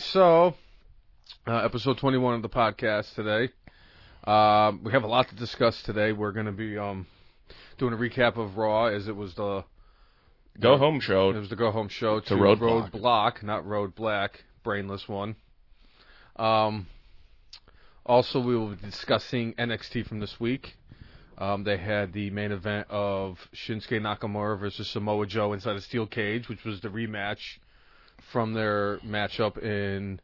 right, 0.00 0.06
so 0.12 0.54
uh, 1.46 1.56
episode 1.58 1.98
21 1.98 2.34
of 2.36 2.42
the 2.42 2.48
podcast 2.48 3.14
today. 3.14 3.52
Um, 4.24 4.82
we 4.82 4.92
have 4.92 5.02
a 5.02 5.06
lot 5.06 5.28
to 5.28 5.34
discuss 5.34 5.82
today. 5.82 6.12
We're 6.12 6.32
going 6.32 6.46
to 6.46 6.52
be 6.52 6.78
um, 6.78 7.06
doing 7.78 7.92
a 7.92 7.96
recap 7.96 8.38
of 8.38 8.56
Raw 8.56 8.86
as 8.86 9.08
it 9.08 9.16
was 9.16 9.34
the 9.34 9.64
Go 10.58 10.78
home 10.78 11.00
show. 11.00 11.30
it 11.30 11.38
was 11.38 11.50
the 11.50 11.56
go 11.56 11.70
home 11.70 11.88
show 11.88 12.20
to 12.20 12.36
Road 12.36 12.60
Road 12.60 12.90
Block. 12.92 12.92
Block, 12.92 13.42
not 13.42 13.66
Road 13.66 13.94
Black, 13.94 14.44
brainless 14.64 15.06
one. 15.08 15.36
Um, 16.36 16.86
also, 18.04 18.40
we 18.40 18.56
will 18.56 18.74
be 18.74 18.76
discussing 18.76 19.54
NXT 19.54 20.06
from 20.06 20.20
this 20.20 20.40
week. 20.40 20.76
Um, 21.38 21.64
they 21.64 21.76
had 21.76 22.12
the 22.12 22.30
main 22.30 22.52
event 22.52 22.86
of 22.90 23.38
Shinsuke 23.54 24.00
Nakamura 24.00 24.58
versus 24.58 24.88
Samoa 24.88 25.26
Joe 25.26 25.52
inside 25.52 25.76
a 25.76 25.80
steel 25.80 26.06
cage, 26.06 26.48
which 26.48 26.64
was 26.64 26.80
the 26.80 26.88
rematch 26.88 27.58
from 28.32 28.54
their 28.54 28.98
matchup 28.98 29.58
in 29.62 30.20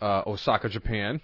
uh, 0.00 0.22
Osaka, 0.26 0.68
Japan. 0.68 1.20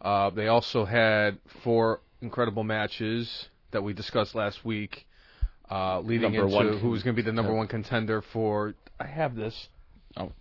Uh, 0.00 0.30
they 0.30 0.48
also 0.48 0.84
had 0.84 1.38
four 1.62 2.00
incredible 2.20 2.64
matches 2.64 3.48
that 3.70 3.82
we 3.82 3.92
discussed 3.92 4.34
last 4.34 4.64
week, 4.64 5.06
uh, 5.70 6.00
leading 6.00 6.32
Number 6.32 6.44
into 6.44 6.54
one 6.54 6.78
who 6.78 6.90
was 6.90 7.02
going 7.02 7.14
to 7.16 7.22
be 7.22 7.24
the 7.24 7.32
number 7.32 7.54
one 7.54 7.68
contender 7.68 8.22
for. 8.32 8.74
I 8.98 9.06
have 9.06 9.34
this. 9.34 9.68
Oh. 10.16 10.32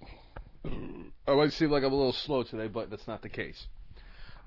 I 0.66 1.36
might 1.36 1.54
seem 1.54 1.72
like 1.72 1.84
I'm 1.84 1.94
a 1.94 1.96
little 1.96 2.14
slow 2.14 2.44
today, 2.44 2.68
but 2.68 2.90
that's 2.90 3.08
not 3.08 3.22
the 3.22 3.30
case. 3.30 3.68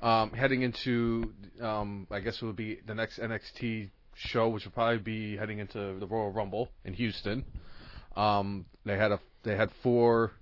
Um, 0.02 0.30
heading 0.32 0.62
into, 0.62 1.32
um, 1.60 2.06
I 2.10 2.20
guess 2.20 2.42
it 2.42 2.44
would 2.44 2.56
be 2.56 2.78
the 2.86 2.94
next 2.94 3.18
NXT 3.18 3.90
show, 4.14 4.48
which 4.48 4.64
will 4.64 4.72
probably 4.72 4.98
be 4.98 5.36
heading 5.36 5.58
into 5.58 5.98
the 5.98 6.06
Royal 6.06 6.30
Rumble 6.30 6.68
in 6.84 6.92
Houston. 6.94 7.44
Um, 8.16 8.66
they 8.84 8.96
had 8.96 9.12
a 9.12 9.20
they 9.42 9.56
had 9.56 9.70
four 9.82 10.32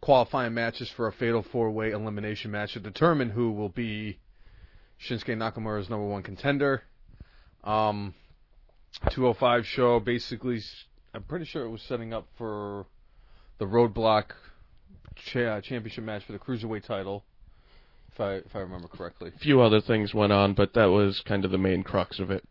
qualifying 0.00 0.54
matches 0.54 0.90
for 0.96 1.06
a 1.06 1.12
fatal 1.12 1.44
four 1.52 1.70
way 1.70 1.90
elimination 1.90 2.50
match 2.50 2.72
to 2.72 2.80
determine 2.80 3.30
who 3.30 3.52
will 3.52 3.68
be 3.68 4.18
Shinsuke 5.08 5.36
Nakamura's 5.36 5.90
number 5.90 6.06
one 6.06 6.22
contender. 6.22 6.82
Um, 7.64 8.14
205 9.10 9.66
show 9.66 10.00
basically, 10.00 10.60
I'm 11.14 11.22
pretty 11.22 11.44
sure 11.44 11.64
it 11.64 11.70
was 11.70 11.82
setting 11.82 12.12
up 12.12 12.26
for 12.36 12.86
the 13.58 13.66
Roadblock 13.66 14.32
cha- 15.16 15.60
championship 15.60 16.04
match 16.04 16.24
for 16.24 16.32
the 16.32 16.38
cruiserweight 16.38 16.84
title, 16.84 17.24
if 18.12 18.20
I 18.20 18.34
if 18.34 18.54
I 18.54 18.60
remember 18.60 18.88
correctly. 18.88 19.32
A 19.34 19.38
few 19.38 19.60
other 19.60 19.80
things 19.80 20.14
went 20.14 20.32
on, 20.32 20.54
but 20.54 20.74
that 20.74 20.86
was 20.86 21.22
kind 21.26 21.44
of 21.44 21.50
the 21.50 21.58
main 21.58 21.82
crux 21.82 22.18
of 22.18 22.30
it. 22.30 22.44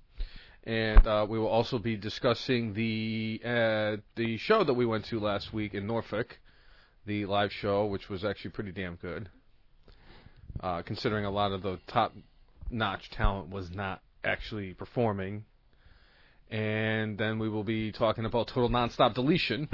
And 0.64 1.08
uh, 1.08 1.26
we 1.30 1.40
will 1.40 1.48
also 1.48 1.80
be 1.80 1.96
discussing 1.96 2.74
the 2.74 3.42
uh, 3.44 3.98
the 4.16 4.38
show 4.38 4.64
that 4.64 4.74
we 4.74 4.86
went 4.86 5.06
to 5.06 5.20
last 5.20 5.54
week 5.54 5.74
in 5.74 5.88
Norfolk, 5.88 6.38
the 7.06 7.26
live 7.26 7.52
show, 7.54 7.86
which 7.86 8.10
was 8.10 8.26
actually 8.26 8.52
pretty 8.52 8.72
damn 8.72 8.96
good. 8.96 9.30
Uh, 10.60 10.82
considering 10.82 11.26
a 11.26 11.32
lot 11.32 11.54
of 11.54 11.62
the 11.62 11.80
top 11.88 12.14
notch 12.70 13.10
talent 13.10 13.50
was 13.50 13.72
not 13.72 14.02
actually 14.24 14.74
performing. 14.74 15.46
And 16.52 17.18
then 17.18 17.40
we 17.40 17.48
will 17.48 17.64
be 17.64 17.92
talking 17.92 18.26
about 18.26 18.48
Total 18.48 18.70
Nonstop 18.70 19.14
Deletion, 19.14 19.70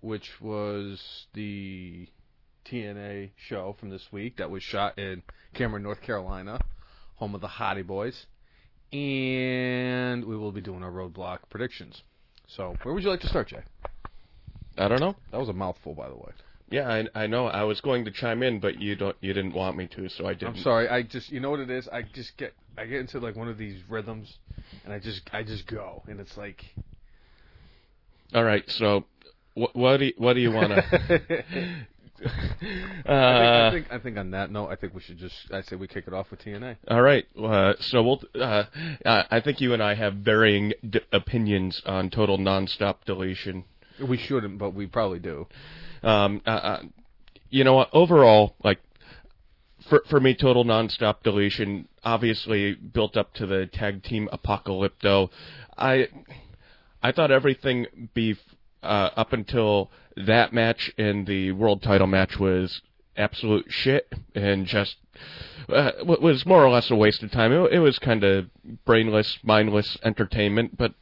which 0.00 0.40
was 0.40 1.26
the 1.32 2.06
TNA 2.66 3.30
show 3.36 3.74
from 3.80 3.90
this 3.90 4.12
week 4.12 4.36
that 4.36 4.50
was 4.50 4.62
shot 4.62 4.98
in 4.98 5.22
Cameron, 5.54 5.82
North 5.82 6.02
Carolina, 6.02 6.60
home 7.16 7.34
of 7.34 7.40
the 7.40 7.48
Hottie 7.48 7.86
Boys 7.86 8.26
and 8.92 10.24
we 10.24 10.36
will 10.36 10.52
be 10.52 10.60
doing 10.60 10.82
our 10.82 10.90
roadblock 10.90 11.40
predictions. 11.50 12.02
So, 12.48 12.76
where 12.82 12.94
would 12.94 13.02
you 13.02 13.10
like 13.10 13.20
to 13.20 13.28
start, 13.28 13.48
Jay? 13.48 13.64
I 14.78 14.88
don't 14.88 15.00
know. 15.00 15.16
That 15.32 15.38
was 15.38 15.48
a 15.48 15.52
mouthful, 15.52 15.94
by 15.94 16.08
the 16.08 16.14
way. 16.14 16.30
Yeah, 16.70 16.88
I, 16.88 17.22
I 17.22 17.26
know. 17.26 17.46
I 17.46 17.62
was 17.62 17.80
going 17.80 18.04
to 18.04 18.10
chime 18.10 18.42
in, 18.42 18.60
but 18.60 18.78
you 18.80 18.96
don't. 18.96 19.16
You 19.20 19.32
didn't 19.32 19.54
want 19.54 19.76
me 19.76 19.86
to, 19.88 20.08
so 20.08 20.26
I 20.26 20.34
didn't. 20.34 20.56
I'm 20.56 20.62
sorry. 20.62 20.88
I 20.88 21.02
just, 21.02 21.30
you 21.30 21.40
know 21.40 21.50
what 21.50 21.60
it 21.60 21.70
is? 21.70 21.88
I 21.88 22.02
just 22.02 22.36
get, 22.36 22.54
I 22.76 22.86
get 22.86 23.00
into 23.00 23.18
like 23.20 23.36
one 23.36 23.48
of 23.48 23.56
these 23.56 23.80
rhythms, 23.88 24.38
and 24.84 24.92
I 24.92 24.98
just, 24.98 25.22
I 25.32 25.42
just 25.42 25.66
go, 25.66 26.02
and 26.08 26.20
it's 26.20 26.36
like. 26.36 26.62
All 28.34 28.44
right. 28.44 28.64
So, 28.68 29.04
wh- 29.54 29.74
what 29.74 29.98
do 29.98 30.06
you, 30.06 30.12
what 30.18 30.34
do 30.34 30.40
you 30.40 30.50
want 30.50 30.72
to? 30.72 31.86
I, 32.20 32.28
think, 32.28 33.08
uh, 33.08 33.12
I 33.12 33.70
think, 33.72 33.86
I 33.92 33.98
think 33.98 34.16
on 34.18 34.30
that 34.30 34.50
note, 34.50 34.68
I 34.68 34.76
think 34.76 34.94
we 34.94 35.00
should 35.00 35.18
just, 35.18 35.34
I 35.52 35.62
say 35.62 35.76
we 35.76 35.86
kick 35.86 36.04
it 36.06 36.14
off 36.14 36.30
with 36.30 36.40
TNA. 36.40 36.76
all 36.88 37.02
right. 37.02 37.26
Uh, 37.40 37.74
so 37.80 38.02
we'll. 38.02 38.22
Uh, 38.34 38.64
uh, 39.04 39.22
I 39.30 39.40
think 39.40 39.60
you 39.60 39.74
and 39.74 39.82
I 39.82 39.94
have 39.94 40.14
varying 40.14 40.72
d- 40.88 41.00
opinions 41.12 41.82
on 41.86 42.10
total 42.10 42.38
nonstop 42.38 42.96
deletion. 43.04 43.64
We 44.00 44.16
shouldn't, 44.18 44.58
but 44.58 44.74
we 44.74 44.86
probably 44.86 45.18
do. 45.18 45.46
Um, 46.02 46.42
uh, 46.46 46.50
uh, 46.50 46.82
you 47.50 47.64
know 47.64 47.74
what? 47.74 47.88
Overall, 47.92 48.54
like 48.62 48.80
for 49.88 50.02
for 50.08 50.20
me, 50.20 50.34
total 50.34 50.64
nonstop 50.64 51.22
deletion 51.22 51.88
obviously 52.04 52.74
built 52.74 53.16
up 53.16 53.34
to 53.34 53.46
the 53.46 53.66
tag 53.66 54.02
team 54.02 54.28
apocalypto. 54.32 55.30
I 55.76 56.08
I 57.02 57.12
thought 57.12 57.30
everything 57.30 58.08
be 58.14 58.36
uh, 58.86 59.10
up 59.16 59.32
until 59.32 59.90
that 60.16 60.52
match 60.52 60.92
and 60.96 61.26
the 61.26 61.52
world 61.52 61.82
title 61.82 62.06
match 62.06 62.38
was 62.38 62.80
absolute 63.16 63.66
shit 63.68 64.12
and 64.34 64.66
just 64.66 64.96
uh, 65.68 65.92
was 66.04 66.44
more 66.46 66.64
or 66.64 66.70
less 66.70 66.90
a 66.90 66.96
waste 66.96 67.22
of 67.22 67.30
time. 67.30 67.52
It, 67.52 67.72
it 67.72 67.78
was 67.80 67.98
kind 67.98 68.22
of 68.24 68.46
brainless, 68.84 69.38
mindless 69.42 69.96
entertainment, 70.04 70.76
but 70.76 70.94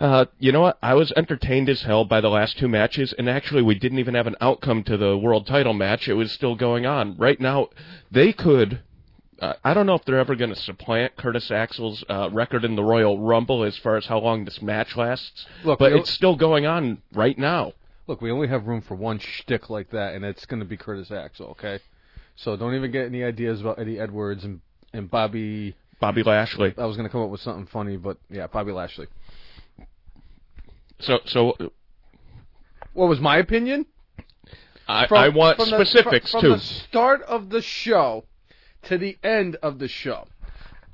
uh, 0.00 0.26
you 0.38 0.52
know 0.52 0.60
what? 0.60 0.78
I 0.82 0.94
was 0.94 1.12
entertained 1.16 1.68
as 1.68 1.82
hell 1.82 2.04
by 2.04 2.20
the 2.20 2.28
last 2.28 2.58
two 2.58 2.68
matches, 2.68 3.14
and 3.16 3.28
actually, 3.28 3.62
we 3.62 3.76
didn't 3.76 4.00
even 4.00 4.14
have 4.14 4.26
an 4.26 4.36
outcome 4.40 4.82
to 4.84 4.96
the 4.96 5.16
world 5.16 5.46
title 5.46 5.72
match. 5.72 6.08
It 6.08 6.14
was 6.14 6.32
still 6.32 6.56
going 6.56 6.84
on. 6.84 7.16
Right 7.16 7.40
now, 7.40 7.68
they 8.10 8.32
could. 8.32 8.80
Uh, 9.40 9.54
I 9.64 9.74
don't 9.74 9.86
know 9.86 9.94
if 9.94 10.04
they're 10.04 10.18
ever 10.18 10.36
going 10.36 10.54
to 10.54 10.60
supplant 10.60 11.16
Curtis 11.16 11.50
Axel's 11.50 12.04
uh, 12.08 12.28
record 12.32 12.64
in 12.64 12.76
the 12.76 12.84
Royal 12.84 13.18
Rumble 13.18 13.64
as 13.64 13.76
far 13.76 13.96
as 13.96 14.06
how 14.06 14.18
long 14.20 14.44
this 14.44 14.62
match 14.62 14.96
lasts. 14.96 15.46
Look, 15.64 15.78
but 15.80 15.92
it's 15.92 16.10
still 16.10 16.36
going 16.36 16.66
on 16.66 17.02
right 17.12 17.36
now. 17.36 17.72
Look, 18.06 18.20
we 18.20 18.30
only 18.30 18.48
have 18.48 18.66
room 18.66 18.80
for 18.80 18.94
one 18.94 19.18
shtick 19.18 19.70
like 19.70 19.90
that, 19.90 20.14
and 20.14 20.24
it's 20.24 20.46
going 20.46 20.60
to 20.60 20.66
be 20.66 20.76
Curtis 20.76 21.10
Axel, 21.10 21.48
okay? 21.48 21.80
So 22.36 22.56
don't 22.56 22.74
even 22.74 22.90
get 22.90 23.06
any 23.06 23.24
ideas 23.24 23.60
about 23.60 23.78
Eddie 23.78 23.98
Edwards 23.98 24.44
and 24.44 24.60
and 24.92 25.10
Bobby. 25.10 25.74
Bobby 26.00 26.22
Lashley. 26.22 26.74
I 26.76 26.84
was 26.84 26.96
going 26.96 27.08
to 27.08 27.12
come 27.12 27.22
up 27.22 27.30
with 27.30 27.40
something 27.40 27.66
funny, 27.66 27.96
but 27.96 28.18
yeah, 28.30 28.46
Bobby 28.46 28.72
Lashley. 28.72 29.06
So, 31.00 31.18
so 31.24 31.54
What 32.92 33.08
was 33.08 33.20
my 33.20 33.38
opinion? 33.38 33.86
I, 34.86 35.06
From- 35.06 35.18
I 35.18 35.28
want 35.30 35.58
from 35.58 35.70
the- 35.70 35.84
specifics 35.84 36.30
from, 36.30 36.40
too. 36.40 36.48
From 36.50 36.58
the 36.58 36.64
start 36.64 37.22
of 37.22 37.50
the 37.50 37.62
show 37.62 38.24
to 38.86 38.98
the 38.98 39.18
end 39.22 39.56
of 39.62 39.78
the 39.78 39.88
show, 39.88 40.26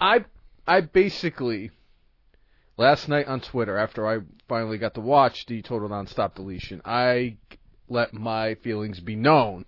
I 0.01 0.25
I 0.67 0.81
basically 0.81 1.71
last 2.77 3.09
night 3.09 3.27
on 3.27 3.41
Twitter 3.41 3.77
after 3.77 4.07
I 4.07 4.21
finally 4.49 4.79
got 4.79 4.95
to 4.95 5.01
watch 5.01 5.47
the 5.47 5.63
Total 5.63 5.89
Nonstop 5.89 6.35
Deletion, 6.35 6.81
I 6.85 7.37
let 7.89 8.15
my 8.15 8.55
feelings 8.57 9.01
be 9.01 9.17
known 9.17 9.65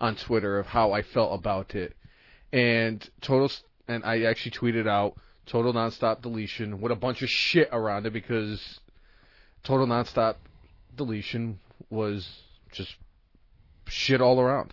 on 0.00 0.16
Twitter 0.16 0.58
of 0.58 0.66
how 0.66 0.92
I 0.92 1.02
felt 1.02 1.38
about 1.38 1.74
it, 1.74 1.96
and 2.52 3.08
total 3.20 3.50
and 3.88 4.04
I 4.04 4.22
actually 4.22 4.52
tweeted 4.52 4.86
out 4.86 5.16
Total 5.46 5.72
Nonstop 5.72 6.22
Deletion 6.22 6.80
with 6.80 6.92
a 6.92 6.96
bunch 6.96 7.22
of 7.22 7.30
shit 7.30 7.68
around 7.72 8.06
it 8.06 8.12
because 8.12 8.80
Total 9.62 9.86
Nonstop 9.86 10.36
Deletion 10.96 11.58
was 11.90 12.28
just 12.70 12.96
shit 13.86 14.20
all 14.20 14.40
around. 14.40 14.72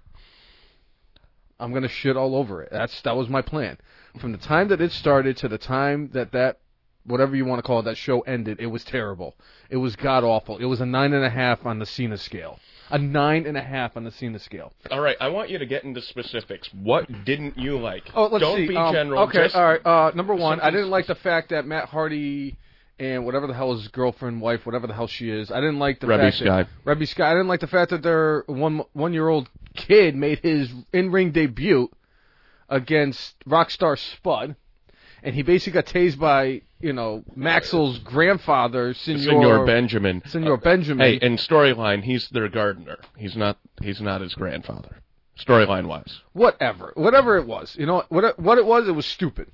I'm 1.62 1.74
gonna 1.74 1.88
shit 1.88 2.18
all 2.18 2.36
over 2.36 2.62
it. 2.64 2.70
That's 2.72 3.02
that 3.04 3.16
was 3.16 3.30
my 3.30 3.42
plan. 3.42 3.78
From 4.20 4.32
the 4.32 4.38
time 4.38 4.68
that 4.70 4.82
it 4.82 4.92
started 4.92 5.38
to 5.38 5.48
the 5.48 5.58
time 5.58 6.10
that 6.14 6.32
that 6.34 6.60
whatever 7.06 7.36
you 7.36 7.46
want 7.46 7.60
to 7.60 7.64
call 7.64 7.80
it, 7.80 7.84
that 7.84 7.98
show 7.98 8.22
ended, 8.22 8.60
it 8.60 8.68
was 8.68 8.84
terrible. 8.84 9.36
It 9.70 9.78
was 9.78 9.96
god 9.96 10.24
awful. 10.24 10.58
It 10.58 10.66
was 10.66 10.82
a 10.82 10.86
nine 10.86 11.14
and 11.14 11.24
a 11.24 11.30
half 11.30 11.66
on 11.66 11.80
the 11.80 11.86
Cena 11.86 12.18
scale. 12.18 12.60
A 12.90 12.98
nine 12.98 13.46
and 13.48 13.58
a 13.58 13.62
half 13.62 13.96
on 13.96 14.04
the 14.04 14.12
Cena 14.12 14.38
scale. 14.38 14.74
All 14.92 15.00
right, 15.00 15.16
I 15.22 15.30
want 15.30 15.50
you 15.50 15.58
to 15.60 15.66
get 15.66 15.84
into 15.86 16.02
specifics. 16.02 16.70
What 16.74 17.08
didn't 17.26 17.58
you 17.58 17.80
like? 17.80 18.04
Oh, 18.14 18.26
let's 18.28 18.42
Don't 18.44 18.58
see. 18.58 18.68
be 18.68 18.76
um, 18.76 18.94
general. 18.94 19.24
Okay, 19.24 19.44
just- 19.44 19.56
all 19.56 19.64
right. 19.66 19.86
Uh, 19.86 20.12
number 20.14 20.36
one, 20.36 20.60
I 20.60 20.72
didn't 20.72 20.90
like 20.90 21.08
the 21.08 21.16
fact 21.16 21.50
that 21.52 21.66
Matt 21.66 21.86
Hardy 21.86 22.58
and 23.00 23.26
whatever 23.26 23.48
the 23.48 23.54
hell 23.54 23.74
his 23.74 23.88
girlfriend, 23.88 24.42
wife, 24.42 24.66
whatever 24.66 24.86
the 24.88 24.94
hell 24.94 25.08
she 25.08 25.30
is, 25.30 25.50
I 25.52 25.56
didn't 25.62 25.80
like 25.80 26.02
the 26.02 26.08
Reby 26.08 26.20
fact 26.20 26.36
Sky. 26.38 26.64
that 26.64 26.98
Reby 27.00 27.08
Sky. 27.08 27.32
I 27.32 27.34
didn't 27.34 27.48
like 27.48 27.62
the 27.62 27.68
fact 27.68 27.92
that 27.92 28.04
their 28.04 28.44
one 28.48 28.84
one 28.94 29.14
year 29.14 29.28
old 29.30 29.50
kid 29.76 30.16
made 30.16 30.40
his 30.40 30.72
in 30.94 31.12
ring 31.12 31.32
debut 31.32 31.90
against 32.70 33.36
Rockstar 33.48 33.98
Spud, 33.98 34.56
and 35.24 35.36
he 35.36 35.42
basically 35.44 35.74
got 35.74 35.86
tased 35.86 36.20
by 36.20 36.62
you 36.80 36.94
know 36.94 37.24
Maxel's 37.36 38.00
grandfather, 38.00 38.94
Senor, 38.94 39.20
Senor 39.20 39.66
Benjamin. 39.66 40.22
Senor 40.26 40.58
Benjamin. 40.58 41.06
Hey, 41.06 41.26
in 41.26 41.38
storyline, 41.38 42.04
he's 42.04 42.30
their 42.30 42.50
gardener. 42.50 42.98
He's 43.18 43.36
not. 43.36 43.58
He's 43.82 44.02
not 44.02 44.22
his 44.22 44.34
grandfather. 44.34 44.98
Storyline 45.40 45.88
wise. 45.88 46.22
whatever, 46.34 46.92
whatever 46.96 47.38
it 47.38 47.48
was, 47.48 47.76
you 47.80 47.86
know 47.86 48.04
what? 48.10 48.40
What 48.40 48.58
it 48.58 48.66
was, 48.66 48.88
it 48.88 48.92
was 48.92 49.06
stupid. 49.06 49.50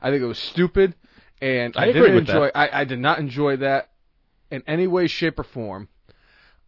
I 0.00 0.10
think 0.10 0.22
it 0.22 0.26
was 0.26 0.38
stupid, 0.38 0.94
and 1.40 1.76
I 1.76 1.84
I, 1.84 1.92
didn't 1.92 2.16
enjoy. 2.16 2.50
I, 2.54 2.80
I 2.80 2.84
did 2.84 3.00
not 3.00 3.18
enjoy 3.18 3.56
that 3.56 3.90
in 4.50 4.62
any 4.66 4.86
way, 4.86 5.08
shape, 5.08 5.38
or 5.38 5.44
form. 5.44 5.88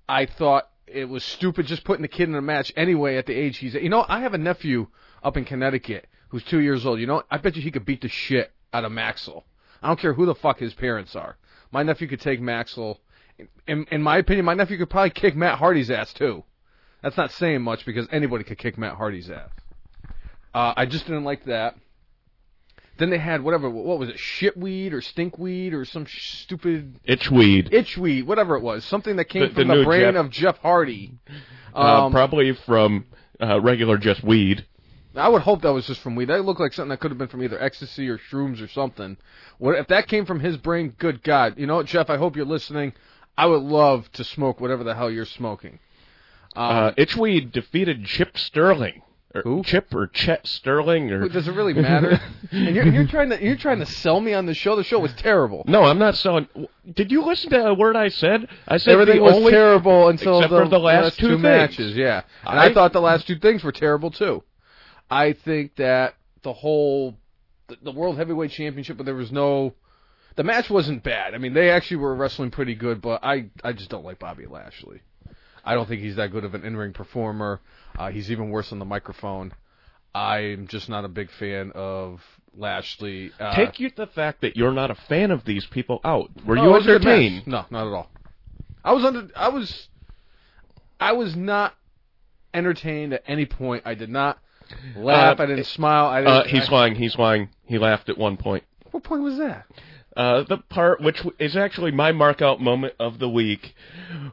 I 0.08 0.26
thought 0.26 0.68
it 0.92 1.08
was 1.08 1.24
stupid 1.24 1.66
just 1.66 1.84
putting 1.84 2.02
the 2.02 2.08
kid 2.08 2.28
in 2.28 2.34
a 2.34 2.42
match 2.42 2.72
anyway 2.76 3.16
at 3.16 3.26
the 3.26 3.34
age 3.34 3.58
he's 3.58 3.74
at. 3.74 3.82
You 3.82 3.88
know, 3.88 4.04
I 4.08 4.20
have 4.20 4.34
a 4.34 4.38
nephew 4.38 4.88
up 5.22 5.36
in 5.36 5.44
Connecticut 5.44 6.06
who's 6.28 6.44
two 6.44 6.60
years 6.60 6.86
old. 6.86 7.00
You 7.00 7.06
know, 7.06 7.22
I 7.30 7.38
bet 7.38 7.56
you 7.56 7.62
he 7.62 7.70
could 7.70 7.84
beat 7.84 8.02
the 8.02 8.08
shit 8.08 8.52
out 8.72 8.84
of 8.84 8.92
Maxel. 8.92 9.44
I 9.82 9.88
don't 9.88 9.98
care 9.98 10.12
who 10.12 10.26
the 10.26 10.34
fuck 10.34 10.58
his 10.58 10.74
parents 10.74 11.14
are. 11.16 11.36
My 11.70 11.82
nephew 11.82 12.08
could 12.08 12.20
take 12.20 12.40
Maxel. 12.40 12.98
In, 13.66 13.86
in 13.90 14.02
my 14.02 14.18
opinion, 14.18 14.44
my 14.44 14.54
nephew 14.54 14.78
could 14.78 14.90
probably 14.90 15.10
kick 15.10 15.36
Matt 15.36 15.58
Hardy's 15.58 15.90
ass 15.90 16.12
too. 16.12 16.44
That's 17.02 17.16
not 17.16 17.30
saying 17.32 17.62
much 17.62 17.86
because 17.86 18.08
anybody 18.10 18.44
could 18.44 18.58
kick 18.58 18.76
Matt 18.76 18.96
Hardy's 18.96 19.30
ass. 19.30 19.50
Uh, 20.52 20.74
I 20.76 20.86
just 20.86 21.06
didn't 21.06 21.24
like 21.24 21.44
that. 21.44 21.76
Then 22.98 23.10
they 23.10 23.18
had 23.18 23.42
whatever, 23.42 23.70
what 23.70 23.98
was 23.98 24.08
it, 24.08 24.16
shitweed 24.16 24.92
or 24.92 25.00
stinkweed 25.00 25.72
or 25.72 25.84
some 25.84 26.04
sh- 26.04 26.40
stupid 26.42 26.98
Itchweed. 27.08 27.70
itchweed, 27.72 28.24
whatever 28.26 28.56
it 28.56 28.62
was, 28.62 28.84
something 28.84 29.16
that 29.16 29.26
came 29.26 29.42
The- 29.42 29.48
from 29.50 29.68
the 29.68 29.76
the, 29.76 29.84
brain 29.84 30.00
Jeff- 30.12 30.16
of 30.16 30.30
Jeff 30.30 30.58
Hardy. 30.58 31.14
uh, 31.74 32.04
Um, 32.06 32.12
probably 32.12 32.52
from 32.52 33.06
uh, 33.40 33.60
regular 33.60 33.98
just 33.98 34.22
weed. 34.24 34.66
I 35.16 35.28
would 35.28 35.42
hope 35.42 35.62
that 35.62 35.72
was 35.72 35.86
just 35.86 36.00
from 36.00 36.14
weed. 36.16 36.26
That 36.28 36.44
looked 36.44 36.60
like 36.60 36.72
something 36.72 36.90
that 36.90 37.00
could 37.00 37.10
have 37.10 37.18
been 37.18 37.28
from 37.28 37.42
either 37.42 37.60
ecstasy 37.60 38.08
or 38.08 38.18
shrooms 38.18 38.60
or 38.62 38.68
something. 38.68 39.16
What 39.58 39.76
if 39.76 39.86
that 39.88 40.06
came 40.06 40.26
from 40.26 40.40
his 40.40 40.56
brain? 40.56 40.94
Good 40.98 41.22
God! 41.22 41.54
You 41.56 41.66
know 41.66 41.76
what, 41.76 41.86
Jeff? 41.86 42.10
I 42.10 42.16
hope 42.18 42.36
you're 42.36 42.44
listening. 42.44 42.92
I 43.36 43.46
would 43.46 43.62
love 43.62 44.10
to 44.12 44.24
smoke 44.24 44.60
whatever 44.60 44.84
the 44.84 44.94
hell 44.94 45.10
you're 45.10 45.24
smoking. 45.24 45.78
Um, 46.56 46.64
Uh, 46.76 46.90
Itchweed 46.92 47.52
defeated 47.52 48.04
Chip 48.04 48.36
Sterling. 48.38 49.02
Or 49.34 49.42
Who? 49.42 49.62
Chip 49.62 49.94
or 49.94 50.06
Chet 50.06 50.46
Sterling 50.46 51.10
or 51.10 51.28
does 51.28 51.46
it 51.46 51.52
really 51.52 51.74
matter? 51.74 52.18
and 52.50 52.74
you're, 52.74 52.86
you're 52.86 53.06
trying 53.06 53.28
to 53.28 53.42
you're 53.42 53.56
trying 53.56 53.78
to 53.80 53.86
sell 53.86 54.20
me 54.20 54.32
on 54.32 54.46
the 54.46 54.54
show. 54.54 54.74
The 54.74 54.84
show 54.84 54.98
was 54.98 55.12
terrible. 55.14 55.64
No, 55.66 55.84
I'm 55.84 55.98
not 55.98 56.16
selling. 56.16 56.48
Did 56.94 57.12
you 57.12 57.22
listen 57.22 57.50
to 57.50 57.66
a 57.66 57.74
word 57.74 57.94
I 57.94 58.08
said? 58.08 58.48
I 58.66 58.78
said 58.78 58.92
Everything 58.92 59.20
was 59.20 59.34
only, 59.34 59.52
terrible 59.52 60.08
until 60.08 60.40
the, 60.40 60.66
the 60.66 60.78
last 60.78 61.18
two 61.18 61.28
things. 61.32 61.42
matches. 61.42 61.94
Yeah, 61.94 62.22
and 62.46 62.58
I, 62.58 62.66
I- 62.66 62.72
thought 62.74 62.94
the 62.94 63.02
last 63.02 63.26
two 63.26 63.38
things 63.38 63.62
were 63.62 63.72
terrible 63.72 64.10
too. 64.10 64.44
I 65.10 65.34
think 65.34 65.76
that 65.76 66.14
the 66.42 66.54
whole 66.54 67.14
the, 67.68 67.76
the 67.82 67.92
World 67.92 68.16
Heavyweight 68.16 68.50
Championship, 68.52 68.96
but 68.96 69.04
there 69.04 69.14
was 69.14 69.30
no. 69.30 69.74
The 70.36 70.44
match 70.44 70.70
wasn't 70.70 71.02
bad. 71.02 71.34
I 71.34 71.38
mean, 71.38 71.52
they 71.52 71.68
actually 71.68 71.98
were 71.98 72.14
wrestling 72.14 72.50
pretty 72.50 72.74
good, 72.76 73.02
but 73.02 73.22
I 73.22 73.50
I 73.62 73.74
just 73.74 73.90
don't 73.90 74.04
like 74.04 74.18
Bobby 74.20 74.46
Lashley. 74.46 75.02
I 75.68 75.74
don't 75.74 75.86
think 75.86 76.00
he's 76.00 76.16
that 76.16 76.30
good 76.32 76.44
of 76.44 76.54
an 76.54 76.64
in-ring 76.64 76.94
performer. 76.94 77.60
Uh, 77.98 78.10
he's 78.10 78.30
even 78.30 78.48
worse 78.48 78.72
on 78.72 78.78
the 78.78 78.86
microphone. 78.86 79.52
I'm 80.14 80.66
just 80.66 80.88
not 80.88 81.04
a 81.04 81.08
big 81.08 81.30
fan 81.30 81.72
of 81.74 82.22
Lashley. 82.56 83.32
Uh, 83.38 83.54
Take 83.54 83.78
you 83.78 83.90
the 83.94 84.06
fact 84.06 84.40
that 84.40 84.56
you're 84.56 84.72
not 84.72 84.90
a 84.90 84.94
fan 84.94 85.30
of 85.30 85.44
these 85.44 85.66
people 85.66 86.00
out. 86.04 86.30
Were 86.46 86.56
no, 86.56 86.62
you 86.62 86.68
it 86.70 86.72
was 86.72 86.84
a 86.84 86.86
good 86.86 87.04
match. 87.04 87.12
entertained? 87.12 87.46
No, 87.46 87.66
not 87.70 87.86
at 87.86 87.92
all. 87.92 88.10
I 88.82 88.92
was 88.94 89.04
under. 89.04 89.28
I 89.36 89.48
was. 89.50 89.88
I 90.98 91.12
was 91.12 91.36
not 91.36 91.74
entertained 92.54 93.12
at 93.12 93.22
any 93.26 93.44
point. 93.44 93.82
I 93.84 93.92
did 93.94 94.08
not 94.08 94.38
laugh. 94.96 95.38
Uh, 95.38 95.42
I 95.42 95.46
didn't 95.46 95.66
smile. 95.66 96.06
I 96.06 96.20
didn't. 96.20 96.32
Uh, 96.34 96.44
he's 96.44 96.68
I- 96.70 96.72
lying. 96.72 96.94
He's 96.94 97.18
lying. 97.18 97.50
He 97.66 97.76
laughed 97.76 98.08
at 98.08 98.16
one 98.16 98.38
point. 98.38 98.64
what 98.90 99.02
point 99.04 99.22
was 99.22 99.36
that? 99.36 99.66
Uh, 100.16 100.42
the 100.48 100.56
part 100.56 101.00
which 101.00 101.22
is 101.38 101.56
actually 101.56 101.92
my 101.92 102.10
markout 102.10 102.58
moment 102.58 102.94
of 102.98 103.20
the 103.20 103.28
week, 103.28 103.74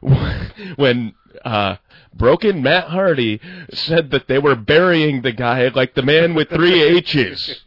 when 0.76 1.14
uh, 1.44 1.76
Broken 2.14 2.62
Matt 2.62 2.88
Hardy 2.88 3.40
said 3.72 4.10
that 4.12 4.26
they 4.28 4.38
were 4.38 4.54
burying 4.56 5.22
the 5.22 5.32
guy 5.32 5.68
like 5.68 5.94
the 5.94 6.02
man 6.02 6.34
with 6.34 6.48
three 6.50 6.82
H's. 6.82 7.60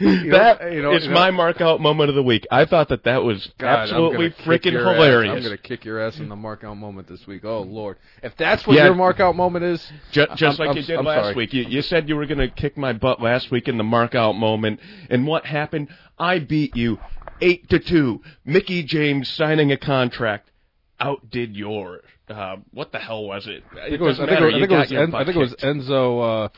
You 0.00 0.26
know- 0.26 0.38
That 0.38 0.72
you 0.72 0.80
know- 0.80 0.92
is 0.92 1.06
you 1.06 1.10
know- 1.10 1.14
my 1.16 1.30
markout 1.32 1.80
moment 1.80 2.08
of 2.08 2.14
the 2.14 2.22
week. 2.22 2.46
I 2.52 2.66
thought 2.66 2.88
that 2.90 3.02
that 3.02 3.24
was 3.24 3.50
God, 3.58 3.66
absolutely 3.80 4.30
freaking 4.44 4.70
your 4.70 4.88
ass. 4.88 4.94
hilarious. 4.94 5.36
I'm 5.38 5.42
gonna 5.42 5.56
kick 5.56 5.84
your 5.84 5.98
ass 5.98 6.20
in 6.20 6.28
the 6.28 6.36
markout 6.36 6.76
moment 6.76 7.08
this 7.08 7.26
week. 7.26 7.44
Oh 7.44 7.62
Lord, 7.62 7.96
if 8.22 8.36
that's 8.36 8.64
what 8.64 8.76
Yeah. 8.76 8.84
your 8.84 8.94
markout 8.94 9.34
moment 9.34 9.64
is, 9.64 9.92
Just, 10.12 10.36
just 10.36 10.60
I'm- 10.60 10.68
like 10.68 10.68
I'm- 10.68 10.76
you 10.76 10.82
did 10.84 10.98
I'm 11.00 11.04
last 11.04 11.22
sorry. 11.24 11.34
week. 11.34 11.52
You, 11.52 11.64
you 11.64 11.82
said 11.82 12.08
you 12.08 12.14
were 12.14 12.26
going 12.26 12.38
to 12.38 12.46
kick 12.46 12.76
my 12.78 12.92
butt 12.92 13.20
last 13.20 13.50
week 13.50 13.66
in 13.66 13.76
the 13.76 13.82
markout 13.82 14.36
moment, 14.36 14.78
and 15.10 15.26
what 15.26 15.44
happened? 15.46 15.88
I 16.16 16.38
beat 16.38 16.76
you 16.76 17.00
eight 17.40 17.68
to 17.70 17.80
two. 17.80 18.22
Mickie 18.44 18.84
James 18.84 19.28
signing 19.28 19.72
a 19.72 19.76
contract 19.76 20.52
outdid 21.00 21.56
your 21.56 22.00
Uh, 22.28 22.56
what 22.72 22.92
the 22.92 22.98
hell 22.98 23.24
was 23.24 23.46
it? 23.46 23.62
I 23.72 23.88
think 23.88 24.00
it 24.00 24.00
was. 24.02 24.20
I 24.20 24.26
think 24.26 24.40
it 24.40 24.44
was, 24.44 24.54
I 24.54 24.58
think 24.58 24.70
it 24.72 24.76
was, 24.78 24.92
En- 24.92 25.14
I 25.14 25.24
think 25.24 25.36
it 25.36 25.40
was 25.40 25.54
Enzo 25.62 26.46
uh, 26.46 26.48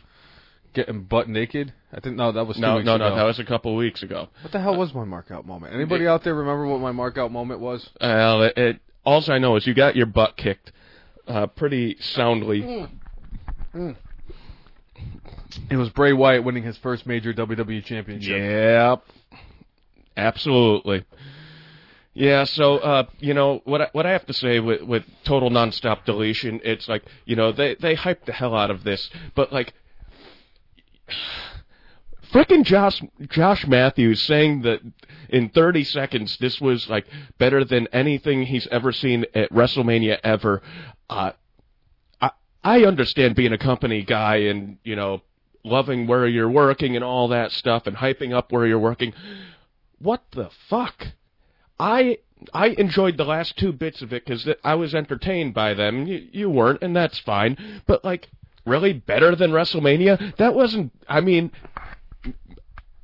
getting 0.75 1.03
butt 1.05 1.29
naked. 1.29 1.73
I 1.93 2.01
think 2.01 2.17
no, 2.17 2.33
that 2.33 2.45
was 2.45 2.57
two 2.57 2.63
No, 2.63 2.77
weeks 2.77 2.87
no, 2.87 2.95
ago. 2.97 3.09
no. 3.11 3.17
That 3.17 3.25
was 3.25 3.39
a 3.39 3.45
couple 3.45 3.75
weeks 3.77 4.03
ago. 4.03 4.29
What 4.43 4.53
the 4.53 4.61
hell 4.61 4.77
was 4.77 4.95
my 4.95 5.05
markout 5.05 5.45
moment? 5.45 5.75
Anybody 5.75 6.07
out 6.07 6.23
there 6.25 6.35
remember 6.35 6.67
what 6.67 6.81
my 6.81 6.93
markout 6.93 7.31
moment 7.31 7.61
was? 7.61 7.89
Well, 8.01 8.43
it, 8.43 8.57
it, 8.57 8.81
all 9.05 9.23
I 9.29 9.39
know 9.39 9.57
is 9.57 9.67
you 9.67 9.75
got 9.75 9.97
your 9.97 10.07
butt 10.07 10.37
kicked 10.37 10.73
uh, 11.27 11.47
pretty 11.49 11.97
soundly. 12.01 12.89
It 15.71 15.77
was 15.77 15.89
Bray 15.91 16.13
Wyatt 16.13 16.45
winning 16.45 16.63
his 16.63 16.77
first 16.79 17.07
major 17.07 17.33
WWE 17.33 17.85
championship. 17.85 18.39
Yep. 18.41 19.03
Absolutely. 20.17 21.05
Yeah, 22.21 22.45
so 22.45 22.77
uh, 22.77 23.05
you 23.19 23.33
know 23.33 23.63
what 23.65 23.81
I, 23.81 23.89
what 23.93 24.05
I 24.05 24.11
have 24.11 24.27
to 24.27 24.35
say 24.35 24.61
with 24.61 24.83
with 24.83 25.05
total 25.25 25.49
nonstop 25.49 26.05
deletion, 26.05 26.61
it's 26.63 26.87
like 26.87 27.03
you 27.25 27.35
know 27.35 27.51
they 27.51 27.77
they 27.77 27.97
hyped 27.97 28.27
the 28.27 28.35
hell 28.35 28.55
out 28.55 28.71
of 28.71 28.85
this, 28.85 29.09
but 29.35 29.55
like, 29.55 29.73
frickin' 32.31 32.65
Josh 32.65 33.01
Josh 33.31 33.67
Matthews 33.67 34.23
saying 34.23 34.61
that 34.63 34.81
in 35.31 35.49
30 35.49 35.83
seconds 35.85 36.37
this 36.37 36.61
was 36.61 36.91
like 36.91 37.07
better 37.39 37.65
than 37.65 37.87
anything 37.91 38.43
he's 38.43 38.67
ever 38.67 38.93
seen 38.93 39.25
at 39.35 39.51
WrestleMania 39.51 40.19
ever. 40.23 40.61
Uh, 41.09 41.33
I 42.21 42.33
I 42.63 42.85
understand 42.85 43.35
being 43.35 43.55
a 43.55 43.59
company 43.59 44.03
guy 44.03 44.37
and 44.51 44.77
you 44.85 44.95
know 44.95 45.23
loving 45.65 46.07
where 46.07 46.27
you're 46.27 46.51
working 46.51 46.97
and 46.97 47.05
all 47.05 47.29
that 47.29 47.51
stuff 47.51 47.87
and 47.87 47.97
hyping 47.97 48.35
up 48.35 48.53
where 48.53 48.67
you're 48.67 48.79
working. 48.79 49.15
What 49.99 50.23
the 50.33 50.51
fuck? 50.69 51.15
I 51.81 52.19
I 52.53 52.69
enjoyed 52.69 53.17
the 53.17 53.25
last 53.25 53.59
two 53.59 53.73
bits 53.73 54.03
of 54.03 54.13
it 54.13 54.25
because 54.25 54.47
I 54.63 54.75
was 54.75 54.95
entertained 54.95 55.55
by 55.55 55.75
them. 55.75 56.07
You, 56.07 56.29
you 56.31 56.51
weren't, 56.51 56.83
and 56.83 56.95
that's 56.95 57.19
fine. 57.19 57.83
But 57.87 58.05
like, 58.05 58.29
really 58.67 58.93
better 58.93 59.35
than 59.35 59.51
WrestleMania? 59.51 60.37
That 60.37 60.55
wasn't. 60.55 60.93
I 61.09 61.21
mean, 61.21 61.51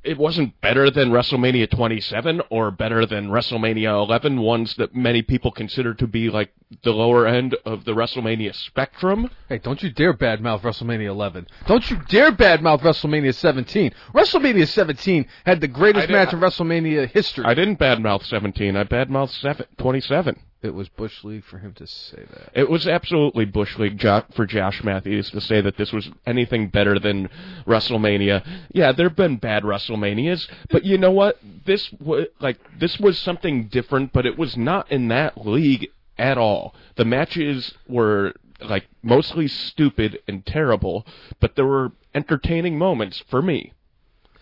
it 0.07 0.17
wasn't 0.17 0.59
better 0.61 0.89
than 0.89 1.11
WrestleMania 1.11 1.69
27 1.69 2.41
or 2.49 2.71
better 2.71 3.05
than 3.05 3.27
WrestleMania 3.27 3.91
11, 4.03 4.39
ones 4.39 4.73
that 4.77 4.95
many 4.95 5.21
people 5.21 5.51
consider 5.51 5.93
to 5.95 6.07
be 6.07 6.29
like 6.29 6.51
the 6.83 6.91
lower 6.91 7.27
end 7.27 7.55
of 7.65 7.83
the 7.83 7.91
WrestleMania 7.91 8.55
spectrum. 8.55 9.29
Hey, 9.49 9.57
don't 9.57 9.83
you 9.83 9.91
dare 9.91 10.13
badmouth 10.13 10.61
WrestleMania 10.61 11.07
11. 11.07 11.47
Don't 11.67 11.89
you 11.91 11.97
dare 12.07 12.31
badmouth 12.31 12.81
WrestleMania 12.81 13.35
17. 13.35 13.93
WrestleMania 14.13 14.67
17 14.67 15.27
had 15.45 15.59
the 15.59 15.67
greatest 15.67 16.09
match 16.09 16.33
in 16.33 16.39
WrestleMania 16.39 17.09
history. 17.09 17.43
I 17.45 17.53
didn't 17.53 17.77
badmouth 17.77 18.23
17. 18.25 18.77
I 18.77 18.83
badmouthed 18.85 19.39
seven, 19.41 19.65
27. 19.77 20.39
It 20.61 20.73
was 20.73 20.89
Bush 20.89 21.23
League 21.23 21.43
for 21.43 21.59
him 21.59 21.73
to 21.73 21.85
say 21.85 22.23
that. 22.31 22.49
It 22.53 22.69
was 22.69 22.87
absolutely 22.87 23.45
Bush 23.45 23.77
League 23.77 23.97
jo- 23.97 24.25
for 24.35 24.45
Josh 24.45 24.83
Matthews 24.83 25.29
to 25.31 25.41
say 25.41 25.61
that 25.61 25.77
this 25.77 25.91
was 25.91 26.09
anything 26.25 26.69
better 26.69 26.99
than 26.99 27.29
WrestleMania. 27.65 28.43
Yeah, 28.73 28.91
there've 28.91 29.15
been 29.15 29.37
bad 29.37 29.63
WrestleManias, 29.63 30.47
but 30.69 30.83
you 30.83 30.97
know 30.97 31.11
what? 31.11 31.37
This 31.65 31.91
was 31.99 32.27
like 32.39 32.57
this 32.79 32.99
was 32.99 33.19
something 33.19 33.67
different, 33.67 34.13
but 34.13 34.25
it 34.25 34.37
was 34.37 34.57
not 34.57 34.91
in 34.91 35.09
that 35.09 35.45
league 35.45 35.89
at 36.17 36.37
all. 36.37 36.73
The 36.95 37.05
matches 37.05 37.73
were 37.87 38.33
like 38.59 38.87
mostly 39.03 39.47
stupid 39.47 40.19
and 40.27 40.45
terrible, 40.45 41.05
but 41.39 41.55
there 41.55 41.65
were 41.65 41.91
entertaining 42.15 42.77
moments 42.77 43.23
for 43.29 43.41
me. 43.41 43.73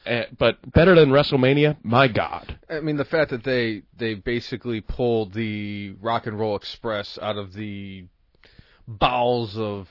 Uh, 0.05 0.23
but 0.37 0.57
better 0.71 0.93
than 0.95 1.09
WrestleMania, 1.09 1.77
my 1.83 2.07
God. 2.07 2.59
I 2.69 2.79
mean, 2.79 2.97
the 2.97 3.05
fact 3.05 3.31
that 3.31 3.43
they 3.43 3.81
they 3.97 4.13
basically 4.13 4.81
pulled 4.81 5.33
the 5.33 5.95
Rock 6.01 6.27
and 6.27 6.39
Roll 6.39 6.55
Express 6.55 7.17
out 7.21 7.37
of 7.37 7.53
the 7.53 8.05
bowels 8.87 9.57
of 9.57 9.87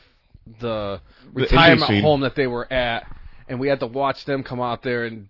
the 0.61 1.01
The 1.35 1.41
retirement 1.41 2.03
home 2.03 2.21
that 2.21 2.37
they 2.37 2.47
were 2.47 2.73
at, 2.73 3.07
and 3.49 3.59
we 3.59 3.69
had 3.69 3.81
to 3.81 3.87
watch 3.87 4.25
them 4.25 4.43
come 4.43 4.61
out 4.61 4.83
there 4.83 5.05
and. 5.05 5.29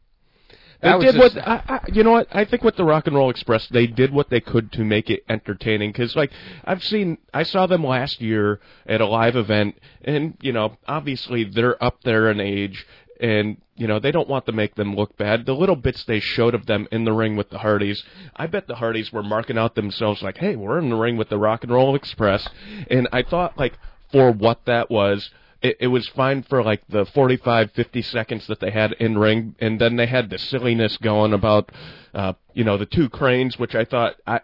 They 0.83 0.91
did 0.99 1.15
just- 1.15 1.37
what 1.37 1.49
I, 1.49 1.63
I, 1.67 1.81
you 1.95 2.03
know 2.05 2.11
what 2.13 2.29
I 2.31 2.45
think 2.45 2.63
with 2.63 2.77
the 2.77 2.85
Rock 2.85 3.07
and 3.07 3.17
Roll 3.17 3.31
Express 3.31 3.67
they 3.69 3.87
did 3.87 4.13
what 4.13 4.29
they 4.29 4.41
could 4.41 4.71
to 4.73 4.85
make 4.85 5.09
it 5.09 5.25
entertaining 5.31 5.93
because 5.93 6.15
like 6.15 6.31
I've 6.63 6.85
seen 6.85 7.17
I 7.33 7.45
saw 7.45 7.67
them 7.67 7.83
last 7.83 8.21
year 8.21 8.61
at 8.85 9.01
a 9.01 9.07
live 9.07 9.35
event 9.35 9.79
and 10.05 10.37
you 10.43 10.53
know 10.53 10.77
obviously 10.87 11.45
they're 11.45 11.83
up 11.83 12.03
there 12.03 12.31
in 12.31 12.39
age 12.39 12.87
and 13.19 13.57
you 13.77 13.87
know 13.87 13.99
they 13.99 14.13
don't 14.13 14.29
want 14.29 14.47
to 14.47 14.53
make 14.53 14.75
them 14.75 14.95
look 14.95 15.17
bad 15.17 15.47
the 15.47 15.55
little 15.55 15.77
bits 15.77 16.05
they 16.05 16.21
showed 16.21 16.55
of 16.55 16.67
them 16.67 16.87
in 16.93 17.05
the 17.05 17.13
ring 17.13 17.37
with 17.37 17.51
the 17.51 17.59
Hardys 17.59 18.03
I 18.37 18.47
bet 18.47 18.67
the 18.67 18.77
Hardys 18.77 19.13
were 19.13 19.23
marking 19.23 19.59
out 19.59 19.75
themselves 19.75 20.23
like 20.23 20.39
hey 20.39 20.57
we're 20.57 20.79
in 20.79 20.91
the 20.91 20.97
ring 20.97 21.17
with 21.17 21.29
the 21.29 21.39
Rock 21.39 21.65
and 21.65 21.73
Roll 21.73 21.95
Express 21.95 22.49
and 22.91 23.09
I 23.13 23.23
thought 23.23 23.59
like 23.59 23.79
for 24.13 24.31
what 24.31 24.65
that 24.67 24.91
was 24.91 25.31
it, 25.63 25.77
it 25.81 25.87
was 25.89 26.07
fine 26.09 26.43
for 26.43 26.63
like 26.63 26.83
the 26.89 27.05
45 27.07 27.73
50 27.73 28.03
seconds 28.03 28.47
that 28.47 28.61
they 28.61 28.71
had 28.71 28.93
in 28.93 29.19
ring 29.19 29.55
and 29.61 29.81
then 29.81 29.97
they 29.97 30.07
had 30.07 30.31
the 30.31 30.39
silliness 30.39 30.97
going 30.99 31.33
about 31.33 31.73
uh 32.15 32.35
you 32.53 32.65
know 32.65 32.77
the 32.77 32.87
two 32.87 33.09
cranes 33.09 33.59
which 33.59 33.75
i 33.75 33.85
thought 33.85 34.15
i 34.27 34.41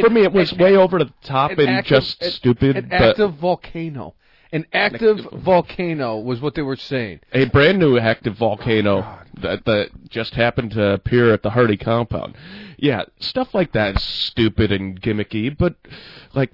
For 0.00 0.10
me, 0.10 0.22
it 0.22 0.32
was 0.32 0.52
way 0.52 0.76
over 0.76 0.98
the 1.00 1.12
top 1.24 1.58
and 1.58 1.84
just 1.84 2.22
an- 2.22 2.30
stupid. 2.30 2.76
An 2.76 2.92
active 2.92 3.34
volcano. 3.34 4.14
An 4.52 4.66
active 4.72 5.26
volcano 5.32 6.18
was 6.18 6.40
what 6.40 6.54
they 6.54 6.62
were 6.62 6.76
saying. 6.76 7.20
a 7.32 7.46
brand 7.46 7.78
new 7.78 7.98
active 7.98 8.36
volcano 8.36 8.98
oh, 8.98 9.40
that 9.40 9.64
that 9.64 9.90
just 10.10 10.34
happened 10.34 10.72
to 10.72 10.92
appear 10.92 11.32
at 11.32 11.42
the 11.42 11.50
Hardy 11.50 11.78
compound. 11.78 12.36
Yeah, 12.76 13.04
stuff 13.18 13.54
like 13.54 13.72
that 13.72 13.96
is 13.96 14.02
stupid 14.02 14.70
and 14.70 15.00
gimmicky, 15.00 15.56
but 15.56 15.76
like 16.34 16.52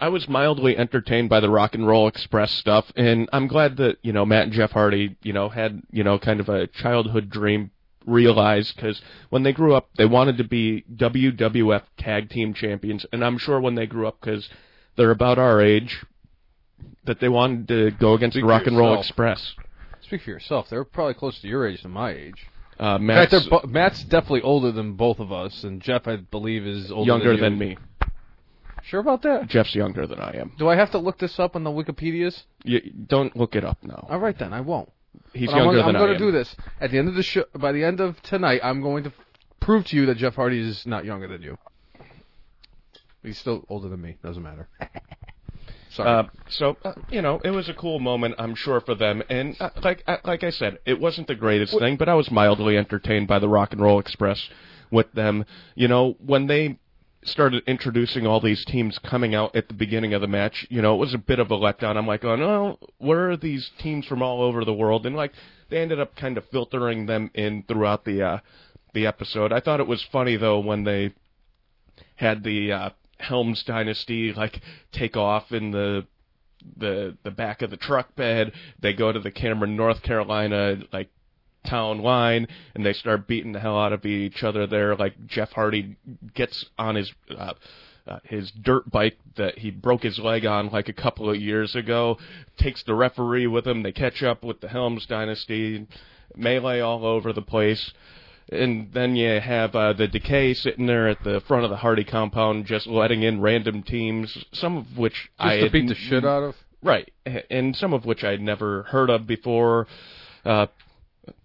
I 0.00 0.08
was 0.08 0.28
mildly 0.28 0.76
entertained 0.76 1.28
by 1.28 1.40
the 1.40 1.50
Rock 1.50 1.74
and 1.74 1.86
Roll 1.86 2.08
Express 2.08 2.50
stuff, 2.52 2.90
and 2.96 3.28
I'm 3.32 3.46
glad 3.46 3.76
that 3.76 3.98
you 4.02 4.12
know 4.12 4.24
Matt 4.24 4.44
and 4.44 4.52
Jeff 4.52 4.72
Hardy, 4.72 5.16
you 5.22 5.32
know, 5.32 5.48
had 5.48 5.82
you 5.90 6.02
know 6.02 6.18
kind 6.18 6.40
of 6.40 6.48
a 6.48 6.66
childhood 6.66 7.30
dream 7.30 7.70
realized 8.06 8.74
because 8.74 9.00
when 9.30 9.42
they 9.42 9.52
grew 9.52 9.74
up, 9.74 9.90
they 9.96 10.06
wanted 10.06 10.38
to 10.38 10.44
be 10.44 10.84
WWF 10.92 11.82
Tag 11.98 12.30
Team 12.30 12.54
Champions, 12.54 13.06
and 13.12 13.24
I'm 13.24 13.38
sure 13.38 13.60
when 13.60 13.74
they 13.74 13.86
grew 13.86 14.08
up, 14.08 14.20
because 14.20 14.48
they're 14.96 15.10
about 15.10 15.38
our 15.38 15.60
age, 15.60 16.04
that 17.04 17.20
they 17.20 17.28
wanted 17.28 17.68
to 17.68 17.90
go 17.92 18.14
against 18.14 18.34
Speak 18.34 18.42
for 18.44 18.48
Rock 18.48 18.66
and 18.66 18.76
Roll 18.76 18.90
yourself. 18.90 19.06
Express. 19.06 19.54
Speak 20.02 20.22
for 20.22 20.30
yourself. 20.30 20.66
They're 20.70 20.84
probably 20.84 21.14
closer 21.14 21.40
to 21.42 21.48
your 21.48 21.66
age 21.66 21.82
than 21.82 21.92
my 21.92 22.12
age. 22.12 22.46
Uh, 22.78 22.98
In 23.00 23.06
fact, 23.08 23.32
Matt's 23.32 23.46
bo- 23.48 23.62
Matt's 23.66 24.04
definitely 24.04 24.42
older 24.42 24.72
than 24.72 24.94
both 24.94 25.20
of 25.20 25.30
us, 25.32 25.62
and 25.64 25.80
Jeff, 25.80 26.06
I 26.08 26.16
believe, 26.16 26.66
is 26.66 26.90
older 26.90 27.06
younger 27.10 27.32
than, 27.36 27.58
than 27.58 27.58
me. 27.58 27.76
Sure 28.84 28.98
about 29.00 29.22
that? 29.22 29.46
Jeff's 29.48 29.74
younger 29.74 30.06
than 30.06 30.18
I 30.18 30.36
am. 30.38 30.52
Do 30.58 30.68
I 30.68 30.74
have 30.76 30.90
to 30.90 30.98
look 30.98 31.18
this 31.18 31.38
up 31.38 31.54
on 31.54 31.62
the 31.62 31.70
Wikipedia's? 31.70 32.42
You, 32.64 32.80
don't 33.06 33.36
look 33.36 33.54
it 33.54 33.64
up 33.64 33.78
now. 33.82 34.06
All 34.10 34.18
right, 34.18 34.36
then 34.36 34.52
I 34.52 34.60
won't. 34.60 34.90
He's 35.32 35.48
But 35.50 35.58
I'm 35.58 35.64
younger 35.66 35.80
I'm 35.80 35.92
than 35.92 36.02
gonna 36.02 36.18
do 36.18 36.32
this 36.32 36.54
at 36.80 36.90
the 36.90 36.98
end 36.98 37.08
of 37.08 37.14
the 37.14 37.22
show. 37.22 37.44
By 37.54 37.72
the 37.72 37.84
end 37.84 38.00
of 38.00 38.20
tonight, 38.22 38.60
I'm 38.64 38.80
going 38.82 39.04
to 39.04 39.12
prove 39.60 39.86
to 39.86 39.96
you 39.96 40.06
that 40.06 40.16
Jeff 40.16 40.34
Hardy 40.34 40.58
is 40.58 40.84
not 40.86 41.04
younger 41.04 41.28
than 41.28 41.42
you. 41.42 41.56
He's 43.22 43.38
still 43.38 43.64
older 43.68 43.88
than 43.88 44.00
me. 44.00 44.16
Doesn't 44.22 44.42
matter. 44.42 44.68
Sorry. 45.94 46.08
Uh, 46.08 46.22
so 46.48 46.76
uh, 46.84 46.92
you 47.10 47.20
know, 47.20 47.40
it 47.44 47.50
was 47.50 47.68
a 47.68 47.74
cool 47.74 47.98
moment, 47.98 48.36
I'm 48.38 48.54
sure, 48.54 48.80
for 48.80 48.94
them. 48.94 49.22
And 49.28 49.56
uh, 49.60 49.70
like 49.82 50.02
uh, 50.06 50.16
like 50.24 50.42
I 50.42 50.50
said, 50.50 50.78
it 50.86 50.98
wasn't 50.98 51.26
the 51.26 51.34
greatest 51.34 51.78
thing, 51.78 51.96
but 51.96 52.08
I 52.08 52.14
was 52.14 52.30
mildly 52.30 52.76
entertained 52.76 53.28
by 53.28 53.38
the 53.38 53.48
Rock 53.48 53.72
and 53.72 53.80
Roll 53.80 53.98
Express 53.98 54.48
with 54.90 55.12
them. 55.12 55.44
You 55.74 55.88
know, 55.88 56.16
when 56.24 56.46
they 56.46 56.78
started 57.24 57.62
introducing 57.66 58.26
all 58.26 58.40
these 58.40 58.64
teams 58.64 58.98
coming 58.98 59.34
out 59.34 59.54
at 59.54 59.68
the 59.68 59.74
beginning 59.74 60.14
of 60.14 60.20
the 60.20 60.26
match, 60.26 60.66
you 60.70 60.82
know, 60.82 60.94
it 60.94 60.98
was 60.98 61.14
a 61.14 61.18
bit 61.18 61.38
of 61.38 61.50
a 61.50 61.56
letdown. 61.56 61.96
I'm 61.96 62.06
like, 62.06 62.24
oh 62.24 62.36
no, 62.36 62.78
where 62.98 63.30
are 63.30 63.36
these 63.36 63.70
teams 63.78 64.06
from 64.06 64.22
all 64.22 64.42
over 64.42 64.64
the 64.64 64.74
world? 64.74 65.06
And 65.06 65.14
like, 65.14 65.32
they 65.68 65.78
ended 65.78 66.00
up 66.00 66.16
kind 66.16 66.38
of 66.38 66.44
filtering 66.50 67.06
them 67.06 67.30
in 67.34 67.64
throughout 67.68 68.04
the 68.04 68.22
uh, 68.22 68.38
the 68.94 69.06
episode. 69.06 69.52
I 69.52 69.60
thought 69.60 69.80
it 69.80 69.86
was 69.86 70.04
funny 70.10 70.36
though 70.36 70.60
when 70.60 70.84
they 70.84 71.12
had 72.16 72.42
the 72.44 72.72
uh, 72.72 72.90
Helms 73.22 73.62
dynasty 73.62 74.32
like 74.32 74.60
take 74.92 75.16
off 75.16 75.52
in 75.52 75.70
the 75.70 76.06
the 76.76 77.16
the 77.22 77.30
back 77.30 77.62
of 77.62 77.70
the 77.70 77.76
truck 77.76 78.14
bed. 78.14 78.52
They 78.80 78.92
go 78.92 79.12
to 79.12 79.20
the 79.20 79.30
Cameron, 79.30 79.76
North 79.76 80.02
Carolina 80.02 80.78
like 80.92 81.08
town 81.64 82.02
line 82.02 82.48
and 82.74 82.84
they 82.84 82.92
start 82.92 83.28
beating 83.28 83.52
the 83.52 83.60
hell 83.60 83.78
out 83.78 83.92
of 83.92 84.04
each 84.04 84.42
other 84.42 84.66
there. 84.66 84.96
Like 84.96 85.26
Jeff 85.26 85.52
Hardy 85.52 85.96
gets 86.34 86.66
on 86.78 86.96
his 86.96 87.12
uh, 87.36 87.54
uh, 88.06 88.18
his 88.24 88.50
dirt 88.50 88.90
bike 88.90 89.16
that 89.36 89.58
he 89.58 89.70
broke 89.70 90.02
his 90.02 90.18
leg 90.18 90.44
on 90.44 90.70
like 90.70 90.88
a 90.88 90.92
couple 90.92 91.30
of 91.30 91.40
years 91.40 91.76
ago, 91.76 92.18
takes 92.56 92.82
the 92.82 92.94
referee 92.94 93.46
with 93.46 93.66
him. 93.66 93.82
They 93.82 93.92
catch 93.92 94.22
up 94.22 94.42
with 94.42 94.60
the 94.60 94.68
Helms 94.68 95.06
dynasty, 95.06 95.86
melee 96.34 96.80
all 96.80 97.06
over 97.06 97.32
the 97.32 97.42
place. 97.42 97.92
And 98.50 98.92
then 98.92 99.16
you 99.16 99.40
have 99.40 99.74
uh, 99.74 99.92
the 99.92 100.08
Decay 100.08 100.54
sitting 100.54 100.86
there 100.86 101.08
at 101.08 101.22
the 101.24 101.40
front 101.42 101.64
of 101.64 101.70
the 101.70 101.76
Hardy 101.76 102.04
compound, 102.04 102.66
just 102.66 102.86
letting 102.86 103.22
in 103.22 103.40
random 103.40 103.82
teams, 103.82 104.44
some 104.52 104.76
of 104.76 104.98
which 104.98 105.14
Just 105.14 105.30
I 105.38 105.60
to 105.60 105.70
beat 105.70 105.88
the 105.88 105.94
shit 105.94 106.24
out 106.24 106.42
of. 106.42 106.56
Right, 106.82 107.12
and 107.50 107.76
some 107.76 107.92
of 107.92 108.04
which 108.04 108.24
I'd 108.24 108.40
never 108.40 108.82
heard 108.84 109.08
of 109.08 109.26
before. 109.26 109.86
Uh, 110.44 110.66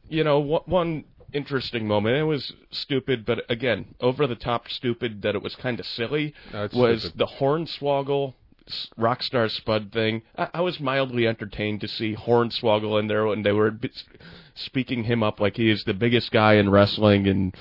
you 0.10 0.24
know, 0.24 0.40
one- 0.40 1.06
interesting 1.34 1.88
moment. 1.88 2.16
It 2.16 2.24
was 2.24 2.54
stupid, 2.72 3.26
but 3.26 3.40
again, 3.50 3.96
over 4.00 4.28
the 4.28 4.36
top 4.36 4.70
stupid 4.70 5.22
that 5.22 5.36
it 5.36 5.44
was 5.44 5.56
kind 5.56 5.80
of 5.80 5.86
silly. 5.86 6.34
No, 6.54 6.68
was 6.74 7.02
stupid. 7.02 7.20
the 7.20 7.28
Hornswoggle 7.28 8.34
s- 8.68 8.90
Rockstar 8.98 9.50
Spud 9.50 9.92
thing? 9.92 10.22
I, 10.38 10.50
I 10.56 10.62
was 10.62 10.80
mildly 10.80 11.28
entertained 11.28 11.82
to 11.82 11.88
see 11.88 12.16
Hornswoggle 12.16 13.00
in 13.00 13.08
there, 13.08 13.28
and 13.28 13.46
they 13.46 13.52
were 13.52 13.74
speaking 14.56 15.04
him 15.04 15.24
up 15.24 15.40
like 15.40 15.58
he 15.58 15.70
is 15.70 15.84
the 15.84 15.94
biggest 15.94 16.32
guy 16.32 16.54
in 16.56 16.70
wrestling, 16.70 17.28
and 17.28 17.56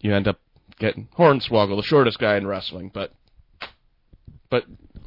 you 0.00 0.14
end 0.14 0.28
up 0.28 0.40
getting 0.78 1.08
Hornswoggle, 1.18 1.76
the 1.76 1.82
shortest 1.82 2.18
guy 2.18 2.36
in 2.36 2.46
wrestling, 2.46 2.90
but 2.92 3.12
but 4.50 4.64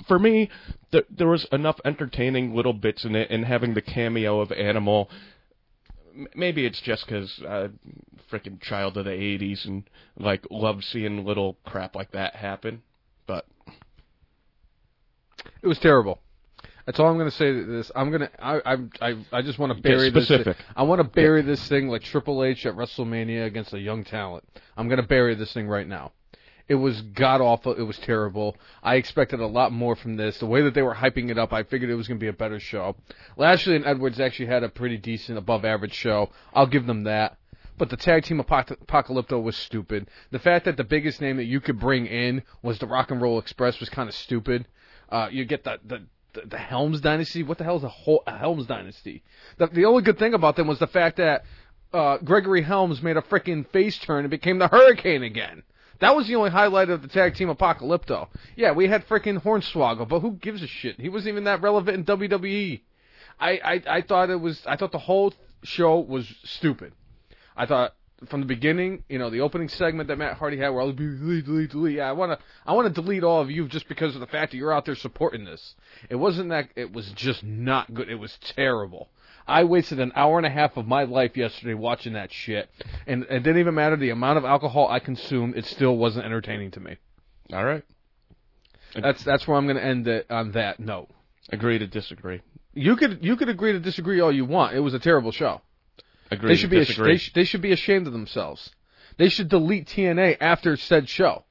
for 0.08 0.18
me, 0.18 0.50
there, 0.92 1.04
there 1.10 1.28
was 1.28 1.46
enough 1.52 1.80
entertaining 1.84 2.56
little 2.56 2.74
bits 2.74 3.04
in 3.04 3.16
it, 3.16 3.30
and 3.30 3.46
having 3.46 3.74
the 3.74 3.82
cameo 3.82 4.40
of 4.40 4.52
Animal. 4.52 5.10
Maybe 6.36 6.66
it's 6.66 6.80
just 6.82 7.06
because 7.06 7.42
uh, 7.42 7.70
freaking 8.32 8.62
child 8.62 8.98
of 8.98 9.06
the 9.06 9.12
'80s 9.12 9.66
and 9.66 9.84
like 10.18 10.46
love 10.52 10.84
seeing 10.84 11.26
little 11.26 11.58
crap 11.66 11.96
like 11.96 12.12
that 12.12 12.36
happen. 12.36 12.84
It 15.62 15.68
was 15.68 15.80
terrible. 15.80 16.20
That's 16.86 17.00
all 17.00 17.08
I'm 17.08 17.18
going 17.18 17.30
to 17.30 17.36
say. 17.36 17.52
To 17.52 17.66
this, 17.66 17.92
I'm 17.96 18.12
gonna. 18.12 18.30
I 18.40 18.60
I 18.66 18.78
I, 19.02 19.26
I 19.32 19.42
just 19.42 19.58
want 19.58 19.76
to 19.76 19.82
bury 19.82 20.10
this. 20.10 20.26
specific. 20.26 20.58
Thing. 20.58 20.66
I 20.76 20.84
want 20.84 21.00
to 21.00 21.08
bury 21.08 21.42
this 21.42 21.66
thing 21.68 21.88
like 21.88 22.04
Triple 22.04 22.44
H 22.44 22.66
at 22.66 22.76
WrestleMania 22.76 23.46
against 23.46 23.74
a 23.74 23.80
young 23.80 24.04
talent. 24.04 24.44
I'm 24.76 24.88
going 24.88 25.02
to 25.02 25.08
bury 25.08 25.36
this 25.36 25.54
thing 25.54 25.68
right 25.68 25.88
now. 25.88 26.12
It 26.68 26.76
was 26.76 27.02
god 27.02 27.42
awful. 27.42 27.74
It 27.74 27.84
was 27.84 27.98
terrible. 28.00 28.56
I 28.82 28.96
expected 28.96 29.40
a 29.42 29.48
lot 29.48 29.72
more 29.74 29.96
from 29.96 30.16
this. 30.16 30.38
The 30.38 30.46
way 30.46 30.62
that 30.62 30.74
they 30.74 30.82
were 30.82 30.96
hyping 30.96 31.30
it 31.30 31.38
up, 31.38 31.52
I 31.52 31.64
figured 31.64 31.90
it 31.90 31.96
was 31.96 32.08
going 32.08 32.20
to 32.20 32.24
be 32.24 32.30
a 32.30 32.34
better 32.34 32.60
show. 32.60 32.96
Lashley 33.38 33.76
and 33.76 33.86
Edwards 33.86 34.20
actually 34.20 34.46
had 34.46 34.64
a 34.64 34.70
pretty 34.70 34.98
decent, 34.98 35.38
above 35.38 35.66
average 35.66 35.94
show. 35.94 36.32
I'll 36.54 36.68
give 36.68 36.86
them 36.86 37.04
that. 37.04 37.38
But 37.78 37.90
the 37.90 37.98
tag 37.98 38.24
team 38.24 38.42
apoc- 38.42 38.78
apocalypto 38.86 39.42
was 39.42 39.58
stupid. 39.58 40.08
The 40.32 40.40
fact 40.40 40.66
that 40.66 40.78
the 40.78 40.84
biggest 40.84 41.20
name 41.20 41.38
that 41.38 41.46
you 41.46 41.60
could 41.60 41.80
bring 41.80 42.06
in 42.06 42.44
was 42.62 42.80
the 42.80 42.88
Rock 42.88 43.12
and 43.12 43.22
Roll 43.22 43.40
Express 43.40 43.80
was 43.80 43.90
kind 43.90 44.08
of 44.08 44.16
stupid. 44.16 44.66
Uh, 45.14 45.30
you 45.32 45.46
get 45.46 45.64
the, 45.64 45.78
the 45.86 46.02
the 46.34 46.42
the 46.48 46.58
Helms 46.58 47.00
dynasty. 47.00 47.44
What 47.44 47.60
the 47.60 47.64
hell 47.64 47.78
is 47.78 47.84
a, 47.84 47.88
whole, 47.90 48.24
a 48.26 48.36
Helms 48.36 48.66
dynasty? 48.66 49.22
The, 49.60 49.68
the 49.68 49.86
only 49.86 50.02
good 50.02 50.18
thing 50.18 50.34
about 50.34 50.56
them 50.56 50.66
was 50.66 50.80
the 50.80 50.88
fact 50.88 51.18
that 51.18 51.44
uh, 51.94 52.18
Gregory 52.18 52.64
Helms 52.64 53.04
made 53.04 53.16
a 53.16 53.22
freaking 53.22 53.70
face 53.70 53.96
turn 54.00 54.26
and 54.26 54.32
became 54.32 54.58
the 54.58 54.68
Hurricane 54.68 55.22
again. 55.22 55.62
That 56.00 56.16
was 56.16 56.28
the 56.28 56.36
only 56.36 56.50
highlight 56.50 56.90
of 56.90 57.04
the 57.04 57.08
tag 57.08 57.36
team 57.36 57.50
apocalypto. 57.50 58.28
Yeah, 58.56 58.72
we 58.72 58.88
had 58.88 59.08
freaking 59.08 59.40
Hornswoggle, 59.40 60.10
but 60.10 60.22
who 60.22 60.32
gives 60.32 60.64
a 60.64 60.68
shit? 60.68 61.00
He 61.00 61.10
wasn't 61.10 61.34
even 61.34 61.44
that 61.44 61.62
relevant 61.62 62.10
in 62.10 62.18
WWE. 62.18 62.82
I, 63.40 63.52
I 63.52 63.82
I 63.98 64.02
thought 64.02 64.32
it 64.32 64.42
was. 64.42 64.66
I 64.66 64.78
thought 64.78 64.92
the 64.92 64.98
whole 64.98 65.32
show 65.64 66.00
was 66.00 66.28
stupid. 66.44 66.94
I 67.56 67.68
thought 67.68 67.94
from 68.30 68.40
the 68.42 68.46
beginning, 68.46 69.04
you 69.10 69.20
know, 69.20 69.30
the 69.30 69.42
opening 69.42 69.68
segment 69.70 70.08
that 70.10 70.18
Matt 70.18 70.38
Hardy 70.38 70.58
had, 70.58 70.70
where 70.70 70.82
I 70.82 70.86
was 70.86 70.96
delete, 70.96 71.46
delete, 71.46 71.72
delete. 71.72 71.96
Yeah, 71.98 72.10
I 72.10 72.12
want 72.14 72.32
to, 72.38 72.46
I 72.66 72.74
want 72.74 72.94
to 72.94 73.02
delete 73.02 73.24
all 73.24 73.42
of 73.42 73.50
you 73.52 73.68
just 73.68 73.88
because 73.88 74.16
of 74.16 74.22
the 74.22 74.28
fact 74.28 74.52
that 74.52 74.58
you're 74.58 74.74
out 74.74 74.86
there 74.86 74.96
supporting 74.96 75.46
this. 75.46 75.76
It 76.10 76.16
wasn't 76.16 76.50
that. 76.50 76.70
It 76.76 76.92
was 76.94 77.12
just 77.16 77.44
not 77.44 77.94
good. 77.94 78.10
It 78.10 78.16
was 78.16 78.38
terrible. 78.56 79.10
I 79.46 79.66
wasted 79.66 80.00
an 80.00 80.14
hour 80.16 80.38
and 80.38 80.46
a 80.46 80.50
half 80.50 80.78
of 80.78 80.88
my 80.88 81.04
life 81.04 81.36
yesterday 81.36 81.74
watching 81.74 82.14
that 82.14 82.32
shit, 82.32 82.70
and 83.06 83.24
it 83.24 83.40
didn't 83.44 83.58
even 83.60 83.76
matter 83.76 83.98
the 83.98 84.12
amount 84.12 84.38
of 84.38 84.46
alcohol 84.46 84.88
I 84.88 85.00
consumed. 85.00 85.58
It 85.58 85.66
still 85.66 85.98
wasn't 85.98 86.26
entertaining 86.26 86.72
to 86.72 86.80
me. 86.80 86.96
all 87.52 87.66
right, 87.66 87.84
That's 88.96 89.24
that's 89.24 89.46
where 89.48 89.58
I'm 89.58 89.66
going 89.66 89.76
to 89.78 89.84
end 89.84 90.08
it 90.08 90.28
on 90.30 90.54
that 90.54 90.80
note. 90.80 91.10
agree 91.52 91.78
to 91.80 91.88
disagree. 91.88 92.42
You 92.74 92.96
could 92.96 93.20
you 93.24 93.36
could 93.36 93.50
agree 93.50 93.74
to 93.74 93.80
disagree 93.80 94.20
all 94.22 94.32
you 94.32 94.46
want. 94.46 94.76
It 94.76 94.80
was 94.80 94.94
a 94.94 95.00
terrible 95.00 95.32
show. 95.32 95.62
Agree 96.34 96.50
They 96.50 96.56
should 96.56 96.70
be 96.70 96.82
ash- 96.82 96.98
they, 96.98 97.18
sh- 97.18 97.34
they 97.34 97.44
should 97.44 97.62
be 97.62 97.72
ashamed 97.72 98.08
of 98.08 98.14
themselves. 98.14 98.72
They 99.18 99.30
should 99.30 99.50
delete 99.50 99.88
TNA 99.88 100.38
after 100.40 100.76
said 100.76 101.08
show. 101.10 101.44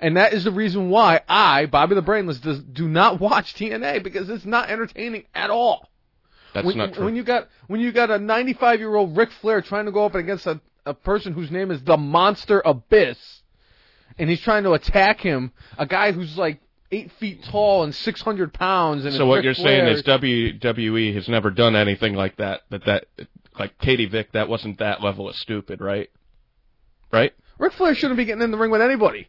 And 0.00 0.16
that 0.16 0.32
is 0.32 0.44
the 0.44 0.50
reason 0.50 0.90
why 0.90 1.20
I, 1.28 1.66
Bobby 1.66 1.94
the 1.94 2.02
Brainless, 2.02 2.38
does, 2.38 2.60
do 2.60 2.88
not 2.88 3.20
watch 3.20 3.54
TNA 3.54 4.02
because 4.02 4.28
it's 4.28 4.44
not 4.44 4.70
entertaining 4.70 5.24
at 5.34 5.50
all. 5.50 5.88
That's 6.52 6.66
when, 6.66 6.78
not 6.78 6.94
true. 6.94 7.04
when 7.04 7.16
you 7.16 7.24
got 7.24 7.48
when 7.66 7.80
you 7.80 7.90
got 7.90 8.10
a 8.10 8.18
95 8.18 8.78
year 8.78 8.94
old 8.94 9.16
Ric 9.16 9.30
Flair 9.32 9.60
trying 9.60 9.86
to 9.86 9.92
go 9.92 10.04
up 10.04 10.14
against 10.14 10.46
a, 10.46 10.60
a 10.86 10.94
person 10.94 11.32
whose 11.32 11.50
name 11.50 11.72
is 11.72 11.82
the 11.82 11.96
Monster 11.96 12.62
Abyss, 12.64 13.42
and 14.18 14.30
he's 14.30 14.40
trying 14.40 14.62
to 14.62 14.72
attack 14.72 15.20
him, 15.20 15.52
a 15.76 15.84
guy 15.84 16.12
who's 16.12 16.38
like 16.38 16.60
eight 16.92 17.10
feet 17.12 17.42
tall 17.50 17.82
and 17.82 17.92
600 17.92 18.52
pounds. 18.52 19.04
And 19.04 19.14
so 19.14 19.26
what 19.26 19.36
Ric 19.36 19.44
you're 19.44 19.54
saying 19.54 19.88
is 19.88 20.02
WWE 20.04 21.14
has 21.14 21.28
never 21.28 21.50
done 21.50 21.74
anything 21.74 22.14
like 22.14 22.36
that. 22.36 22.60
That 22.70 22.84
that 22.84 23.06
like 23.58 23.78
Katie 23.78 24.06
Vick, 24.06 24.32
that 24.32 24.48
wasn't 24.48 24.78
that 24.78 25.02
level 25.02 25.28
of 25.28 25.36
stupid, 25.36 25.80
right? 25.80 26.10
Right. 27.12 27.32
Ric 27.58 27.72
Flair 27.74 27.94
shouldn't 27.94 28.16
be 28.16 28.24
getting 28.24 28.42
in 28.42 28.50
the 28.50 28.58
ring 28.58 28.70
with 28.70 28.82
anybody. 28.82 29.28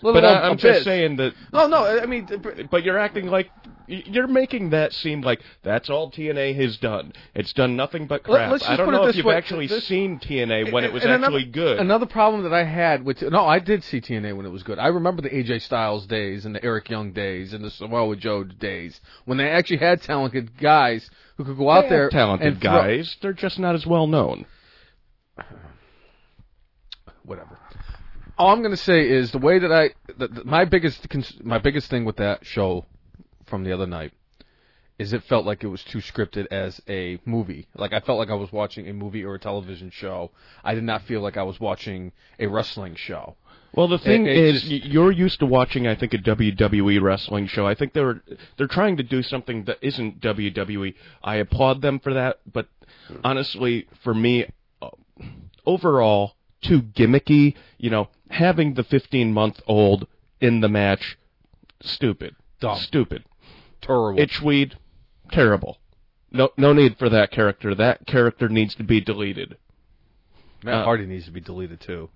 But 0.00 0.24
I, 0.24 0.48
I'm 0.48 0.58
just 0.58 0.84
saying 0.84 1.16
that. 1.16 1.32
No, 1.52 1.66
no. 1.66 1.84
I 1.84 2.06
mean, 2.06 2.28
But 2.70 2.84
you're 2.84 2.98
acting 2.98 3.26
like 3.26 3.50
You're 3.88 4.26
making 4.28 4.70
that 4.70 4.92
seem 4.92 5.22
like 5.22 5.40
that's 5.62 5.88
all 5.88 6.10
TNA 6.10 6.54
has 6.56 6.76
done. 6.76 7.12
It's 7.34 7.52
done 7.54 7.74
nothing 7.74 8.06
but 8.06 8.22
crap. 8.22 8.52
let's 8.52 8.68
I 8.68 8.76
don't 8.76 8.86
put 8.86 8.94
it 8.94 8.98
know 8.98 9.06
if 9.06 9.16
you've 9.16 9.24
way, 9.26 9.34
actually 9.36 9.66
this- 9.66 9.86
seen 9.86 10.18
TNA 10.18 10.70
when 10.72 10.84
it 10.84 10.92
was 10.92 11.04
actually 11.04 11.42
another, 11.44 11.50
good. 11.50 11.78
Another 11.78 12.06
problem 12.06 12.42
that 12.42 12.52
I 12.52 12.64
had 12.64 13.04
with 13.04 13.22
no, 13.22 13.46
I 13.46 13.58
did 13.58 13.82
see 13.82 14.00
TNA 14.00 14.36
when 14.36 14.44
it 14.46 14.50
was 14.50 14.62
good. 14.62 14.78
I 14.78 14.88
remember 14.88 15.22
the 15.22 15.30
AJ 15.30 15.62
Styles 15.62 16.06
days 16.06 16.44
and 16.44 16.54
the 16.54 16.62
Eric 16.62 16.90
Young 16.90 17.12
days 17.12 17.52
and 17.54 17.64
the 17.64 17.70
Samoa 17.70 18.14
Joe 18.16 18.44
days 18.44 19.00
when 19.24 19.38
they 19.38 19.48
actually 19.48 19.78
had 19.78 20.02
talented 20.02 20.58
guys 20.58 21.10
who 21.36 21.44
could 21.44 21.56
go 21.56 21.70
out 21.70 21.82
They 21.84 21.88
there 21.88 22.10
talented 22.10 22.46
and 22.48 22.60
throw- 22.60 22.70
guys. 22.70 23.16
They're 23.22 23.32
just 23.32 23.58
not 23.58 23.74
as 23.74 23.86
well 23.86 24.06
known. 24.06 24.44
whatever. 27.24 27.58
All 28.36 28.52
I'm 28.52 28.60
going 28.60 28.70
to 28.70 28.76
say 28.76 29.08
is 29.08 29.32
the 29.32 29.38
way 29.38 29.58
that 29.58 29.72
I 29.72 29.90
the, 30.16 30.28
the, 30.28 30.44
my 30.44 30.64
biggest 30.64 31.06
my 31.42 31.58
biggest 31.58 31.90
thing 31.90 32.04
with 32.04 32.16
that 32.16 32.44
show 32.46 32.84
from 33.48 33.64
the 33.64 33.72
other 33.72 33.86
night 33.86 34.12
is 34.98 35.12
it 35.12 35.22
felt 35.24 35.46
like 35.46 35.62
it 35.62 35.68
was 35.68 35.84
too 35.84 35.98
scripted 35.98 36.46
as 36.50 36.80
a 36.88 37.18
movie. 37.24 37.68
Like 37.76 37.92
I 37.92 38.00
felt 38.00 38.18
like 38.18 38.30
I 38.30 38.34
was 38.34 38.50
watching 38.50 38.88
a 38.88 38.92
movie 38.92 39.24
or 39.24 39.36
a 39.36 39.38
television 39.38 39.90
show. 39.90 40.32
I 40.64 40.74
did 40.74 40.82
not 40.82 41.02
feel 41.02 41.20
like 41.20 41.36
I 41.36 41.44
was 41.44 41.60
watching 41.60 42.10
a 42.40 42.48
wrestling 42.48 42.96
show. 42.96 43.36
Well, 43.74 43.86
the 43.86 43.98
thing 43.98 44.26
It- 44.26 44.36
it 44.36 44.54
is, 44.56 44.62
just- 44.62 44.86
you're 44.86 45.12
used 45.12 45.38
to 45.38 45.46
watching, 45.46 45.86
I 45.86 45.94
think, 45.94 46.14
a 46.14 46.18
WWE 46.18 46.98
wrestling 47.00 47.46
show. 47.46 47.64
I 47.66 47.74
think 47.74 47.92
they're 47.92 48.22
they're 48.56 48.66
trying 48.66 48.96
to 48.96 49.04
do 49.04 49.22
something 49.22 49.64
that 49.64 49.78
isn't 49.82 50.20
WWE. 50.20 50.94
I 51.22 51.36
applaud 51.36 51.80
them 51.80 52.00
for 52.00 52.12
that, 52.14 52.40
but 52.52 52.66
honestly, 53.22 53.86
for 54.02 54.14
me, 54.14 54.46
uh, 54.82 54.88
overall, 55.64 56.34
too 56.60 56.82
gimmicky. 56.82 57.54
You 57.78 57.90
know, 57.90 58.08
having 58.30 58.74
the 58.74 58.82
15 58.82 59.32
month 59.32 59.60
old 59.68 60.08
in 60.40 60.60
the 60.60 60.68
match, 60.68 61.16
stupid, 61.82 62.34
Dumb. 62.60 62.78
stupid. 62.78 63.22
Terrible. 63.80 64.20
Itchweed, 64.20 64.74
terrible. 65.30 65.78
No, 66.30 66.50
no 66.56 66.72
need 66.72 66.98
for 66.98 67.08
that 67.08 67.30
character. 67.30 67.74
That 67.74 68.06
character 68.06 68.48
needs 68.48 68.74
to 68.76 68.84
be 68.84 69.00
deleted. 69.00 69.56
Matt 70.62 70.82
uh, 70.82 70.84
Hardy 70.84 71.06
needs 71.06 71.24
to 71.26 71.30
be 71.30 71.40
deleted 71.40 71.80
too. 71.80 72.10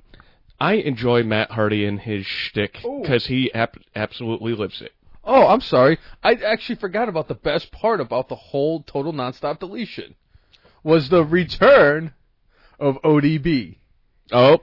I 0.61 0.75
enjoy 0.75 1.23
Matt 1.23 1.51
Hardy 1.53 1.85
and 1.85 1.99
his 1.99 2.27
shtick 2.27 2.79
because 3.03 3.27
he 3.27 3.53
ap- 3.53 3.79
absolutely 3.95 4.55
lives 4.55 4.81
it. 4.81 4.93
Oh, 5.25 5.47
I'm 5.47 5.61
sorry. 5.61 5.99
I 6.23 6.35
actually 6.35 6.77
forgot 6.77 7.09
about 7.09 7.29
the 7.29 7.35
best 7.35 7.71
part 7.73 8.01
about 8.01 8.29
the 8.29 8.37
whole 8.37 8.83
total 8.83 9.13
nonstop 9.13 9.61
deletion 9.61 10.15
was 10.83 11.09
the 11.09 11.25
return 11.25 12.13
of 12.79 12.97
ODB. 13.03 13.77
Oh, 14.33 14.59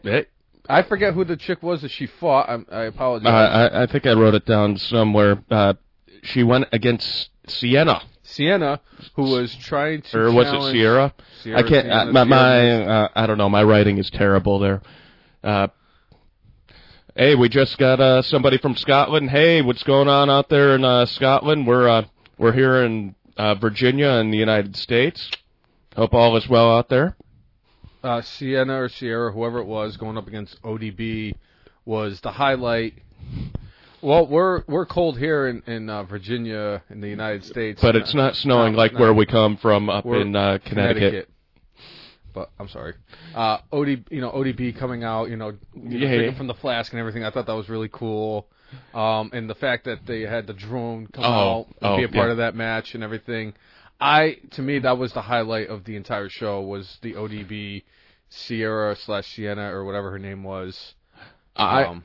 I 0.67 0.83
forget 0.83 1.13
who 1.13 1.23
the 1.23 1.37
chick 1.37 1.63
was 1.63 1.81
that 1.81 1.91
she 1.91 2.07
fought. 2.07 2.49
I, 2.49 2.75
I 2.75 2.85
uh, 2.85 2.89
apologize. 2.89 3.71
I, 3.73 3.83
I 3.83 3.87
think 3.87 4.05
I 4.05 4.13
wrote 4.13 4.35
it 4.35 4.45
down 4.45 4.77
somewhere. 4.77 5.41
Uh, 5.49 5.73
she 6.23 6.43
went 6.43 6.65
against 6.71 7.29
Sienna, 7.47 8.01
Sienna, 8.23 8.79
who 9.15 9.23
was 9.23 9.55
trying 9.55 10.01
to 10.03 10.17
or 10.19 10.31
was 10.31 10.47
it 10.47 10.71
Sierra? 10.71 11.13
Sierra, 11.43 11.59
I 11.59 11.63
can't. 11.63 11.85
Sienna, 11.85 12.09
uh, 12.09 12.11
my, 12.11 12.23
my 12.23 12.83
uh, 12.83 13.07
I 13.15 13.25
don't 13.27 13.37
know. 13.37 13.49
My 13.49 13.63
writing 13.63 13.97
is 13.97 14.09
terrible 14.09 14.59
there. 14.59 14.81
Uh, 15.43 15.67
hey, 17.15 17.35
we 17.35 17.49
just 17.49 17.77
got 17.77 17.99
uh, 17.99 18.21
somebody 18.21 18.57
from 18.57 18.75
Scotland. 18.75 19.29
Hey, 19.29 19.61
what's 19.61 19.83
going 19.83 20.07
on 20.07 20.29
out 20.29 20.49
there 20.49 20.75
in 20.75 20.83
uh, 20.83 21.05
Scotland? 21.05 21.65
We're 21.67 21.87
uh, 21.87 22.05
we're 22.37 22.53
here 22.53 22.83
in 22.83 23.15
uh, 23.37 23.55
Virginia 23.55 24.09
in 24.21 24.31
the 24.31 24.37
United 24.37 24.75
States. 24.75 25.29
Hope 25.95 26.13
all 26.13 26.37
is 26.37 26.47
well 26.47 26.71
out 26.77 26.89
there. 26.89 27.15
uh, 28.03 28.21
Sienna 28.21 28.81
or 28.81 28.89
Sierra, 28.89 29.31
whoever 29.31 29.59
it 29.59 29.65
was, 29.65 29.97
going 29.97 30.17
up 30.17 30.27
against 30.27 30.61
ODB 30.61 31.33
was 31.85 32.21
the 32.21 32.31
highlight. 32.31 32.93
Well, 34.01 34.27
we're 34.27 34.63
we're 34.67 34.85
cold 34.85 35.17
here 35.17 35.47
in 35.47 35.61
in 35.67 35.89
uh, 35.89 36.03
Virginia 36.03 36.81
in 36.89 37.01
the 37.01 37.09
United 37.09 37.43
States, 37.45 37.81
But 37.81 37.95
it's 37.95 38.13
not 38.13 38.35
snowing 38.35 38.73
like 38.73 38.97
where 38.97 39.13
we 39.13 39.25
come 39.25 39.57
from 39.57 39.89
up 39.89 40.05
We're 40.05 40.21
in 40.21 40.35
uh, 40.35 40.59
Connecticut. 40.63 41.29
But 42.33 42.51
I'm 42.59 42.69
sorry, 42.69 42.93
uh, 43.35 43.57
OD, 43.71 44.05
you 44.11 44.21
know 44.21 44.29
ODB 44.29 44.77
coming 44.77 45.03
out, 45.03 45.29
you 45.29 45.35
know, 45.35 45.53
you 45.73 45.99
know, 45.99 46.07
Yeah. 46.07 46.37
from 46.37 46.47
the 46.47 46.53
flask 46.53 46.93
and 46.93 46.99
everything. 46.99 47.25
I 47.25 47.31
thought 47.31 47.47
that 47.47 47.55
was 47.55 47.67
really 47.69 47.89
cool, 47.91 48.47
um, 48.93 49.31
and 49.33 49.49
the 49.49 49.55
fact 49.55 49.85
that 49.85 50.05
they 50.05 50.21
had 50.21 50.45
the 50.45 50.53
drone 50.53 51.07
come 51.07 51.23
Oh, 51.25 51.27
out 51.27 51.65
and 51.67 51.75
oh, 51.81 51.97
be 51.97 52.03
a 52.03 52.07
part 52.07 52.27
yeah. 52.27 52.31
of 52.31 52.37
that 52.37 52.55
match 52.55 52.93
and 52.93 53.03
everything. 53.03 53.53
I 53.99 54.37
to 54.51 54.61
me 54.61 54.79
that 54.79 54.97
was 54.97 55.11
the 55.13 55.23
highlight 55.23 55.67
of 55.69 55.83
the 55.85 55.95
entire 55.95 56.29
show 56.29 56.61
was 56.61 56.99
the 57.01 57.15
ODB 57.15 57.83
Sierra 58.29 58.95
slash 58.95 59.27
Sienna 59.35 59.73
or 59.73 59.83
whatever 59.83 60.11
her 60.11 60.19
name 60.19 60.43
was. 60.43 60.93
I, 61.55 61.83
Um, 61.83 62.03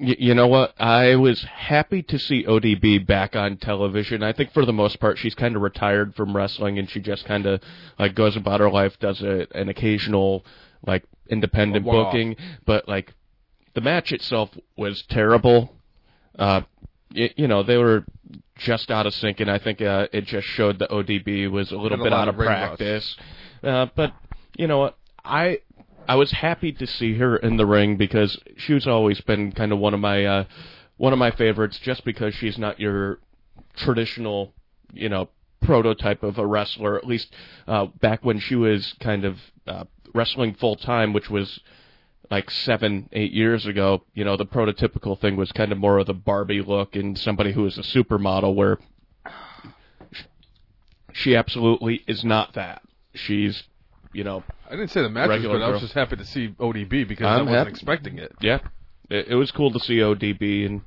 you 0.00 0.34
know 0.34 0.46
what? 0.46 0.74
I 0.80 1.16
was 1.16 1.42
happy 1.44 2.02
to 2.04 2.18
see 2.18 2.44
ODB 2.44 3.06
back 3.06 3.34
on 3.36 3.56
television. 3.56 4.22
I 4.22 4.32
think 4.32 4.52
for 4.52 4.64
the 4.64 4.72
most 4.72 5.00
part, 5.00 5.18
she's 5.18 5.34
kind 5.34 5.56
of 5.56 5.62
retired 5.62 6.14
from 6.14 6.36
wrestling, 6.36 6.78
and 6.78 6.88
she 6.88 7.00
just 7.00 7.24
kind 7.24 7.46
of 7.46 7.60
like 7.98 8.14
goes 8.14 8.36
about 8.36 8.60
her 8.60 8.70
life, 8.70 8.98
does 9.00 9.20
a, 9.22 9.46
an 9.54 9.68
occasional 9.68 10.44
like 10.86 11.04
independent 11.28 11.84
one-off. 11.84 12.12
booking, 12.12 12.36
but 12.64 12.88
like 12.88 13.12
the 13.74 13.80
match 13.80 14.12
itself 14.12 14.50
was 14.76 15.02
terrible. 15.08 15.74
Uh, 16.38 16.62
y- 17.14 17.32
you 17.36 17.48
know, 17.48 17.62
they 17.62 17.76
were 17.76 18.04
just 18.56 18.90
out 18.90 19.06
of 19.06 19.14
sync, 19.14 19.40
and 19.40 19.50
I 19.50 19.58
think 19.58 19.80
uh, 19.80 20.06
it 20.12 20.24
just 20.26 20.46
showed 20.46 20.78
that 20.78 20.90
ODB 20.90 21.50
was 21.50 21.70
a 21.72 21.76
little 21.76 21.98
Had 21.98 22.00
a 22.00 22.04
bit 22.04 22.12
out 22.12 22.28
of 22.28 22.34
of 22.34 22.38
ring 22.40 22.48
rust. 22.48 22.78
practice. 22.78 23.16
Uh, 23.62 23.86
but 23.96 24.12
you 24.56 24.66
know 24.66 24.78
what? 24.78 24.96
I 25.24 25.58
I 26.08 26.14
was 26.14 26.30
happy 26.30 26.72
to 26.72 26.86
see 26.86 27.18
her 27.18 27.36
in 27.36 27.58
the 27.58 27.66
ring 27.66 27.96
because 27.96 28.38
she's 28.56 28.86
always 28.86 29.20
been 29.20 29.52
kind 29.52 29.72
of 29.72 29.78
one 29.78 29.92
of 29.92 30.00
my 30.00 30.24
uh, 30.24 30.44
one 30.96 31.12
of 31.12 31.18
my 31.18 31.30
favorites, 31.30 31.78
just 31.78 32.04
because 32.04 32.34
she's 32.34 32.56
not 32.56 32.80
your 32.80 33.18
traditional, 33.76 34.54
you 34.92 35.10
know, 35.10 35.28
prototype 35.60 36.22
of 36.22 36.38
a 36.38 36.46
wrestler. 36.46 36.96
At 36.96 37.06
least 37.06 37.32
uh, 37.66 37.86
back 38.00 38.24
when 38.24 38.38
she 38.40 38.56
was 38.56 38.94
kind 39.00 39.26
of 39.26 39.38
uh, 39.66 39.84
wrestling 40.14 40.54
full 40.54 40.76
time, 40.76 41.12
which 41.12 41.28
was 41.28 41.60
like 42.30 42.50
seven, 42.50 43.08
eight 43.12 43.32
years 43.32 43.66
ago, 43.66 44.02
you 44.14 44.24
know, 44.24 44.36
the 44.36 44.46
prototypical 44.46 45.18
thing 45.20 45.36
was 45.36 45.52
kind 45.52 45.72
of 45.72 45.78
more 45.78 45.98
of 45.98 46.06
the 46.06 46.14
Barbie 46.14 46.62
look 46.62 46.96
and 46.96 47.18
somebody 47.18 47.52
who 47.52 47.66
is 47.66 47.78
a 47.78 47.82
supermodel 47.82 48.54
where 48.54 48.78
she 51.12 51.36
absolutely 51.36 52.02
is 52.06 52.24
not 52.24 52.54
that. 52.54 52.82
She's, 53.14 53.62
you 54.12 54.24
know, 54.24 54.42
I 54.68 54.72
didn't 54.72 54.90
say 54.90 55.02
the 55.02 55.08
match 55.08 55.30
was 55.30 55.42
good. 55.42 55.62
I 55.62 55.70
was 55.70 55.80
just 55.80 55.94
happy 55.94 56.16
to 56.16 56.24
see 56.24 56.48
ODB 56.48 57.08
because 57.08 57.26
i 57.26 57.36
I'm 57.36 57.46
wasn't 57.46 57.56
happy. 57.58 57.70
expecting 57.70 58.18
it. 58.18 58.32
yeah, 58.40 58.58
it, 59.08 59.28
it 59.28 59.34
was 59.34 59.50
cool 59.50 59.70
to 59.72 59.80
see 59.80 59.96
ODB 59.96 60.66
and, 60.66 60.82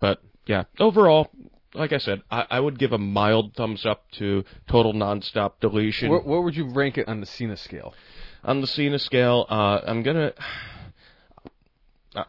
but 0.00 0.20
yeah, 0.46 0.64
overall, 0.80 1.30
like 1.74 1.92
I 1.92 1.98
said, 1.98 2.22
I, 2.30 2.46
I 2.50 2.60
would 2.60 2.78
give 2.78 2.92
a 2.92 2.98
mild 2.98 3.54
thumbs 3.54 3.86
up 3.86 4.10
to 4.12 4.44
total 4.68 4.92
nonstop 4.92 5.60
deletion. 5.60 6.10
Where, 6.10 6.20
where 6.20 6.40
would 6.40 6.56
you 6.56 6.68
rank 6.68 6.98
it 6.98 7.06
on 7.06 7.20
the 7.20 7.26
Cena 7.26 7.56
scale? 7.56 7.94
On 8.42 8.60
the 8.60 8.66
Cena 8.66 8.98
scale, 8.98 9.46
uh, 9.48 9.80
I'm 9.86 10.02
gonna. 10.02 10.32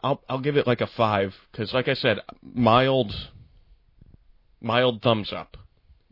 I'll 0.04 0.22
I'll 0.28 0.40
give 0.40 0.56
it 0.56 0.66
like 0.66 0.80
a 0.80 0.86
five 0.86 1.34
because, 1.50 1.74
like 1.74 1.88
I 1.88 1.94
said, 1.94 2.18
mild, 2.42 3.12
mild 4.60 5.02
thumbs 5.02 5.32
up, 5.32 5.56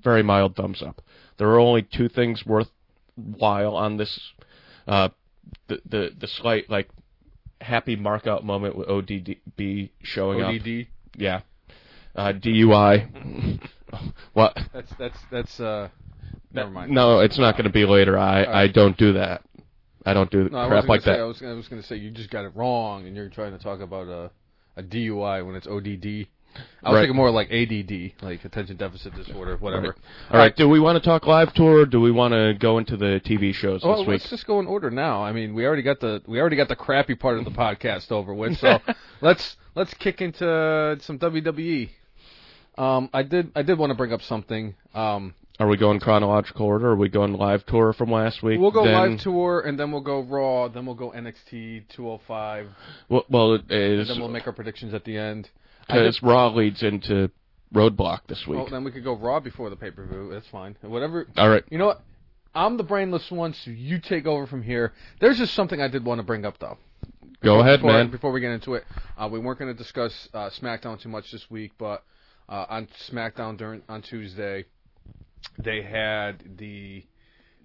very 0.03 0.25
mild 0.25 0.57
thumbs 0.57 0.83
up. 0.83 1.03
There 1.37 1.49
are 1.51 1.61
only 1.61 1.83
two 1.83 2.09
things 2.09 2.45
worthwhile 3.17 3.77
on 3.77 3.97
this, 3.97 4.21
uh, 4.87 5.09
the 5.69 5.81
the 5.89 6.11
the 6.19 6.27
slight 6.27 6.69
like 6.71 6.89
happy 7.61 7.97
markout 7.97 8.43
moment 8.43 8.77
with 8.77 8.89
ODB 8.89 9.91
showing 10.03 10.43
up. 10.43 10.49
ODD. 10.49 10.87
Yeah, 11.17 11.41
uh, 12.15 12.33
DUI. 12.33 13.61
what? 14.33 14.59
That's 14.73 14.93
that's 14.99 15.19
that's 15.31 15.61
uh. 15.61 15.89
Never 16.53 16.71
mind. 16.71 16.91
No, 16.91 17.21
it's 17.21 17.39
not 17.39 17.53
going 17.53 17.67
to 17.67 17.73
be 17.73 17.87
later. 17.87 18.19
I 18.19 18.45
I 18.45 18.69
don't 18.69 18.97
do 18.97 19.13
that. 19.13 19.43
I 20.05 20.15
don't 20.15 20.31
do 20.31 20.49
No, 20.49 20.67
crap 20.69 20.89
like 20.89 21.03
say, 21.03 21.13
that. 21.13 21.21
I 21.21 21.25
was, 21.25 21.43
I 21.43 21.53
was 21.53 21.69
going 21.69 21.81
to 21.81 21.87
say 21.87 21.97
you 21.97 22.11
just 22.11 22.31
got 22.31 22.45
it 22.45 22.53
wrong, 22.55 23.07
and 23.07 23.15
you're 23.15 23.29
trying 23.29 23.57
to 23.57 23.63
talk 23.63 23.81
about 23.81 24.09
a, 24.09 24.31
a 24.77 24.83
DUI 24.83 25.45
when 25.47 25.55
it's 25.55 25.67
ODD. 25.67 26.27
I 26.83 26.89
was 26.91 26.97
Right. 26.97 27.01
thinking 27.03 27.17
more 27.17 27.31
like 27.31 27.51
ADD, 27.53 28.15
like 28.23 28.45
attention 28.45 28.77
deficit 28.77 29.15
disorder, 29.15 29.57
whatever. 29.59 29.89
Right. 29.89 29.95
All 30.31 30.39
right. 30.39 30.57
Do 30.57 30.69
we 30.69 30.81
want 30.81 30.97
to 31.03 31.05
talk 31.07 31.27
live 31.27 31.53
tour? 31.53 31.81
or 31.81 31.87
Do 31.87 32.01
we 32.01 32.11
want 32.11 32.33
to 32.33 32.55
go 32.59 32.79
into 32.79 32.97
the 32.97 33.21
TV 33.25 33.53
shows 33.55 33.83
Well, 33.85 33.99
this 33.99 34.07
week? 34.07 34.21
let's 34.21 34.31
just 34.31 34.47
go 34.47 34.61
in 34.61 34.67
order 34.67 34.91
now. 34.91 35.23
I 35.23 35.33
mean, 35.33 35.55
we 35.55 35.67
already 35.67 35.83
got 35.83 36.01
the 36.01 36.23
we 36.27 36.41
already 36.41 36.57
got 36.57 36.69
the 36.69 36.77
crappy 36.77 37.15
part 37.15 37.39
of 37.39 37.45
the 37.45 37.51
podcast 37.51 38.11
over 38.19 38.33
with, 38.35 38.57
so 38.59 38.79
let's 39.21 39.57
let's 39.75 39.93
kick 39.95 40.21
into 40.23 40.97
some 41.01 41.19
WWE. 41.19 41.91
Um, 42.79 43.11
I 43.13 43.23
did 43.25 43.53
I 43.55 43.63
did 43.63 43.79
want 43.79 43.91
to 43.91 43.95
bring 43.97 44.13
up 44.13 44.23
something. 44.23 44.75
Um, 44.95 45.35
Are 45.59 45.67
we 45.69 45.77
going 45.77 46.01
chronological 46.01 46.65
order? 46.65 46.89
Or 46.89 46.93
are 46.93 46.97
we 46.97 47.11
going 47.11 47.35
live 47.35 47.67
tour 47.67 47.93
from 47.93 48.11
last 48.11 48.43
week? 48.43 48.59
we'll 48.59 48.71
go 48.71 48.85
then, 48.85 48.95
live 48.95 49.21
tour, 49.21 49.61
and 49.61 49.79
then 49.79 49.93
we'll 49.93 50.01
go 50.01 50.21
Raw, 50.21 50.69
then 50.69 50.87
we'll 50.87 50.95
go 50.95 51.11
NXT 51.11 51.89
205, 51.91 52.69
Well, 53.11 53.25
well 53.29 53.55
it 53.55 53.71
and 53.71 54.09
then 54.09 54.19
we'll 54.19 54.29
make 54.31 54.47
our 54.47 54.53
predictions 54.55 54.95
at 54.95 55.05
the 55.05 55.19
end. 55.19 55.51
Because 55.93 56.23
Raw 56.23 56.49
leads 56.49 56.83
into 56.83 57.31
Roadblock 57.75 58.21
this 58.27 58.47
week. 58.47 58.59
Well, 58.59 58.69
then 58.69 58.85
we 58.85 58.91
could 58.91 59.05
go 59.05 59.17
Raw 59.17 59.41
before 59.41 59.71
the 59.71 59.77
pay 59.77 59.91
per 59.91 60.07
view. 60.07 60.31
That's 60.33 60.49
fine. 60.49 60.77
Whatever. 60.83 61.27
All 61.37 61.49
right. 61.49 61.65
You 61.71 61.79
know 61.79 61.87
what? 61.87 62.03
I'm 62.55 62.77
the 62.77 62.83
brainless 62.83 63.31
one, 63.31 63.55
so 63.55 63.71
you 63.71 64.01
take 64.01 64.27
over 64.27 64.47
from 64.47 64.63
here. 64.63 64.93
There's 65.21 65.39
just 65.39 65.55
something 65.55 65.81
I 65.81 65.87
did 65.87 66.05
want 66.05 66.19
to 66.19 66.25
bring 66.25 66.45
up, 66.45 66.59
though. 66.59 66.79
Go 67.43 67.61
ahead, 67.61 67.79
before, 67.81 67.93
man. 67.93 68.11
Before 68.11 68.33
we 68.33 68.41
get 68.41 68.51
into 68.51 68.75
it, 68.75 68.85
uh, 69.17 69.29
we 69.31 69.39
weren't 69.39 69.59
going 69.59 69.73
to 69.73 69.79
discuss 69.79 70.29
uh, 70.35 70.51
SmackDown 70.51 71.01
too 71.01 71.09
much 71.09 71.31
this 71.31 71.49
week, 71.49 71.73
but 71.79 72.03
uh, 72.49 72.67
on 72.69 72.89
SmackDown 73.11 73.57
during 73.57 73.83
on 73.89 74.03
Tuesday. 74.03 74.65
They 75.59 75.83
had 75.83 76.59
the 76.59 77.05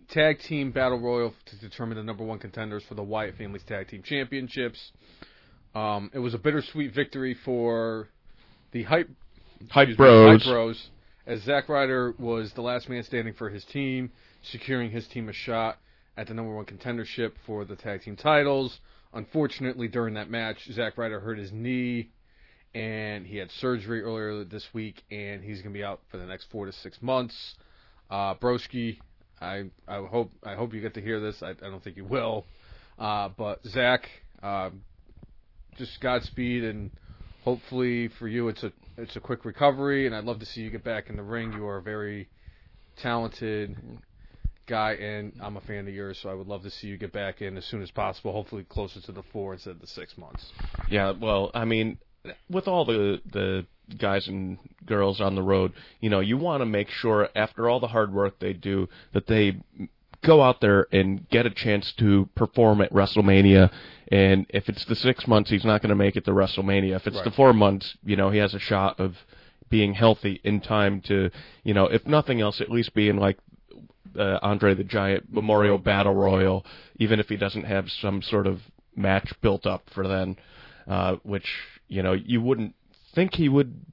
tag 0.07 0.39
team 0.39 0.71
battle 0.71 0.99
royal 0.99 1.33
to 1.45 1.55
determine 1.57 1.97
the 1.97 2.03
number 2.03 2.23
one 2.23 2.39
contenders 2.39 2.83
for 2.83 2.93
the 2.93 3.03
Wyatt 3.03 3.37
Family's 3.37 3.63
tag 3.63 3.89
team 3.89 4.03
championships. 4.03 4.91
Um, 5.73 6.09
it 6.13 6.19
was 6.19 6.33
a 6.33 6.37
bittersweet 6.37 6.93
victory 6.93 7.33
for 7.33 8.07
the 8.71 8.83
hype 8.83 9.09
Hype 9.69 9.95
Bros. 9.97 10.41
Hype 10.41 10.51
Bros. 10.51 10.89
As 11.27 11.41
Zack 11.41 11.69
Ryder 11.69 12.13
was 12.19 12.53
the 12.53 12.61
last 12.61 12.87
man 12.87 13.03
standing 13.03 13.33
for 13.33 13.49
his 13.49 13.63
team, 13.65 14.11
securing 14.43 14.91
his 14.91 15.07
team 15.07 15.27
a 15.27 15.33
shot 15.33 15.79
at 16.17 16.27
the 16.27 16.33
number 16.33 16.53
one 16.55 16.65
contendership 16.65 17.31
for 17.45 17.65
the 17.65 17.75
tag 17.75 18.03
team 18.03 18.15
titles. 18.15 18.79
Unfortunately, 19.13 19.87
during 19.87 20.13
that 20.15 20.29
match, 20.29 20.57
Zack 20.71 20.97
Ryder 20.97 21.19
hurt 21.19 21.37
his 21.37 21.51
knee, 21.51 22.09
and 22.75 23.25
he 23.25 23.37
had 23.37 23.49
surgery 23.51 24.01
earlier 24.01 24.43
this 24.43 24.67
week, 24.73 25.03
and 25.09 25.43
he's 25.43 25.61
going 25.61 25.73
to 25.73 25.77
be 25.77 25.83
out 25.83 26.01
for 26.11 26.17
the 26.17 26.25
next 26.25 26.47
four 26.51 26.65
to 26.65 26.71
six 26.73 27.01
months. 27.01 27.55
Uh, 28.09 28.35
Broski, 28.35 28.99
I 29.41 29.65
I 29.87 30.05
hope 30.05 30.31
I 30.43 30.55
hope 30.55 30.73
you 30.73 30.81
get 30.81 30.93
to 30.93 31.01
hear 31.01 31.19
this. 31.19 31.41
I, 31.41 31.51
I 31.51 31.53
don't 31.53 31.83
think 31.83 31.97
you 31.97 32.05
will, 32.05 32.45
uh, 32.99 33.29
but 33.35 33.65
Zack, 33.65 34.09
uh, 34.43 34.69
just 35.77 35.99
Godspeed, 36.01 36.63
and 36.63 36.91
hopefully 37.45 38.09
for 38.19 38.27
you 38.27 38.49
it's 38.49 38.63
a 38.63 38.73
it's 38.97 39.15
a 39.15 39.19
quick 39.19 39.45
recovery. 39.45 40.05
And 40.05 40.15
I'd 40.15 40.25
love 40.25 40.39
to 40.39 40.45
see 40.45 40.61
you 40.61 40.69
get 40.69 40.83
back 40.83 41.09
in 41.09 41.15
the 41.15 41.23
ring. 41.23 41.53
You 41.53 41.65
are 41.67 41.77
a 41.77 41.81
very 41.81 42.27
talented 42.97 43.77
guy, 44.67 44.93
and 44.93 45.33
I'm 45.41 45.57
a 45.57 45.61
fan 45.61 45.87
of 45.87 45.93
yours, 45.93 46.19
so 46.21 46.29
I 46.29 46.33
would 46.33 46.47
love 46.47 46.63
to 46.63 46.71
see 46.71 46.87
you 46.87 46.97
get 46.97 47.13
back 47.13 47.41
in 47.41 47.55
as 47.55 47.65
soon 47.65 47.81
as 47.81 47.91
possible. 47.91 48.31
Hopefully 48.33 48.65
closer 48.67 48.99
to 49.01 49.11
the 49.11 49.23
four 49.31 49.53
instead 49.53 49.71
of 49.71 49.81
the 49.81 49.87
six 49.87 50.17
months. 50.17 50.45
Yeah, 50.89 51.11
well, 51.11 51.51
I 51.53 51.65
mean, 51.65 51.99
with 52.49 52.67
all 52.67 52.83
the 52.85 53.21
the 53.31 53.65
guys 53.99 54.27
and 54.27 54.57
girls 54.85 55.21
on 55.21 55.35
the 55.35 55.43
road, 55.43 55.73
you 55.99 56.09
know, 56.09 56.21
you 56.21 56.37
want 56.37 56.61
to 56.61 56.65
make 56.65 56.89
sure 56.89 57.29
after 57.35 57.69
all 57.69 57.79
the 57.79 57.87
hard 57.87 58.11
work 58.11 58.39
they 58.39 58.53
do 58.53 58.89
that 59.13 59.27
they 59.27 59.57
go 60.25 60.41
out 60.41 60.61
there 60.61 60.87
and 60.91 61.27
get 61.29 61.45
a 61.45 61.49
chance 61.49 61.93
to 61.99 62.29
perform 62.35 62.81
at 62.81 62.91
WrestleMania. 62.91 63.71
And 64.09 64.45
if 64.49 64.69
it's 64.69 64.85
the 64.85 64.95
six 64.95 65.27
months, 65.27 65.49
he's 65.49 65.65
not 65.65 65.81
going 65.81 65.89
to 65.89 65.95
make 65.95 66.15
it 66.15 66.25
to 66.25 66.31
WrestleMania. 66.31 66.95
If 66.95 67.07
it's 67.07 67.21
the 67.23 67.31
four 67.31 67.53
months, 67.53 67.97
you 68.03 68.15
know, 68.15 68.29
he 68.29 68.39
has 68.39 68.53
a 68.53 68.59
shot 68.59 68.99
of 68.99 69.15
being 69.69 69.93
healthy 69.93 70.41
in 70.43 70.61
time 70.61 71.01
to, 71.01 71.31
you 71.63 71.73
know, 71.73 71.85
if 71.85 72.05
nothing 72.05 72.41
else, 72.41 72.61
at 72.61 72.69
least 72.69 72.93
being 72.93 73.17
like 73.17 73.37
uh, 74.17 74.39
Andre 74.41 74.75
the 74.75 74.83
Giant 74.83 75.31
Memorial 75.31 75.77
Battle 75.77 76.13
Royal, 76.13 76.65
even 76.97 77.19
if 77.19 77.27
he 77.27 77.37
doesn't 77.37 77.65
have 77.65 77.89
some 77.89 78.21
sort 78.21 78.47
of 78.47 78.59
match 78.95 79.33
built 79.41 79.65
up 79.65 79.89
for 79.93 80.07
then, 80.07 80.37
uh, 80.87 81.15
which 81.23 81.47
you 81.87 82.01
know 82.01 82.13
you 82.13 82.41
wouldn't 82.41 82.75
think 83.13 83.33
he 83.33 83.49
would 83.49 83.85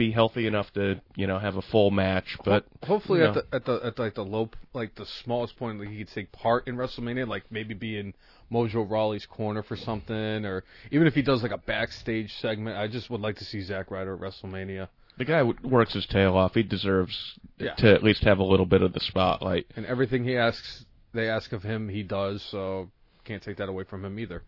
be 0.00 0.10
healthy 0.10 0.46
enough 0.46 0.72
to 0.72 0.98
you 1.14 1.26
know 1.26 1.38
have 1.38 1.56
a 1.56 1.62
full 1.62 1.90
match, 1.90 2.38
but 2.42 2.64
Hopefully 2.86 3.20
you 3.20 3.26
at 3.26 3.34
the 3.34 3.44
at 3.52 3.64
the 3.66 3.74
at 3.84 3.98
like 3.98 4.14
the 4.14 4.24
low 4.24 4.48
like 4.72 4.94
the 4.94 5.04
smallest 5.22 5.58
point 5.58 5.78
that 5.78 5.88
he 5.88 5.98
could 5.98 6.14
take 6.14 6.32
part 6.32 6.66
in 6.66 6.76
WrestleMania, 6.76 7.28
like 7.28 7.44
maybe 7.50 7.74
be 7.74 7.98
in 7.98 8.14
Mojo 8.50 8.88
Rawley's 8.90 9.26
corner 9.26 9.62
for 9.62 9.76
something, 9.76 10.46
or 10.46 10.64
even 10.90 11.06
if 11.06 11.14
he 11.14 11.20
does 11.20 11.42
like 11.42 11.52
a 11.52 11.58
backstage 11.58 12.32
segment. 12.40 12.78
I 12.78 12.88
just 12.88 13.10
would 13.10 13.20
like 13.20 13.36
to 13.36 13.44
see 13.44 13.60
Zack 13.60 13.90
Ryder 13.90 14.14
at 14.14 14.20
WrestleMania. 14.20 14.88
the 15.18 15.24
guy 15.26 15.42
works 15.42 15.92
his 15.92 16.06
tail 16.06 16.34
off. 16.34 16.54
He 16.54 16.62
deserves 16.62 17.38
Yeah. 17.58 17.74
to 17.74 17.92
at 17.92 18.02
least 18.02 18.24
have 18.24 18.38
a 18.38 18.44
little 18.52 18.64
bit 18.64 18.80
of 18.80 18.94
the 18.94 19.00
spotlight. 19.00 19.66
And 19.76 19.84
everything 19.84 20.24
he 20.24 20.34
asks, 20.38 20.86
they 21.12 21.28
ask 21.28 21.52
of 21.52 21.62
him, 21.62 21.90
he 21.90 22.02
does. 22.02 22.42
So 22.50 22.88
can't 23.24 23.42
take 23.42 23.58
that 23.58 23.68
away 23.68 23.84
from 23.84 24.02
him 24.02 24.18
either. 24.18 24.42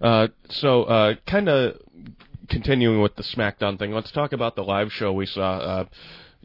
Uh, 0.00 0.28
so, 0.50 0.84
uh, 0.84 1.14
kind 1.26 1.48
of 1.48 1.80
continuing 2.48 3.00
with 3.00 3.16
the 3.16 3.22
SmackDown 3.22 3.78
thing, 3.78 3.92
let's 3.92 4.10
talk 4.10 4.32
about 4.32 4.56
the 4.56 4.64
live 4.64 4.92
show 4.92 5.12
we 5.12 5.26
saw. 5.26 5.58
Uh, 5.58 5.84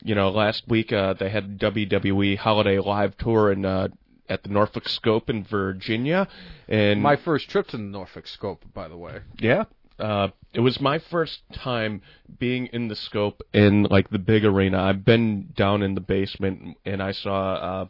you 0.03 0.15
know, 0.15 0.29
last 0.29 0.67
week 0.67 0.91
uh, 0.91 1.13
they 1.13 1.29
had 1.29 1.59
WWE 1.59 2.37
Holiday 2.37 2.79
Live 2.79 3.17
Tour 3.17 3.51
in 3.51 3.65
uh, 3.65 3.87
at 4.27 4.43
the 4.43 4.49
Norfolk 4.49 4.87
Scope 4.87 5.29
in 5.29 5.43
Virginia, 5.43 6.27
and 6.67 7.01
My 7.01 7.17
first 7.17 7.49
trip 7.49 7.67
to 7.67 7.77
the 7.77 7.83
Norfolk 7.83 8.27
Scope, 8.27 8.63
by 8.73 8.87
the 8.87 8.97
way. 8.97 9.19
yeah. 9.39 9.65
Uh, 9.99 10.29
it 10.55 10.61
was 10.61 10.81
my 10.81 10.97
first 10.97 11.41
time 11.53 12.01
being 12.39 12.65
in 12.67 12.87
the 12.87 12.95
scope 12.95 13.43
in 13.53 13.83
like 13.83 14.09
the 14.09 14.17
big 14.17 14.43
arena. 14.43 14.81
I've 14.81 15.05
been 15.05 15.49
down 15.55 15.83
in 15.83 15.93
the 15.93 16.01
basement 16.01 16.77
and 16.85 17.03
I 17.03 17.11
saw 17.11 17.53
uh, 17.53 17.85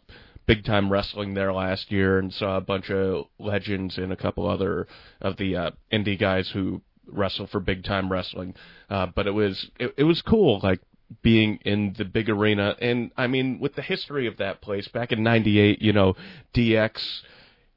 big 0.46 0.66
time 0.66 0.92
wrestling 0.92 1.36
there 1.36 1.54
last 1.54 1.90
year 1.90 2.20
and 2.20 2.34
saw 2.34 2.58
a 2.58 2.62
bunch 2.62 2.92
of 2.92 3.28
legends 3.40 3.98
and 3.98 4.12
a 4.12 4.18
couple 4.18 4.46
other 4.46 4.88
of 5.22 5.38
the 5.38 5.56
uh, 5.56 5.72
indie 5.94 6.20
guys 6.20 6.50
who 6.50 6.82
wrestle 7.12 7.48
for 7.48 7.60
big 7.60 7.84
time 7.84 8.12
wrestling. 8.12 8.56
Uh, 8.90 9.08
but 9.14 9.28
it 9.28 9.32
was 9.32 9.70
it, 9.80 9.94
it 9.98 10.04
was 10.04 10.22
cool 10.22 10.60
like 10.64 10.80
being 11.22 11.60
in 11.66 11.94
the 11.98 12.06
big 12.06 12.30
arena 12.30 12.76
and 12.80 13.12
I 13.18 13.28
mean 13.28 13.60
with 13.60 13.76
the 13.76 13.82
history 13.82 14.28
of 14.28 14.38
that 14.38 14.62
place 14.62 14.88
back 14.88 15.12
in 15.12 15.24
98, 15.24 15.82
you 15.82 15.94
know, 15.94 16.16
DX, 16.54 17.22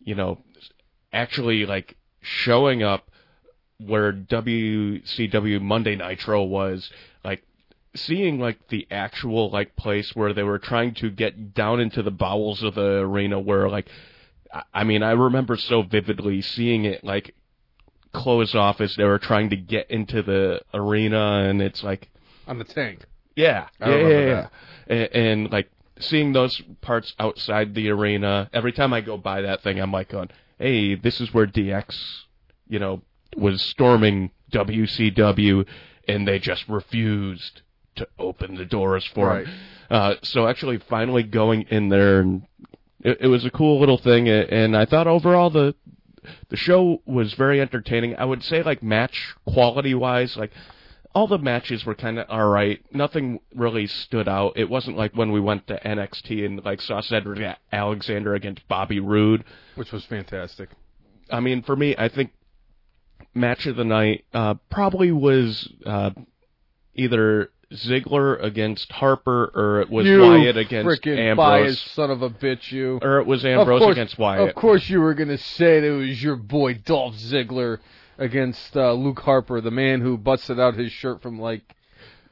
you 0.00 0.14
know, 0.14 0.38
actually 1.12 1.66
like 1.66 1.96
showing 2.20 2.82
up 2.82 3.10
where 3.78 4.12
WCW 4.12 5.60
Monday 5.60 5.96
Nitro 5.96 6.44
was, 6.44 6.90
like 7.24 7.42
seeing 7.94 8.38
like 8.38 8.68
the 8.68 8.86
actual 8.90 9.50
like 9.50 9.76
place 9.76 10.14
where 10.14 10.32
they 10.32 10.42
were 10.42 10.58
trying 10.58 10.94
to 10.94 11.10
get 11.10 11.54
down 11.54 11.80
into 11.80 12.02
the 12.02 12.10
bowels 12.10 12.62
of 12.62 12.74
the 12.74 12.98
arena 13.00 13.38
where 13.38 13.68
like 13.68 13.88
I- 14.52 14.62
I 14.72 14.84
mean 14.84 15.02
I 15.02 15.12
remember 15.12 15.56
so 15.56 15.82
vividly 15.82 16.40
seeing 16.40 16.84
it 16.84 17.04
like 17.04 17.34
close 18.14 18.54
off 18.54 18.80
as 18.80 18.94
they 18.96 19.04
were 19.04 19.18
trying 19.18 19.50
to 19.50 19.56
get 19.56 19.90
into 19.90 20.22
the 20.22 20.60
arena 20.72 21.44
and 21.48 21.60
it's 21.60 21.82
like 21.82 22.08
On 22.46 22.58
the 22.58 22.64
tank. 22.64 23.04
yeah, 23.36 23.68
I 23.80 23.90
yeah, 23.90 24.08
yeah, 24.08 24.18
yeah. 24.26 24.48
And, 24.86 25.08
and 25.14 25.52
like 25.52 25.70
seeing 25.98 26.32
those 26.32 26.60
parts 26.80 27.14
outside 27.18 27.74
the 27.74 27.88
arena, 27.90 28.48
every 28.52 28.72
time 28.72 28.92
I 28.94 29.00
go 29.00 29.16
by 29.16 29.42
that 29.42 29.62
thing, 29.62 29.78
I'm 29.80 29.92
like 29.92 30.08
going, 30.08 30.28
"Hey, 30.58 30.94
this 30.94 31.20
is 31.20 31.32
where 31.34 31.46
DX, 31.46 31.94
you 32.68 32.78
know, 32.78 33.02
was 33.36 33.60
storming 33.62 34.30
WCW, 34.52 35.66
and 36.08 36.26
they 36.26 36.38
just 36.38 36.64
refused 36.68 37.62
to 37.96 38.08
open 38.18 38.56
the 38.56 38.64
doors 38.64 39.04
for 39.14 39.28
Right. 39.28 39.46
him." 39.46 39.54
Uh, 39.90 40.14
so 40.22 40.46
actually, 40.48 40.78
finally 40.78 41.22
going 41.22 41.62
in 41.70 41.88
there, 41.90 42.20
and 42.20 42.42
it, 43.00 43.18
it 43.22 43.26
was 43.28 43.44
a 43.44 43.50
cool 43.50 43.78
little 43.80 43.98
thing, 43.98 44.28
and 44.28 44.76
I 44.76 44.84
thought 44.86 45.06
overall 45.06 45.50
the 45.50 45.74
the 46.48 46.56
show 46.56 47.02
was 47.06 47.34
very 47.34 47.60
entertaining. 47.60 48.16
I 48.16 48.24
would 48.24 48.42
say 48.42 48.62
like 48.62 48.82
match 48.82 49.34
quality 49.46 49.94
wise, 49.94 50.36
like 50.36 50.52
all 51.14 51.28
the 51.28 51.38
matches 51.38 51.84
were 51.84 51.94
kind 51.94 52.18
of 52.18 52.26
all 52.28 52.48
right. 52.48 52.84
Nothing 52.92 53.40
really 53.54 53.86
stood 53.86 54.28
out. 54.28 54.54
It 54.56 54.68
wasn't 54.68 54.96
like 54.96 55.14
when 55.14 55.30
we 55.30 55.40
went 55.40 55.66
to 55.68 55.78
NXT 55.78 56.44
and 56.44 56.64
like 56.64 56.80
saw 56.80 57.00
Cedric 57.00 57.56
Alexander 57.72 58.34
against 58.34 58.66
Bobby 58.68 59.00
Roode. 59.00 59.44
Which 59.76 59.92
was 59.92 60.04
fantastic. 60.06 60.70
I 61.30 61.40
mean, 61.40 61.62
for 61.62 61.76
me, 61.76 61.94
I 61.96 62.08
think 62.08 62.32
match 63.32 63.66
of 63.66 63.76
the 63.76 63.84
night 63.84 64.24
uh, 64.34 64.54
probably 64.70 65.12
was 65.12 65.72
uh, 65.86 66.10
either 66.94 67.50
Ziggler 67.74 68.42
against 68.42 68.90
Harper 68.92 69.50
or 69.54 69.80
it 69.80 69.90
was 69.90 70.06
you 70.06 70.20
Wyatt 70.22 70.56
against 70.56 70.86
frickin' 71.02 71.18
Ambrose 71.18 71.36
biased 71.46 71.92
son 71.94 72.10
of 72.10 72.22
a 72.22 72.30
bitch, 72.30 72.70
you. 72.72 72.98
or 73.02 73.18
it 73.20 73.26
was 73.26 73.44
Ambrose 73.44 73.80
course- 73.80 73.92
against 73.92 74.18
Wyatt. 74.18 74.48
Of 74.48 74.54
course, 74.54 74.88
you 74.88 75.00
were 75.00 75.14
gonna 75.14 75.38
say 75.38 75.80
that 75.80 75.86
it 75.86 75.96
was 75.96 76.22
your 76.22 76.36
boy 76.36 76.74
Dolph 76.74 77.14
Ziggler 77.16 77.78
against 78.18 78.76
uh, 78.76 78.92
Luke 78.92 79.20
Harper, 79.20 79.60
the 79.60 79.70
man 79.70 80.00
who 80.00 80.16
busted 80.16 80.60
out 80.60 80.74
his 80.74 80.92
shirt 80.92 81.20
from 81.20 81.40
like 81.40 81.62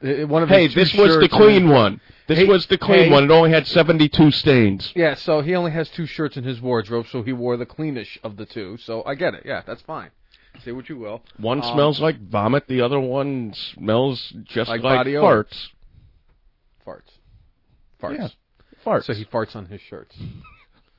uh, 0.03 0.25
one 0.27 0.43
of 0.43 0.49
Hey, 0.49 0.63
his 0.63 0.73
two 0.73 0.79
this 0.79 0.93
was 0.95 1.17
the 1.19 1.29
clean 1.29 1.69
one. 1.69 1.99
This 2.27 2.39
Hey, 2.39 2.45
was 2.45 2.65
the 2.67 2.77
clean 2.77 3.05
hey. 3.05 3.11
one. 3.11 3.25
It 3.25 3.31
only 3.31 3.49
had 3.51 3.67
72 3.67 4.31
stains. 4.31 4.93
Yeah, 4.95 5.15
so 5.15 5.41
he 5.41 5.55
only 5.55 5.71
has 5.71 5.89
two 5.89 6.05
shirts 6.05 6.37
in 6.37 6.45
his 6.45 6.61
wardrobe, 6.61 7.07
so 7.11 7.21
he 7.21 7.33
wore 7.33 7.57
the 7.57 7.65
cleanish 7.65 8.17
of 8.23 8.37
the 8.37 8.45
two. 8.45 8.77
So 8.77 9.03
I 9.05 9.15
get 9.15 9.33
it. 9.33 9.43
Yeah, 9.45 9.61
that's 9.65 9.81
fine. 9.81 10.09
Say 10.63 10.71
what 10.71 10.87
you 10.89 10.97
will. 10.97 11.21
One 11.37 11.61
Um, 11.63 11.73
smells 11.73 11.99
like 11.99 12.19
vomit, 12.19 12.67
the 12.67 12.81
other 12.81 12.99
one 12.99 13.53
smells 13.53 14.33
just 14.45 14.69
Like 14.69 14.81
like, 14.81 15.07
odor. 15.07 15.19
farts. 15.21 15.67
Farts. 16.85 17.11
Farts. 18.01 18.17
Yeah, 18.17 18.27
farts. 18.85 19.03
So 19.05 19.13
he 19.13 19.25
farts 19.25 19.55
on 19.55 19.65
his 19.65 19.81
shirts. 19.81 20.15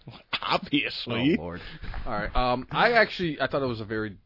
obviously. 0.42 1.36
Oh 1.38 1.42
lord. 1.42 1.60
All 2.06 2.12
right. 2.12 2.34
Um, 2.36 2.66
I 2.70 2.92
actually 2.92 3.40
I 3.40 3.46
thought 3.46 3.62
it 3.62 3.66
was 3.66 3.80
a 3.80 3.84
very 3.86 4.16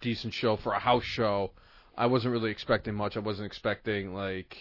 decent 0.00 0.34
show 0.34 0.56
for 0.56 0.72
a 0.72 0.78
house 0.78 1.04
show. 1.04 1.52
I 1.96 2.06
wasn't 2.06 2.32
really 2.32 2.50
expecting 2.50 2.94
much. 2.94 3.16
I 3.16 3.20
wasn't 3.20 3.46
expecting 3.46 4.14
like 4.14 4.56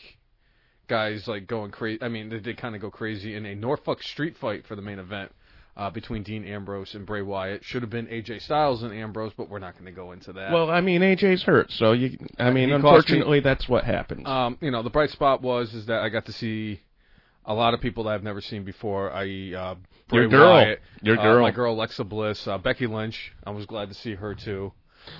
guys 0.87 1.27
like 1.27 1.47
going 1.47 1.71
crazy. 1.71 2.01
I 2.01 2.07
mean, 2.09 2.29
they 2.29 2.39
did 2.39 2.57
kind 2.57 2.75
of 2.75 2.81
go 2.81 2.89
crazy 2.91 3.35
in 3.35 3.45
a 3.45 3.55
Norfolk 3.55 4.01
street 4.03 4.37
fight 4.37 4.65
for 4.67 4.75
the 4.75 4.81
main 4.81 4.99
event 4.99 5.31
uh, 5.77 5.91
between 5.91 6.23
Dean 6.23 6.43
Ambrose 6.43 6.95
and 6.95 7.05
Bray 7.05 7.21
Wyatt. 7.21 7.63
Should 7.63 7.83
have 7.83 7.91
been 7.91 8.07
AJ 8.07 8.41
Styles 8.41 8.81
and 8.81 8.91
Ambrose, 8.91 9.31
but 9.37 9.47
we're 9.47 9.59
not 9.59 9.73
going 9.73 9.85
to 9.85 9.91
go 9.91 10.11
into 10.11 10.33
that. 10.33 10.51
Well, 10.51 10.71
I 10.71 10.81
mean, 10.81 11.01
AJ's 11.01 11.43
hurt, 11.43 11.71
so 11.71 11.91
you. 11.93 12.17
I 12.39 12.49
mean, 12.49 12.69
He 12.69 12.75
unfortunately, 12.75 13.39
that's 13.39 13.69
what 13.69 13.83
happens. 13.83 14.27
Um, 14.27 14.57
you 14.59 14.71
know, 14.71 14.81
the 14.81 14.89
bright 14.89 15.11
spot 15.11 15.41
was 15.41 15.73
is 15.75 15.85
that 15.85 16.01
I 16.01 16.09
got 16.09 16.25
to 16.25 16.33
see 16.33 16.81
a 17.45 17.53
lot 17.53 17.75
of 17.75 17.79
people 17.79 18.05
that 18.05 18.09
I've 18.09 18.23
never 18.23 18.41
seen 18.41 18.63
before. 18.63 19.11
I 19.11 19.53
uh, 19.53 19.75
Bray 20.09 20.21
Your 20.21 20.29
girl. 20.29 20.49
Wyatt, 20.49 20.81
Your 21.03 21.19
uh, 21.19 21.23
girl. 21.23 21.41
my 21.43 21.51
girl 21.51 21.73
Alexa 21.75 22.03
Bliss, 22.03 22.47
uh, 22.47 22.57
Becky 22.57 22.87
Lynch. 22.87 23.33
I 23.45 23.51
was 23.51 23.67
glad 23.67 23.89
to 23.89 23.95
see 23.95 24.15
her 24.15 24.33
too. 24.33 24.73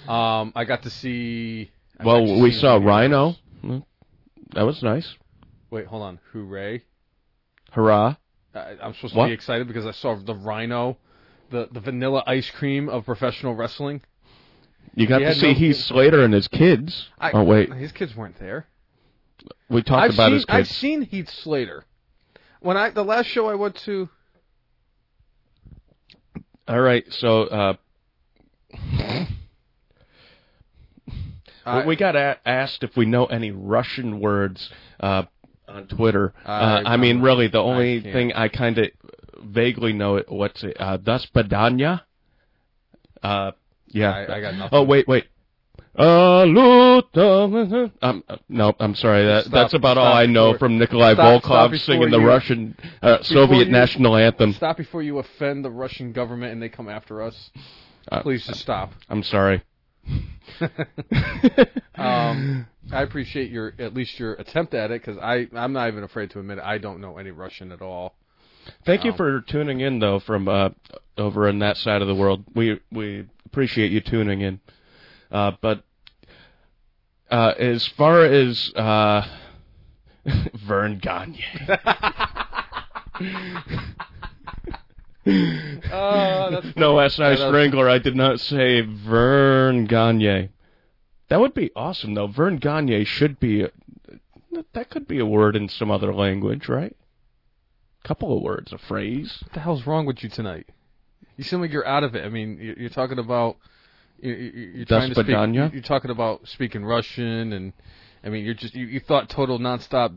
Um, 0.08 0.52
I 0.56 0.66
got 0.66 0.82
to 0.84 0.90
see. 0.90 1.70
I've 2.00 2.06
well, 2.06 2.42
we 2.42 2.52
saw 2.52 2.78
Rhino. 2.78 3.36
others. 3.64 3.82
That 4.54 4.64
was 4.64 4.82
nice. 4.82 5.16
Wait, 5.70 5.86
hold 5.86 6.02
on. 6.04 6.20
Hooray! 6.32 6.84
Hurrah! 7.72 8.16
I, 8.58 8.86
I'm 8.86 8.94
supposed 8.96 9.16
What? 9.16 9.26
to 9.26 9.30
be 9.30 9.34
excited 9.34 9.68
because 9.68 9.86
I 9.86 9.92
saw 9.92 10.16
the 10.16 10.36
Rhino, 10.36 10.98
the 11.52 11.68
the 11.72 11.80
vanilla 11.80 12.24
ice 12.28 12.50
cream 12.52 12.90
of 12.90 13.06
professional 13.06 13.56
wrestling. 13.56 14.02
You 14.96 15.06
got 15.08 15.20
He 15.22 15.26
to 15.28 15.36
see 15.36 15.48
no- 15.50 15.54
Heath 15.54 15.78
Slater 15.78 16.24
and 16.24 16.34
his 16.34 16.48
kids. 16.48 17.08
I, 17.20 17.32
oh 17.32 17.44
wait, 17.44 17.72
his 17.74 17.92
kids 17.92 18.16
weren't 18.16 18.40
there. 18.40 18.68
we 19.70 19.84
talked 19.84 20.04
I've 20.04 20.14
about 20.14 20.28
seen 20.28 20.34
his 20.34 20.46
I've 20.50 20.68
seen 20.68 21.02
Heath 21.04 21.30
Slater. 21.30 21.86
When 22.62 22.76
I 22.78 22.90
the 22.90 23.04
last 23.06 23.28
show 23.28 23.48
I 23.48 23.56
went 23.56 23.76
to, 23.86 24.10
All 26.68 26.82
right, 26.82 27.06
so 27.14 27.44
uh, 27.44 27.74
I, 31.66 31.86
we 31.86 31.96
got 31.96 32.16
a- 32.16 32.40
asked 32.46 32.84
if 32.84 32.96
we 32.96 33.06
know 33.06 33.26
any 33.26 33.52
Russian 33.52 34.20
words 34.20 34.70
uh, 35.00 35.24
on 35.68 35.88
Twitter. 35.88 36.34
I- 36.46 36.52
uh, 36.52 36.84
I 36.86 36.98
mean, 36.98 37.22
really, 37.22 37.48
the 37.48 37.60
only 37.60 38.02
can't. 38.02 38.14
thing 38.14 38.34
I 38.34 38.48
kind 38.48 38.78
of 38.78 38.88
vaguely 39.44 39.94
know 39.94 40.16
it. 40.18 40.32
What's 40.32 40.64
it? 40.64 40.78
Uh, 40.80 40.98
Das. 40.98 41.28
Uh, 43.24 43.52
yeah. 43.88 44.12
I, 44.12 44.36
I 44.38 44.42
got 44.42 44.56
nothing. 44.56 44.70
Oh 44.78 44.84
wait, 44.84 45.08
wait. 45.08 45.26
Uh, 46.00 46.44
um, 46.44 47.04
uh, 48.30 48.38
no, 48.50 48.76
I'm 48.80 48.94
sorry. 48.94 49.26
That 49.26 49.46
Stop- 49.46 49.52
that's 49.54 49.74
about 49.74 49.98
all 49.98 50.14
I 50.14 50.28
know 50.28 50.54
before- 50.54 50.68
from 50.70 50.78
Nikolai 50.78 51.14
stop- 51.14 51.42
stop 51.44 51.70
Volkov 51.70 51.72
before 51.72 51.84
singing 51.86 52.12
the 52.12 52.20
you- 52.20 52.28
Russian 52.28 52.78
uh, 53.02 53.24
Soviet 53.24 53.66
you- 53.66 53.72
national 53.72 54.16
anthem. 54.16 54.54
Stop 54.54 54.78
before 54.78 55.02
you 55.02 55.18
offend 55.18 55.66
the 55.66 55.72
Russian 55.72 56.12
government 56.12 56.54
and 56.54 56.62
they 56.62 56.70
come 56.70 56.88
after 56.88 57.24
us. 57.24 57.50
Uh, 58.12 58.22
Please 58.22 58.46
just 58.46 58.60
stop. 58.60 58.94
I'm 59.10 59.24
sorry. 59.24 59.64
Um, 61.96 62.68
I 62.92 63.02
appreciate 63.02 63.52
your 63.52 63.74
at 63.80 63.94
least 63.94 64.20
your 64.20 64.34
attempt 64.34 64.74
at 64.74 64.92
it 64.92 65.02
because 65.04 65.18
I 65.22 65.48
I'm 65.56 65.74
not 65.74 65.88
even 65.90 66.04
afraid 66.04 66.32
to 66.32 66.40
admit 66.40 66.60
it. 66.60 66.64
I 66.64 66.78
don't 66.78 67.02
know 67.02 67.18
any 67.18 67.32
Russian 67.32 67.72
at 67.72 67.82
all. 67.82 68.16
Thank 68.86 69.04
you 69.04 69.12
Um, 69.12 69.18
for 69.18 69.42
tuning 69.42 69.80
in, 69.80 70.00
though, 70.00 70.20
from 70.20 70.48
uh, 70.48 70.70
over 71.18 71.48
in 71.48 71.60
that 71.60 71.78
side 71.78 72.02
of 72.02 72.08
the 72.08 72.16
world. 72.16 72.44
We 72.54 72.80
we 72.92 73.26
appreciate 73.46 73.92
you 73.92 74.02
tuning 74.02 74.42
in. 74.42 74.60
Uh, 75.32 75.52
but 75.62 75.84
uh, 77.32 77.54
as 77.58 77.88
far 77.98 78.24
as 78.26 78.72
uh, 78.76 79.22
Verne 80.68 81.00
Gagne, 81.00 81.44
Uh, 85.92 86.50
that's 86.50 86.76
no 86.76 87.08
SI 87.08 87.22
That 87.24 87.52
was- 87.52 87.90
I 87.90 87.98
did 88.00 88.16
not 88.16 88.40
say 88.40 88.82
Verne 88.82 89.86
Gagne. 89.86 90.50
That 91.30 91.40
would 91.40 91.54
be 91.54 91.72
awesome, 91.76 92.14
though. 92.14 92.28
Verne 92.28 92.58
Gagne 92.58 93.04
should 93.04 93.40
be. 93.40 93.64
A, 93.64 93.70
that 94.74 94.90
could 94.90 95.08
be 95.08 95.20
a 95.20 95.26
word 95.26 95.56
in 95.56 95.68
some 95.70 95.92
other 95.92 96.14
language, 96.14 96.68
right? 96.70 96.96
A 98.04 98.08
Couple 98.08 98.36
of 98.36 98.42
words, 98.42 98.72
a 98.72 98.78
phrase. 98.78 99.38
What 99.44 99.54
the 99.54 99.60
hell's 99.60 99.86
wrong 99.86 100.06
with 100.06 100.24
you 100.24 100.30
tonight? 100.30 100.68
You 101.36 101.44
seem 101.44 101.62
like 101.62 101.72
you're 101.72 101.86
out 101.86 102.04
of 102.04 102.16
it. 102.16 102.26
I 102.26 102.30
mean, 102.30 102.58
you're, 102.62 102.76
you're 102.76 102.90
talking 102.90 103.20
about 103.20 103.58
you- 104.20 104.34
you- 104.34 104.52
you're 104.76 104.86
trying 104.86 105.10
to 105.10 105.16
speak. 105.26 105.36
You're 105.74 105.82
talking 105.84 106.10
about 106.12 106.48
speaking 106.48 106.84
Russian, 106.86 107.54
and 107.54 107.74
I 108.24 108.30
mean, 108.30 108.46
you're 108.46 108.54
just 108.56 108.74
you, 108.74 108.86
you 108.88 109.00
thought 109.00 109.30
total 109.30 109.60
nonstop 109.60 110.16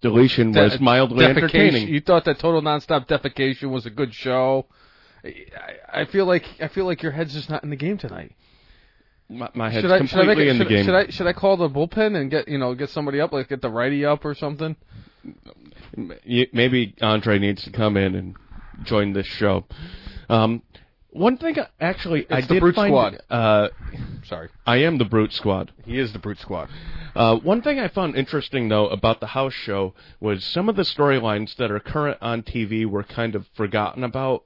Deletion 0.00 0.52
was 0.54 0.76
de- 0.76 0.82
mildly 0.82 1.24
entertaining. 1.24 1.88
You 1.88 2.00
thought 2.00 2.24
that 2.24 2.38
total 2.38 2.62
nonstop 2.62 3.06
defecation 3.08 3.70
was 3.70 3.86
a 3.86 3.90
good 3.90 4.14
show. 4.14 4.66
I, 5.24 6.00
I 6.02 6.04
feel 6.06 6.26
like 6.26 6.44
I 6.60 6.68
feel 6.68 6.84
like 6.86 7.02
your 7.02 7.12
head's 7.12 7.34
just 7.34 7.50
not 7.50 7.62
in 7.64 7.70
the 7.70 7.76
game 7.76 7.98
tonight. 7.98 8.32
My, 9.28 9.48
my 9.54 9.70
head's 9.70 9.82
should 9.82 9.92
I 9.92 10.04
should 10.06 10.20
I, 10.20 10.24
make 10.24 10.36
completely 10.36 10.48
it, 10.48 10.50
in 10.50 10.58
the 10.58 10.64
game. 10.64 10.84
should 10.84 10.94
I 10.94 11.06
should 11.10 11.26
I 11.26 11.32
call 11.32 11.56
the 11.56 11.68
bullpen 11.68 12.16
and 12.16 12.30
get 12.30 12.48
you 12.48 12.58
know 12.58 12.74
get 12.74 12.90
somebody 12.90 13.20
up 13.20 13.32
like 13.32 13.48
get 13.48 13.62
the 13.62 13.70
righty 13.70 14.04
up 14.04 14.24
or 14.24 14.34
something? 14.34 14.76
Maybe 15.96 16.94
Andre 17.00 17.38
needs 17.38 17.64
to 17.64 17.70
come 17.70 17.96
in 17.96 18.14
and 18.14 18.36
join 18.84 19.12
this 19.12 19.26
show. 19.26 19.64
Um, 20.28 20.62
one 21.12 21.36
thing, 21.36 21.58
I- 21.58 21.66
actually, 21.80 22.26
I 22.30 22.38
It's 22.38 22.46
the 22.48 22.54
did 22.54 22.60
Brute 22.60 22.74
find. 22.74 22.90
Squad. 22.90 23.20
Uh, 23.30 23.68
Sorry, 24.24 24.48
I 24.66 24.78
am 24.78 24.98
the 24.98 25.04
Brute 25.04 25.32
Squad. 25.32 25.72
he 25.84 25.98
is 25.98 26.12
the 26.12 26.18
brute 26.18 26.38
squad. 26.38 26.68
Uh, 27.16 27.36
one 27.36 27.62
thing 27.62 27.78
I 27.80 27.88
found 27.88 28.14
interesting, 28.16 28.68
though, 28.68 28.86
about 28.88 29.18
the 29.20 29.26
house 29.28 29.52
show 29.54 29.94
was 30.20 30.44
some 30.44 30.68
of 30.68 30.76
the 30.76 30.82
storylines 30.82 31.56
that 31.56 31.70
are 31.70 31.80
current 31.80 32.18
on 32.20 32.42
TV 32.42 32.86
were 32.86 33.02
kind 33.02 33.34
of 33.34 33.46
forgotten 33.54 34.04
about. 34.04 34.44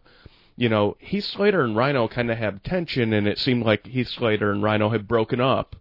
You 0.57 0.68
know, 0.68 0.96
Heath 1.00 1.24
Slater 1.24 1.62
and 1.62 1.77
Rhino 1.77 2.07
kind 2.09 2.31
of 2.31 2.38
had 2.38 2.62
tension, 2.64 3.12
and 3.12 3.27
it 3.27 3.38
seemed 3.38 3.64
like 3.64 3.87
Heath 3.87 4.09
Slater 4.09 4.50
and 4.53 4.62
Rhino 4.62 4.88
had 4.90 5.07
broken 5.09 5.40
up. 5.40 5.74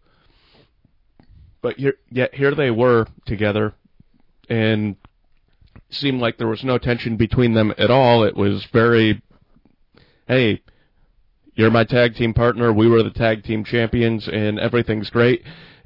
But 1.61 1.77
here, 1.77 1.93
yet 2.11 2.33
here 2.35 2.53
they 2.55 2.71
were 2.71 3.07
together, 3.25 3.73
and 4.49 4.95
seemed 5.89 6.19
like 6.19 6.37
there 6.37 6.47
was 6.47 6.63
no 6.63 6.77
tension 6.77 7.15
between 7.17 7.53
them 7.53 7.73
at 7.77 7.91
all. 7.91 8.23
It 8.23 8.35
was 8.35 8.65
very, 8.73 9.21
hey, 10.27 10.61
you're 11.55 11.71
my 11.71 11.83
tag 11.83 12.15
team 12.15 12.33
partner. 12.33 12.73
We 12.73 12.87
were 12.87 13.03
the 13.03 13.11
tag 13.11 13.43
team 13.43 13.63
champions, 13.63 14.27
and 14.27 14.59
everything's 14.59 15.09
great. 15.09 15.43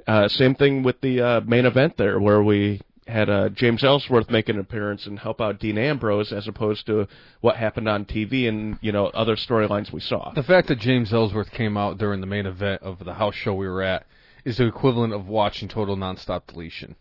Uh, 0.07 0.27
same 0.27 0.55
thing 0.55 0.83
with 0.83 1.01
the 1.01 1.21
uh, 1.21 1.41
main 1.41 1.65
event 1.65 1.97
there, 1.97 2.19
where 2.19 2.41
we 2.41 2.81
had 3.07 3.29
uh, 3.29 3.49
James 3.49 3.83
Ellsworth 3.83 4.29
make 4.29 4.49
an 4.49 4.59
appearance 4.59 5.05
and 5.05 5.19
help 5.19 5.41
out 5.41 5.59
Dean 5.59 5.77
Ambrose, 5.77 6.31
as 6.31 6.47
opposed 6.47 6.85
to 6.85 7.07
what 7.41 7.55
happened 7.55 7.87
on 7.87 8.05
TV 8.05 8.47
and 8.47 8.77
you 8.81 8.91
know 8.91 9.07
other 9.07 9.35
storylines 9.35 9.91
we 9.91 9.99
saw. 9.99 10.33
The 10.33 10.43
fact 10.43 10.67
that 10.69 10.79
James 10.79 11.13
Ellsworth 11.13 11.51
came 11.51 11.77
out 11.77 11.97
during 11.97 12.21
the 12.21 12.27
main 12.27 12.45
event 12.45 12.81
of 12.81 13.03
the 13.03 13.13
house 13.13 13.35
show 13.35 13.53
we 13.53 13.67
were 13.67 13.83
at 13.83 14.05
is 14.45 14.57
the 14.57 14.67
equivalent 14.67 15.13
of 15.13 15.27
watching 15.27 15.67
total 15.67 15.97
nonstop 15.97 16.47
deletion. 16.47 16.95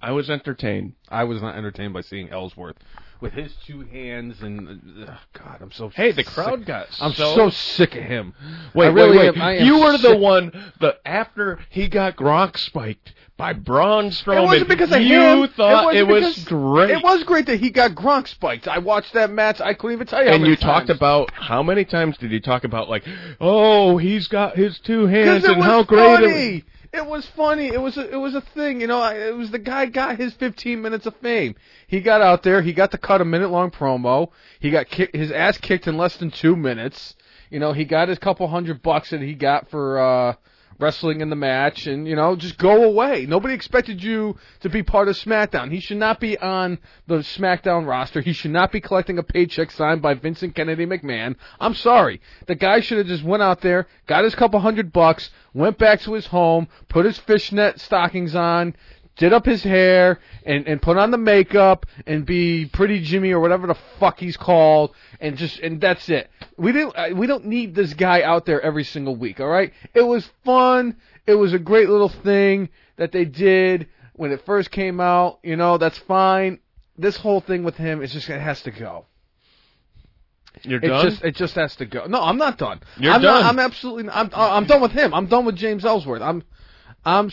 I 0.00 0.10
was 0.10 0.28
entertained. 0.28 0.94
I 1.08 1.22
was 1.24 1.40
not 1.40 1.56
entertained 1.56 1.94
by 1.94 2.00
seeing 2.00 2.30
Ellsworth 2.30 2.76
with 3.22 3.32
his 3.32 3.54
two 3.66 3.80
hands 3.82 4.42
and 4.42 4.68
uh, 5.08 5.14
God, 5.32 5.58
I'm 5.62 5.70
so 5.72 5.88
Hey, 5.90 6.10
the 6.10 6.24
sick. 6.24 6.26
crowd 6.34 6.66
got 6.66 6.88
I'm 7.00 7.12
so. 7.12 7.34
so 7.36 7.50
sick 7.50 7.94
of 7.94 8.02
him. 8.02 8.34
wait, 8.74 8.86
I 8.86 8.90
really 8.90 9.16
wait, 9.16 9.36
wait! 9.38 9.58
am- 9.60 9.66
you 9.66 9.78
were 9.78 9.96
the 9.96 10.16
one 10.16 10.52
that 10.80 10.96
after 11.06 11.60
he 11.70 11.88
got 11.88 12.16
Gronk 12.16 12.58
spiked 12.58 13.14
by 13.36 13.52
Braun 13.52 14.10
Strowman. 14.10 14.42
It 14.42 14.46
wasn't 14.46 14.68
because 14.68 14.92
of 14.92 15.00
you 15.00 15.20
him. 15.44 15.48
thought 15.48 15.94
it, 15.94 16.06
was 16.06 16.44
great. 16.44 16.90
It 16.90 17.02
was 17.02 17.24
great 17.24 17.46
that 17.46 17.60
he 17.60 17.70
got 17.70 17.92
Gronk 17.92 18.28
spiked. 18.28 18.68
I 18.68 18.78
watched 18.78 19.14
that 19.14 19.30
match. 19.30 19.60
I 19.60 19.72
couldn't 19.74 19.94
even 19.94 20.06
tell 20.06 20.22
you. 20.22 20.28
and 20.30 20.46
you 20.46 20.56
talked 20.56 20.90
about 20.90 21.30
how 21.32 21.62
many 21.62 21.84
times 21.84 22.18
did 22.18 22.30
you 22.32 22.40
talk 22.40 22.64
about 22.64 22.90
like, 22.90 23.04
oh, 23.40 23.96
he's 23.98 24.28
got 24.28 24.56
his 24.56 24.78
two 24.80 25.06
hands 25.06 25.44
and 25.44 25.62
how 25.62 25.82
great 25.84 26.20
funny. 26.20 26.56
it 26.58 26.64
It 26.92 27.06
was 27.06 27.26
funny. 27.34 27.68
It 27.68 27.80
was 27.80 27.96
a, 27.96 28.10
it 28.10 28.16
was 28.16 28.34
a 28.34 28.42
thing. 28.42 28.82
You 28.82 28.86
know, 28.86 29.00
I, 29.00 29.14
it 29.14 29.34
was 29.34 29.50
the 29.50 29.58
guy 29.58 29.86
got 29.86 30.18
his 30.18 30.34
15 30.34 30.82
minutes 30.82 31.06
of 31.06 31.16
fame. 31.16 31.54
He 31.86 32.00
got 32.02 32.20
out 32.20 32.42
there. 32.42 32.60
He 32.60 32.74
got 32.74 32.90
to 32.90 32.98
cut 32.98 33.22
a 33.22 33.24
minute 33.24 33.50
long 33.50 33.70
promo. 33.70 34.30
He 34.60 34.70
got 34.70 34.88
kick, 34.88 35.14
his 35.14 35.32
ass 35.32 35.56
kicked 35.56 35.86
in 35.86 35.96
less 35.96 36.18
than 36.18 36.30
two 36.30 36.54
minutes. 36.54 37.16
You 37.50 37.60
know, 37.60 37.72
he 37.72 37.86
got 37.86 38.08
his 38.08 38.18
couple 38.18 38.46
hundred 38.48 38.82
bucks 38.82 39.10
that 39.10 39.22
he 39.22 39.34
got 39.34 39.70
for 39.70 39.98
uh 39.98 40.34
wrestling 40.78 41.20
in 41.20 41.30
the 41.30 41.36
match, 41.36 41.86
and 41.86 42.06
you 42.06 42.16
know, 42.16 42.36
just 42.36 42.58
go 42.58 42.84
away. 42.84 43.26
Nobody 43.26 43.54
expected 43.54 44.02
you 44.02 44.36
to 44.60 44.68
be 44.68 44.82
part 44.82 45.08
of 45.08 45.16
SmackDown. 45.16 45.72
He 45.72 45.80
should 45.80 45.96
not 45.96 46.20
be 46.20 46.38
on 46.38 46.78
the 47.06 47.18
SmackDown 47.18 47.86
roster. 47.86 48.20
He 48.20 48.32
should 48.32 48.50
not 48.50 48.72
be 48.72 48.80
collecting 48.80 49.18
a 49.18 49.22
paycheck 49.22 49.70
signed 49.70 50.02
by 50.02 50.14
Vincent 50.14 50.54
Kennedy 50.54 50.86
McMahon. 50.86 51.36
I'm 51.60 51.74
sorry. 51.74 52.20
The 52.46 52.54
guy 52.54 52.80
should 52.80 52.98
have 52.98 53.06
just 53.06 53.24
went 53.24 53.42
out 53.42 53.60
there, 53.60 53.86
got 54.06 54.24
his 54.24 54.34
couple 54.34 54.60
hundred 54.60 54.92
bucks, 54.92 55.30
went 55.54 55.78
back 55.78 56.00
to 56.02 56.14
his 56.14 56.26
home, 56.26 56.68
put 56.88 57.04
his 57.04 57.18
fishnet 57.18 57.80
stockings 57.80 58.34
on, 58.34 58.74
did 59.16 59.32
up 59.32 59.44
his 59.44 59.62
hair, 59.62 60.18
and, 60.46 60.66
and 60.66 60.80
put 60.80 60.96
on 60.96 61.10
the 61.10 61.18
makeup, 61.18 61.86
and 62.06 62.24
be 62.24 62.66
pretty 62.66 63.00
Jimmy 63.02 63.30
or 63.32 63.40
whatever 63.40 63.66
the 63.66 63.76
fuck 64.00 64.18
he's 64.18 64.36
called, 64.36 64.94
and 65.20 65.36
just 65.36 65.58
and 65.60 65.80
that's 65.80 66.08
it. 66.08 66.30
We 66.56 66.72
didn't. 66.72 66.96
uh, 66.96 67.08
We 67.14 67.26
don't 67.26 67.44
need 67.46 67.74
this 67.74 67.94
guy 67.94 68.22
out 68.22 68.46
there 68.46 68.60
every 68.60 68.84
single 68.84 69.14
week. 69.16 69.38
All 69.40 69.48
right. 69.48 69.72
It 69.94 70.02
was 70.02 70.28
fun. 70.44 70.96
It 71.26 71.34
was 71.34 71.52
a 71.52 71.58
great 71.58 71.88
little 71.88 72.08
thing 72.08 72.68
that 72.96 73.12
they 73.12 73.24
did 73.24 73.86
when 74.14 74.32
it 74.32 74.44
first 74.46 74.70
came 74.70 75.00
out. 75.00 75.38
You 75.42 75.56
know, 75.56 75.78
that's 75.78 75.98
fine. 75.98 76.58
This 76.98 77.16
whole 77.16 77.40
thing 77.40 77.64
with 77.64 77.76
him 77.76 78.02
is 78.02 78.12
just 78.12 78.28
it 78.28 78.40
has 78.40 78.62
to 78.62 78.70
go. 78.70 79.06
You're 80.62 80.80
It 80.82 80.88
done. 80.88 81.04
just 81.10 81.22
it 81.24 81.34
just 81.36 81.54
has 81.54 81.76
to 81.76 81.86
go. 81.86 82.06
No, 82.06 82.20
I'm 82.22 82.36
not 82.36 82.58
done. 82.58 82.80
You're 82.98 83.12
I'm 83.14 83.22
done. 83.22 83.42
Not, 83.42 83.48
I'm 83.50 83.58
absolutely. 83.58 84.10
I'm 84.10 84.30
I'm 84.34 84.64
done 84.66 84.80
with 84.80 84.92
him. 84.92 85.14
I'm 85.14 85.26
done 85.26 85.44
with 85.44 85.56
James 85.56 85.84
Ellsworth. 85.84 86.22
I'm 86.22 86.42
I'm. 87.04 87.30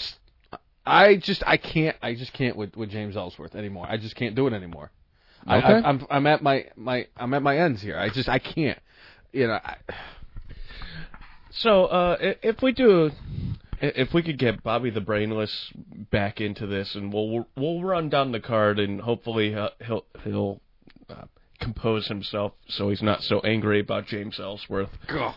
S- 0.90 1.04
I 1.08 1.16
just 1.18 1.44
I 1.48 1.58
can't 1.58 1.96
I 2.02 2.16
just 2.16 2.34
can't 2.34 2.56
with 2.56 2.76
with 2.76 2.90
James 2.90 3.16
Ellsworth 3.18 3.56
anymore. 3.56 3.86
I 3.90 3.98
just 3.98 4.16
can't 4.16 4.36
do 4.36 4.48
it 4.48 4.54
anymore. 4.54 4.92
I, 5.48 5.58
Okay. 5.58 5.68
I, 5.68 5.90
I'm 5.90 6.06
I'm 6.10 6.28
at 6.28 6.42
my 6.44 6.66
my 6.76 7.08
I'm 7.18 7.34
at 7.34 7.42
my 7.42 7.58
ends 7.58 7.82
here. 7.82 7.98
I 7.98 8.10
just 8.10 8.28
I 8.30 8.40
can't. 8.40 8.80
You 9.32 9.48
know. 9.48 9.60
I, 9.64 9.76
So, 11.52 11.86
uh, 11.86 12.18
if 12.44 12.62
we 12.62 12.72
do, 12.72 13.12
if 13.82 14.14
we 14.14 14.22
could 14.22 14.38
get 14.38 14.64
Bobby 14.64 14.92
the 14.92 15.02
Brainless 15.02 15.72
back 16.12 16.40
into 16.40 16.68
this, 16.68 16.96
and 16.96 17.12
we'll 17.12 17.48
we'll 17.58 17.82
run 17.84 18.10
down 18.10 18.32
the 18.32 18.40
card, 18.40 18.80
and 18.80 19.02
hopefully 19.02 19.56
uh, 19.56 19.70
he'll 19.86 20.06
he'll 20.24 20.62
uh, 21.10 21.26
compose 21.60 22.08
himself 22.08 22.54
so 22.68 22.90
he's 22.90 23.02
not 23.02 23.22
so 23.24 23.40
angry 23.42 23.80
about 23.80 24.06
James 24.06 24.40
Ellsworth. 24.40 24.90
Ugh. 25.10 25.34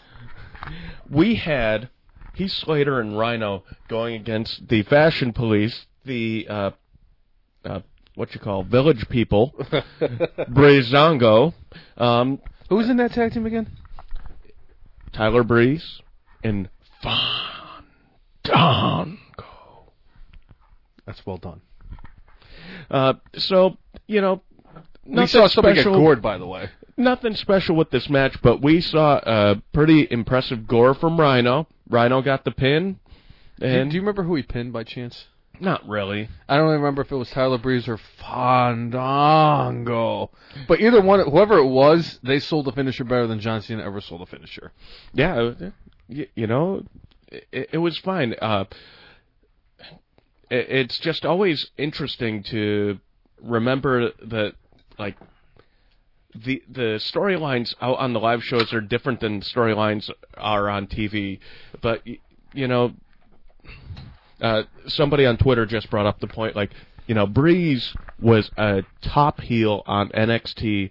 We 1.11 1.35
had 1.37 1.89
Heath 2.35 2.51
Slater 2.53 3.01
and 3.01 3.19
Rhino 3.19 3.65
going 3.89 4.15
against 4.15 4.69
the 4.69 4.83
Fashion 4.85 5.33
Police, 5.33 5.87
the 6.05 6.47
uh, 6.49 6.71
uh, 7.65 7.81
what 8.15 8.35
you 8.35 8.41
call 8.41 8.63
village 8.63 9.07
people, 9.09 9.53
Breezango, 10.01 11.53
um, 11.97 12.41
Who's 12.69 12.89
in 12.89 12.97
that 12.99 13.13
tag 13.13 13.33
team 13.33 13.45
again? 13.47 13.71
Tyler 15.13 15.43
Breeze, 15.45 16.01
and 16.43 16.69
Fandango. 18.45 19.13
That's 21.07 21.25
well 21.27 21.37
done. 21.37 21.61
Uh, 22.91 23.15
so 23.37 23.77
you 24.07 24.21
know, 24.21 24.43
We 25.05 25.27
saw 25.27 25.43
get 25.43 25.51
special. 25.51 25.95
gored, 25.95 26.23
by 26.23 26.39
the 26.39 26.47
way. 26.47 26.71
nothing 26.97 27.35
special 27.35 27.77
with 27.77 27.91
this 27.91 28.09
match, 28.09 28.37
but 28.43 28.63
we 28.63 28.81
saw 28.81 29.19
a 29.23 29.63
pretty 29.73 30.07
impressive 30.11 30.67
gore 30.67 30.95
from 30.95 31.19
Rhino. 31.21 31.67
Rhino 31.93 32.23
got 32.23 32.45
the 32.45 32.51
pin, 32.51 32.99
Do 33.61 33.69
you, 33.69 33.73
and 33.73 33.91
do 33.91 33.95
you 33.97 34.01
remember 34.01 34.25
who 34.25 34.35
he 34.35 34.43
pinned 34.43 34.73
by 34.73 34.83
chance? 34.85 35.27
not 35.61 35.87
really. 35.87 36.29
I 36.49 36.57
don't 36.57 36.71
remember 36.71 37.03
if 37.03 37.13
it 37.13 37.17
was 37.17 37.31
Tyler 37.31 37.59
Breeze 37.59 37.87
or 37.87 38.01
Fandango. 38.19 40.31
But 40.67 40.81
either 40.81 41.01
one, 41.01 41.21
whoever 41.21 41.59
it 41.59 41.69
was, 41.69 42.19
they 42.25 42.41
sold 42.41 42.65
the 42.65 42.73
finisher 42.73 43.05
better 43.05 43.29
than 43.29 43.39
John 43.39 43.63
Cena 43.63 43.85
ever 43.85 44.01
sold 44.01 44.23
a 44.23 44.27
finisher. 44.27 44.73
Yeah, 45.13 45.37
uh, 45.37 45.71
you 46.09 46.49
know, 46.49 46.83
it, 47.29 47.69
it 47.75 47.79
was 47.79 47.97
fine. 47.99 48.35
Uh, 48.43 48.65
it, 50.51 50.67
it's 50.69 50.99
just 50.99 51.25
always 51.25 51.71
interesting 51.79 52.43
to 52.45 52.99
remember 53.41 54.11
that, 54.25 54.55
like, 54.99 55.17
the 56.35 56.63
the 56.69 56.99
storylines 57.13 57.75
out 57.81 57.99
on 57.99 58.15
the 58.15 58.21
live 58.21 58.43
shows 58.43 58.73
are 58.73 58.81
different 58.81 59.21
than 59.21 59.43
storylines 59.43 60.11
are 60.37 60.69
on 60.69 60.87
TV. 60.87 61.39
But 61.83 62.03
you 62.55 62.69
know, 62.69 62.95
uh, 64.41 64.63
somebody 64.87 65.27
on 65.27 65.37
Twitter 65.37 65.67
just 65.67 65.91
brought 65.91 66.07
up 66.07 66.21
the 66.21 66.27
point, 66.27 66.57
like, 66.57 66.73
you 67.07 67.15
know, 67.15 67.27
Breeze 67.27 67.95
was 68.21 68.51
a 68.57 68.83
top 69.03 69.41
heel 69.41 69.83
on 69.87 70.09
NXT. 70.11 70.91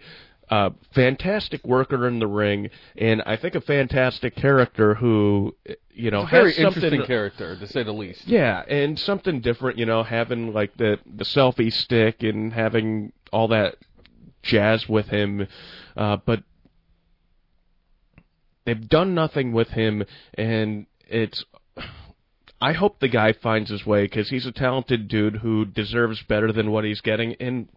Uh, 0.50 0.72
fantastic 0.94 1.66
worker 1.66 2.08
in 2.10 2.20
the 2.20 2.28
ring, 2.28 2.70
and 2.98 3.22
I 3.26 3.38
think 3.38 3.56
a 3.56 3.62
fantastic 3.62 4.36
character 4.36 4.96
who, 4.96 5.56
you 5.94 6.12
know, 6.12 6.26
very 6.26 6.54
interesting 6.58 7.06
character, 7.06 7.58
to 7.58 7.68
say 7.68 7.84
the 7.84 7.94
least. 7.94 8.28
Yeah, 8.28 8.62
and 8.68 9.00
something 9.00 9.40
different, 9.40 9.80
you 9.80 9.86
know, 9.86 10.04
having 10.04 10.52
like 10.52 10.76
the 10.76 11.00
the 11.06 11.24
selfie 11.24 11.72
stick 11.72 12.22
and 12.24 12.52
having 12.52 13.14
all 13.32 13.48
that 13.48 13.76
jazz 14.44 14.90
with 14.90 15.08
him, 15.08 15.48
uh, 15.96 16.18
but 16.26 16.44
they've 18.66 18.90
done 18.90 19.14
nothing 19.16 19.52
with 19.54 19.70
him, 19.70 20.04
and 20.34 20.86
it's. 21.08 21.44
I 22.64 22.74
hope 22.74 23.00
the 23.00 23.08
guy 23.08 23.34
finds 23.34 23.72
his 23.72 23.88
way 23.88 24.04
because 24.04 24.30
he's 24.30 24.46
a 24.46 24.52
talented 24.52 25.08
dude 25.08 25.38
who 25.38 25.66
deserves 25.66 26.22
better 26.22 26.52
than 26.52 26.70
what 26.70 26.84
he's 26.84 27.02
getting, 27.02 27.34
and 27.40 27.68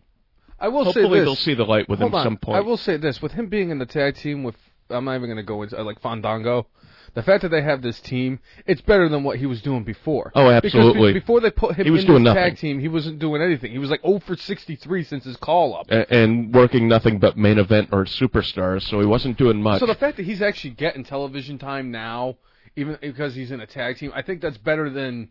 I 0.61 0.68
will 0.68 0.85
say 0.85 1.01
hopefully 1.01 1.20
this. 1.20 1.27
they'll 1.27 1.37
see 1.37 1.55
the 1.55 1.64
light 1.64 1.88
with 1.88 2.01
Hold 2.01 2.11
him 2.11 2.14
on. 2.16 2.25
some 2.25 2.37
point. 2.37 2.59
I 2.59 2.61
will 2.61 2.77
say 2.77 2.99
this: 2.99 3.23
with 3.23 3.33
him 3.33 3.47
being 3.47 3.70
in 3.70 3.79
the 3.79 3.87
tag 3.87 4.16
team 4.16 4.44
with, 4.44 4.57
I'm 4.90 5.07
not 5.07 5.14
even 5.14 5.29
going 5.29 5.38
to 5.38 5.42
go 5.42 5.62
into 5.62 5.83
like 5.83 6.01
Fandango. 6.03 6.66
The 7.14 7.22
fact 7.22 7.42
that 7.42 7.50
they 7.50 7.62
have 7.62 7.81
this 7.81 8.00
team, 8.00 8.40
it's 8.66 8.81
better 8.81 9.09
than 9.09 9.22
what 9.22 9.38
he 9.38 9.46
was 9.46 9.62
doing 9.62 9.85
before. 9.85 10.33
Oh, 10.35 10.50
absolutely. 10.50 11.12
be- 11.12 11.20
before 11.20 11.40
they 11.40 11.50
put 11.53 11.77
him 11.77 11.85
He 11.85 11.90
was 11.92 12.03
in 12.03 12.09
doing 12.09 12.22
nothing. 12.24 12.42
tag 12.42 12.59
team, 12.59 12.81
he 12.81 12.88
wasn't 12.88 13.20
doing 13.20 13.40
anything. 13.40 13.70
He 13.70 13.79
was 13.79 13.88
like 13.88 14.03
0 14.03 14.18
for 14.20 14.35
63 14.37 15.05
since 15.05 15.24
his 15.24 15.37
call 15.37 15.77
up. 15.77 15.90
A- 15.90 16.12
and 16.12 16.53
working 16.53 16.88
nothing 16.88 17.18
but 17.20 17.37
main 17.37 17.59
event 17.59 17.90
or 17.92 18.05
superstars, 18.05 18.83
so 18.83 18.98
he 19.00 19.07
wasn't 19.07 19.38
doing 19.38 19.62
much. 19.62 19.79
So 19.81 19.87
the 19.87 19.94
fact 19.94 20.16
that 20.16 20.24
he's 20.27 20.42
actually 20.42 20.70
getting 20.70 21.05
television 21.05 21.57
time 21.59 21.92
now, 21.92 22.37
even 22.74 22.98
because 23.00 23.35
he's 23.37 23.53
in 23.53 23.61
a 23.61 23.66
tag 23.66 23.96
team, 23.98 24.11
I 24.14 24.22
think 24.22 24.40
that's 24.40 24.59
better 24.59 24.90
than. 24.90 25.29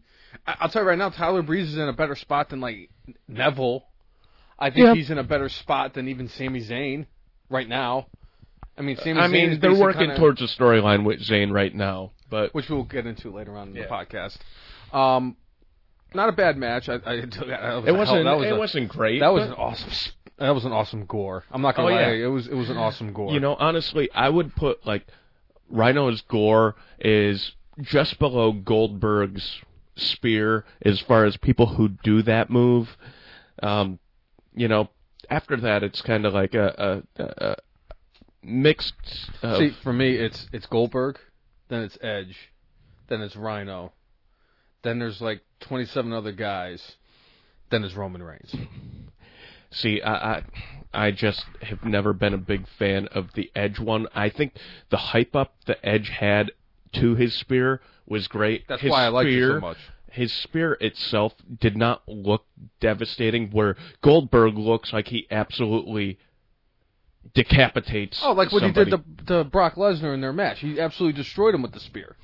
I'll 0.48 0.70
tell 0.70 0.84
you 0.84 0.88
right 0.88 0.98
now, 0.98 1.10
Tyler 1.10 1.42
Breeze 1.44 1.68
is 1.70 1.78
in 1.78 1.88
a 1.90 1.94
better 1.94 2.16
spot 2.16 2.50
than 2.50 2.62
like 2.62 2.90
Neville. 3.28 3.84
I 4.58 4.70
think 4.70 4.86
Yeah. 4.86 4.94
he's 4.96 5.10
in 5.12 5.18
a 5.18 5.24
better 5.24 5.50
spot 5.50 5.94
than 5.96 6.08
even 6.08 6.30
Sami 6.30 6.62
Zayn 6.62 7.08
right 7.50 7.68
now. 7.68 8.08
I 8.78 8.82
mean, 8.82 8.98
Sami 8.98 9.20
I 9.20 9.28
mean, 9.28 9.60
they're 9.60 9.76
working 9.76 10.02
kinda- 10.02 10.18
towards 10.18 10.42
a 10.42 10.46
storyline 10.46 11.04
with 11.06 11.20
Zayn 11.22 11.52
right 11.52 11.74
now, 11.74 12.12
but 12.30 12.54
which 12.56 12.70
we'll 12.70 12.84
get 12.84 13.06
into 13.06 13.30
later 13.32 13.56
on 13.58 13.70
in 13.70 13.76
Yeah. 13.76 13.84
the 13.84 13.90
podcast. 13.90 14.38
Um, 14.96 15.38
not 16.14 16.30
a 16.30 16.32
bad 16.32 16.58
match. 16.58 16.90
I, 16.90 16.96
I, 16.96 16.98
that 17.22 17.38
was 17.38 17.84
it 17.88 17.92
wasn't. 17.92 18.26
hell- 18.26 18.38
was 18.40 18.48
it 18.48 18.54
a- 18.54 18.58
wasn't 18.58 18.90
great. 18.90 19.20
That 19.20 19.34
was 19.34 19.44
an 19.48 19.54
awesome. 19.54 19.90
That 20.40 20.50
was 20.56 20.66
an 20.66 20.72
awesome 20.72 21.06
gore. 21.06 21.44
I'm 21.52 21.62
not 21.62 21.76
gonna 21.76 21.90
Oh, 21.90 21.92
lie. 21.92 22.02
yeah. 22.14 22.26
It 22.26 22.32
was 22.32 22.48
it 22.48 22.56
was 22.56 22.70
an 22.70 22.78
awesome 22.78 23.14
gore. 23.14 23.32
You 23.32 23.40
know, 23.40 23.56
honestly, 23.56 24.10
I 24.14 24.30
would 24.30 24.56
put 24.56 24.86
like 24.86 25.06
Rhino's 25.70 26.22
gore 26.22 26.76
is 27.00 27.54
just 27.82 28.18
below 28.20 28.52
Goldberg's 28.52 29.62
spear 29.96 30.66
as 30.84 31.00
far 31.00 31.26
as 31.26 31.38
people 31.38 31.68
who 31.76 31.90
do 31.90 32.24
that 32.24 32.50
move. 32.50 32.98
Um, 33.62 34.00
you 34.56 34.68
know, 34.68 34.90
after 35.30 35.56
that, 35.58 35.84
it's 35.84 36.02
kind 36.02 36.26
of 36.26 36.34
like 36.34 36.56
a, 36.56 37.04
a, 37.18 37.24
a, 37.24 37.34
a 37.52 37.56
mixed. 38.44 38.94
Of, 39.42 39.58
See, 39.58 39.72
for 39.84 39.94
me, 39.94 40.16
it's 40.16 40.48
it's 40.52 40.66
Goldberg, 40.66 41.20
then 41.70 41.82
it's 41.82 41.98
Edge, 42.02 42.52
then 43.08 43.22
it's 43.22 43.36
Rhino, 43.36 43.94
then 44.84 45.00
there's 45.00 45.22
like 45.22 45.42
27 45.62 46.12
other 46.14 46.32
guys, 46.32 46.98
then 47.70 47.84
it's 47.84 47.96
Roman 47.96 48.22
Reigns. 48.22 48.56
See, 49.72 50.02
I, 50.02 50.14
I 50.14 50.44
I 50.94 51.12
just 51.12 51.46
have 51.62 51.84
never 51.84 52.14
been 52.14 52.34
a 52.34 52.38
big 52.38 52.68
fan 52.78 53.08
of 53.08 53.34
the 53.34 53.52
Edge 53.56 53.80
one. 53.80 54.08
I 54.14 54.30
think 54.30 54.54
the 54.90 54.98
hype 54.98 55.36
up 55.36 55.56
the 55.66 55.84
Edge 55.84 56.10
had 56.10 56.52
to 56.94 57.16
his 57.16 57.34
spear 57.34 57.82
was 58.06 58.28
great. 58.28 58.68
That's 58.68 58.82
his 58.82 58.92
why 58.92 59.06
I 59.06 59.08
liked 59.08 59.30
it 59.30 59.48
so 59.48 59.60
much. 59.60 59.78
His 60.12 60.32
spear 60.32 60.78
itself 60.80 61.34
did 61.60 61.76
not 61.76 62.04
look 62.08 62.46
devastating, 62.80 63.50
where 63.50 63.76
Goldberg 64.02 64.56
looks 64.56 64.94
like 64.94 65.08
he 65.08 65.26
absolutely 65.32 66.20
decapitates. 67.34 68.20
Oh, 68.24 68.34
like 68.34 68.52
what 68.52 68.62
somebody. 68.62 68.92
he 68.92 68.98
did 68.98 69.18
to, 69.20 69.26
to 69.26 69.44
Brock 69.44 69.76
Lesnar 69.76 70.14
in 70.14 70.22
their 70.22 70.34
match. 70.34 70.60
He 70.60 70.80
absolutely 70.80 71.22
destroyed 71.22 71.56
him 71.56 71.62
with 71.62 71.72
the 71.74 71.80
spear. 71.80 72.16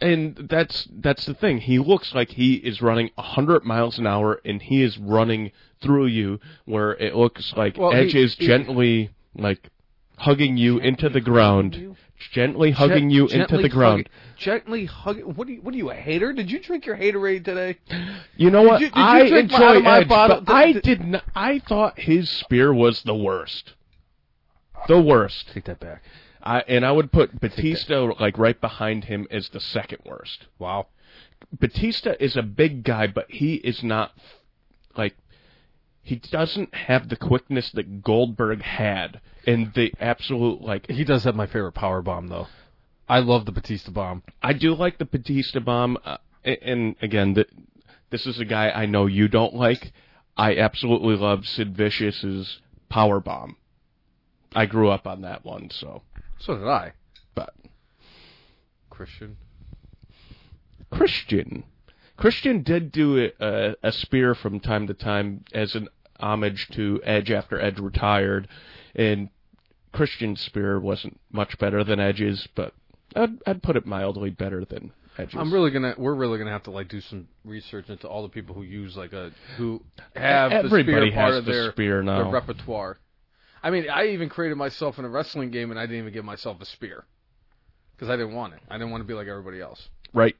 and 0.00 0.36
that's 0.48 0.86
that's 0.92 1.26
the 1.26 1.34
thing. 1.34 1.58
He 1.58 1.78
looks 1.78 2.14
like 2.14 2.30
he 2.30 2.54
is 2.54 2.80
running 2.80 3.10
a 3.18 3.22
hundred 3.22 3.64
miles 3.64 3.98
an 3.98 4.06
hour, 4.06 4.40
and 4.44 4.62
he 4.62 4.82
is 4.82 4.96
running 4.98 5.50
through 5.80 6.06
you. 6.06 6.40
Where 6.66 6.92
it 6.92 7.14
looks 7.16 7.52
like 7.56 7.76
Well, 7.76 7.92
Edge 7.92 8.12
he- 8.12 8.22
is 8.22 8.34
he- 8.34 8.46
gently 8.46 9.10
like 9.34 9.70
hugging 10.16 10.56
you 10.56 10.78
into 10.78 11.08
the 11.08 11.20
ground, 11.20 11.96
gently 12.32 12.70
hugging 12.72 13.08
you 13.10 13.24
into 13.24 13.38
Gently 13.38 13.62
the 13.62 13.68
ground. 13.68 14.08
hug- 14.08 14.36
gently 14.38 14.84
hugging. 14.84 15.34
What 15.34 15.48
are 15.48 15.52
you? 15.52 15.60
What 15.62 15.74
are 15.74 15.76
you 15.78 15.90
a 15.90 15.94
hater? 15.94 16.32
Did 16.32 16.50
you 16.50 16.60
drink 16.60 16.86
your 16.86 16.96
haterade 16.96 17.44
today? 17.44 17.78
You 18.36 18.50
know 18.50 18.62
what? 18.62 18.80
you- 18.80 18.86
did 18.88 18.96
you 18.96 19.02
I 19.02 19.28
drink 19.28 19.50
my- 19.50 19.56
out 19.64 19.76
enjoy 19.76 19.84
my 19.84 19.98
Edge, 20.00 20.08
bottle? 20.08 20.40
but 20.42 20.52
I 20.54 20.72
Did- 20.72 20.82
did 20.82 21.04
not. 21.04 21.24
I 21.34 21.58
thought 21.60 21.98
his 21.98 22.30
spear 22.30 22.72
was 22.72 23.02
the 23.02 23.14
worst. 23.16 23.74
The 24.86 25.00
worst. 25.00 25.48
Take 25.52 25.64
that 25.64 25.80
back. 25.80 26.02
I, 26.42 26.60
and 26.60 26.84
I 26.84 26.92
would 26.92 27.12
put 27.12 27.40
Batista 27.40 28.12
like 28.18 28.38
right 28.38 28.60
behind 28.60 29.04
him 29.04 29.26
as 29.30 29.48
the 29.48 29.60
second 29.60 30.00
worst. 30.06 30.46
Wow. 30.58 30.86
Batista 31.52 32.14
is 32.20 32.36
a 32.36 32.42
big 32.42 32.84
guy, 32.84 33.06
but 33.06 33.30
he 33.30 33.54
is 33.54 33.82
not 33.82 34.12
like 34.96 35.16
he 36.02 36.16
doesn't 36.16 36.74
have 36.74 37.08
the 37.08 37.16
quickness 37.16 37.70
that 37.72 38.02
Goldberg 38.02 38.62
had 38.62 39.20
and 39.46 39.72
the 39.74 39.92
absolute 40.00 40.62
like 40.62 40.90
He 40.90 41.04
does 41.04 41.24
have 41.24 41.34
my 41.34 41.46
favorite 41.46 41.72
power 41.72 42.02
bomb 42.02 42.28
though. 42.28 42.48
I 43.08 43.20
love 43.20 43.46
the 43.46 43.52
Batista 43.52 43.90
bomb. 43.90 44.22
I 44.42 44.52
do 44.52 44.74
like 44.74 44.98
the 44.98 45.04
Batista 45.04 45.60
bomb 45.60 45.98
uh, 46.04 46.18
and, 46.44 46.58
and 46.62 46.96
again 47.02 47.34
the, 47.34 47.46
this 48.10 48.26
is 48.26 48.40
a 48.40 48.44
guy 48.44 48.70
I 48.70 48.86
know 48.86 49.06
you 49.06 49.28
don't 49.28 49.54
like. 49.54 49.92
I 50.36 50.56
absolutely 50.56 51.16
love 51.16 51.46
Sid 51.46 51.76
Vicious's 51.76 52.60
power 52.88 53.20
bomb. 53.20 53.56
I 54.54 54.66
grew 54.66 54.88
up 54.90 55.06
on 55.06 55.22
that 55.22 55.44
one, 55.44 55.70
so 55.70 56.02
So 56.38 56.56
did 56.56 56.66
I. 56.66 56.92
but 57.34 57.54
Christian. 58.90 59.36
Christian. 60.90 61.64
Christian 62.16 62.62
did 62.62 62.90
do 62.90 63.30
a, 63.40 63.74
a 63.82 63.92
spear 63.92 64.34
from 64.34 64.58
time 64.60 64.86
to 64.88 64.94
time 64.94 65.44
as 65.52 65.74
an 65.74 65.88
homage 66.18 66.68
to 66.72 67.00
Edge 67.04 67.30
after 67.30 67.60
Edge 67.60 67.78
retired, 67.78 68.48
and 68.94 69.28
Christian's 69.92 70.40
spear 70.40 70.80
wasn't 70.80 71.20
much 71.30 71.58
better 71.58 71.84
than 71.84 72.00
Edge's, 72.00 72.48
but 72.56 72.72
I'd, 73.14 73.38
I'd 73.46 73.62
put 73.62 73.76
it 73.76 73.86
mildly 73.86 74.30
better 74.30 74.64
than 74.64 74.92
Edge's. 75.16 75.36
I'm 75.38 75.52
really 75.52 75.70
gonna. 75.70 75.94
We're 75.96 76.14
really 76.14 76.38
gonna 76.38 76.50
have 76.50 76.64
to 76.64 76.70
like 76.72 76.88
do 76.88 77.00
some 77.00 77.28
research 77.44 77.88
into 77.88 78.08
all 78.08 78.22
the 78.22 78.28
people 78.28 78.54
who 78.54 78.62
use 78.62 78.96
like 78.96 79.12
a 79.12 79.30
who 79.56 79.82
have 80.16 80.50
Everybody 80.52 80.82
the 80.82 81.10
spear 81.10 81.12
part 81.12 81.28
has 81.32 81.36
of 81.38 81.44
the 81.44 81.52
their, 81.52 81.72
spear 81.72 82.02
now. 82.02 82.24
their 82.24 82.32
repertoire. 82.32 82.98
I 83.62 83.70
mean, 83.70 83.88
I 83.90 84.08
even 84.08 84.28
created 84.28 84.56
myself 84.56 84.98
in 84.98 85.04
a 85.04 85.08
wrestling 85.08 85.50
game, 85.50 85.70
and 85.70 85.78
I 85.78 85.84
didn't 85.86 85.98
even 86.00 86.12
give 86.12 86.24
myself 86.24 86.60
a 86.60 86.64
spear 86.66 87.04
because 87.96 88.08
I 88.08 88.16
didn't 88.16 88.34
want 88.34 88.54
it. 88.54 88.60
I 88.70 88.74
didn't 88.78 88.90
want 88.90 89.02
to 89.02 89.06
be 89.08 89.14
like 89.14 89.26
everybody 89.28 89.60
else. 89.60 89.88
right. 90.12 90.36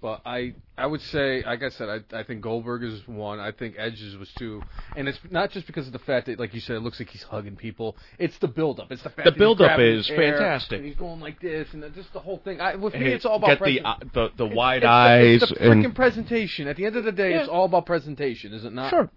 But 0.00 0.20
I 0.24 0.54
I 0.76 0.86
would 0.86 1.00
say, 1.00 1.42
like 1.44 1.60
I 1.64 1.70
said, 1.70 1.88
I 1.88 2.18
I 2.20 2.22
think 2.22 2.40
Goldberg 2.40 2.84
is 2.84 3.00
one. 3.08 3.40
I 3.40 3.50
think 3.50 3.74
Edge's 3.76 4.16
was 4.16 4.30
two, 4.38 4.62
and 4.94 5.08
it's 5.08 5.18
not 5.28 5.50
just 5.50 5.66
because 5.66 5.88
of 5.88 5.92
the 5.92 5.98
fact 5.98 6.26
that, 6.26 6.38
like 6.38 6.54
you 6.54 6.60
said, 6.60 6.76
it 6.76 6.80
looks 6.82 7.00
like 7.00 7.08
he's 7.10 7.24
hugging 7.24 7.56
people. 7.56 7.96
It's 8.16 8.38
the 8.38 8.46
build-up. 8.46 8.92
It's 8.92 9.02
the 9.02 9.08
fact 9.10 9.24
The 9.24 9.30
that 9.32 9.34
he's 9.34 9.38
build-up 9.40 9.66
grabbing 9.70 9.86
is 9.96 10.06
his 10.06 10.16
hair, 10.16 10.32
fantastic. 10.38 10.76
And 10.78 10.86
he's 10.86 10.94
going 10.94 11.18
like 11.18 11.40
this, 11.40 11.66
and 11.74 11.82
just 11.96 12.12
the 12.12 12.20
whole 12.20 12.38
thing. 12.44 12.60
I, 12.60 12.76
with 12.76 12.94
me, 12.94 13.06
it's 13.08 13.24
all 13.24 13.38
about 13.38 13.58
get 13.58 13.64
the, 13.64 13.80
uh, 13.80 13.94
the 14.14 14.28
the 14.36 14.44
it's- 14.44 14.56
wide 14.56 14.76
it's 14.76 14.84
the- 14.84 14.88
eyes 14.88 15.42
It's 15.42 15.50
the 15.52 15.58
freaking 15.58 15.84
and 15.86 15.96
presentation. 15.96 16.68
At 16.68 16.76
the 16.76 16.86
end 16.86 16.94
of 16.94 17.02
the 17.02 17.10
day, 17.10 17.34
it's 17.34 17.48
all 17.48 17.64
about 17.64 17.84
presentation, 17.84 18.52
is 18.54 18.64
it 18.64 18.72
not? 18.72 18.90
sure, 18.90 19.10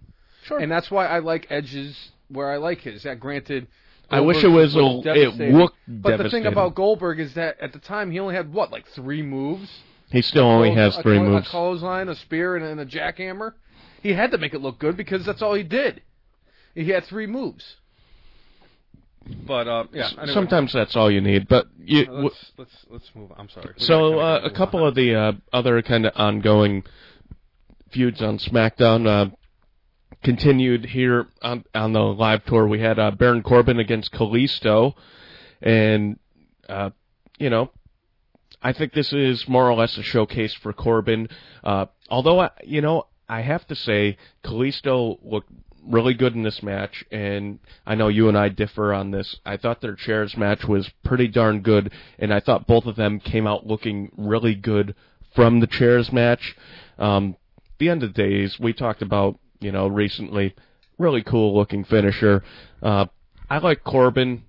sure. 0.46 0.58
And 0.58 0.68
that's 0.72 0.90
why 0.90 1.06
I 1.06 1.20
like 1.20 1.46
Edge's 1.48 2.10
where 2.32 2.50
I 2.50 2.56
like 2.56 2.80
his. 2.80 3.02
that 3.04 3.20
granted. 3.20 3.66
I 4.10 4.20
wish 4.20 4.42
it 4.44 4.48
was 4.48 4.74
a- 4.76 5.02
it 5.06 5.52
looked 5.54 5.76
But 5.88 6.18
the 6.18 6.28
thing 6.30 6.46
about 6.46 6.74
Goldberg 6.74 7.18
is 7.20 7.34
that 7.34 7.58
at 7.60 7.72
the 7.72 7.78
time 7.78 8.10
he 8.10 8.18
only 8.20 8.34
had 8.34 8.52
what, 8.52 8.70
like 8.70 8.86
three 8.88 9.22
moves. 9.22 9.70
he 10.10 10.20
still 10.22 10.44
only 10.44 10.68
Close- 10.70 10.94
has 10.94 10.98
a 10.98 11.02
three 11.02 11.18
moves. 11.18 11.46
A 11.46 11.50
clothesline, 11.50 12.08
a 12.08 12.14
spear, 12.14 12.56
and, 12.56 12.64
and 12.64 12.80
a 12.80 12.84
jackhammer. 12.86 13.54
He 14.02 14.12
had 14.12 14.30
to 14.32 14.38
make 14.38 14.52
it 14.52 14.60
look 14.60 14.78
good 14.78 14.96
because 14.96 15.24
that's 15.24 15.40
all 15.40 15.54
he 15.54 15.62
did. 15.62 16.02
He 16.74 16.88
had 16.88 17.04
three 17.04 17.26
moves. 17.26 17.76
But 19.46 19.68
uh, 19.68 19.84
yeah. 19.92 20.08
Anyway, 20.18 20.34
Sometimes 20.34 20.72
that's 20.72 20.96
all 20.96 21.10
you 21.10 21.20
need, 21.20 21.46
but 21.48 21.66
you, 21.78 22.06
Uh, 22.08 22.12
let's 22.22 22.52
let's 22.58 22.76
let's 22.90 23.10
move. 23.14 23.30
On. 23.30 23.36
I'm 23.40 23.48
sorry. 23.48 23.70
We 23.78 23.84
So 23.84 24.18
uh, 24.18 24.40
a 24.42 24.50
couple 24.50 24.80
on. 24.82 24.88
of 24.88 24.94
the 24.96 25.14
uh, 25.14 25.32
other 25.52 25.80
kind 25.82 26.06
of 26.06 26.12
ongoing 26.16 26.82
feuds 27.92 28.20
on 28.20 28.38
SmackDown 28.38 29.06
uh, 29.06 29.30
continued 30.22 30.86
here 30.86 31.26
on 31.42 31.64
on 31.74 31.92
the 31.92 32.00
live 32.00 32.44
tour. 32.44 32.66
We 32.66 32.80
had 32.80 32.98
uh, 32.98 33.10
Baron 33.12 33.42
Corbin 33.42 33.78
against 33.78 34.12
Kalisto, 34.12 34.94
and 35.60 36.18
uh, 36.68 36.90
you 37.38 37.50
know, 37.50 37.70
I 38.62 38.72
think 38.72 38.92
this 38.92 39.12
is 39.12 39.48
more 39.48 39.68
or 39.68 39.74
less 39.74 39.96
a 39.98 40.02
showcase 40.02 40.54
for 40.54 40.72
Corbin. 40.72 41.28
Uh, 41.62 41.86
although 42.08 42.40
I, 42.40 42.50
you 42.64 42.80
know, 42.80 43.06
I 43.28 43.42
have 43.42 43.66
to 43.68 43.74
say 43.74 44.16
Kalisto 44.44 45.18
looked 45.22 45.50
really 45.84 46.14
good 46.14 46.34
in 46.34 46.42
this 46.42 46.62
match, 46.62 47.04
and 47.10 47.58
I 47.86 47.94
know 47.94 48.08
you 48.08 48.28
and 48.28 48.38
I 48.38 48.48
differ 48.48 48.92
on 48.92 49.10
this. 49.10 49.36
I 49.44 49.56
thought 49.56 49.80
their 49.80 49.96
chairs 49.96 50.36
match 50.36 50.64
was 50.64 50.88
pretty 51.04 51.28
darn 51.28 51.60
good, 51.60 51.92
and 52.18 52.32
I 52.32 52.40
thought 52.40 52.66
both 52.66 52.86
of 52.86 52.96
them 52.96 53.18
came 53.18 53.46
out 53.46 53.66
looking 53.66 54.12
really 54.16 54.54
good 54.54 54.94
from 55.34 55.60
the 55.60 55.66
chairs 55.66 56.12
match. 56.12 56.54
Um, 56.98 57.36
the 57.78 57.88
end 57.88 58.02
of 58.02 58.14
the 58.14 58.22
days, 58.22 58.60
we 58.60 58.72
talked 58.72 59.02
about, 59.02 59.38
you 59.62 59.72
know, 59.72 59.86
recently, 59.86 60.54
really 60.98 61.22
cool 61.22 61.54
looking 61.54 61.84
finisher. 61.84 62.42
Uh, 62.82 63.06
I 63.48 63.58
like 63.58 63.84
Corbin. 63.84 64.44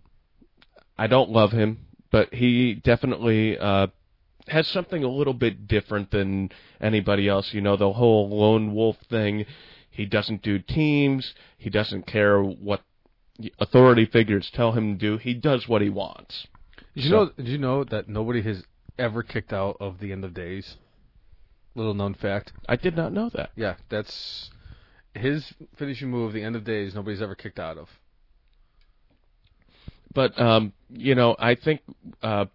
I 0.97 1.07
don't 1.07 1.29
love 1.29 1.51
him, 1.51 1.85
but 2.11 2.33
he 2.33 2.75
definitely 2.75 3.57
uh, 3.57 3.87
has 4.47 4.67
something 4.67 5.03
a 5.03 5.09
little 5.09 5.33
bit 5.33 5.67
different 5.67 6.11
than 6.11 6.49
anybody 6.81 7.27
else. 7.27 7.53
You 7.53 7.61
know, 7.61 7.75
the 7.77 7.93
whole 7.93 8.29
lone 8.29 8.73
wolf 8.73 8.97
thing. 9.09 9.45
He 9.89 10.05
doesn't 10.05 10.41
do 10.41 10.57
teams. 10.59 11.33
He 11.57 11.69
doesn't 11.69 12.07
care 12.07 12.41
what 12.41 12.81
authority 13.59 14.05
figures 14.05 14.49
tell 14.51 14.71
him 14.71 14.93
to 14.93 14.99
do. 14.99 15.17
He 15.17 15.33
does 15.33 15.67
what 15.67 15.81
he 15.81 15.89
wants. 15.89 16.47
Did 16.95 17.03
you 17.05 17.09
So- 17.09 17.15
know? 17.25 17.31
Did 17.37 17.47
you 17.47 17.57
know 17.59 17.83
that 17.83 18.07
nobody 18.09 18.41
has 18.41 18.63
ever 18.97 19.21
kicked 19.23 19.53
out 19.53 19.77
of 19.79 19.99
the 19.99 20.11
end 20.11 20.23
of 20.23 20.33
days? 20.33 20.77
Little 21.75 21.93
known 21.95 22.13
fact. 22.13 22.53
I 22.69 22.75
did 22.75 22.95
not 22.95 23.13
know 23.13 23.29
that. 23.29 23.49
Yeah, 23.55 23.75
that's 23.89 24.51
his 25.15 25.53
finishing 25.77 26.09
move. 26.09 26.33
The 26.33 26.43
end 26.43 26.55
of 26.55 26.63
days. 26.63 26.95
Nobody's 26.95 27.21
ever 27.21 27.35
kicked 27.35 27.59
out 27.59 27.77
of. 27.77 27.89
But 30.13 30.39
um, 30.39 30.73
you 30.89 31.15
know, 31.15 31.35
I 31.39 31.55
think 31.55 31.81
uh, 32.21 32.45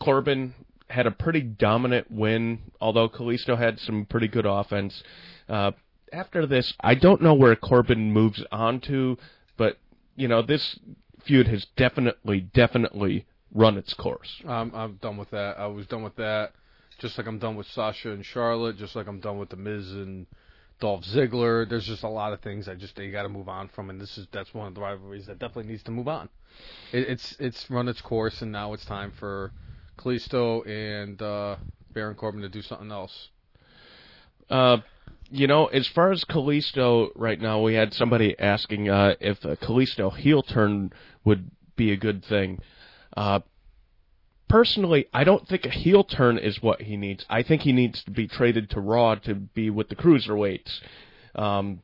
Corbin 0.00 0.54
had 0.88 1.06
a 1.06 1.10
pretty 1.10 1.40
dominant 1.40 2.10
win, 2.10 2.58
although 2.80 3.08
Kalisto 3.08 3.58
had 3.58 3.80
some 3.80 4.06
pretty 4.06 4.28
good 4.28 4.46
offense. 4.46 5.02
Uh, 5.48 5.72
after 6.12 6.46
this, 6.46 6.72
I 6.80 6.94
don't 6.94 7.20
know 7.20 7.34
where 7.34 7.56
Corbin 7.56 8.12
moves 8.12 8.44
on 8.52 8.80
to, 8.82 9.18
but 9.56 9.78
you 10.14 10.28
know, 10.28 10.42
this 10.42 10.78
feud 11.24 11.48
has 11.48 11.66
definitely, 11.76 12.40
definitely 12.40 13.26
run 13.52 13.76
its 13.76 13.94
course. 13.94 14.42
I'm 14.46 14.74
I'm 14.74 14.94
done 14.96 15.16
with 15.16 15.30
that. 15.30 15.58
I 15.58 15.66
was 15.66 15.86
done 15.86 16.02
with 16.02 16.16
that. 16.16 16.52
Just 16.98 17.18
like 17.18 17.26
I'm 17.26 17.38
done 17.38 17.56
with 17.56 17.66
Sasha 17.66 18.12
and 18.12 18.24
Charlotte. 18.24 18.76
Just 18.76 18.94
like 18.94 19.08
I'm 19.08 19.20
done 19.20 19.38
with 19.38 19.48
the 19.48 19.56
Miz 19.56 19.90
and 19.90 20.26
Dolph 20.80 21.04
Ziggler. 21.04 21.68
There's 21.68 21.86
just 21.86 22.02
a 22.02 22.08
lot 22.08 22.32
of 22.32 22.40
things 22.40 22.68
I 22.68 22.74
just 22.74 22.98
you 22.98 23.12
got 23.12 23.22
to 23.22 23.28
move 23.28 23.48
on 23.48 23.68
from, 23.68 23.90
and 23.90 24.00
this 24.00 24.18
is 24.18 24.26
that's 24.32 24.52
one 24.52 24.68
of 24.68 24.74
the 24.74 24.80
rivalries 24.80 25.26
that 25.26 25.38
definitely 25.38 25.70
needs 25.70 25.82
to 25.84 25.90
move 25.90 26.08
on. 26.08 26.28
It, 26.92 27.08
it's 27.08 27.36
it's 27.38 27.70
run 27.70 27.88
its 27.88 28.00
course, 28.00 28.42
and 28.42 28.52
now 28.52 28.72
it's 28.72 28.84
time 28.84 29.12
for 29.18 29.52
Kalisto 29.98 30.66
and 30.66 31.20
uh, 31.22 31.56
Baron 31.92 32.16
Corbin 32.16 32.42
to 32.42 32.48
do 32.48 32.62
something 32.62 32.90
else. 32.90 33.28
Uh, 34.50 34.78
you 35.30 35.46
know, 35.46 35.66
as 35.66 35.88
far 35.88 36.12
as 36.12 36.24
Kalisto 36.24 37.08
right 37.14 37.40
now, 37.40 37.60
we 37.62 37.74
had 37.74 37.94
somebody 37.94 38.38
asking 38.38 38.88
uh, 38.88 39.14
if 39.20 39.44
a 39.44 39.56
Kalisto 39.56 40.14
heel 40.14 40.42
turn 40.42 40.92
would 41.24 41.50
be 41.76 41.92
a 41.92 41.96
good 41.96 42.24
thing. 42.24 42.58
Uh, 43.16 43.40
personally, 44.54 45.08
I 45.12 45.24
don't 45.24 45.48
think 45.48 45.66
a 45.66 45.68
heel 45.68 46.04
turn 46.04 46.38
is 46.38 46.62
what 46.62 46.82
he 46.82 46.96
needs. 46.96 47.26
I 47.28 47.42
think 47.42 47.62
he 47.62 47.72
needs 47.72 48.04
to 48.04 48.12
be 48.12 48.28
traded 48.28 48.70
to 48.70 48.80
Raw 48.80 49.16
to 49.16 49.34
be 49.34 49.68
with 49.68 49.88
the 49.88 49.96
cruiserweights. 49.96 50.78
Um, 51.34 51.82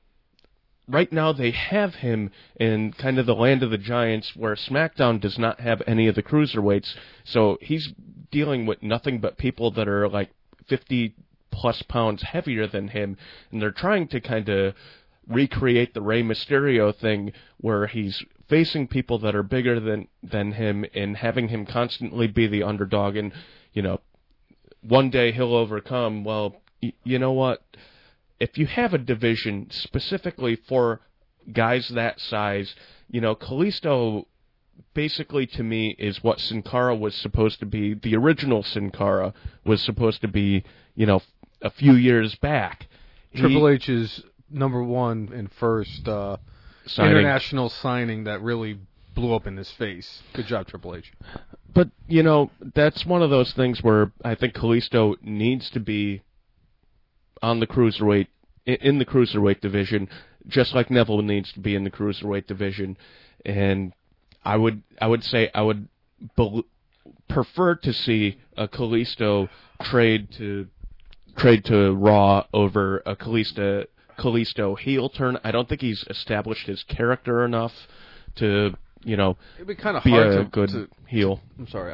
right 0.86 1.12
now, 1.12 1.32
they 1.32 1.50
have 1.50 1.96
him 1.96 2.30
in 2.60 2.92
kind 2.92 3.18
of 3.18 3.26
the 3.26 3.34
land 3.34 3.64
of 3.64 3.72
the 3.72 3.76
giants, 3.76 4.36
where 4.36 4.54
SmackDown 4.54 5.20
does 5.20 5.36
not 5.36 5.58
have 5.58 5.82
any 5.84 6.06
of 6.06 6.14
the 6.14 6.22
cruiserweights. 6.22 6.94
So 7.24 7.58
he's 7.60 7.92
dealing 8.30 8.66
with 8.66 8.84
nothing 8.84 9.18
but 9.18 9.36
people 9.36 9.72
that 9.72 9.88
are 9.88 10.08
like 10.08 10.30
50 10.68 11.16
plus 11.50 11.82
pounds 11.82 12.22
heavier 12.22 12.68
than 12.68 12.86
him, 12.86 13.16
and 13.50 13.60
they're 13.60 13.72
trying 13.72 14.06
to 14.06 14.20
kind 14.20 14.48
of 14.48 14.76
recreate 15.26 15.92
the 15.92 16.02
Rey 16.02 16.22
Mysterio 16.22 16.94
thing 16.94 17.32
where 17.56 17.88
he's 17.88 18.24
facing 18.50 18.88
people 18.88 19.18
that 19.20 19.34
are 19.34 19.42
bigger 19.44 19.80
than 19.80 20.08
than 20.22 20.52
him 20.52 20.84
and 20.94 21.16
having 21.16 21.48
him 21.48 21.64
constantly 21.64 22.26
be 22.26 22.46
the 22.46 22.62
underdog 22.64 23.16
and 23.16 23.32
you 23.72 23.80
know 23.80 24.00
one 24.82 25.08
day 25.10 25.30
he'll 25.32 25.54
overcome. 25.54 26.24
Well 26.24 26.56
y- 26.82 26.92
you 27.04 27.18
know 27.18 27.32
what? 27.32 27.62
If 28.38 28.58
you 28.58 28.66
have 28.66 28.92
a 28.92 28.98
division 28.98 29.68
specifically 29.70 30.56
for 30.56 31.00
guys 31.52 31.88
that 31.88 32.20
size 32.20 32.74
you 33.08 33.20
know 33.22 33.34
Kalisto 33.34 34.26
basically 34.94 35.46
to 35.46 35.62
me 35.62 35.94
is 35.98 36.22
what 36.22 36.40
Sin 36.40 36.62
Cara 36.62 36.94
was 36.94 37.14
supposed 37.14 37.60
to 37.60 37.66
be. 37.66 37.94
The 37.94 38.16
original 38.16 38.62
Sin 38.62 38.90
Cara 38.90 39.32
was 39.64 39.80
supposed 39.80 40.20
to 40.22 40.28
be 40.28 40.64
you 40.96 41.06
know 41.06 41.22
a 41.62 41.70
few 41.70 41.94
years 41.94 42.34
back. 42.34 42.88
He- 43.30 43.40
Triple 43.40 43.68
H's 43.68 44.22
number 44.50 44.82
one 44.82 45.30
and 45.32 45.52
first 45.52 46.08
uh, 46.08 46.36
signing. 46.86 47.16
international 47.16 47.68
signing 47.68 48.24
that 48.24 48.40
really 48.42 48.78
blew 49.14 49.34
up 49.34 49.46
in 49.46 49.56
his 49.56 49.70
face. 49.72 50.22
Good 50.34 50.46
job, 50.46 50.66
Triple 50.66 50.96
H. 50.96 51.12
But 51.72 51.90
you 52.08 52.22
know, 52.22 52.50
that's 52.74 53.04
one 53.06 53.22
of 53.22 53.30
those 53.30 53.52
things 53.52 53.82
where 53.82 54.12
I 54.24 54.34
think 54.34 54.54
Kalisto 54.54 55.16
needs 55.22 55.70
to 55.70 55.80
be 55.80 56.22
on 57.42 57.60
the 57.60 57.66
cruiserweight 57.66 58.28
in 58.66 58.98
the 58.98 59.04
cruiserweight 59.04 59.60
division, 59.60 60.08
just 60.46 60.74
like 60.74 60.90
Neville 60.90 61.22
needs 61.22 61.52
to 61.52 61.60
be 61.60 61.74
in 61.74 61.84
the 61.84 61.90
cruiserweight 61.90 62.46
division. 62.46 62.96
And 63.44 63.92
I 64.44 64.56
would 64.56 64.82
I 65.00 65.06
would 65.06 65.24
say 65.24 65.50
I 65.54 65.62
would 65.62 65.88
bel 66.36 66.64
prefer 67.28 67.76
to 67.76 67.92
see 67.92 68.38
a 68.56 68.68
Kalisto 68.68 69.48
trade 69.82 70.30
to 70.32 70.66
trade 71.36 71.64
to 71.66 71.92
Raw 71.94 72.44
over 72.52 72.98
a 73.06 73.16
Kalisto 73.16 73.86
Kalisto 74.20 74.78
heel 74.78 75.08
turn. 75.08 75.38
I 75.44 75.50
don't 75.50 75.68
think 75.68 75.80
he's 75.80 76.04
established 76.10 76.66
his 76.66 76.82
character 76.84 77.44
enough 77.44 77.72
to 78.36 78.74
you 79.02 79.16
know 79.16 79.36
It'd 79.56 79.66
be 79.66 79.74
kind 79.74 79.96
of 79.96 80.04
be 80.04 80.10
hard 80.10 80.26
a 80.28 80.44
to, 80.44 80.44
good 80.44 80.68
to. 80.70 80.88
heel. 81.06 81.40
I'm 81.58 81.66
sorry. 81.68 81.92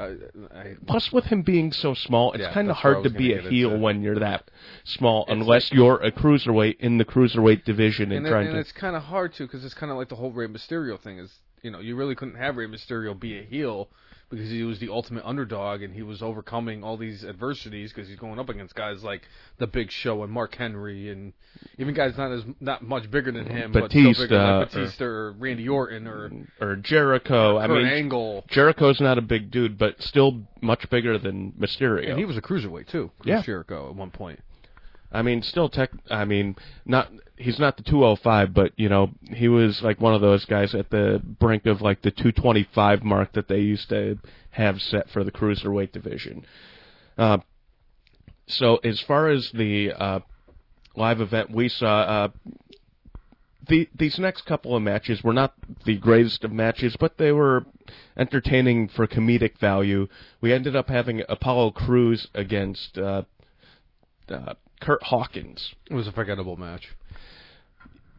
I, 0.52 0.58
I 0.58 0.74
Plus, 0.86 1.10
with 1.12 1.24
him 1.24 1.42
being 1.42 1.72
so 1.72 1.94
small, 1.94 2.32
it's 2.32 2.42
Yeah, 2.42 2.52
kind 2.52 2.68
of 2.68 2.74
that's 2.74 2.84
where 2.84 2.92
I 2.92 2.94
hard 2.96 3.04
to 3.04 3.10
be 3.10 3.32
a 3.34 3.40
heel 3.42 3.78
when 3.78 4.02
you're 4.02 4.18
that 4.18 4.50
small, 4.84 5.24
It's 5.28 5.32
unless 5.32 5.70
you're 5.72 6.02
a 6.02 6.10
cruiserweight 6.10 6.76
in 6.80 6.98
the 6.98 7.04
cruiserweight 7.04 7.64
division 7.64 8.10
and, 8.12 8.18
and, 8.18 8.26
it, 8.26 8.30
trying 8.30 8.46
and 8.48 8.54
to. 8.56 8.60
it's 8.60 8.72
kind 8.72 8.96
of 8.96 9.02
hard 9.04 9.34
to 9.34 9.44
because 9.44 9.64
it's 9.64 9.74
kind 9.74 9.92
of 9.92 9.98
like 9.98 10.08
the 10.08 10.16
whole 10.16 10.32
Rey 10.32 10.48
Mysterio 10.48 11.00
thing 11.00 11.18
is 11.18 11.30
you 11.62 11.70
know 11.70 11.78
you 11.80 11.94
really 11.96 12.14
couldn't 12.16 12.36
have 12.36 12.56
Rey 12.56 12.66
Mysterio 12.66 13.18
be 13.18 13.38
a 13.38 13.42
heel 13.44 13.88
because 14.30 14.50
he 14.50 14.62
was 14.64 14.78
the 14.80 14.88
ultimate 14.88 15.24
underdog 15.24 15.82
and 15.82 15.94
he 15.94 16.02
was 16.02 16.20
overcoming 16.20 16.82
all 16.82 16.96
these 16.96 17.24
adversities 17.24 17.92
because 17.92 18.08
he's 18.08 18.18
going 18.18 18.38
up 18.40 18.48
against 18.48 18.74
guys 18.74 19.04
like 19.04 19.22
the 19.58 19.66
Big 19.66 19.90
Show 19.90 20.22
and 20.24 20.32
Mark 20.32 20.54
Henry 20.56 21.10
and 21.10 21.32
even 21.78 21.94
guys 21.94 22.16
not 22.18 22.32
as 22.32 22.42
not 22.60 22.82
much 22.82 23.10
bigger 23.10 23.30
than 23.30 23.46
him 23.46 23.70
but 23.72 23.90
still 23.90 24.12
bigger 24.12 24.26
Batista, 24.28 24.58
like 24.58 24.70
Batista 24.72 25.04
or, 25.04 25.32
Randy 25.32 25.68
Orton 25.68 26.06
or 26.08 26.30
Or 26.60 26.76
Jericho. 26.76 27.58
I 27.58 27.66
Kurt 27.66 27.76
mean, 27.78 27.86
Angle 27.86 28.44
Jericho's 28.48 29.00
not 29.00 29.16
a 29.18 29.22
big 29.22 29.50
dude, 29.50 29.78
but 29.78 30.02
still 30.02 30.42
much 30.60 30.88
bigger 30.90 31.18
than 31.18 31.52
Mysterio. 31.52 32.10
and 32.10 32.18
he 32.18 32.24
was 32.24 32.36
a 32.36 32.42
cruiserweight 32.42 32.88
too 32.88 33.10
Chris 33.20 33.28
Yeah. 33.28 33.42
Jericho 33.42 33.88
at 33.90 33.94
one 33.94 34.10
point 34.10 34.40
I 35.12 35.22
mean, 35.22 35.40
still 35.42 35.68
tech. 35.68 35.90
I 36.10 36.24
mean, 36.24 36.56
not 36.84 37.10
he's 37.36 37.58
not 37.58 37.76
the 37.76 37.82
205, 37.82 38.54
but 38.54 38.72
you 38.76 38.88
know, 38.88 39.10
he 39.22 39.48
was 39.48 39.80
like 39.82 40.00
one 40.00 40.14
of 40.14 40.20
those 40.20 40.44
guys 40.44 40.74
at 40.74 40.90
the 40.90 41.20
brink 41.24 41.66
of 41.66 41.80
like 41.80 42.02
the 42.02 42.10
225 42.10 43.02
mark 43.02 43.32
that 43.32 43.48
they 43.48 43.58
used 43.58 43.88
to 43.90 44.18
have 44.50 44.80
set 44.80 45.08
for 45.10 45.22
the 45.22 45.30
cruiserweight 45.30 45.92
division. 45.92 46.44
Uh, 47.18 47.38
so 48.48 48.76
as 48.76 49.00
far 49.06 49.28
as 49.28 49.50
the 49.54 49.92
uh, 49.92 50.20
live 50.94 51.20
event 51.20 51.50
we 51.50 51.68
saw, 51.68 52.00
uh, 52.00 52.28
the 53.68 53.88
these 53.98 54.18
next 54.18 54.46
couple 54.46 54.76
of 54.76 54.82
matches 54.82 55.22
were 55.22 55.32
not 55.32 55.54
the 55.84 55.96
greatest 55.96 56.44
of 56.44 56.52
matches, 56.52 56.96
but 56.98 57.18
they 57.18 57.32
were 57.32 57.66
entertaining 58.16 58.88
for 58.88 59.06
comedic 59.06 59.58
value. 59.58 60.06
We 60.40 60.52
ended 60.52 60.76
up 60.76 60.88
having 60.88 61.22
Apollo 61.28 61.72
Crews 61.72 62.28
against 62.34 62.96
uh, 62.96 63.22
uh, 64.28 64.54
Kurt 64.80 65.02
Hawkins. 65.02 65.74
It 65.90 65.94
was 65.94 66.06
a 66.06 66.12
forgettable 66.12 66.56
match. 66.56 66.86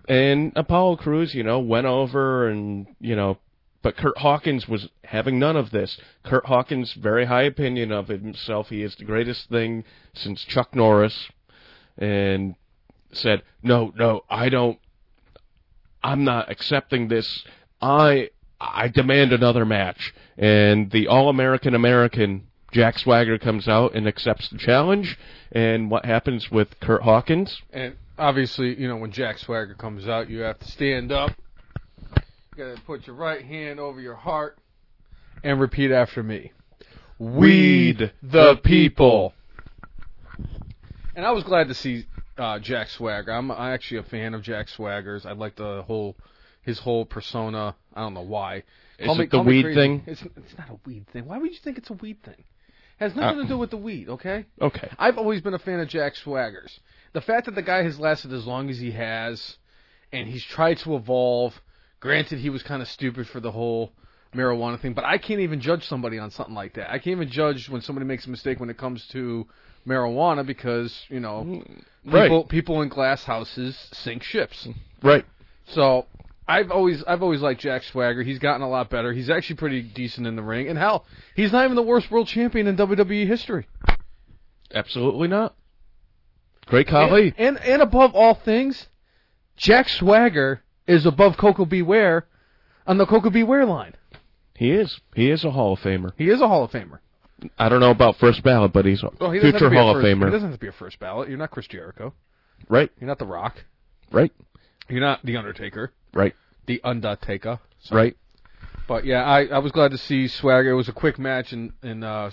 And 0.07 0.53
Apollo 0.55 0.97
Crews, 0.97 1.35
you 1.35 1.43
know, 1.43 1.59
went 1.59 1.85
over 1.85 2.47
and, 2.47 2.87
you 2.99 3.15
know, 3.15 3.37
but 3.81 3.97
Kurt 3.97 4.17
Hawkins 4.17 4.67
was 4.67 4.89
having 5.03 5.39
none 5.39 5.55
of 5.55 5.71
this. 5.71 5.99
Kurt 6.23 6.45
Hawkins, 6.45 6.93
very 6.93 7.25
high 7.25 7.43
opinion 7.43 7.91
of 7.91 8.07
himself. 8.07 8.69
He 8.69 8.83
is 8.83 8.95
the 8.95 9.05
greatest 9.05 9.49
thing 9.49 9.83
since 10.13 10.43
Chuck 10.43 10.75
Norris. 10.75 11.29
And 11.97 12.55
said, 13.11 13.43
no, 13.63 13.93
no, 13.95 14.23
I 14.29 14.49
don't, 14.49 14.79
I'm 16.03 16.23
not 16.23 16.51
accepting 16.51 17.07
this. 17.07 17.43
I, 17.81 18.29
I 18.59 18.87
demand 18.87 19.33
another 19.33 19.65
match. 19.65 20.13
And 20.37 20.91
the 20.91 21.07
All-American 21.07 21.73
American, 21.73 22.47
Jack 22.71 22.99
Swagger 22.99 23.37
comes 23.37 23.67
out 23.67 23.95
and 23.95 24.07
accepts 24.07 24.49
the 24.49 24.57
challenge. 24.57 25.17
And 25.51 25.89
what 25.89 26.05
happens 26.05 26.51
with 26.51 26.79
Kurt 26.79 27.03
Hawkins? 27.03 27.61
And 27.71 27.95
obviously, 28.17 28.79
you 28.79 28.87
know, 28.87 28.97
when 28.97 29.11
Jack 29.11 29.37
Swagger 29.37 29.75
comes 29.75 30.07
out, 30.07 30.29
you 30.29 30.39
have 30.39 30.59
to 30.59 30.67
stand 30.67 31.11
up. 31.11 31.31
You 32.55 32.65
gotta 32.65 32.81
put 32.81 33.07
your 33.07 33.15
right 33.15 33.43
hand 33.43 33.79
over 33.79 34.01
your 34.01 34.15
heart 34.15 34.57
and 35.43 35.59
repeat 35.59 35.91
after 35.91 36.23
me. 36.23 36.53
Weed 37.19 38.13
the 38.21 38.55
people. 38.57 39.33
And 41.15 41.25
I 41.25 41.31
was 41.31 41.43
glad 41.43 41.67
to 41.67 41.73
see 41.73 42.05
uh, 42.37 42.59
Jack 42.59 42.89
Swagger. 42.89 43.31
I'm, 43.31 43.49
actually 43.49 43.97
a 43.97 44.03
fan 44.03 44.33
of 44.33 44.43
Jack 44.43 44.69
Swagger's. 44.69 45.25
I 45.25 45.31
like 45.33 45.55
the 45.55 45.83
whole 45.83 46.15
his 46.61 46.79
whole 46.79 47.05
persona. 47.05 47.75
I 47.93 48.01
don't 48.01 48.13
know 48.13 48.21
why. 48.21 48.63
Is 48.99 49.05
Call 49.05 49.15
me- 49.15 49.23
it 49.25 49.31
the 49.31 49.41
weed 49.41 49.73
thing? 49.73 50.03
It's 50.05 50.21
it's 50.21 50.57
not 50.57 50.69
a 50.69 50.79
weed 50.85 51.07
thing. 51.11 51.25
Why 51.25 51.37
would 51.37 51.51
you 51.51 51.57
think 51.57 51.77
it's 51.77 51.89
a 51.89 51.93
weed 51.93 52.21
thing? 52.23 52.43
Has 52.97 53.15
nothing 53.15 53.39
Uh, 53.39 53.43
to 53.43 53.47
do 53.47 53.57
with 53.57 53.69
the 53.69 53.77
weed, 53.77 54.09
okay? 54.09 54.45
Okay. 54.61 54.89
I've 54.97 55.17
always 55.17 55.41
been 55.41 55.53
a 55.53 55.59
fan 55.59 55.79
of 55.79 55.87
Jack 55.87 56.15
Swagger's. 56.15 56.79
The 57.13 57.21
fact 57.21 57.45
that 57.45 57.55
the 57.55 57.61
guy 57.61 57.83
has 57.83 57.99
lasted 57.99 58.33
as 58.33 58.45
long 58.45 58.69
as 58.69 58.79
he 58.79 58.91
has, 58.91 59.57
and 60.11 60.27
he's 60.27 60.43
tried 60.43 60.77
to 60.79 60.95
evolve. 60.95 61.59
Granted, 61.99 62.39
he 62.39 62.49
was 62.49 62.63
kind 62.63 62.81
of 62.81 62.87
stupid 62.87 63.27
for 63.27 63.39
the 63.39 63.51
whole 63.51 63.91
marijuana 64.35 64.79
thing, 64.79 64.93
but 64.93 65.05
I 65.05 65.17
can't 65.17 65.39
even 65.39 65.59
judge 65.61 65.85
somebody 65.87 66.19
on 66.19 66.29
something 66.31 66.53
like 66.53 66.73
that. 66.73 66.89
I 66.91 66.99
can't 66.99 67.15
even 67.15 67.29
judge 67.29 67.69
when 67.69 67.81
somebody 67.81 68.05
makes 68.05 68.27
a 68.27 68.29
mistake 68.29 68.59
when 68.59 68.69
it 68.69 68.77
comes 68.77 69.05
to 69.07 69.47
marijuana 69.87 70.45
because 70.45 71.05
you 71.09 71.19
know 71.21 71.63
Right. 72.05 72.23
people 72.23 72.43
people 72.43 72.81
in 72.81 72.89
glass 72.89 73.23
houses 73.23 73.75
sink 73.93 74.21
ships. 74.23 74.67
Right. 75.01 75.25
So 75.67 76.05
I've 76.47 76.71
always 76.71 77.03
I've 77.05 77.21
always 77.23 77.41
liked 77.41 77.61
Jack 77.61 77.83
Swagger. 77.83 78.23
He's 78.23 78.39
gotten 78.39 78.61
a 78.61 78.69
lot 78.69 78.89
better. 78.89 79.11
He's 79.13 79.29
actually 79.29 79.57
pretty 79.57 79.81
decent 79.81 80.25
in 80.27 80.35
the 80.35 80.41
ring, 80.41 80.67
and 80.69 80.77
hell, 80.77 81.05
he's 81.35 81.51
not 81.51 81.65
even 81.65 81.75
the 81.75 81.81
worst 81.81 82.09
world 82.09 82.27
champion 82.27 82.67
in 82.67 82.77
WWE 82.77 83.27
history. 83.27 83.67
Absolutely 84.73 85.27
not. 85.27 85.55
Great 86.65 86.87
Khali. 86.87 87.33
And, 87.37 87.57
and 87.57 87.65
and 87.65 87.81
above 87.81 88.13
all 88.15 88.33
things, 88.35 88.87
Jack 89.55 89.87
Swagger 89.89 90.61
is 90.85 91.05
above 91.05 91.37
Koko 91.37 91.65
B. 91.65 91.81
Ware 91.81 92.27
on 92.85 92.97
the 92.97 93.05
Koko 93.05 93.29
B. 93.29 93.43
Ware 93.43 93.65
line. 93.65 93.93
He 94.55 94.71
is. 94.71 94.99
He 95.15 95.29
is 95.29 95.43
a 95.45 95.51
Hall 95.51 95.73
of 95.73 95.79
Famer. 95.79 96.11
He 96.17 96.29
is 96.29 96.41
a 96.41 96.47
Hall 96.47 96.63
of 96.63 96.71
Famer. 96.71 96.99
I 97.59 97.69
don't 97.69 97.79
know 97.79 97.91
about 97.91 98.17
first 98.17 98.41
ballot, 98.43 98.73
but 98.73 98.85
he's 98.85 99.03
a 99.03 99.09
Well, 99.19 99.31
he 99.31 99.39
future 99.39 99.59
to 99.59 99.69
be 99.69 99.75
a 99.77 99.79
Hall 99.79 99.91
of 99.91 99.97
first- 99.97 100.07
He 100.07 100.13
Famer. 100.13 100.31
doesn't 100.31 100.49
have 100.49 100.59
to 100.59 100.63
be 100.65 100.67
a 100.67 100.71
first 100.71 100.97
ballot. 100.99 101.29
You're 101.29 101.37
not 101.37 101.51
Chris 101.51 101.67
Jericho. 101.67 102.13
Right. 102.67 102.89
You're 102.99 103.07
not 103.07 103.19
The 103.19 103.27
Rock. 103.27 103.63
Right. 104.11 104.31
You're 104.89 105.01
not 105.01 105.23
The 105.23 105.37
Undertaker. 105.37 105.91
Right. 106.13 106.33
The 106.65 106.81
Undertaker. 106.83 107.59
So- 107.81 107.95
Right. 107.95 108.15
But 108.87 109.03
yeah, 109.03 109.23
I, 109.25 109.45
I 109.47 109.59
was 109.59 109.73
glad 109.73 109.91
to 109.91 109.97
see 109.97 110.29
Swagger. 110.29 110.69
It 110.71 110.75
was 110.75 110.87
a 110.87 110.93
quick 110.93 111.19
match 111.19 111.51
in 111.51 111.73
in 111.83 112.03
uh, 112.05 112.31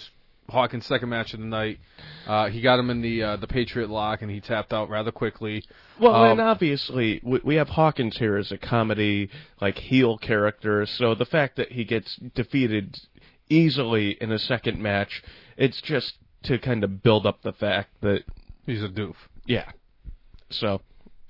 Hawkins' 0.49 0.87
second 0.87 1.09
match 1.09 1.35
of 1.35 1.41
the 1.41 1.47
night. 1.47 1.81
Uh, 2.29 2.49
he 2.49 2.61
got 2.61 2.79
him 2.79 2.91
in 2.91 3.03
the 3.03 3.23
uh, 3.25 3.37
the 3.37 3.49
Patriot 3.49 3.91
lock, 3.91 4.23
and 4.23 4.31
he 4.31 4.41
tapped 4.41 4.73
out 4.73 4.89
rather 4.89 5.11
quickly. 5.11 5.65
Well, 5.99 6.15
Um, 6.15 6.31
and 6.33 6.41
obviously 6.41 7.21
we, 7.25 7.41
we 7.43 7.55
have 7.57 7.69
Hawkins 7.71 8.17
here 8.19 8.37
as 8.37 8.53
a 8.53 8.57
comedy 8.59 9.31
like 9.61 9.77
heel 9.79 10.17
character, 10.17 10.87
so 10.87 11.17
the 11.17 11.25
fact 11.27 11.57
that 11.57 11.73
he 11.73 11.85
gets 11.85 12.15
defeated 12.37 13.01
easily 13.49 14.17
in 14.21 14.31
a 14.31 14.39
second 14.39 14.81
match, 14.81 15.25
it's 15.57 15.81
just 15.83 16.15
to 16.45 16.59
kind 16.59 16.85
of 16.85 17.03
build 17.03 17.27
up 17.27 17.43
the 17.43 17.53
fact 17.53 17.91
that 18.03 18.23
He's 18.65 18.83
a 18.83 18.89
doof. 18.89 19.15
yeah. 19.47 19.71
So, 20.51 20.83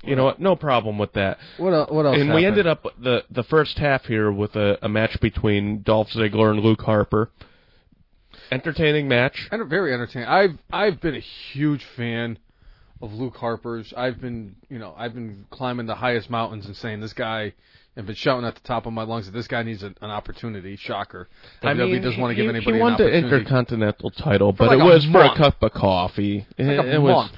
you 0.07 0.17
know 0.17 0.25
what? 0.25 0.41
No 0.41 0.57
problem 0.57 0.99
with 0.99 1.13
that. 1.15 1.39
What 1.57 1.73
el- 1.73 1.87
what 1.87 2.07
else? 2.07 2.17
and 2.19 2.35
we 2.35 2.43
happened? 2.43 2.47
ended 2.47 2.67
up 2.67 2.87
the 3.01 3.25
the 3.31 3.43
first 3.45 3.79
half 3.79 4.05
here 4.05 4.31
with 4.31 4.55
a, 4.57 4.79
a 4.83 4.89
match 4.89 5.19
between 5.21 5.83
Dolph 5.83 6.09
Ziggler 6.11 6.51
and 6.51 6.61
Luke 6.61 6.83
Harper. 6.83 7.31
Entertaining 8.51 9.09
match. 9.09 9.49
And 9.51 9.67
very 9.69 9.93
entertaining. 9.93 10.29
I've 10.29 10.59
I've 10.73 11.01
been 11.01 11.15
a 11.15 11.21
huge 11.21 11.85
fan 11.97 12.39
of 13.01 13.13
Luke 13.13 13.37
Harper's. 13.37 13.93
I've 13.97 14.21
been 14.21 14.57
you 14.69 14.79
know 14.79 14.95
I've 14.97 15.15
been 15.15 15.47
climbing 15.51 15.87
the 15.87 15.95
highest 15.95 16.31
mountains 16.31 16.67
and 16.67 16.77
saying 16.77 17.01
this 17.01 17.13
guy. 17.13 17.55
I've 17.97 18.07
been 18.07 18.17
shouting 18.17 18.45
at 18.45 18.57
the 18.57 18.61
top 18.63 18.87
of 18.87 18.93
my 18.93 19.05
lungs 19.05 19.27
that 19.27 19.33
this 19.33 19.47
guy 19.47 19.63
needs 19.63 19.85
a, 19.85 19.95
an 20.01 20.11
opportunity. 20.11 20.77
Shocker. 20.77 21.29
WWE 21.63 22.03
doesn't 22.03 22.21
want 22.21 22.33
to 22.33 22.35
give 22.35 22.47
he, 22.47 22.49
anybody 22.49 22.65
he 22.65 22.73
an 22.73 22.81
won 22.81 22.97
the. 22.99 23.09
Intercontinental 23.09 24.11
title, 24.11 24.53
but 24.53 24.69
like 24.69 24.79
it 24.79 24.83
a 24.83 24.85
was 24.85 25.05
for 25.07 25.23
a 25.23 25.37
cup 25.37 25.63
of 25.63 25.73
coffee. 25.73 26.47
like 26.59 26.69
it, 26.69 26.79
a 26.79 26.95
it 26.97 26.99
was 27.01 27.15
month. 27.15 27.33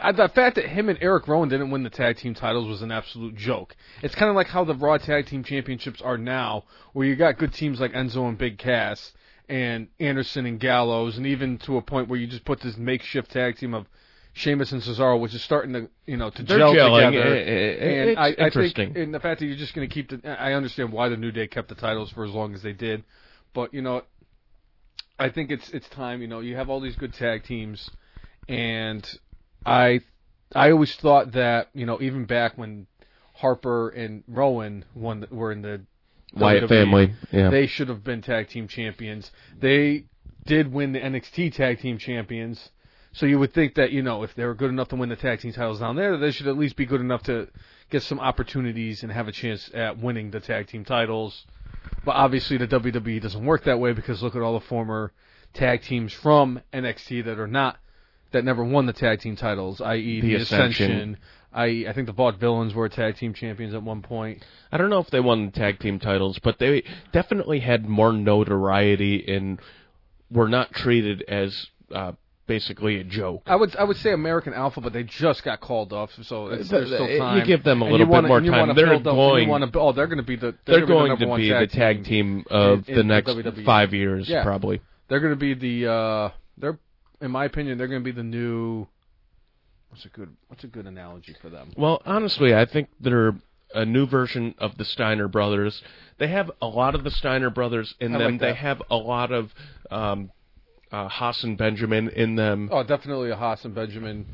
Uh, 0.00 0.10
the 0.12 0.28
fact 0.28 0.56
that 0.56 0.66
him 0.66 0.88
and 0.88 0.98
Eric 1.02 1.28
Rowan 1.28 1.48
didn't 1.50 1.70
win 1.70 1.82
the 1.82 1.90
tag 1.90 2.16
team 2.16 2.34
titles 2.34 2.66
was 2.66 2.80
an 2.82 2.90
absolute 2.90 3.34
joke. 3.36 3.76
It's 4.02 4.14
kind 4.14 4.30
of 4.30 4.36
like 4.36 4.46
how 4.48 4.64
the 4.64 4.74
Raw 4.74 4.96
tag 4.98 5.26
team 5.26 5.44
championships 5.44 6.00
are 6.00 6.16
now, 6.16 6.64
where 6.94 7.06
you 7.06 7.14
got 7.14 7.36
good 7.38 7.52
teams 7.52 7.78
like 7.80 7.92
Enzo 7.92 8.26
and 8.28 8.38
Big 8.38 8.56
Cass 8.58 9.12
and 9.48 9.88
Anderson 10.00 10.46
and 10.46 10.58
Gallows, 10.58 11.18
and 11.18 11.26
even 11.26 11.58
to 11.58 11.76
a 11.76 11.82
point 11.82 12.08
where 12.08 12.18
you 12.18 12.26
just 12.26 12.44
put 12.44 12.60
this 12.60 12.76
makeshift 12.78 13.30
tag 13.30 13.56
team 13.58 13.74
of 13.74 13.86
Sheamus 14.34 14.72
and 14.72 14.80
Cesaro, 14.80 15.20
which 15.20 15.34
is 15.34 15.42
starting 15.42 15.74
to 15.74 15.90
you 16.06 16.16
know 16.16 16.30
to 16.30 16.42
They're 16.42 16.56
gel 16.58 16.72
gelling. 16.72 17.10
together. 17.10 17.34
It- 17.34 17.48
it- 17.48 17.82
and 17.82 18.10
it's 18.10 18.18
I, 18.18 18.26
I 18.28 18.46
interesting. 18.46 18.94
think, 18.94 18.96
and 19.04 19.14
the 19.14 19.20
fact 19.20 19.40
that 19.40 19.46
you're 19.46 19.56
just 19.56 19.74
going 19.74 19.86
to 19.86 19.92
keep 19.92 20.08
the, 20.08 20.40
I 20.40 20.54
understand 20.54 20.90
why 20.90 21.10
the 21.10 21.18
New 21.18 21.32
Day 21.32 21.46
kept 21.48 21.68
the 21.68 21.74
titles 21.74 22.10
for 22.12 22.24
as 22.24 22.30
long 22.30 22.54
as 22.54 22.62
they 22.62 22.72
did, 22.72 23.04
but 23.52 23.74
you 23.74 23.82
know, 23.82 24.04
I 25.18 25.28
think 25.28 25.50
it's 25.50 25.68
it's 25.70 25.86
time. 25.90 26.22
You 26.22 26.28
know, 26.28 26.40
you 26.40 26.56
have 26.56 26.70
all 26.70 26.80
these 26.80 26.96
good 26.96 27.12
tag 27.12 27.44
teams, 27.44 27.90
and 28.48 29.06
I 29.64 30.00
I 30.54 30.70
always 30.70 30.94
thought 30.96 31.32
that 31.32 31.68
you 31.74 31.86
know 31.86 32.00
even 32.00 32.24
back 32.24 32.56
when 32.58 32.86
Harper 33.34 33.88
and 33.88 34.22
Rowan 34.28 34.84
won 34.94 35.20
the, 35.20 35.28
were 35.30 35.52
in 35.52 35.62
the 35.62 35.82
Wyatt 36.34 36.64
WWE, 36.64 36.68
family. 36.68 37.14
Yeah. 37.30 37.50
they 37.50 37.66
should 37.66 37.88
have 37.88 38.04
been 38.04 38.22
tag 38.22 38.48
team 38.48 38.68
champions. 38.68 39.30
They 39.58 40.04
did 40.46 40.72
win 40.72 40.92
the 40.92 41.00
NXT 41.00 41.54
tag 41.54 41.80
team 41.80 41.98
champions. 41.98 42.70
So 43.14 43.26
you 43.26 43.38
would 43.38 43.52
think 43.52 43.74
that, 43.74 43.92
you 43.92 44.02
know, 44.02 44.22
if 44.22 44.34
they 44.34 44.44
were 44.44 44.54
good 44.54 44.70
enough 44.70 44.88
to 44.88 44.96
win 44.96 45.10
the 45.10 45.16
tag 45.16 45.40
team 45.40 45.52
titles 45.52 45.80
down 45.80 45.96
there, 45.96 46.16
they 46.16 46.30
should 46.30 46.46
at 46.46 46.56
least 46.56 46.76
be 46.76 46.86
good 46.86 47.00
enough 47.00 47.22
to 47.24 47.48
get 47.90 48.02
some 48.02 48.18
opportunities 48.18 49.02
and 49.02 49.12
have 49.12 49.28
a 49.28 49.32
chance 49.32 49.70
at 49.74 49.98
winning 49.98 50.30
the 50.30 50.40
tag 50.40 50.68
team 50.68 50.84
titles. 50.84 51.44
But 52.04 52.12
obviously 52.12 52.56
the 52.56 52.66
WWE 52.66 53.20
doesn't 53.20 53.44
work 53.44 53.64
that 53.64 53.78
way 53.78 53.92
because 53.92 54.22
look 54.22 54.34
at 54.34 54.40
all 54.40 54.58
the 54.58 54.64
former 54.64 55.12
tag 55.52 55.82
teams 55.82 56.12
from 56.14 56.62
NXT 56.72 57.26
that 57.26 57.38
are 57.38 57.46
not 57.46 57.76
that 58.32 58.44
never 58.44 58.64
won 58.64 58.86
the 58.86 58.92
tag 58.92 59.20
team 59.20 59.36
titles, 59.36 59.80
i.e. 59.80 60.20
The 60.20 60.28
the, 60.28 60.34
Ascension. 60.42 60.90
Ascension, 60.90 61.16
i.e. 61.52 61.86
I 61.88 61.92
think 61.92 62.06
the 62.06 62.14
Vaudevillains 62.14 62.74
were 62.74 62.88
tag 62.88 63.16
team 63.16 63.34
champions 63.34 63.74
at 63.74 63.82
one 63.82 64.02
point. 64.02 64.42
I 64.70 64.76
don't 64.78 64.90
know 64.90 64.98
if 65.00 65.10
they 65.10 65.20
won 65.20 65.46
the 65.46 65.52
tag 65.52 65.78
team 65.80 65.98
titles, 65.98 66.38
but 66.42 66.58
they 66.58 66.84
definitely 67.12 67.60
had 67.60 67.88
more 67.88 68.12
notoriety 68.12 69.24
and 69.34 69.60
were 70.30 70.48
not 70.48 70.72
treated 70.72 71.22
as 71.28 71.66
uh, 71.94 72.12
basically 72.46 72.98
a 72.98 73.04
joke. 73.04 73.42
I 73.46 73.56
would 73.56 73.76
I 73.76 73.84
would 73.84 73.96
say 73.98 74.12
American 74.12 74.54
Alpha, 74.54 74.80
but 74.80 74.92
they 74.92 75.02
just 75.04 75.44
got 75.44 75.60
called 75.60 75.92
off, 75.92 76.10
so 76.22 76.48
it's, 76.48 76.68
there's 76.70 76.88
still 76.88 77.18
time. 77.18 77.38
You 77.38 77.44
give 77.44 77.64
them 77.64 77.82
a 77.82 77.84
little 77.84 77.98
bit 78.06 78.08
wanna- 78.08 78.28
more 78.28 78.40
time. 78.40 78.74
They're 78.74 78.86
build 78.86 79.06
up- 79.06 79.12
and 79.12 79.16
going- 79.16 79.48
wanna, 79.48 79.70
oh, 79.74 79.92
they're 79.92 80.06
going 80.06 80.18
to 80.18 80.24
be 80.24 80.36
the. 80.36 80.54
They're 80.64 80.80
gonna 80.86 81.16
going 81.16 81.18
the, 81.18 81.26
to 81.26 81.36
be 81.36 81.50
the 81.50 81.66
tag 81.66 82.04
team 82.04 82.44
of 82.50 82.88
in- 82.88 82.96
the 82.96 83.04
next 83.04 83.34
five 83.64 83.92
years, 83.94 84.28
Yeah. 84.28 84.42
probably. 84.42 84.80
They're 85.08 85.20
going 85.20 85.32
to 85.32 85.36
be 85.36 85.54
the. 85.54 85.90
uh 85.92 86.30
They're, 86.58 86.78
in 87.22 87.30
my 87.30 87.44
opinion, 87.44 87.78
they're 87.78 87.88
going 87.88 88.02
to 88.02 88.04
be 88.04 88.14
the 88.14 88.22
new. 88.22 88.86
What's 89.88 90.04
a 90.04 90.08
good 90.08 90.36
What's 90.48 90.64
a 90.64 90.68
good 90.68 90.86
analogy 90.86 91.36
for 91.40 91.48
them? 91.48 91.72
Well, 91.76 92.02
honestly, 92.04 92.54
I 92.54 92.64
think 92.66 92.88
they're 93.00 93.34
a 93.74 93.84
new 93.84 94.06
version 94.06 94.54
of 94.58 94.76
the 94.76 94.84
Steiner 94.84 95.28
brothers. 95.28 95.82
They 96.18 96.28
have 96.28 96.50
a 96.60 96.66
lot 96.66 96.94
of 96.94 97.04
the 97.04 97.10
Steiner 97.10 97.50
brothers 97.50 97.94
in 98.00 98.14
I 98.14 98.18
them. 98.18 98.32
like 98.32 98.40
they 98.40 98.54
have 98.54 98.82
a 98.90 98.96
lot 98.96 99.32
of 99.32 99.54
um, 99.90 100.30
uh, 100.90 101.08
Haas 101.08 101.42
and 101.44 101.56
Benjamin 101.56 102.08
in 102.10 102.36
them. 102.36 102.68
Oh, 102.72 102.82
definitely 102.82 103.30
a 103.30 103.36
Haas 103.36 103.64
and 103.64 103.74
Benjamin. 103.74 104.26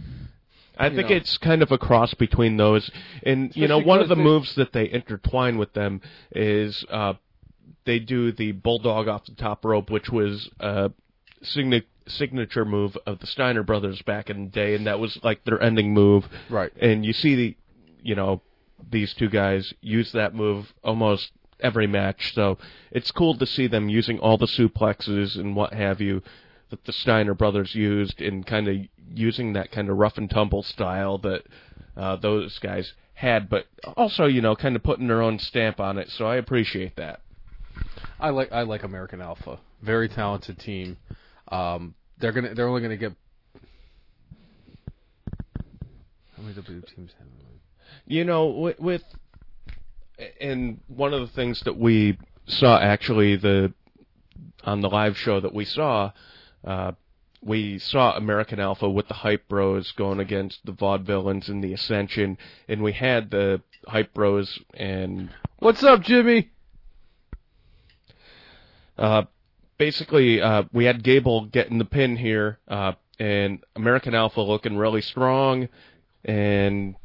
I 0.76 0.90
think 0.90 1.10
know. 1.10 1.16
it's 1.16 1.38
kind 1.38 1.62
of 1.62 1.72
a 1.72 1.78
cross 1.78 2.14
between 2.14 2.56
those. 2.56 2.88
And 3.24 3.54
you 3.56 3.66
know, 3.66 3.78
one 3.78 4.00
of 4.00 4.08
the 4.08 4.14
they- 4.14 4.22
moves 4.22 4.54
that 4.54 4.72
they 4.72 4.88
intertwine 4.90 5.58
with 5.58 5.72
them 5.72 6.00
is 6.30 6.84
uh, 6.88 7.14
they 7.84 7.98
do 7.98 8.30
the 8.32 8.52
bulldog 8.52 9.08
off 9.08 9.26
the 9.26 9.34
top 9.34 9.64
rope, 9.64 9.90
which 9.90 10.08
was 10.08 10.48
a 10.60 10.92
signi- 11.42 11.84
signature 12.08 12.64
move 12.64 12.96
of 13.06 13.18
the 13.20 13.26
Steiner 13.26 13.62
brothers 13.62 14.02
back 14.02 14.30
in 14.30 14.44
the 14.46 14.50
day, 14.50 14.74
and 14.74 14.86
that 14.86 14.98
was 14.98 15.18
like 15.22 15.44
their 15.44 15.62
ending 15.62 15.92
move. 15.92 16.28
Right. 16.48 16.72
And 16.80 17.04
you 17.04 17.12
see 17.12 17.34
the, 17.34 17.56
you 18.02 18.14
know, 18.14 18.42
these 18.90 19.14
two 19.14 19.28
guys 19.28 19.74
use 19.80 20.12
that 20.12 20.34
move 20.34 20.72
almost 20.82 21.32
every 21.60 21.86
match. 21.86 22.34
So 22.34 22.58
it's 22.90 23.10
cool 23.10 23.36
to 23.38 23.46
see 23.46 23.66
them 23.66 23.88
using 23.88 24.18
all 24.18 24.38
the 24.38 24.46
suplexes 24.46 25.38
and 25.38 25.56
what 25.56 25.72
have 25.72 26.00
you 26.00 26.22
that 26.70 26.84
the 26.84 26.92
Steiner 26.92 27.34
brothers 27.34 27.74
used 27.74 28.20
and 28.20 28.46
kind 28.46 28.68
of 28.68 28.76
using 29.14 29.54
that 29.54 29.70
kind 29.70 29.88
of 29.88 29.96
rough 29.96 30.18
and 30.18 30.28
tumble 30.28 30.62
style 30.62 31.18
that 31.18 31.42
uh, 31.96 32.16
those 32.16 32.58
guys 32.58 32.92
had, 33.14 33.48
but 33.48 33.66
also 33.96 34.26
you 34.26 34.40
know 34.40 34.54
kind 34.54 34.76
of 34.76 34.82
putting 34.82 35.08
their 35.08 35.22
own 35.22 35.38
stamp 35.38 35.80
on 35.80 35.98
it. 35.98 36.08
So 36.10 36.26
I 36.26 36.36
appreciate 36.36 36.96
that. 36.96 37.20
I 38.20 38.30
like 38.30 38.52
I 38.52 38.62
like 38.62 38.82
American 38.82 39.20
Alpha. 39.20 39.58
Very 39.82 40.08
talented 40.08 40.58
team. 40.58 40.96
Um, 41.50 41.94
they're 42.18 42.32
gonna 42.32 42.54
they're 42.54 42.68
only 42.68 42.82
gonna 42.82 42.96
get 42.96 43.12
how 46.36 46.42
many 46.42 46.54
W 46.54 46.82
teams 46.82 47.12
have? 47.18 47.26
You 48.06 48.24
know, 48.24 48.46
with, 48.46 48.78
with 48.78 49.02
and 50.40 50.80
one 50.86 51.12
of 51.12 51.20
the 51.20 51.34
things 51.34 51.60
that 51.64 51.76
we 51.76 52.18
saw 52.46 52.78
actually 52.78 53.36
the 53.36 53.72
on 54.64 54.80
the 54.80 54.88
live 54.88 55.16
show 55.16 55.40
that 55.40 55.54
we 55.54 55.64
saw, 55.64 56.12
uh, 56.64 56.92
we 57.42 57.78
saw 57.78 58.16
American 58.16 58.60
Alpha 58.60 58.88
with 58.88 59.08
the 59.08 59.14
Hype 59.14 59.48
Bros 59.48 59.92
going 59.92 60.20
against 60.20 60.64
the 60.64 60.72
Vaudevillains 60.72 61.48
and 61.48 61.62
the 61.62 61.72
Ascension, 61.72 62.38
and 62.68 62.82
we 62.82 62.92
had 62.92 63.30
the 63.30 63.62
Hype 63.86 64.12
Bros 64.14 64.58
and 64.74 65.30
What's 65.58 65.82
up, 65.82 66.02
Jimmy? 66.02 66.50
uh, 68.96 69.22
basically 69.78 70.42
uh, 70.42 70.64
we 70.72 70.84
had 70.84 71.02
Gable 71.02 71.46
getting 71.46 71.78
the 71.78 71.84
pin 71.84 72.16
here, 72.16 72.58
uh, 72.68 72.92
and 73.18 73.60
American 73.74 74.14
Alpha 74.14 74.40
looking 74.40 74.76
really 74.76 75.00
strong, 75.00 75.68
and 76.24 76.96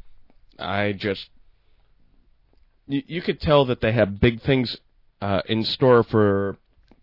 I 0.58 0.92
just 0.92 1.30
you, 2.86 3.22
could 3.22 3.40
tell 3.40 3.64
that 3.66 3.80
they 3.80 3.92
have 3.92 4.20
big 4.20 4.42
things 4.42 4.76
uh, 5.22 5.42
in 5.46 5.64
store 5.64 6.02
for 6.02 6.58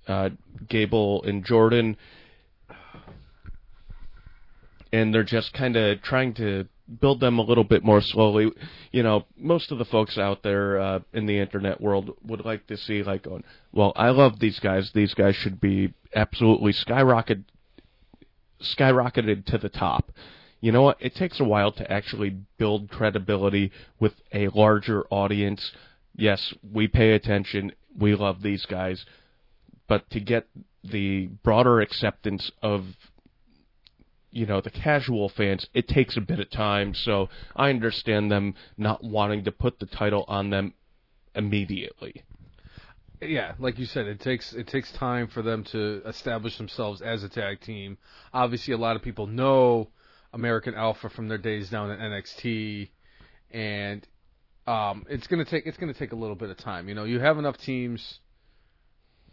uh, 0.07 0.29
Gable 0.69 1.23
and 1.23 1.43
Jordan, 1.43 1.97
and 4.93 5.13
they're 5.13 5.23
just 5.23 5.53
kind 5.53 5.75
of 5.75 6.01
trying 6.01 6.33
to 6.35 6.67
build 6.99 7.19
them 7.19 7.39
a 7.39 7.43
little 7.43 7.63
bit 7.63 7.83
more 7.83 8.01
slowly. 8.01 8.51
You 8.91 9.03
know, 9.03 9.25
most 9.37 9.71
of 9.71 9.77
the 9.77 9.85
folks 9.85 10.17
out 10.17 10.43
there 10.43 10.79
uh, 10.79 10.99
in 11.13 11.25
the 11.25 11.39
internet 11.39 11.79
world 11.79 12.17
would 12.23 12.43
like 12.43 12.67
to 12.67 12.77
see 12.77 13.03
like, 13.03 13.23
going, 13.23 13.43
well, 13.71 13.93
I 13.95 14.09
love 14.09 14.39
these 14.39 14.59
guys. 14.59 14.91
These 14.93 15.13
guys 15.13 15.35
should 15.35 15.61
be 15.61 15.93
absolutely 16.15 16.73
skyrocketed, 16.73 17.43
skyrocketed 18.61 19.45
to 19.45 19.57
the 19.57 19.69
top. 19.69 20.11
You 20.59 20.71
know 20.71 20.83
what? 20.83 20.97
It 20.99 21.15
takes 21.15 21.39
a 21.39 21.43
while 21.45 21.71
to 21.73 21.91
actually 21.91 22.37
build 22.57 22.89
credibility 22.89 23.71
with 23.99 24.13
a 24.33 24.49
larger 24.49 25.05
audience. 25.09 25.71
Yes, 26.15 26.53
we 26.71 26.87
pay 26.87 27.13
attention. 27.13 27.71
We 27.97 28.15
love 28.15 28.41
these 28.41 28.65
guys. 28.65 29.05
But 29.87 30.09
to 30.11 30.19
get 30.19 30.47
the 30.83 31.27
broader 31.43 31.81
acceptance 31.81 32.51
of 32.61 32.85
you 34.31 34.45
know 34.45 34.61
the 34.61 34.69
casual 34.69 35.29
fans 35.29 35.67
it 35.73 35.87
takes 35.87 36.17
a 36.17 36.21
bit 36.21 36.39
of 36.39 36.49
time 36.49 36.93
so 36.93 37.29
i 37.55 37.69
understand 37.69 38.31
them 38.31 38.53
not 38.77 39.03
wanting 39.03 39.43
to 39.43 39.51
put 39.51 39.79
the 39.79 39.85
title 39.85 40.25
on 40.27 40.49
them 40.49 40.73
immediately 41.35 42.23
Yeah, 43.21 43.53
like 43.59 43.77
you 43.77 43.85
said, 43.85 44.07
it 44.07 44.19
takes 44.19 44.51
it 44.53 44.67
takes 44.67 44.91
time 44.93 45.27
for 45.27 45.43
them 45.43 45.63
to 45.65 46.01
establish 46.07 46.57
themselves 46.57 47.01
as 47.03 47.23
a 47.23 47.29
tag 47.29 47.61
team. 47.61 47.99
Obviously, 48.33 48.73
a 48.73 48.77
lot 48.77 48.95
of 48.95 49.03
people 49.03 49.27
know 49.27 49.89
American 50.33 50.73
Alpha 50.73 51.07
from 51.09 51.27
their 51.27 51.37
days 51.37 51.69
down 51.69 51.91
at 51.91 51.99
NXT, 51.99 52.89
and 53.51 54.07
um, 54.65 55.05
it's 55.07 55.27
gonna 55.27 55.45
take 55.45 55.67
it's 55.67 55.77
gonna 55.77 55.93
take 55.93 56.13
a 56.13 56.15
little 56.15 56.35
bit 56.35 56.49
of 56.49 56.57
time. 56.57 56.89
You 56.89 56.95
know, 56.95 57.03
you 57.03 57.19
have 57.19 57.37
enough 57.37 57.57
teams. 57.57 58.19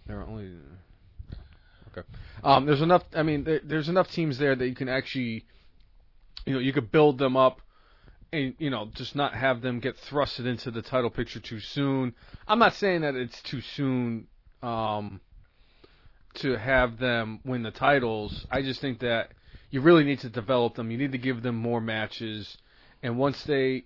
There 0.07 0.21
are 0.21 0.27
only 0.27 0.51
Um, 2.43 2.67
there's 2.67 2.83
enough. 2.83 3.05
I 3.15 3.23
mean, 3.23 3.45
there, 3.45 3.61
there's 3.63 3.89
enough 3.89 4.11
teams 4.11 4.39
there 4.39 4.55
that 4.55 4.67
you 4.67 4.75
can 4.75 4.89
actually, 4.89 5.45
you 6.47 6.55
know, 6.55 6.59
you 6.59 6.73
could 6.73 6.91
build 6.91 7.19
them 7.19 7.37
up, 7.37 7.61
and 8.33 8.55
you 8.59 8.71
know, 8.71 8.89
just 8.95 9.17
not 9.17 9.35
have 9.35 9.61
them 9.61 9.81
get 9.81 9.97
thrusted 9.97 10.47
into 10.47 10.71
the 10.71 10.83
title 10.83 11.11
picture 11.11 11.41
too 11.41 11.61
soon. 11.61 12.15
I'm 12.47 12.59
not 12.59 12.75
saying 12.75 13.03
that 13.03 13.15
it's 13.15 13.41
too 13.43 13.61
soon 13.61 14.27
um, 14.63 15.21
to 16.35 16.57
have 16.57 16.99
them 16.99 17.41
win 17.45 17.63
the 17.63 17.71
titles. 17.71 18.47
I 18.51 18.63
just 18.63 18.81
think 18.81 19.01
that 19.01 19.33
you 19.71 19.81
really 19.81 20.05
need 20.05 20.21
to 20.21 20.29
develop 20.29 20.75
them. 20.75 20.91
You 20.91 20.99
need 20.99 21.13
to 21.13 21.19
give 21.19 21.43
them 21.43 21.57
more 21.57 21.81
matches, 21.81 22.57
and 23.03 23.19
once 23.19 23.43
they, 23.45 23.85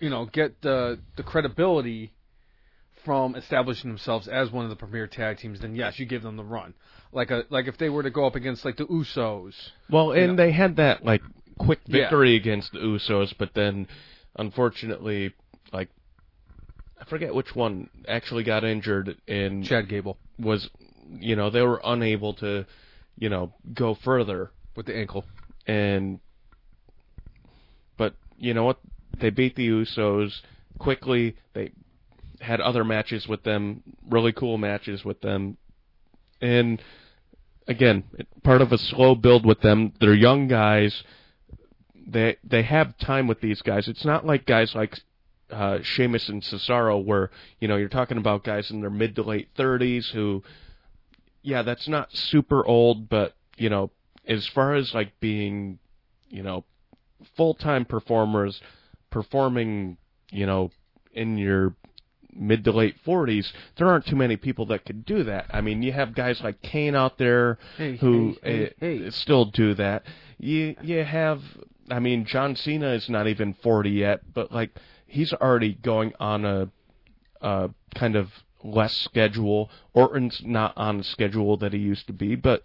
you 0.00 0.10
know, 0.10 0.26
get 0.26 0.60
the 0.62 0.98
the 1.16 1.22
credibility 1.22 2.12
from 3.04 3.34
establishing 3.34 3.90
themselves 3.90 4.28
as 4.28 4.50
one 4.50 4.64
of 4.64 4.70
the 4.70 4.76
premier 4.76 5.06
tag 5.06 5.38
teams, 5.38 5.60
then 5.60 5.74
yes, 5.74 5.98
you 5.98 6.06
give 6.06 6.22
them 6.22 6.36
the 6.36 6.44
run. 6.44 6.74
Like 7.12 7.30
a 7.30 7.44
like 7.50 7.66
if 7.68 7.76
they 7.78 7.88
were 7.88 8.02
to 8.02 8.10
go 8.10 8.26
up 8.26 8.34
against 8.34 8.64
like 8.64 8.76
the 8.76 8.86
Usos. 8.86 9.54
well 9.90 10.12
and 10.12 10.36
know. 10.36 10.36
they 10.36 10.52
had 10.52 10.76
that 10.76 11.04
like 11.04 11.22
quick 11.58 11.80
Yeah. 11.86 12.02
victory 12.02 12.34
against 12.34 12.72
the 12.72 12.78
usos 12.80 13.32
but 13.38 13.50
then 13.54 13.86
unfortunately 14.36 15.32
like 15.72 15.88
i 17.00 17.04
forget 17.04 17.32
which 17.32 17.54
one 17.54 17.88
actually 18.08 18.42
got 18.42 18.64
injured 18.64 19.16
and 19.28 19.64
Chad 19.64 19.88
Gable 19.88 20.18
was 20.40 20.68
you 21.20 21.36
know 21.36 21.50
they 21.50 21.62
were 21.62 21.80
unable 21.84 22.34
to 22.34 22.66
you 23.16 23.28
know 23.28 23.52
go 23.72 23.94
further 23.94 24.50
with 24.74 24.86
the 24.86 24.96
ankle. 24.96 25.24
and 25.68 26.18
but 27.96 28.14
you 28.36 28.52
know 28.54 28.64
what 28.64 28.80
they 29.20 29.30
beat 29.30 29.54
the 29.54 29.68
usos 29.68 30.32
quickly 30.78 31.36
they 31.54 31.70
had 32.44 32.60
other 32.60 32.84
matches 32.84 33.26
with 33.26 33.42
them 33.42 33.82
really 34.08 34.32
cool 34.32 34.58
matches 34.58 35.04
with 35.04 35.20
them. 35.20 35.56
And 36.40 36.80
again 37.66 38.04
part 38.42 38.60
of 38.60 38.72
a 38.72 38.78
slow 38.78 39.14
build 39.14 39.46
with 39.46 39.60
them. 39.60 39.92
They're 40.00 40.14
young 40.14 40.48
guys. 40.48 41.02
They 42.06 42.36
they 42.44 42.62
have 42.62 42.98
time 42.98 43.26
with 43.26 43.40
these 43.40 43.62
guys. 43.62 43.88
It's 43.88 44.04
not 44.04 44.26
like 44.26 44.46
guys 44.46 44.74
like 44.74 44.98
uh 45.50 45.78
Sheamus 45.82 46.28
and 46.28 46.42
Cesaro 46.42 47.02
where 47.02 47.30
you 47.60 47.68
know 47.68 47.76
you're 47.76 47.88
talking 47.88 48.18
about 48.18 48.44
guys 48.44 48.70
in 48.70 48.80
their 48.80 48.90
mid 48.90 49.16
to 49.16 49.22
late 49.22 49.48
30s 49.56 50.12
who 50.12 50.42
yeah 51.42 51.62
that's 51.62 51.88
not 51.88 52.12
super 52.12 52.64
old 52.66 53.08
but 53.08 53.34
you 53.56 53.68
know 53.68 53.90
as 54.26 54.46
far 54.46 54.74
as 54.74 54.92
like 54.94 55.12
being 55.20 55.78
you 56.28 56.42
know 56.42 56.64
full-time 57.36 57.84
performers 57.84 58.60
performing 59.10 59.96
you 60.30 60.46
know 60.46 60.70
in 61.12 61.38
your 61.38 61.74
mid 62.36 62.64
to 62.64 62.72
late 62.72 62.96
40s 63.06 63.52
there 63.76 63.86
aren't 63.88 64.06
too 64.06 64.16
many 64.16 64.36
people 64.36 64.66
that 64.66 64.84
could 64.84 65.04
do 65.04 65.24
that. 65.24 65.46
I 65.50 65.60
mean 65.60 65.82
you 65.82 65.92
have 65.92 66.14
guys 66.14 66.40
like 66.42 66.60
kane 66.62 66.94
out 66.94 67.18
there 67.18 67.58
Hey, 67.76 67.96
who 67.96 68.36
hey, 68.42 68.66
uh, 68.66 68.70
hey, 68.80 68.98
hey. 68.98 69.10
still 69.10 69.44
do 69.46 69.74
that. 69.74 70.04
You 70.38 70.74
you 70.82 71.04
have 71.04 71.40
i 71.90 71.98
mean 71.98 72.24
john 72.24 72.56
cena 72.56 72.88
is 72.94 73.08
not 73.10 73.26
even 73.28 73.52
40 73.62 73.90
yet 73.90 74.20
but 74.32 74.50
like 74.50 74.70
he's 75.06 75.32
already 75.34 75.74
going 75.74 76.12
on 76.18 76.44
a 76.44 76.70
uh 77.42 77.68
kind 77.94 78.16
of 78.16 78.30
less 78.62 78.94
schedule 78.96 79.70
orton's 79.92 80.40
not 80.44 80.72
on 80.78 81.00
a 81.00 81.04
schedule 81.04 81.58
that 81.58 81.72
he 81.74 81.78
used 81.78 82.06
to 82.06 82.12
be 82.14 82.34
but 82.36 82.62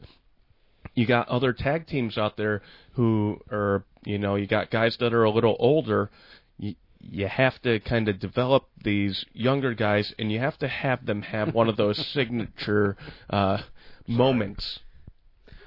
you 0.95 1.05
got 1.05 1.28
other 1.28 1.51
tag 1.53 1.86
teams 1.86 2.17
out 2.17 2.38
there 2.38 2.61
who 2.93 3.39
are 3.51 3.84
you 4.05 4.17
know 4.17 4.36
you 4.36 4.47
got 4.47 4.72
guys 4.72 4.95
that 4.97 5.13
are 5.13 5.24
a 5.26 5.30
little 5.30 5.55
older. 5.59 6.09
You, 6.57 6.76
you 7.02 7.28
have 7.28 7.62
to 7.62 7.80
kind 7.80 8.08
of 8.10 8.20
develop 8.20 8.68
these 8.84 9.26
younger 9.34 9.74
guys 9.74 10.14
and 10.20 10.32
you 10.32 10.39
have 10.39 10.58
to 10.60 10.68
have 10.68 11.06
them 11.06 11.22
have 11.22 11.54
one 11.54 11.70
of 11.70 11.78
those 11.78 11.97
signature 12.14 12.97
uh 13.30 13.60
moments 14.08 14.80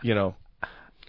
you 0.03 0.15
know 0.15 0.35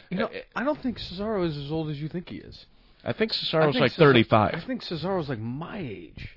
You 0.10 0.18
know, 0.20 0.30
I 0.56 0.64
don't 0.64 0.80
think 0.82 1.00
Cesaro 1.00 1.46
is 1.48 1.58
as 1.58 1.72
old 1.72 1.90
as 1.90 2.00
you 2.00 2.08
think 2.08 2.30
he 2.30 2.38
is. 2.38 2.66
i 3.04 3.12
think 3.14 3.32
I 3.32 3.36
cesaro's 3.36 3.74
think 3.74 3.82
like 3.82 3.92
Cesaro- 3.94 3.98
35 3.98 4.54
I 4.56 4.60
think 4.62 4.84
Cesaro's 4.84 5.30
like 5.30 5.40
my 5.40 5.80
age. 5.80 6.30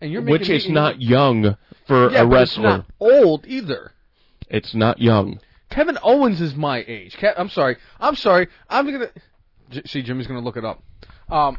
And 0.00 0.10
you're 0.10 0.22
making 0.22 0.32
which 0.40 0.48
me- 0.48 0.56
is 0.56 0.68
not 0.68 1.00
young 1.00 1.56
for 1.86 2.10
yeah, 2.10 2.22
a 2.22 2.26
but 2.26 2.42
it's 2.42 2.56
wrestler 2.58 2.62
not 2.78 2.86
old 2.98 3.44
either. 3.46 3.92
it's 4.48 4.74
not 4.74 4.98
young 5.00 5.40
Kevin 5.70 5.98
Owens 6.02 6.40
is 6.40 6.54
my 6.54 6.82
age. 6.88 7.14
Ke- 7.18 7.36
I'm 7.36 7.50
sorry. 7.50 7.76
I'm 8.00 8.16
sorry. 8.16 8.48
I'm 8.70 8.90
gonna 8.90 9.10
J- 9.68 9.82
see. 9.84 10.00
Jimmy's 10.02 10.26
gonna 10.26 10.40
look 10.40 10.56
it 10.56 10.64
up. 10.64 10.82
Um, 11.28 11.58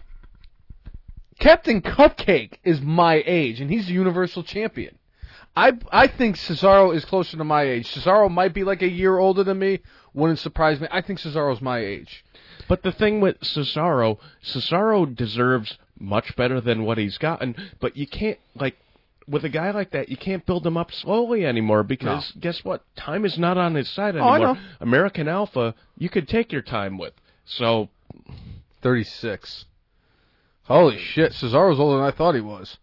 Captain 1.39 1.81
Cupcake 1.81 2.53
is 2.63 2.81
my 2.81 3.23
age, 3.25 3.61
and 3.61 3.69
he's 3.69 3.87
the 3.87 3.93
Universal 3.93 4.43
Champion. 4.43 4.95
I 5.55 5.73
I 5.91 6.07
think 6.07 6.35
Cesaro 6.37 6.93
is 6.95 7.05
closer 7.05 7.37
to 7.37 7.43
my 7.43 7.63
age. 7.63 7.87
Cesaro 7.87 8.29
might 8.29 8.53
be 8.53 8.63
like 8.63 8.81
a 8.81 8.89
year 8.89 9.17
older 9.17 9.43
than 9.43 9.59
me. 9.59 9.79
Wouldn't 10.13 10.39
surprise 10.39 10.79
me. 10.79 10.87
I 10.91 11.01
think 11.01 11.19
Cesaro's 11.19 11.61
my 11.61 11.79
age. 11.79 12.23
But 12.67 12.83
the 12.83 12.91
thing 12.91 13.19
with 13.19 13.39
Cesaro, 13.39 14.19
Cesaro 14.43 15.05
deserves 15.15 15.77
much 15.97 16.35
better 16.35 16.61
than 16.61 16.83
what 16.83 16.97
he's 16.97 17.17
gotten, 17.17 17.55
but 17.79 17.97
you 17.97 18.05
can't 18.07 18.37
like 18.55 18.77
with 19.27 19.43
a 19.45 19.49
guy 19.49 19.71
like 19.71 19.91
that, 19.91 20.09
you 20.09 20.17
can't 20.17 20.45
build 20.45 20.65
him 20.65 20.75
up 20.77 20.91
slowly 20.91 21.45
anymore 21.45 21.83
because 21.83 22.31
guess 22.39 22.63
what? 22.65 22.83
Time 22.95 23.25
is 23.25 23.37
not 23.37 23.57
on 23.57 23.75
his 23.75 23.87
side 23.89 24.15
Oh, 24.15 24.19
anymore. 24.33 24.55
know. 24.55 24.61
American 24.81 25.27
Alpha, 25.27 25.75
you 25.97 26.09
could 26.09 26.27
take 26.27 26.51
your 26.51 26.61
time 26.63 26.97
with. 26.97 27.13
So 27.45 27.89
36. 28.81 29.65
Holy 30.69 30.97
shit, 30.97 31.33
Cesaro's 31.33 31.79
older 31.79 31.97
than 31.97 32.05
I 32.05 32.11
thought 32.11 32.35
he 32.35 32.41
was. 32.41 32.77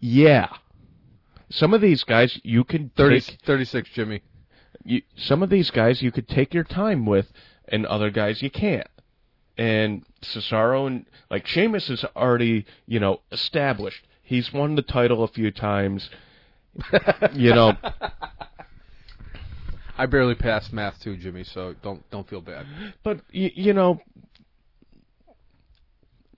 yeah, 0.00 0.48
some 1.50 1.74
of 1.74 1.80
these 1.80 2.04
guys 2.04 2.40
you 2.42 2.64
can 2.64 2.90
30, 2.96 3.20
take. 3.20 3.38
36, 3.44 3.90
Jimmy. 3.94 4.22
You, 4.84 5.02
some 5.16 5.42
of 5.42 5.50
these 5.50 5.70
guys 5.70 6.00
you 6.02 6.10
could 6.12 6.28
take 6.28 6.54
your 6.54 6.64
time 6.64 7.06
with, 7.06 7.32
and 7.68 7.84
other 7.86 8.10
guys 8.10 8.40
you 8.42 8.50
can't. 8.50 8.86
And 9.58 10.04
Cesaro 10.22 10.86
and 10.86 11.06
like 11.30 11.46
Sheamus 11.46 11.88
is 11.90 12.04
already 12.16 12.66
you 12.86 13.00
know 13.00 13.20
established. 13.32 14.04
He's 14.22 14.52
won 14.52 14.74
the 14.74 14.82
title 14.82 15.22
a 15.24 15.28
few 15.28 15.50
times. 15.50 16.08
you 17.34 17.52
know, 17.54 17.74
I 19.96 20.06
barely 20.06 20.34
passed 20.34 20.72
math 20.72 21.00
too, 21.00 21.16
Jimmy, 21.16 21.44
so 21.44 21.74
don't 21.82 22.08
don't 22.10 22.28
feel 22.28 22.40
bad. 22.40 22.66
but 23.04 23.18
y- 23.32 23.52
you 23.54 23.72
know, 23.72 24.00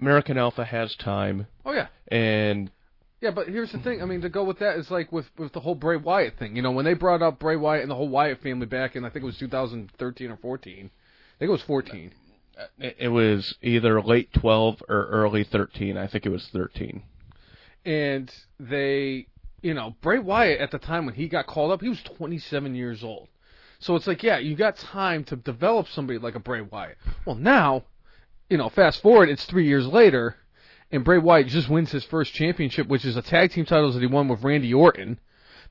American 0.00 0.38
Alpha 0.38 0.64
has 0.64 0.94
time, 0.96 1.46
Oh 1.64 1.72
yeah. 1.72 1.86
and 2.08 2.70
Yeah, 3.20 3.30
but 3.30 3.48
here's 3.48 3.72
the 3.72 3.78
thing. 3.78 4.02
I 4.02 4.04
mean, 4.04 4.20
to 4.22 4.28
go 4.28 4.44
with 4.44 4.58
that 4.60 4.76
is 4.76 4.90
like 4.90 5.10
with 5.12 5.26
with 5.38 5.52
the 5.52 5.60
whole 5.60 5.74
Bray 5.74 5.96
Wyatt 5.96 6.38
thing. 6.38 6.56
You 6.56 6.62
know, 6.62 6.72
when 6.72 6.84
they 6.84 6.94
brought 6.94 7.22
up 7.22 7.38
Bray 7.38 7.56
Wyatt 7.56 7.82
and 7.82 7.90
the 7.90 7.94
whole 7.94 8.08
Wyatt 8.08 8.42
family 8.42 8.66
back 8.66 8.96
in, 8.96 9.04
I 9.04 9.10
think 9.10 9.22
it 9.22 9.26
was 9.26 9.38
2013 9.38 10.30
or 10.30 10.36
14. 10.36 10.72
I 10.74 11.38
think 11.38 11.48
it 11.48 11.52
was 11.52 11.62
14. 11.62 12.12
it 12.78 13.08
was 13.10 13.54
either 13.62 14.00
late 14.02 14.32
twelve 14.32 14.82
or 14.88 15.06
early 15.06 15.44
thirteen. 15.44 15.96
I 15.96 16.06
think 16.06 16.24
it 16.26 16.30
was 16.30 16.46
thirteen. 16.52 17.02
And 17.84 18.32
they, 18.58 19.26
you 19.62 19.72
know, 19.74 19.94
Bray 20.00 20.18
Wyatt 20.18 20.60
at 20.60 20.70
the 20.70 20.78
time 20.78 21.06
when 21.06 21.14
he 21.14 21.28
got 21.28 21.46
called 21.46 21.70
up, 21.70 21.80
he 21.80 21.88
was 21.88 22.02
27 22.02 22.74
years 22.74 23.04
old. 23.04 23.28
So 23.78 23.94
it's 23.94 24.06
like, 24.08 24.22
yeah, 24.24 24.38
you 24.38 24.56
got 24.56 24.76
time 24.76 25.22
to 25.24 25.36
develop 25.36 25.86
somebody 25.88 26.18
like 26.18 26.34
a 26.34 26.40
Bray 26.40 26.62
Wyatt. 26.62 26.96
Well, 27.24 27.36
now, 27.36 27.84
you 28.48 28.56
know, 28.56 28.68
fast 28.68 29.02
forward, 29.02 29.28
it's 29.28 29.44
three 29.44 29.66
years 29.66 29.86
later, 29.86 30.36
and 30.90 31.04
Bray 31.04 31.18
Wyatt 31.18 31.48
just 31.48 31.68
wins 31.68 31.90
his 31.90 32.04
first 32.04 32.32
championship, 32.32 32.86
which 32.86 33.04
is 33.04 33.16
a 33.16 33.22
tag 33.22 33.50
team 33.50 33.64
titles 33.64 33.94
that 33.94 34.00
he 34.00 34.06
won 34.06 34.28
with 34.28 34.44
Randy 34.44 34.72
Orton. 34.72 35.18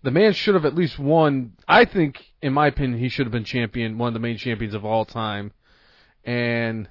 The 0.03 0.11
man 0.11 0.33
should 0.33 0.55
have 0.55 0.65
at 0.65 0.75
least 0.75 0.99
won. 0.99 1.53
I 1.67 1.85
think, 1.85 2.23
in 2.41 2.53
my 2.53 2.67
opinion, 2.67 2.99
he 2.99 3.09
should 3.09 3.25
have 3.25 3.31
been 3.31 3.45
champion, 3.45 3.97
one 3.97 4.09
of 4.09 4.13
the 4.13 4.19
main 4.19 4.37
champions 4.37 4.73
of 4.73 4.85
all 4.85 5.05
time. 5.05 5.51
And 6.23 6.87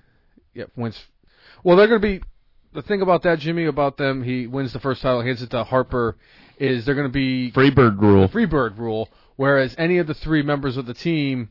yeah, 0.54 0.64
wins. 0.74 0.98
Well, 1.62 1.76
they're 1.76 1.86
going 1.86 2.00
to 2.00 2.06
be 2.06 2.22
the 2.72 2.82
thing 2.82 3.02
about 3.02 3.22
that, 3.22 3.38
Jimmy, 3.38 3.66
about 3.66 3.96
them. 3.96 4.22
He 4.22 4.46
wins 4.46 4.72
the 4.72 4.80
first 4.80 5.02
title, 5.02 5.22
hands 5.22 5.42
it 5.42 5.50
to 5.50 5.64
Harper. 5.64 6.16
Is 6.58 6.84
they're 6.84 6.94
going 6.94 7.08
to 7.08 7.12
be 7.12 7.52
Freebird 7.52 8.00
rule. 8.00 8.28
Freebird 8.28 8.78
rule, 8.78 9.08
whereas 9.36 9.74
any 9.76 9.98
of 9.98 10.06
the 10.06 10.14
three 10.14 10.42
members 10.42 10.76
of 10.76 10.86
the 10.86 10.94
team 10.94 11.50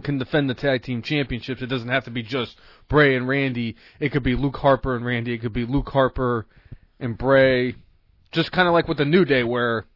can 0.00 0.18
defend 0.18 0.50
the 0.50 0.54
tag 0.54 0.82
team 0.82 1.02
championships. 1.02 1.62
It 1.62 1.66
doesn't 1.66 1.88
have 1.88 2.04
to 2.04 2.10
be 2.10 2.22
just 2.22 2.56
Bray 2.88 3.16
and 3.16 3.26
Randy. 3.28 3.76
It 3.98 4.12
could 4.12 4.22
be 4.22 4.34
Luke 4.34 4.56
Harper 4.56 4.96
and 4.96 5.04
Randy. 5.04 5.34
It 5.34 5.38
could 5.38 5.52
be 5.52 5.66
Luke 5.66 5.88
Harper 5.88 6.46
and 6.98 7.16
Bray. 7.16 7.74
Just 8.32 8.52
kind 8.52 8.68
of 8.68 8.74
like 8.74 8.88
with 8.88 8.98
the 8.98 9.04
New 9.04 9.24
Day, 9.24 9.42
where 9.42 9.86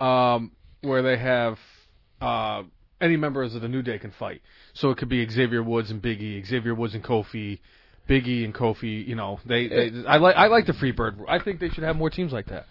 um, 0.00 0.52
where 0.80 1.02
they 1.02 1.16
have 1.16 1.58
uh, 2.20 2.62
any 3.00 3.16
members 3.16 3.54
of 3.54 3.62
the 3.62 3.68
New 3.68 3.82
Day 3.82 3.98
can 3.98 4.12
fight. 4.18 4.42
So 4.74 4.90
it 4.90 4.98
could 4.98 5.08
be 5.08 5.28
Xavier 5.28 5.62
Woods 5.62 5.90
and 5.90 6.02
Biggie, 6.02 6.44
Xavier 6.44 6.74
Woods 6.74 6.94
and 6.94 7.04
Kofi, 7.04 7.60
Biggie 8.08 8.44
and 8.44 8.54
Kofi. 8.54 9.06
You 9.06 9.14
know, 9.14 9.40
they. 9.46 9.68
they 9.68 9.90
I 10.06 10.16
like 10.16 10.36
I 10.36 10.46
like 10.46 10.66
the 10.66 10.72
Freebird. 10.72 11.24
I 11.28 11.38
think 11.38 11.60
they 11.60 11.68
should 11.68 11.84
have 11.84 11.96
more 11.96 12.10
teams 12.10 12.32
like 12.32 12.46
that. 12.46 12.66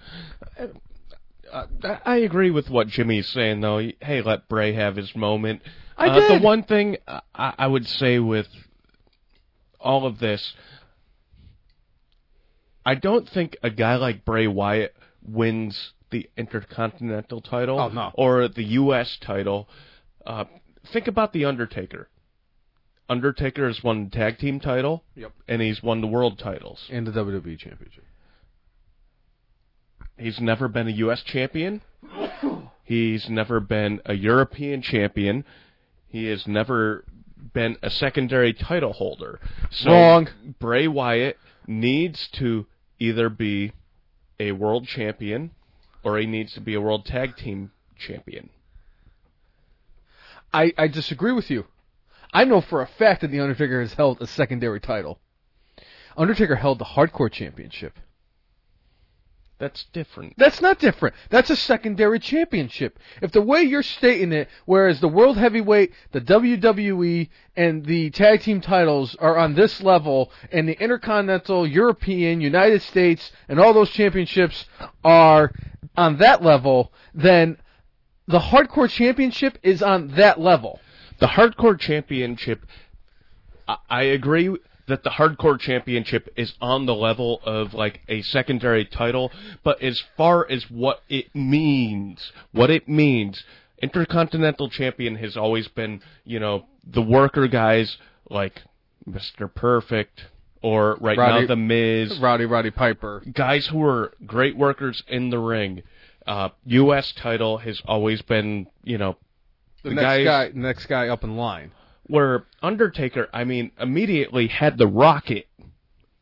Uh, 1.52 1.66
I- 1.84 2.00
I 2.06 2.16
agree 2.18 2.52
with 2.52 2.70
what 2.70 2.88
Jimmy's 2.88 3.28
saying, 3.28 3.62
though. 3.62 3.80
Hey, 4.02 4.22
let 4.22 4.48
Bray 4.48 4.74
have 4.74 4.96
his 4.96 5.16
moment. 5.16 5.62
I 5.98 6.08
uh, 6.10 6.20
did. 6.20 6.42
The 6.42 6.46
one 6.46 6.64
thing 6.64 6.98
I, 7.08 7.22
I 7.58 7.68
would 7.68 7.88
say 7.88 8.20
with 8.20 8.48
all 9.80 10.06
of 10.06 10.20
this, 10.20 10.54
I 12.86 12.96
don't 12.96 13.28
think 13.30 13.58
a 13.64 13.70
guy 13.70 13.96
like 13.96 14.26
Bray 14.26 14.48
Wyatt 14.48 14.96
wins 15.24 15.94
the 16.12 16.30
Intercontinental 16.38 17.42
title 17.42 17.80
Oh, 17.80 17.90
no. 17.90 18.12
or 18.16 18.48
the 18.48 18.64
U.S. 18.64 19.18
title. 19.22 19.68
Uh, 20.26 20.46
think 20.92 21.08
about 21.08 21.34
the 21.34 21.46
Undertaker. 21.46 22.10
Undertaker 23.08 23.68
has 23.68 23.84
won 23.84 24.06
the 24.06 24.10
tag 24.12 24.38
team 24.38 24.60
title, 24.60 25.04
Yep. 25.16 25.32
and 25.48 25.62
he's 25.62 25.82
won 25.84 26.02
the 26.02 26.08
world 26.08 26.38
titles. 26.40 26.88
And 26.92 27.06
the 27.08 27.12
WWE 27.12 27.58
Championship. 27.58 28.06
He's 30.20 30.40
never 30.40 30.68
been 30.68 30.88
a 30.88 30.92
U.S. 30.92 31.24
champion. 31.24 31.82
He's 32.84 33.30
never 33.30 33.60
been 33.60 34.02
a 34.06 34.14
European 34.14 34.82
champion. 34.82 35.46
He 36.08 36.26
has 36.26 36.46
never 36.46 37.06
been 37.54 37.78
a 37.82 37.90
secondary 37.90 38.54
title 38.54 38.94
holder. 38.94 39.40
So 39.72 39.92
Wrong. 39.92 40.28
Bray 40.60 40.88
Wyatt 40.88 41.38
needs 41.68 42.28
to 42.34 42.66
either 43.00 43.30
be 43.30 43.72
a 44.40 44.52
world 44.52 44.88
champion 44.88 45.52
or 46.04 46.18
he 46.18 46.26
needs 46.26 46.54
to 46.54 46.62
be 46.62 46.74
a 46.74 46.82
world 46.82 47.06
tag 47.06 47.38
team 47.38 47.72
champion. 47.98 48.50
I, 50.54 50.74
I 50.78 50.88
disagree 50.88 51.32
with 51.32 51.50
you. 51.50 51.66
I 52.34 52.44
know 52.44 52.62
for 52.62 52.82
a 52.82 52.88
fact 52.88 53.22
that 53.22 53.32
The 53.32 53.40
Undertaker 53.40 53.82
has 53.82 53.94
held 53.94 54.22
a 54.22 54.28
secondary 54.28 54.80
title. 54.80 55.20
Undertaker 56.18 56.56
held 56.56 56.80
the 56.80 56.86
Hardcore 56.86 57.32
Championship. 57.32 57.94
That's 59.60 59.84
different. 59.92 60.36
That's 60.38 60.62
not 60.62 60.80
different. 60.80 61.16
That's 61.30 61.50
a 61.50 61.56
secondary 61.56 62.20
championship. 62.20 62.98
If 63.22 63.34
the 63.34 63.42
way 63.42 63.62
you're 63.62 63.84
stating 63.84 64.32
it, 64.32 64.48
whereas 64.66 65.02
the 65.02 65.10
World 65.10 65.38
Heavyweight, 65.38 65.92
the 66.14 66.22
WWE, 66.22 67.30
and 67.58 67.86
the 67.86 68.10
Tag 68.12 68.42
Team 68.42 68.62
titles 68.62 69.16
are 69.20 69.38
on 69.38 69.56
this 69.56 69.84
level, 69.84 70.32
and 70.52 70.68
the 70.68 70.82
Intercontinental, 70.82 71.68
European, 71.68 72.40
United 72.40 72.82
States, 72.82 73.32
and 73.50 73.60
all 73.60 73.74
those 73.74 73.90
championships 73.90 74.66
are 75.04 75.52
on 75.98 76.18
that 76.18 76.42
level, 76.42 76.94
then 77.14 77.58
the 78.28 78.40
Hardcore 78.40 78.90
Championship 78.90 79.58
is 79.62 79.84
on 79.84 80.08
that 80.16 80.40
level. 80.40 80.80
The 81.20 81.28
hardcore 81.28 81.78
championship, 81.78 82.66
I, 83.90 84.04
agree 84.04 84.56
that 84.90 85.04
the 85.04 85.10
hardcore 85.12 85.60
championship 85.60 86.28
is 86.36 86.54
on 86.62 86.86
the 86.86 86.94
level 86.94 87.40
of 87.46 87.74
like 87.74 88.02
a 88.10 88.22
secondary 88.22 88.84
title, 88.86 89.32
but 89.64 89.82
as 89.82 90.04
far 90.18 90.46
as 90.52 90.70
what 90.70 91.02
it 91.10 91.34
means, 91.34 92.32
what 92.52 92.70
it 92.70 92.88
means, 92.90 93.44
intercontinental 93.82 94.70
champion 94.70 95.16
has 95.16 95.36
always 95.38 95.68
been, 95.70 96.02
you 96.26 96.40
know, 96.40 96.66
the 96.86 97.02
worker 97.02 97.48
guys 97.48 97.98
like 98.30 98.62
Mr. 99.10 99.54
Perfect 99.54 100.26
or 100.62 100.98
right 101.00 101.18
Roddy- 101.18 101.42
now 101.42 101.48
the 101.48 101.56
Miz, 101.56 102.20
Roddy 102.20 102.46
Roddy 102.46 102.72
Piper. 102.72 103.24
guys 103.34 103.68
who 103.68 103.84
are 103.86 104.14
great 104.26 104.58
workers 104.58 105.02
in 105.08 105.30
the 105.30 105.40
ring. 105.40 105.84
Uh, 106.28 106.50
U.S. 106.66 107.14
title 107.14 107.58
has 107.60 107.82
always 107.86 108.22
been, 108.22 108.68
you 108.84 108.98
know, 108.98 109.16
The, 109.84 109.90
The 109.90 109.96
next 109.96 110.06
guys- 110.06 110.26
guy, 110.26 110.52
next 110.54 110.86
guy 110.88 111.08
up 111.08 111.24
in 111.24 111.38
line. 111.38 111.72
Where 112.10 112.46
Undertaker, 112.62 113.30
I 113.32 113.44
mean, 113.44 113.72
immediately 113.80 114.48
had 114.48 114.78
the 114.78 114.88
rocket 114.88 115.48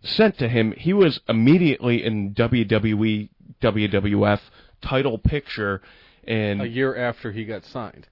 sent 0.03 0.37
to 0.39 0.49
him. 0.49 0.73
He 0.77 0.93
was 0.93 1.21
immediately 1.27 2.05
in 2.05 2.33
WWE, 2.33 3.29
WWF 3.61 4.39
title 4.81 5.17
picture, 5.17 5.81
and 6.25 6.61
A 6.61 6.67
year 6.67 6.95
after 6.95 7.31
he 7.31 7.45
got 7.45 7.63
signed, 7.63 8.07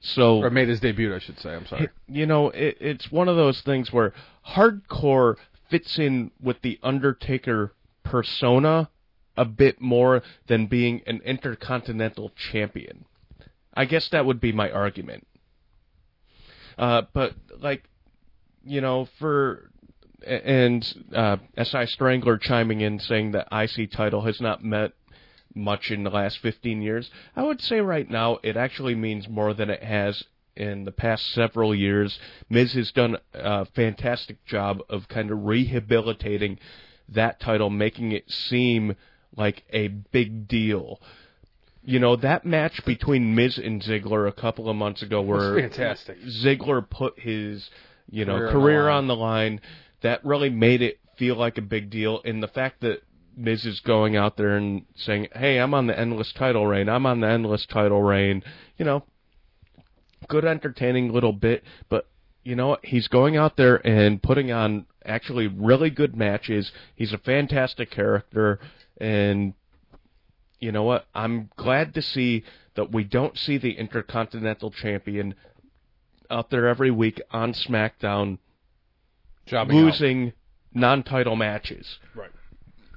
so 0.00 0.38
or 0.38 0.50
made 0.50 0.68
his 0.68 0.80
debut, 0.80 1.14
I 1.14 1.18
should 1.18 1.38
say. 1.38 1.54
I'm 1.54 1.66
sorry. 1.66 1.90
you 2.08 2.24
know, 2.24 2.48
it, 2.48 2.78
it's 2.80 3.12
one 3.12 3.28
of 3.28 3.36
those 3.36 3.60
things 3.60 3.92
where 3.92 4.14
hardcore 4.54 5.36
fits 5.70 5.98
in 5.98 6.30
with 6.42 6.62
the 6.62 6.78
Undertaker 6.82 7.74
persona 8.02 8.88
a 9.36 9.44
bit 9.44 9.80
more 9.80 10.22
than 10.46 10.66
being 10.66 11.02
an 11.06 11.20
intercontinental 11.22 12.32
champion. 12.50 13.04
I 13.74 13.84
guess 13.84 14.08
that 14.08 14.24
would 14.24 14.40
be 14.40 14.52
my 14.52 14.70
argument. 14.70 15.27
Uh, 16.78 17.02
but 17.12 17.34
like, 17.60 17.84
you 18.64 18.80
know, 18.80 19.08
for 19.18 19.70
and 20.26 20.86
uh, 21.14 21.36
SI 21.62 21.86
Strangler 21.86 22.38
chiming 22.38 22.80
in 22.80 22.98
saying 22.98 23.32
that 23.32 23.48
IC 23.52 23.92
title 23.92 24.22
has 24.22 24.40
not 24.40 24.64
met 24.64 24.92
much 25.54 25.90
in 25.90 26.04
the 26.04 26.10
last 26.10 26.38
15 26.38 26.82
years. 26.82 27.10
I 27.36 27.42
would 27.42 27.60
say 27.60 27.80
right 27.80 28.08
now 28.08 28.38
it 28.42 28.56
actually 28.56 28.94
means 28.94 29.28
more 29.28 29.54
than 29.54 29.70
it 29.70 29.82
has 29.82 30.24
in 30.56 30.84
the 30.84 30.92
past 30.92 31.32
several 31.32 31.74
years. 31.74 32.18
Miz 32.50 32.72
has 32.74 32.90
done 32.92 33.16
a 33.32 33.64
fantastic 33.64 34.44
job 34.44 34.80
of 34.88 35.08
kind 35.08 35.30
of 35.30 35.44
rehabilitating 35.44 36.58
that 37.08 37.40
title, 37.40 37.70
making 37.70 38.12
it 38.12 38.30
seem 38.30 38.96
like 39.36 39.64
a 39.72 39.88
big 39.88 40.48
deal. 40.48 41.00
You 41.88 41.98
know, 41.98 42.16
that 42.16 42.44
match 42.44 42.82
between 42.84 43.34
Miz 43.34 43.56
and 43.56 43.80
Ziggler 43.80 44.28
a 44.28 44.32
couple 44.32 44.68
of 44.68 44.76
months 44.76 45.00
ago 45.00 45.22
where 45.22 45.58
fantastic. 45.58 46.18
Ziggler 46.20 46.88
put 46.88 47.18
his, 47.18 47.70
you 48.10 48.26
know, 48.26 48.36
Career 48.36 48.50
career, 48.52 48.88
on 48.90 49.06
the 49.06 49.14
line. 49.16 49.22
on 49.22 49.54
the 49.54 49.54
line, 49.54 49.60
that 50.02 50.22
really 50.22 50.50
made 50.50 50.82
it 50.82 50.98
feel 51.16 51.36
like 51.36 51.56
a 51.56 51.62
big 51.62 51.88
deal. 51.88 52.20
And 52.26 52.42
the 52.42 52.48
fact 52.48 52.82
that 52.82 53.02
Miz 53.34 53.64
is 53.64 53.80
going 53.80 54.16
out 54.16 54.36
there 54.36 54.54
and 54.58 54.84
saying, 54.96 55.28
"Hey, 55.34 55.56
I'm 55.58 55.72
on 55.72 55.86
the 55.86 55.98
endless 55.98 56.30
title 56.34 56.66
reign. 56.66 56.90
I'm 56.90 57.06
on 57.06 57.20
the 57.20 57.26
endless 57.26 57.64
title 57.64 58.02
reign." 58.02 58.42
You 58.76 58.84
know, 58.84 59.04
good 60.28 60.44
entertaining 60.44 61.10
little 61.10 61.32
bit, 61.32 61.64
but 61.88 62.06
you 62.44 62.54
know 62.54 62.68
what? 62.68 62.84
He's 62.84 63.08
going 63.08 63.38
out 63.38 63.56
there 63.56 63.76
and 63.86 64.22
putting 64.22 64.52
on 64.52 64.84
actually 65.06 65.46
really 65.46 65.88
good 65.88 66.14
matches. 66.14 66.70
He's 66.94 67.14
a 67.14 67.18
fantastic 67.18 67.90
character 67.90 68.60
and 69.00 69.54
you 70.60 70.72
know 70.72 70.82
what? 70.82 71.06
I'm 71.14 71.50
glad 71.56 71.94
to 71.94 72.02
see 72.02 72.44
that 72.74 72.92
we 72.92 73.04
don't 73.04 73.36
see 73.36 73.58
the 73.58 73.72
Intercontinental 73.72 74.70
Champion 74.70 75.34
out 76.30 76.50
there 76.50 76.66
every 76.68 76.90
week 76.90 77.20
on 77.30 77.52
SmackDown 77.52 78.38
Jobbing 79.46 79.76
out. 79.76 79.84
losing 79.84 80.32
non-title 80.74 81.36
matches. 81.36 81.98
Right. 82.14 82.30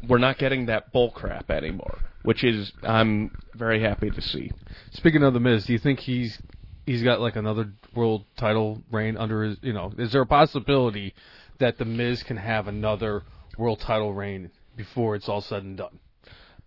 We're 0.08 0.18
not 0.18 0.38
getting 0.38 0.66
that 0.66 0.92
bull 0.92 1.12
crap 1.12 1.50
anymore, 1.52 2.00
which 2.24 2.44
is 2.44 2.72
I'm 2.84 3.32
very 3.54 3.82
happy 3.82 4.10
to 4.10 4.22
see. 4.22 4.52
Speaking 4.94 5.24
of 5.24 5.34
the 5.34 5.40
Miz, 5.40 5.66
do 5.66 5.74
you 5.74 5.80
think 5.80 6.00
he's 6.00 6.40
he's 6.86 7.04
got 7.04 7.22
like 7.22 7.36
another 7.36 7.72
world 7.96 8.26
title 8.36 8.82
reign 8.92 9.16
under 9.16 9.44
his? 9.44 9.58
You 9.62 9.74
know, 9.74 9.94
is 9.98 10.12
there 10.12 10.22
a 10.22 10.26
possibility 10.26 11.14
that 11.60 11.78
the 11.78 11.86
Miz 11.86 12.24
can 12.24 12.38
have 12.38 12.68
another 12.68 13.24
world 13.58 13.80
title 13.80 14.14
reign 14.14 14.50
before 14.76 15.16
it's 15.16 15.30
all 15.30 15.42
said 15.42 15.64
and 15.64 15.78
done? 15.78 16.00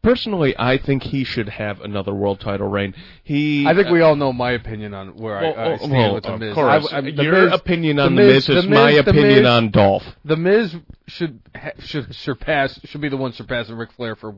Personally, 0.05 0.55
I 0.59 0.77
think 0.79 1.03
he 1.03 1.25
should 1.25 1.49
have 1.49 1.81
another 1.81 2.13
world 2.15 2.39
title 2.39 2.69
reign. 2.69 2.95
He 3.25 3.67
I 3.67 3.75
think 3.75 3.89
we 3.89 4.03
uh, 4.03 4.07
all 4.09 4.17
know 4.17 4.33
my 4.33 4.53
opinion 4.53 4.93
on 4.93 5.17
where 5.17 5.41
well, 5.41 5.59
I, 5.59 5.73
I 5.73 5.77
stand 5.79 5.93
well, 5.93 6.15
with 6.15 6.25
the 6.25 6.39
Miz. 6.39 6.49
of 6.51 6.55
course. 6.55 6.93
I- 6.93 6.99
I- 6.99 7.01
the 7.01 7.11
Your 7.23 7.45
Miz- 7.47 7.55
opinion 7.55 7.99
on 7.99 8.15
the 8.15 8.23
Miz- 8.23 8.49
Miz 8.49 8.57
is 8.59 8.65
the 8.65 8.71
my 8.71 8.93
Miz- 8.93 9.05
the 9.05 9.11
opinion 9.11 9.47
on 9.47 9.71
Dolph. 9.71 10.05
The 10.25 10.37
Miz 10.37 10.77
should 11.07 11.41
ha- 11.57 11.73
should 11.79 12.15
surpass 12.15 12.79
should 12.85 13.01
be 13.01 13.09
the 13.09 13.17
one 13.17 13.33
surpassing 13.33 13.77
Ric 13.77 13.93
Flair 13.93 14.15
for 14.15 14.35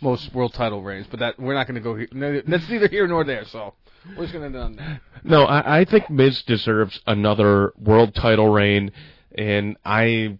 most 0.00 0.34
world 0.34 0.52
title 0.52 0.82
reigns, 0.82 1.06
but 1.08 1.20
that 1.20 1.38
we're 1.38 1.54
not 1.54 1.66
going 1.68 1.76
to 1.76 1.80
go. 1.80 1.94
Here. 1.94 2.42
That's 2.46 2.68
neither 2.68 2.88
here 2.88 3.06
nor 3.06 3.22
there. 3.24 3.44
So 3.44 3.74
we're 4.16 4.24
just 4.24 4.32
going 4.32 4.52
to 4.52 4.58
end 4.58 4.64
on 4.64 4.76
that. 4.76 5.00
No, 5.22 5.44
I, 5.44 5.80
I 5.80 5.84
think 5.84 6.10
Miz 6.10 6.42
deserves 6.42 7.00
another 7.06 7.72
world 7.78 8.14
title 8.16 8.48
reign, 8.52 8.90
and 9.38 9.76
I. 9.84 10.38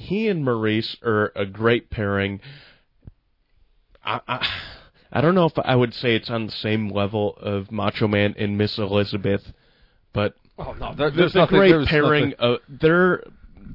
He 0.00 0.28
and 0.28 0.42
Maryse 0.46 0.96
are 1.02 1.30
a 1.36 1.44
great 1.44 1.90
pairing. 1.90 2.40
I, 4.02 4.20
I, 4.26 4.48
I 5.12 5.20
don't 5.20 5.34
know 5.34 5.44
if 5.44 5.52
I 5.58 5.76
would 5.76 5.92
say 5.92 6.14
it's 6.16 6.30
on 6.30 6.46
the 6.46 6.52
same 6.52 6.88
level 6.88 7.36
of 7.36 7.70
Macho 7.70 8.08
Man 8.08 8.34
and 8.38 8.56
Miss 8.56 8.78
Elizabeth, 8.78 9.52
but 10.14 10.34
Oh 10.58 10.72
no, 10.72 10.94
there, 10.94 11.10
there's 11.10 11.14
there's 11.16 11.34
a 11.34 11.38
nothing, 11.38 11.58
great 11.58 11.70
there's 11.70 11.86
pairing. 11.88 12.30
nothing- 12.30 12.34
Uh, 12.38 12.56
they're 12.68 13.22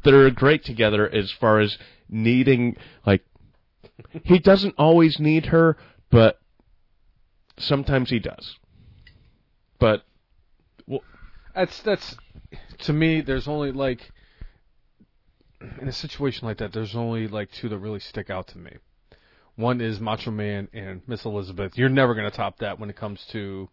they're 0.03 0.31
great 0.31 0.63
together 0.65 1.07
as 1.07 1.31
far 1.31 1.59
as 1.59 1.77
needing 2.09 2.75
like 3.05 3.23
he 4.23 4.39
doesn't 4.39 4.73
always 4.79 5.19
need 5.19 5.45
her, 5.47 5.77
but 6.09 6.39
sometimes 7.57 8.09
he 8.09 8.17
does. 8.19 8.57
But 9.77 10.03
That's 11.53 11.79
that's 11.81 12.17
to 12.79 12.93
me. 12.93 13.21
There's 13.21 13.47
only 13.47 13.71
like 13.71 14.11
in 15.81 15.87
a 15.87 15.93
situation 15.93 16.47
like 16.47 16.57
that. 16.57 16.73
There's 16.73 16.95
only 16.95 17.27
like 17.27 17.51
two 17.51 17.69
that 17.69 17.77
really 17.77 17.99
stick 17.99 18.29
out 18.29 18.47
to 18.49 18.57
me. 18.57 18.71
One 19.55 19.79
is 19.79 19.99
Macho 19.99 20.31
Man 20.31 20.67
and 20.73 21.01
Miss 21.07 21.25
Elizabeth. 21.25 21.77
You're 21.77 21.89
never 21.89 22.13
gonna 22.13 22.31
top 22.31 22.59
that 22.59 22.79
when 22.79 22.89
it 22.89 22.95
comes 22.95 23.25
to 23.31 23.69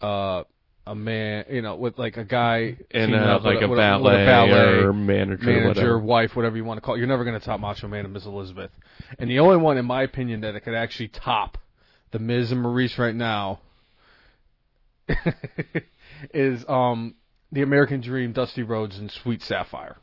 uh, 0.00 0.44
a 0.86 0.94
man, 0.94 1.44
you 1.50 1.62
know, 1.62 1.76
with 1.76 1.98
like 1.98 2.16
a 2.16 2.24
guy 2.24 2.76
and 2.90 3.14
uh, 3.14 3.18
up 3.18 3.44
with 3.44 3.54
like 3.54 3.62
a, 3.62 3.68
with 3.68 3.78
valet 3.78 4.02
with 4.02 4.20
a 4.20 4.24
valet 4.24 4.78
or 4.82 4.92
manager, 4.92 5.44
manager, 5.44 5.68
whatever. 5.68 5.98
wife, 5.98 6.36
whatever 6.36 6.56
you 6.56 6.64
want 6.64 6.78
to 6.78 6.80
call 6.82 6.94
it. 6.96 6.98
You're 6.98 7.06
never 7.06 7.24
going 7.24 7.38
to 7.38 7.44
top 7.44 7.60
Macho 7.60 7.88
Man 7.88 8.04
and 8.04 8.12
Miss 8.12 8.26
Elizabeth. 8.26 8.70
And 9.18 9.30
the 9.30 9.38
only 9.38 9.58
one, 9.58 9.78
in 9.78 9.84
my 9.84 10.02
opinion, 10.02 10.40
that 10.40 10.54
it 10.54 10.60
could 10.60 10.74
actually 10.74 11.08
top 11.08 11.58
the 12.10 12.18
Miz 12.18 12.52
and 12.52 12.64
Maryse 12.64 12.98
right 12.98 13.14
now 13.14 13.60
is 16.34 16.64
um 16.68 17.14
the 17.50 17.62
American 17.62 18.00
Dream, 18.00 18.32
Dusty 18.32 18.62
Rhodes, 18.62 18.98
and 18.98 19.10
Sweet 19.10 19.42
Sapphire. 19.42 19.96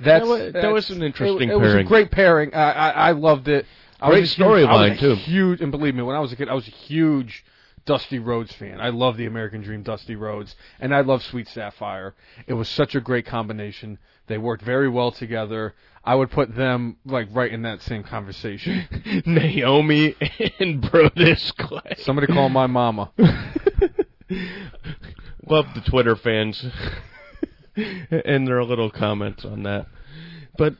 That's, 0.00 0.24
That 0.24 0.26
wa- 0.26 0.50
that 0.60 0.72
was 0.72 0.90
an 0.90 1.02
interesting 1.02 1.48
it, 1.50 1.52
it 1.52 1.56
was 1.60 1.74
a 1.74 1.82
great 1.84 2.10
pairing. 2.10 2.54
I, 2.54 2.70
I, 2.72 2.88
I 2.90 3.12
loved 3.12 3.48
it. 3.48 3.66
I 4.00 4.08
Great 4.10 4.20
was 4.22 4.32
a 4.32 4.34
huge- 4.36 4.46
I 4.46 4.52
was 4.52 4.64
storyline, 4.92 4.98
too. 5.00 5.14
Huge, 5.16 5.60
and 5.60 5.70
believe 5.72 5.94
me, 5.94 6.02
when 6.02 6.14
I 6.14 6.20
was 6.20 6.32
a 6.32 6.36
kid, 6.36 6.48
I 6.48 6.54
was 6.54 6.68
a 6.68 6.72
huge 6.72 7.44
Dusty 7.84 8.18
Rhodes 8.18 8.52
fan. 8.54 8.80
I 8.80 8.90
love 8.90 9.16
the 9.16 9.26
American 9.26 9.62
Dream, 9.62 9.82
Dusty 9.82 10.14
Rhodes, 10.14 10.54
and 10.78 10.94
I 10.94 11.00
love 11.00 11.22
Sweet 11.24 11.48
Sapphire. 11.48 12.14
It 12.46 12.52
was 12.54 12.68
such 12.68 12.94
a 12.94 13.00
great 13.00 13.26
combination. 13.26 13.98
They 14.26 14.38
worked 14.38 14.62
very 14.62 14.88
well 14.88 15.10
together. 15.10 15.74
I 16.04 16.14
would 16.14 16.30
put 16.30 16.54
them 16.54 16.98
like 17.06 17.28
right 17.32 17.50
in 17.52 17.62
that 17.62 17.80
same 17.82 18.02
conversation. 18.04 18.86
Naomi 19.26 20.14
and 20.60 20.82
Brodus 20.82 21.50
Clay. 21.56 21.94
Somebody 21.98 22.26
call 22.32 22.50
my 22.50 22.66
mama. 22.66 23.10
Love 25.48 25.66
the 25.74 25.80
Twitter 25.80 26.14
fans 26.14 26.64
and 28.24 28.46
their 28.46 28.62
little 28.64 28.90
comments 28.90 29.44
on 29.44 29.62
that. 29.64 29.86
But 30.56 30.74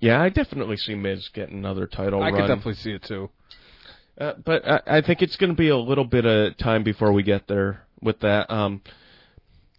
yeah, 0.00 0.20
I 0.20 0.28
definitely 0.28 0.76
see 0.76 0.94
Miz 0.94 1.28
getting 1.32 1.58
another 1.58 1.86
title 1.86 2.22
I 2.22 2.30
run. 2.30 2.40
could 2.40 2.48
definitely 2.48 2.74
see 2.74 2.92
it 2.92 3.02
too. 3.02 3.30
Uh, 4.20 4.34
but 4.44 4.66
I, 4.68 4.80
I 4.98 5.00
think 5.00 5.22
it's 5.22 5.36
going 5.36 5.50
to 5.50 5.56
be 5.56 5.68
a 5.68 5.76
little 5.76 6.04
bit 6.04 6.26
of 6.26 6.56
time 6.58 6.82
before 6.82 7.12
we 7.12 7.22
get 7.22 7.46
there 7.48 7.86
with 8.00 8.20
that. 8.20 8.50
Um, 8.50 8.82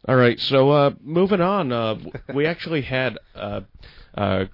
all 0.08 0.16
right, 0.16 0.40
so 0.40 0.70
uh, 0.72 0.92
moving 1.02 1.40
on, 1.40 1.72
uh, 1.72 1.96
we 2.34 2.46
actually 2.48 2.82
had 2.82 3.18
uh, 3.36 3.62
uh, 4.16 4.46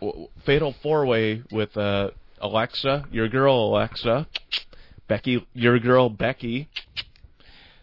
w- 0.00 0.28
fatal 0.44 0.74
four 0.82 1.06
way 1.06 1.42
with 1.50 1.76
uh, 1.76 2.10
Alexa, 2.40 3.06
your 3.10 3.28
girl 3.28 3.70
Alexa, 3.70 4.28
Becky, 5.08 5.46
your 5.54 5.78
girl 5.78 6.08
Becky, 6.08 6.68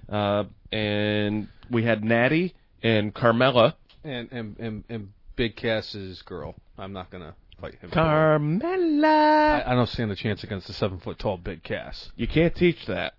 uh, 0.08 0.46
and 0.72 1.48
we 1.70 1.84
had 1.84 2.04
Natty 2.04 2.56
and 2.84 3.14
Carmella. 3.14 3.74
And 4.04 4.32
and 4.32 4.58
and, 4.60 4.84
and 4.90 5.10
Big 5.36 5.56
Cass's 5.56 6.22
girl. 6.22 6.56
I'm 6.78 6.94
not 6.94 7.10
gonna 7.10 7.36
fight 7.60 7.76
him. 7.76 7.90
Carmella. 7.92 9.06
I, 9.06 9.72
I 9.72 9.76
don't 9.76 9.90
stand 9.90 10.12
a 10.12 10.16
chance 10.16 10.44
against 10.44 10.70
a 10.70 10.74
seven 10.74 11.00
foot 11.00 11.18
tall 11.20 11.38
Big 11.38 11.64
Cass. 11.64 12.12
You 12.16 12.28
can't 12.28 12.56
teach 12.56 12.86
that. 12.86 13.14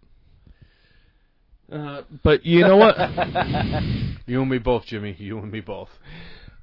Uh, 1.70 2.02
but 2.22 2.44
you 2.46 2.60
know 2.60 2.76
what? 2.76 2.96
You 4.28 4.40
and 4.42 4.50
me 4.50 4.58
both, 4.58 4.86
Jimmy. 4.86 5.14
You 5.18 5.38
and 5.38 5.52
me 5.52 5.60
both. 5.60 5.88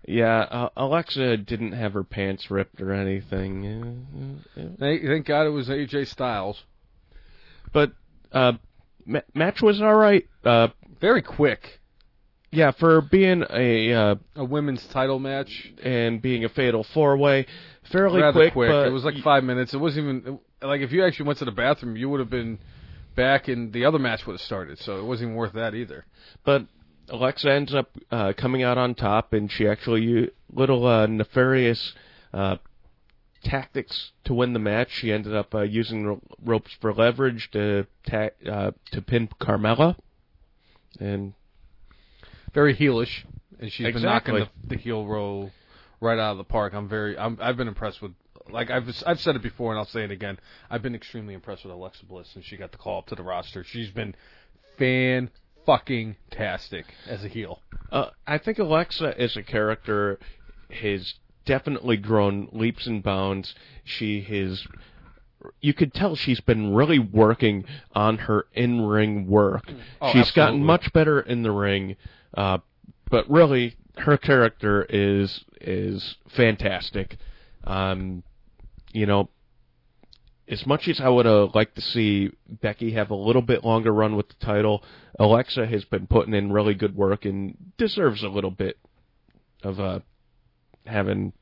yeah, 0.05 0.39
uh, 0.39 0.69
Alexa 0.75 1.38
didn't 1.38 1.71
have 1.71 1.93
her 1.93 2.03
pants 2.03 2.51
ripped 2.51 2.81
or 2.81 2.91
anything. 2.91 4.05
Uh, 4.57 4.59
uh, 4.59 4.63
uh, 4.65 4.69
Thank, 4.79 5.03
thank 5.03 5.25
God 5.25 5.45
it 5.47 5.51
was 5.51 5.69
AJ 5.69 6.07
Styles. 6.07 6.63
But 7.71 7.93
uh, 8.34 8.53
ma- 9.05 9.21
match 9.34 9.61
was 9.61 9.81
all 9.81 9.95
right. 9.95 10.27
Uh, 11.04 11.08
Very 11.08 11.22
quick. 11.22 11.80
yeah, 12.51 12.72
for 12.72 13.01
being 13.01 13.43
a 13.49 13.93
uh, 13.93 14.16
A 14.38 14.45
women's 14.45 14.86
title 14.88 15.20
match. 15.20 15.72
and 15.84 16.22
being 16.22 16.45
a 16.45 16.49
fatal 16.49 16.86
four 16.93 17.18
way, 17.18 17.45
fairly 17.91 18.22
Rather 18.22 18.51
quick. 18.51 18.70
But 18.72 18.88
it 18.88 18.91
was 18.93 19.04
like 19.04 19.16
five 19.24 19.43
minutes. 19.43 19.74
It 19.74 19.78
wasn't 19.78 20.06
even 20.26 20.39
like 20.62 20.82
if 20.82 20.91
you 20.91 21.04
actually 21.06 21.26
went 21.28 21.39
to 21.39 21.45
the 21.45 21.51
bathroom, 21.51 21.97
you 21.97 22.10
would 22.10 22.20
have 22.20 22.30
been 22.30 22.58
back, 23.16 23.47
and 23.47 23.74
the 23.74 23.86
other 23.86 23.99
match 23.99 24.26
would 24.26 24.34
have 24.34 24.41
started. 24.41 24.80
So 24.80 24.97
it 24.99 25.04
wasn't 25.04 25.28
even 25.28 25.36
worth 25.36 25.54
that 25.54 25.76
either. 25.76 26.06
but 26.45 26.66
Alexa 27.10 27.51
ends 27.51 27.76
up 27.76 27.89
uh, 28.12 28.32
coming 28.38 28.64
out 28.64 28.78
on 28.78 28.95
top, 28.95 29.34
and 29.34 29.51
she 29.51 29.68
actually 29.68 30.04
used 30.04 30.32
little 30.54 30.88
uh, 30.88 31.06
nefarious 31.06 31.93
uh, 32.34 32.56
tactics 33.43 34.12
to 34.24 34.34
win 34.34 34.54
the 34.54 34.60
match. 34.60 34.88
She 34.89 35.12
ended 35.12 35.36
up 35.36 35.54
uh, 35.54 35.62
using 35.64 36.06
ro- 36.06 36.22
ropes 36.43 36.72
for 36.80 36.93
leverage 36.93 37.49
to 37.51 37.88
ta- 38.10 38.30
uh, 38.49 38.72
to 38.91 39.01
pin 39.01 39.28
Carmella, 39.41 39.97
and 40.99 41.33
Very 42.53 42.75
heelish, 42.75 43.23
and 43.59 43.71
she's 43.71 43.93
been 43.93 44.03
knocking 44.03 44.35
the, 44.35 44.49
the 44.67 44.77
heel 44.77 45.05
roll 45.05 45.51
right 45.99 46.19
out 46.19 46.31
of 46.33 46.37
the 46.37 46.43
park. 46.43 46.73
I'm 46.73 46.87
very. 46.87 47.17
I'm, 47.17 47.37
I've 47.41 47.57
been 47.57 47.67
impressed 47.67 48.01
with. 48.01 48.11
Like 48.49 48.69
I've 48.69 48.89
I've 49.07 49.21
said 49.21 49.35
it 49.37 49.41
before, 49.41 49.71
and 49.71 49.79
I'll 49.79 49.85
say 49.85 50.03
it 50.03 50.11
again. 50.11 50.37
I've 50.69 50.81
been 50.81 50.95
extremely 50.95 51.33
impressed 51.33 51.63
with 51.63 51.73
Alexa 51.73 52.05
Bliss 52.05 52.27
since 52.33 52.45
she 52.45 52.57
got 52.57 52.71
the 52.73 52.77
call 52.77 52.99
up 52.99 53.07
to 53.07 53.15
the 53.15 53.23
roster. 53.23 53.63
She's 53.63 53.89
been 53.89 54.15
fan 54.77 55.29
fucking 55.65 56.17
tastic 56.29 56.85
as 57.07 57.23
a 57.23 57.29
heel. 57.29 57.61
uh, 57.91 58.09
I 58.27 58.37
think 58.37 58.59
Alexa 58.59 59.17
as 59.17 59.37
a 59.37 59.43
character 59.43 60.19
has 60.81 61.13
definitely 61.45 61.95
grown 61.95 62.49
leaps 62.51 62.85
and 62.85 63.01
bounds. 63.01 63.55
She 63.85 64.21
has. 64.23 64.67
You 65.61 65.73
could 65.73 65.93
tell 65.93 66.15
she's 66.15 66.41
been 66.41 66.73
really 66.73 66.99
working 66.99 67.65
on 67.93 68.17
her 68.19 68.45
in-ring 68.53 69.27
work. 69.27 69.69
Oh, 70.01 70.11
she's 70.11 70.31
gotten 70.31 70.63
much 70.63 70.91
better 70.93 71.19
in 71.19 71.43
the 71.43 71.51
ring, 71.51 71.95
uh, 72.35 72.59
but 73.09 73.29
really, 73.29 73.75
her 73.97 74.17
character 74.17 74.85
is 74.89 75.43
is 75.61 76.15
fantastic. 76.29 77.17
Um, 77.63 78.23
you 78.91 79.05
know, 79.05 79.29
as 80.47 80.65
much 80.65 80.87
as 80.87 80.99
I 80.99 81.09
would 81.09 81.25
have 81.25 81.55
liked 81.55 81.75
to 81.75 81.81
see 81.81 82.31
Becky 82.47 82.91
have 82.93 83.09
a 83.09 83.15
little 83.15 83.41
bit 83.41 83.63
longer 83.63 83.93
run 83.93 84.15
with 84.15 84.29
the 84.29 84.45
title, 84.45 84.83
Alexa 85.19 85.65
has 85.67 85.85
been 85.85 86.07
putting 86.07 86.33
in 86.33 86.51
really 86.51 86.73
good 86.73 86.95
work 86.95 87.25
and 87.25 87.55
deserves 87.77 88.23
a 88.23 88.29
little 88.29 88.51
bit 88.51 88.77
of 89.63 89.79
uh, 89.79 89.99
having 90.85 91.33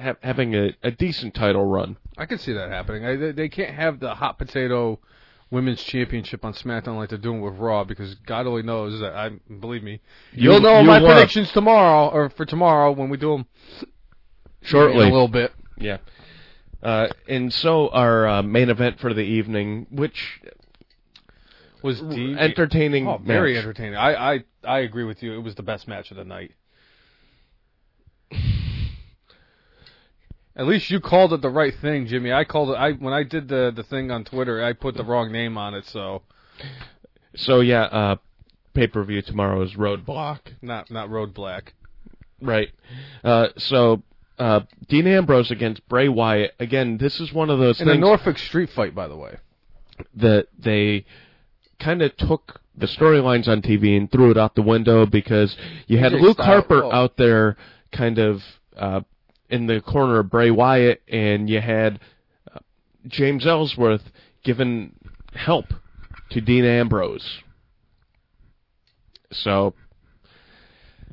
ha- 0.00 0.16
having 0.22 0.54
a, 0.54 0.72
a 0.82 0.90
decent 0.90 1.34
title 1.34 1.64
run. 1.64 1.96
I 2.18 2.26
can 2.26 2.38
see 2.38 2.52
that 2.52 2.70
happening. 2.70 3.04
I, 3.04 3.16
they, 3.32 3.48
can't 3.48 3.74
have 3.74 4.00
the 4.00 4.14
hot 4.14 4.38
potato 4.38 4.98
women's 5.50 5.82
championship 5.82 6.44
on 6.44 6.52
SmackDown 6.54 6.96
like 6.96 7.08
they're 7.10 7.18
doing 7.18 7.40
with 7.40 7.54
Raw 7.56 7.84
because 7.84 8.14
God 8.26 8.46
only 8.46 8.62
knows 8.62 9.00
that 9.00 9.14
I 9.14 9.30
believe 9.60 9.82
me. 9.82 10.00
You- 10.32 10.52
You'll 10.52 10.60
know 10.60 10.80
you 10.80 10.86
my 10.86 11.00
will. 11.00 11.08
predictions 11.08 11.50
tomorrow 11.52 12.08
or 12.08 12.30
for 12.30 12.44
tomorrow 12.44 12.92
when 12.92 13.08
we 13.10 13.16
do 13.16 13.32
them 13.32 13.46
Shortly. 14.62 15.02
a 15.08 15.10
little 15.10 15.28
bit. 15.28 15.52
Yeah. 15.78 15.98
Uh, 16.82 17.08
and 17.28 17.52
so 17.52 17.88
our 17.90 18.26
uh, 18.26 18.42
main 18.42 18.68
event 18.70 18.98
for 19.00 19.12
the 19.14 19.20
evening, 19.22 19.86
which 19.90 20.40
Was 21.82 22.00
entertaining, 22.02 23.06
Oh, 23.08 23.18
very 23.18 23.54
match. 23.54 23.62
entertaining. 23.62 23.96
I, 23.96 24.34
I 24.34 24.44
I 24.64 24.78
agree 24.80 25.04
with 25.04 25.22
you. 25.22 25.32
It 25.34 25.42
was 25.42 25.54
the 25.56 25.62
best 25.62 25.86
match 25.88 26.10
of 26.12 26.16
the 26.16 26.24
night. 26.24 26.52
At 30.54 30.66
least 30.66 30.90
you 30.90 31.00
called 31.00 31.32
it 31.32 31.40
the 31.40 31.50
right 31.50 31.74
thing, 31.74 32.06
Jimmy. 32.06 32.32
I 32.32 32.44
called 32.44 32.70
it. 32.70 32.74
I 32.74 32.92
when 32.92 33.14
I 33.14 33.22
did 33.22 33.48
the 33.48 33.72
the 33.74 33.82
thing 33.82 34.10
on 34.10 34.24
Twitter, 34.24 34.62
I 34.62 34.72
put 34.74 34.96
the 34.96 35.04
wrong 35.04 35.32
name 35.32 35.56
on 35.56 35.74
it. 35.74 35.86
So 35.86 36.22
So 37.34 37.60
yeah, 37.60 37.84
uh, 37.84 38.16
pay 38.74 38.86
per 38.86 39.02
view 39.04 39.22
tomorrow 39.22 39.62
is 39.62 39.74
Roadblock. 39.74 40.40
not 40.60 40.90
not 40.90 41.10
Road 41.10 41.32
Black. 41.32 41.72
Right. 42.40 42.70
Uh, 43.22 43.48
so 43.56 44.02
uh, 44.38 44.60
Dean 44.88 45.06
Ambrose 45.06 45.50
against 45.50 45.86
Bray 45.88 46.08
Wyatt. 46.08 46.54
Again, 46.58 46.98
this 46.98 47.20
is 47.20 47.32
one 47.32 47.48
of 47.50 47.58
those 47.58 47.80
In 47.80 47.88
a 47.88 47.96
Norfolk 47.96 48.38
Street 48.38 48.70
fight, 48.70 48.94
by 48.94 49.08
the 49.08 49.16
way. 49.16 49.36
that 50.16 50.48
they 50.58 51.04
kind 51.78 52.02
of 52.02 52.16
took 52.16 52.60
the 52.76 52.86
storylines 52.86 53.48
on 53.48 53.62
TV 53.62 53.96
and 53.96 54.10
threw 54.10 54.30
it 54.30 54.38
out 54.38 54.54
the 54.54 54.62
window 54.62 55.06
because 55.06 55.56
you 55.86 55.98
had 55.98 56.12
Luke 56.12 56.38
Harper 56.38 56.82
oh. 56.84 56.92
out 56.92 57.16
there 57.16 57.56
kind 57.92 58.18
of 58.18 58.42
uh, 58.76 59.02
in 59.52 59.66
the 59.66 59.82
corner 59.82 60.18
of 60.18 60.30
Bray 60.30 60.50
Wyatt, 60.50 61.02
and 61.06 61.48
you 61.48 61.60
had 61.60 62.00
uh, 62.52 62.58
James 63.06 63.46
Ellsworth 63.46 64.10
giving 64.42 64.94
help 65.34 65.66
to 66.30 66.40
Dean 66.40 66.64
Ambrose. 66.64 67.40
So, 69.30 69.74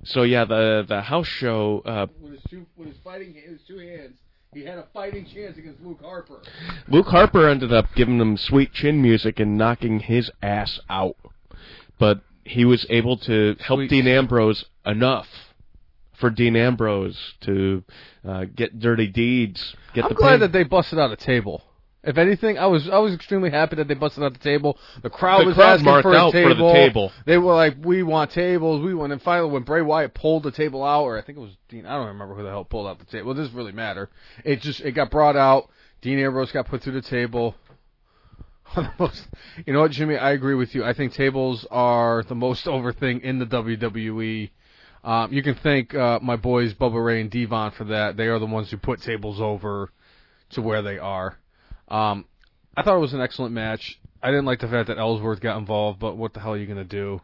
so 0.04 0.24
yeah, 0.24 0.46
the 0.46 0.86
the 0.88 1.02
house 1.02 1.28
show. 1.28 1.84
Uh, 1.86 2.08
With 2.22 2.32
his 2.32 2.42
two 2.50 2.66
with 2.78 2.88
his 2.88 2.98
fighting 3.04 3.34
his 3.34 3.60
two 3.68 3.78
hands, 3.78 4.16
he 4.54 4.64
had 4.64 4.78
a 4.78 4.88
fighting 4.94 5.26
chance 5.26 5.58
against 5.58 5.82
Luke 5.82 6.00
Harper. 6.02 6.40
Luke 6.88 7.08
Harper 7.08 7.50
ended 7.50 7.74
up 7.74 7.88
giving 7.94 8.20
him 8.20 8.38
sweet 8.38 8.72
chin 8.72 9.02
music 9.02 9.40
and 9.42 9.58
knocking 9.58 10.00
his 10.00 10.32
ass 10.42 10.80
out. 10.90 11.18
But 12.00 12.22
he 12.46 12.64
was 12.64 12.86
able 12.90 13.18
to 13.18 13.58
help 13.60 13.80
Sweet. 13.80 13.90
Dean 13.90 14.08
Ambrose 14.08 14.64
enough 14.86 15.28
for 16.20 16.30
Dean 16.30 16.56
Ambrose 16.56 17.18
to 17.42 17.84
uh, 18.28 18.46
get 18.56 18.80
dirty 18.80 19.08
deeds. 19.08 19.76
Get 19.94 20.04
I'm 20.06 20.10
the 20.10 20.16
glad 20.16 20.32
pin. 20.34 20.40
that 20.42 20.52
they 20.52 20.64
busted 20.64 21.00
out 21.00 21.12
a 21.12 21.16
table. 21.16 21.64
If 22.02 22.18
anything, 22.18 22.58
I 22.58 22.66
was 22.68 22.88
I 22.90 22.98
was 23.00 23.14
extremely 23.14 23.50
happy 23.50 23.76
that 23.76 23.90
they 23.90 23.94
busted 23.94 24.24
out 24.24 24.32
the 24.32 24.40
table. 24.40 24.78
The 25.04 25.10
crowd 25.10 25.42
The 25.42 25.48
was 25.48 25.56
crowd 25.56 25.80
asking 25.82 26.02
for 26.02 26.14
a 26.14 26.18
out 26.18 26.32
for 26.32 26.38
the 26.40 26.54
table. 26.56 26.74
table. 26.74 27.12
They 27.26 27.38
were 27.38 27.54
like, 27.54 27.76
"We 27.84 28.04
want 28.04 28.32
tables. 28.32 28.82
We 28.82 28.94
want." 28.94 29.12
And 29.12 29.22
finally, 29.22 29.50
when 29.52 29.64
Bray 29.64 29.82
Wyatt 29.82 30.14
pulled 30.14 30.44
the 30.44 30.52
table 30.52 30.82
out, 30.84 31.04
or 31.04 31.18
I 31.18 31.22
think 31.22 31.38
it 31.38 31.42
was 31.42 31.52
Dean, 31.68 31.86
I 31.86 31.98
don't 31.98 32.08
remember 32.08 32.36
who 32.36 32.44
the 32.44 32.50
hell 32.50 32.64
pulled 32.64 32.88
out 32.88 33.00
the 33.00 33.06
table. 33.06 33.28
Well, 33.28 33.38
it 33.38 33.42
doesn't 33.42 33.56
really 33.56 33.74
matter. 33.74 34.10
It 34.46 34.62
just 34.62 34.80
it 34.80 34.92
got 34.94 35.12
brought 35.12 35.36
out. 35.36 35.70
Dean 36.02 36.20
Ambrose 36.20 36.54
got 36.54 36.68
put 36.68 36.82
through 36.82 36.94
the 36.94 37.02
table. 37.02 37.56
One 38.74 38.86
of 38.86 38.92
the 38.98 39.04
most- 39.04 39.28
you 39.66 39.74
know 39.74 39.82
what, 39.82 39.92
Jimmy? 39.92 40.16
I 40.16 40.32
agree 40.32 40.56
with 40.56 40.74
you. 40.76 40.86
I 40.86 40.94
think 40.94 41.14
tables 41.14 41.68
are 41.70 42.24
the 42.24 42.36
most 42.36 42.66
over 42.66 42.94
thing 42.94 43.20
in 43.22 43.40
the 43.40 43.46
WWE. 43.46 44.52
Um, 45.04 45.32
you 45.32 45.42
can 45.42 45.56
thank 45.56 45.96
uh, 45.96 46.20
my 46.22 46.36
boys 46.36 46.74
Bubba 46.74 47.04
Ray 47.04 47.22
and 47.22 47.32
Devon 47.32 47.72
for 47.72 47.86
that. 47.86 48.18
They 48.18 48.28
are 48.28 48.40
the 48.40 48.46
ones 48.46 48.70
who 48.70 48.78
put 48.78 49.02
tables 49.02 49.40
over 49.40 49.92
to 50.52 50.62
where 50.62 50.82
they 50.82 50.98
are. 50.98 51.38
Um, 51.88 52.26
I 52.76 52.84
thought 52.84 52.98
it 52.98 53.02
was 53.02 53.14
an 53.14 53.22
excellent 53.22 53.54
match. 53.54 54.00
I 54.22 54.32
didn't 54.32 54.46
like 54.46 54.60
the 54.60 54.68
fact 54.68 54.88
that 54.90 54.98
Ellsworth 54.98 55.40
got 55.40 55.58
involved, 55.58 56.00
but 56.00 56.18
what 56.18 56.34
the 56.34 56.42
hell 56.42 56.54
are 56.54 56.58
you 56.58 56.68
gonna 56.68 56.84
do? 56.84 57.22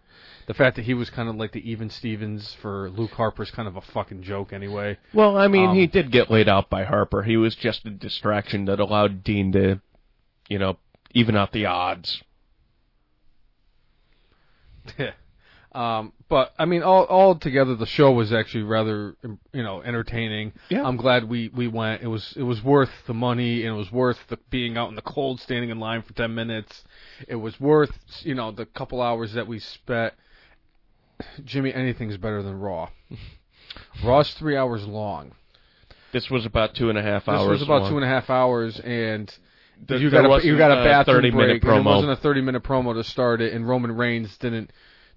The 0.47 0.53
fact 0.53 0.77
that 0.77 0.85
he 0.85 0.93
was 0.93 1.09
kind 1.09 1.27
of 1.27 1.35
like 1.35 1.51
the 1.51 1.69
even 1.69 1.89
Stevens 1.89 2.55
for 2.61 2.89
Luke 2.91 3.11
Harper's 3.11 3.51
kind 3.51 3.67
of 3.67 3.75
a 3.75 3.81
fucking 3.81 4.23
joke 4.23 4.53
anyway. 4.53 4.97
well, 5.13 5.37
I 5.37 5.47
mean, 5.47 5.69
Um, 5.69 5.75
he 5.75 5.87
did 5.87 6.11
get 6.11 6.31
laid 6.31 6.47
out 6.47 6.69
by 6.69 6.85
Harper. 6.85 7.23
He 7.23 7.35
was 7.35 7.55
just 7.55 7.85
a 7.85 7.89
distraction 7.89 8.65
that 8.65 8.79
allowed 8.79 9.23
Dean 9.23 9.51
to, 9.53 9.81
you 10.47 10.59
know, 10.59 10.77
even 11.13 11.35
out 11.35 11.51
the 11.51 11.65
odds. 11.65 12.23
um, 15.75 16.13
but 16.29 16.53
I 16.57 16.63
mean, 16.65 16.83
all 16.83 17.03
all 17.03 17.35
together, 17.35 17.75
the 17.75 17.85
show 17.85 18.11
was 18.11 18.31
actually 18.31 18.63
rather, 18.63 19.15
you 19.51 19.61
know, 19.61 19.81
entertaining. 19.81 20.53
Yeah. 20.69 20.83
I'm 20.83 20.95
glad 20.95 21.27
we 21.27 21.49
we 21.49 21.67
went. 21.67 22.01
It 22.01 22.07
was 22.07 22.33
it 22.37 22.43
was 22.43 22.63
worth 22.63 22.91
the 23.07 23.13
money, 23.13 23.65
and 23.65 23.75
it 23.75 23.77
was 23.77 23.91
worth 23.91 24.17
the 24.29 24.37
being 24.49 24.77
out 24.77 24.89
in 24.89 24.95
the 24.95 25.01
cold, 25.01 25.41
standing 25.41 25.69
in 25.69 25.79
line 25.79 26.01
for 26.01 26.13
ten 26.13 26.33
minutes. 26.33 26.83
It 27.27 27.35
was 27.35 27.59
worth, 27.59 27.91
you 28.21 28.35
know, 28.35 28.51
the 28.51 28.65
couple 28.65 29.01
hours 29.01 29.33
that 29.33 29.47
we 29.47 29.59
spent. 29.59 30.13
Jimmy, 31.43 31.73
anything's 31.73 32.17
better 32.17 32.41
than 32.41 32.59
Raw. 32.59 32.89
Raw's 34.03 34.33
three 34.35 34.55
hours 34.55 34.85
long. 34.85 35.33
This 36.13 36.29
was 36.29 36.45
about 36.45 36.73
two 36.75 36.89
and 36.89 36.97
a 36.97 37.01
half 37.01 37.27
hours. 37.27 37.41
This 37.41 37.47
hours. 37.47 37.59
was 37.59 37.61
about 37.63 37.81
long. 37.81 37.91
two 37.91 37.97
and 37.97 38.05
a 38.05 38.07
half 38.07 38.29
hours, 38.29 38.79
and 38.79 39.27
Th- 39.89 39.99
you 39.99 40.09
got 40.09 40.25
a, 40.25 40.45
you 40.45 40.57
got 40.57 40.71
a 40.71 40.81
a 40.81 40.85
bathroom 40.85 41.17
30 41.17 41.31
minute 41.31 41.61
break. 41.61 41.79
It 41.79 41.83
wasn't 41.83 42.13
a 42.13 42.15
thirty 42.15 42.39
minute 42.39 42.63
promo 42.63 42.93
to 42.93 43.03
start 43.03 43.41
it, 43.41 43.51
and 43.51 43.67
Roman 43.67 43.91
Reigns 43.91 44.37
didn't 44.37 44.71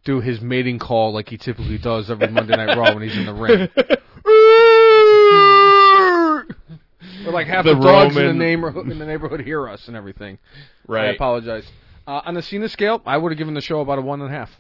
do 0.05 0.21
his 0.21 0.41
mating 0.41 0.79
call 0.79 1.13
like 1.13 1.29
he 1.29 1.37
typically 1.37 1.79
does 1.79 2.11
every 2.11 2.29
Monday 2.29 2.57
Night 2.57 2.77
Raw 2.77 2.95
when 2.95 3.03
he's 3.03 3.17
in 3.17 3.27
the 3.27 3.35
ring. 3.35 3.69
Or 7.27 7.33
like 7.33 7.47
half 7.47 7.65
the, 7.65 7.75
The 7.75 7.81
dogs 7.81 8.17
in 8.17 8.27
the 8.27 8.33
neighborhood 8.33 8.91
in 8.91 8.99
the 8.99 9.07
neighborhood 9.07 9.41
hear 9.41 9.69
us 9.69 9.87
and 9.89 9.97
everything. 9.97 10.39
Right. 10.87 11.07
I 11.07 11.09
apologize. 11.09 11.67
Uh, 12.07 12.23
on 12.25 12.35
the 12.35 12.43
Cena 12.43 12.69
scale, 12.69 13.03
I 13.05 13.19
would 13.19 13.33
have 13.33 13.39
given 13.39 13.55
the 13.55 13.61
show 13.61 13.81
about 13.81 13.99
a 13.99 14.03
one 14.03 14.23
and 14.23 14.33
a 14.33 14.37
half. 14.37 14.51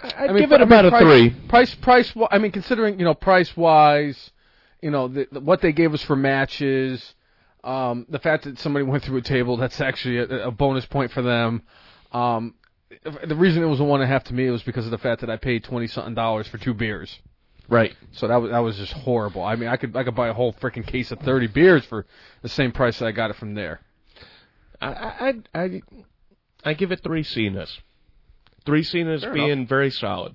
I'd 0.00 0.30
I 0.30 0.32
mean, 0.32 0.38
give 0.38 0.52
it 0.52 0.56
I 0.56 0.58
mean, 0.58 0.66
about 0.66 0.84
a 0.86 0.90
price, 0.90 1.02
three. 1.02 1.30
Price, 1.48 1.74
price. 1.74 2.12
I 2.30 2.38
mean, 2.38 2.52
considering 2.52 2.98
you 2.98 3.04
know 3.04 3.14
price 3.14 3.54
wise, 3.56 4.30
you 4.80 4.90
know 4.90 5.08
the, 5.08 5.26
the, 5.30 5.40
what 5.40 5.60
they 5.60 5.72
gave 5.72 5.92
us 5.94 6.02
for 6.02 6.16
matches, 6.16 7.14
um, 7.64 8.06
the 8.08 8.18
fact 8.18 8.44
that 8.44 8.58
somebody 8.58 8.84
went 8.84 9.02
through 9.04 9.18
a 9.18 9.22
table, 9.22 9.56
that's 9.56 9.80
actually 9.80 10.18
a, 10.18 10.48
a 10.48 10.50
bonus 10.50 10.86
point 10.86 11.12
for 11.12 11.22
them. 11.22 11.62
Um, 12.12 12.54
the 13.26 13.36
reason 13.36 13.62
it 13.62 13.66
was 13.66 13.80
a 13.80 13.84
one 13.84 14.00
and 14.00 14.08
a 14.10 14.12
half 14.12 14.24
to 14.24 14.34
me 14.34 14.48
was 14.50 14.62
because 14.62 14.84
of 14.84 14.90
the 14.90 14.98
fact 14.98 15.20
that 15.20 15.30
I 15.30 15.36
paid 15.36 15.64
twenty 15.64 15.86
something 15.86 16.14
dollars 16.14 16.46
for 16.48 16.58
two 16.58 16.74
beers. 16.74 17.18
Right. 17.68 17.94
So 18.12 18.28
that 18.28 18.36
was 18.36 18.50
that 18.50 18.58
was 18.60 18.76
just 18.76 18.92
horrible. 18.92 19.42
I 19.42 19.56
mean, 19.56 19.68
I 19.68 19.76
could 19.76 19.96
I 19.96 20.04
could 20.04 20.14
buy 20.14 20.28
a 20.28 20.32
whole 20.34 20.52
freaking 20.54 20.86
case 20.86 21.10
of 21.10 21.18
thirty 21.20 21.46
beers 21.46 21.84
for 21.84 22.06
the 22.42 22.48
same 22.48 22.72
price 22.72 22.98
that 22.98 23.06
I 23.06 23.12
got 23.12 23.30
it 23.30 23.36
from 23.36 23.54
there. 23.54 23.80
I 24.80 24.88
I 24.88 25.32
I, 25.54 25.82
I 26.64 26.74
give 26.74 26.92
it 26.92 27.02
three 27.02 27.22
Cenas. 27.22 27.78
Three 28.64 28.82
Cenas 28.82 29.22
Fair 29.22 29.32
being 29.32 29.66
very 29.66 29.90
solid, 29.90 30.34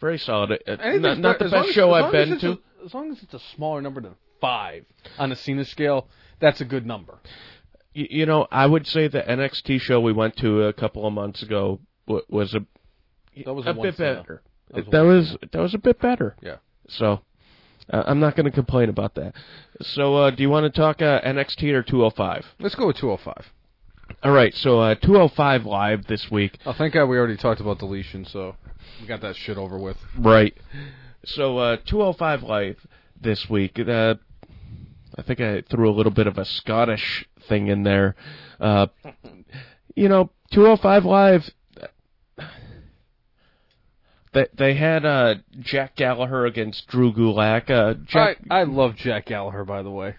very 0.00 0.18
solid. 0.18 0.62
Uh, 0.66 0.76
Not, 0.98 1.18
not 1.18 1.38
the 1.38 1.48
best 1.48 1.68
as- 1.68 1.74
show 1.74 1.92
as 1.94 2.04
I've 2.04 2.12
been 2.12 2.38
to. 2.38 2.50
a- 2.52 2.84
as 2.84 2.94
long 2.94 3.12
as 3.12 3.22
it's 3.22 3.34
a 3.34 3.38
smaller 3.54 3.80
number 3.80 4.00
than 4.00 4.14
five 4.40 4.84
on 5.18 5.30
a 5.30 5.36
Cena 5.36 5.64
scale, 5.64 6.08
that's 6.40 6.60
a 6.60 6.64
good 6.64 6.84
number. 6.84 7.18
You 7.94 8.24
know, 8.26 8.48
I 8.50 8.66
would 8.66 8.86
say 8.86 9.06
the 9.06 9.20
NXT 9.20 9.80
show 9.82 10.00
we 10.00 10.12
went 10.12 10.36
to 10.38 10.62
a 10.62 10.72
couple 10.72 11.06
of 11.06 11.12
months 11.12 11.42
ago 11.42 11.78
was 12.06 12.54
a 12.54 12.64
That 13.44 13.54
was 13.54 13.66
a 13.66 13.70
a 13.70 13.74
bit 13.74 13.96
better. 13.96 14.42
That 14.70 14.76
was 14.76 14.86
a 14.86 14.90
That 14.90 15.02
was 15.02 15.36
that 15.52 15.60
was 15.60 15.74
a 15.74 15.78
bit 15.78 16.00
better. 16.00 16.36
Yeah. 16.42 16.56
So 16.88 17.20
uh, 17.92 18.02
I'm 18.06 18.20
not 18.20 18.36
going 18.36 18.46
to 18.46 18.52
complain 18.52 18.88
about 18.88 19.14
that. 19.14 19.34
So 19.80 20.16
uh, 20.16 20.30
do 20.30 20.42
you 20.42 20.50
want 20.50 20.72
to 20.72 20.80
talk 20.80 21.02
uh, 21.02 21.20
NXT 21.22 21.72
or 21.72 21.82
205? 21.82 22.44
Let's 22.60 22.74
go 22.74 22.86
with 22.86 22.96
205. 22.96 23.52
All 24.22 24.32
right. 24.32 24.54
So 24.54 24.80
uh, 24.80 24.94
205 24.96 25.64
live 25.64 26.06
this 26.06 26.30
week. 26.30 26.58
Oh, 26.66 26.72
thank 26.72 26.94
God 26.94 27.06
we 27.06 27.16
already 27.16 27.36
talked 27.36 27.60
about 27.60 27.78
deletion, 27.78 28.24
so 28.24 28.56
we 29.00 29.06
got 29.06 29.20
that 29.22 29.36
shit 29.36 29.56
over 29.56 29.78
with. 29.78 29.96
Right. 30.18 30.56
So 31.24 31.58
uh, 31.58 31.76
205 31.86 32.42
live 32.42 32.86
this 33.20 33.48
week. 33.48 33.78
Uh, 33.78 34.14
I 35.16 35.22
think 35.22 35.40
I 35.40 35.62
threw 35.62 35.90
a 35.90 35.94
little 35.94 36.12
bit 36.12 36.26
of 36.26 36.38
a 36.38 36.44
Scottish 36.44 37.26
thing 37.48 37.68
in 37.68 37.82
there. 37.82 38.14
Uh, 38.60 38.86
you 39.94 40.08
know, 40.08 40.30
205 40.52 41.04
live. 41.04 41.50
They 44.34 44.46
they 44.54 44.74
had 44.74 45.04
uh, 45.04 45.34
Jack 45.60 45.94
Gallagher 45.94 46.46
against 46.46 46.88
Drew 46.88 47.12
Gulak. 47.12 47.68
Uh, 47.68 47.94
Jack, 48.06 48.38
I, 48.50 48.60
I 48.60 48.62
love 48.62 48.96
Jack 48.96 49.26
Gallagher, 49.26 49.64
by 49.66 49.82
the 49.82 49.90
way. 49.90 50.14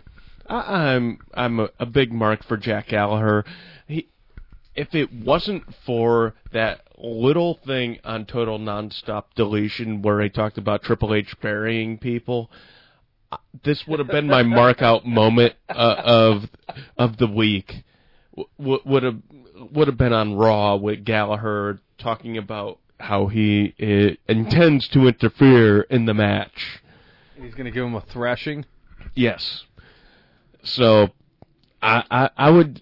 I, 0.47 0.93
I'm 0.93 1.18
I'm 1.34 1.59
a, 1.59 1.70
a 1.80 1.88
big 1.88 2.14
mark 2.14 2.43
for 2.43 2.55
Jack 2.55 2.89
Gallagher. 2.89 3.43
He, 3.88 4.09
if 4.76 4.93
it 4.93 5.11
wasn't 5.11 5.64
for 5.86 6.36
that 6.51 6.82
little 6.97 7.59
thing 7.66 7.99
on 8.03 8.26
Total 8.26 8.59
Nonstop 8.59 9.26
Deletion 9.36 10.01
where 10.01 10.22
he 10.22 10.30
talked 10.30 10.57
about 10.57 10.84
Triple 10.84 11.14
H 11.14 11.36
burying 11.41 11.97
people, 11.97 12.51
this 13.64 13.84
would 13.88 13.99
have 13.99 14.07
been 14.09 14.28
my 14.28 14.43
mark 14.43 14.82
out 14.82 15.05
moment 15.05 15.53
uh, 15.70 15.95
of 16.05 16.43
of 16.97 17.18
the 17.18 17.28
week. 17.28 17.84
W- 18.36 18.80
would 18.86 19.03
have 19.03 19.18
would 19.72 19.88
have 19.88 19.97
been 19.97 20.14
on 20.14 20.36
Raw 20.36 20.76
with 20.76 21.05
Gallagher 21.05 21.80
talking 22.04 22.38
about 22.38 22.80
how 22.99 23.28
he 23.28 23.74
uh, 23.82 24.32
intends 24.32 24.88
to 24.89 25.08
interfere 25.08 25.82
in 25.82 26.06
the 26.06 26.14
match. 26.14 26.82
He's 27.36 27.54
going 27.54 27.66
to 27.66 27.72
give 27.72 27.86
him 27.86 27.95
a 27.95 28.01
thrashing. 28.01 28.66
Yes. 29.16 29.64
So, 30.64 31.10
I, 31.82 32.04
I 32.12 32.30
I 32.38 32.49
would. 32.49 32.82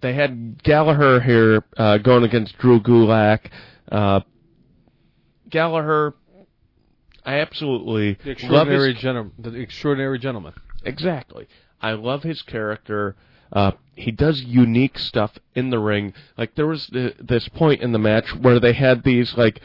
They 0.00 0.14
had 0.14 0.62
Gallagher 0.62 1.20
here 1.20 1.64
uh, 1.76 1.98
going 1.98 2.24
against 2.24 2.58
Drew 2.58 2.80
Gulak. 2.80 3.50
Uh, 3.90 4.20
Gallagher, 5.48 6.14
I 7.24 7.38
absolutely 7.38 8.14
The 8.14 8.30
love 8.48 8.66
his 8.66 8.84
extraordinary 8.84 8.94
gentleman. 8.94 9.32
The 9.38 9.54
extraordinary 9.54 10.18
gentleman. 10.18 10.54
Exactly. 10.84 11.46
I 11.80 11.92
love 11.92 12.22
his 12.22 12.42
character. 12.42 13.14
Uh, 13.52 13.72
he 13.94 14.10
does 14.10 14.42
unique 14.42 14.98
stuff 14.98 15.38
in 15.54 15.70
the 15.70 15.78
ring. 15.78 16.14
Like 16.38 16.54
there 16.54 16.66
was 16.66 16.86
the, 16.86 17.14
this 17.20 17.48
point 17.48 17.82
in 17.82 17.92
the 17.92 17.98
match 17.98 18.34
where 18.34 18.58
they 18.58 18.72
had 18.72 19.04
these 19.04 19.34
like 19.36 19.60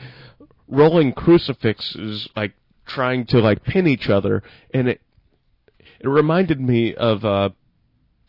rolling 0.68 1.14
crucifixes, 1.14 2.28
like 2.36 2.54
trying 2.86 3.26
to 3.28 3.40
like 3.40 3.64
pin 3.64 3.88
each 3.88 4.10
other, 4.10 4.44
and 4.74 4.90
it 4.90 5.02
it 6.00 6.08
reminded 6.08 6.60
me 6.60 6.94
of 6.94 7.26
uh, 7.26 7.50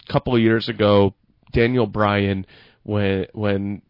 a 0.08 0.12
couple 0.12 0.34
of 0.34 0.40
years 0.40 0.68
ago, 0.68 1.14
Daniel 1.52 1.86
Bryan 1.86 2.46
when 2.84 3.26
when 3.32 3.82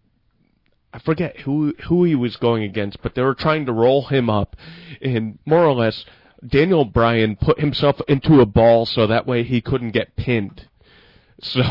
I 0.93 0.99
forget 0.99 1.41
who 1.41 1.75
who 1.89 2.05
he 2.05 2.15
was 2.15 2.37
going 2.37 2.63
against, 2.63 3.03
but 3.03 3.15
they 3.15 3.23
were 3.23 3.35
trying 3.35 3.67
to 3.67 3.73
roll 3.73 4.07
him 4.07 4.31
up, 4.31 4.57
and 5.03 5.39
more 5.45 5.65
or 5.65 5.75
less, 5.75 6.05
Daniel 6.47 6.85
Bryan 6.87 7.37
put 7.37 7.61
himself 7.61 8.01
into 8.09 8.41
a 8.41 8.47
ball 8.47 8.87
so 8.87 9.07
that 9.07 9.27
way 9.27 9.43
he 9.43 9.61
couldn't 9.61 9.91
get 9.91 10.17
pinned. 10.17 10.67
So, 11.41 11.63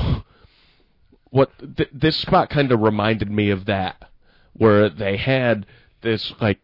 what 1.30 1.52
th- 1.76 1.90
this 1.94 2.18
spot 2.18 2.50
kind 2.50 2.72
of 2.72 2.82
reminded 2.82 3.30
me 3.30 3.50
of 3.50 3.66
that, 3.66 4.10
where 4.54 4.90
they 4.90 5.18
had 5.18 5.66
this 6.02 6.34
like 6.40 6.60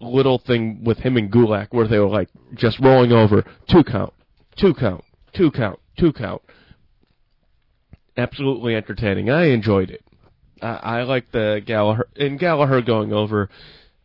little 0.00 0.38
thing 0.38 0.84
with 0.84 0.98
him 0.98 1.16
and 1.16 1.30
Gulak 1.30 1.68
where 1.70 1.88
they 1.88 1.98
were 1.98 2.08
like 2.08 2.28
just 2.54 2.78
rolling 2.80 3.12
over 3.12 3.44
two 3.68 3.82
count, 3.82 4.12
two 4.56 4.74
count, 4.74 5.04
two 5.32 5.50
count, 5.50 5.80
two 5.98 6.12
count. 6.12 6.42
Absolutely 8.16 8.74
entertaining. 8.74 9.30
I 9.30 9.46
enjoyed 9.46 9.90
it. 9.90 10.04
I, 10.62 10.68
I 10.68 11.02
like 11.02 11.32
the 11.32 11.62
Gallagher 11.64 12.08
and 12.16 12.38
Gallagher 12.38 12.80
going 12.82 13.12
over. 13.12 13.50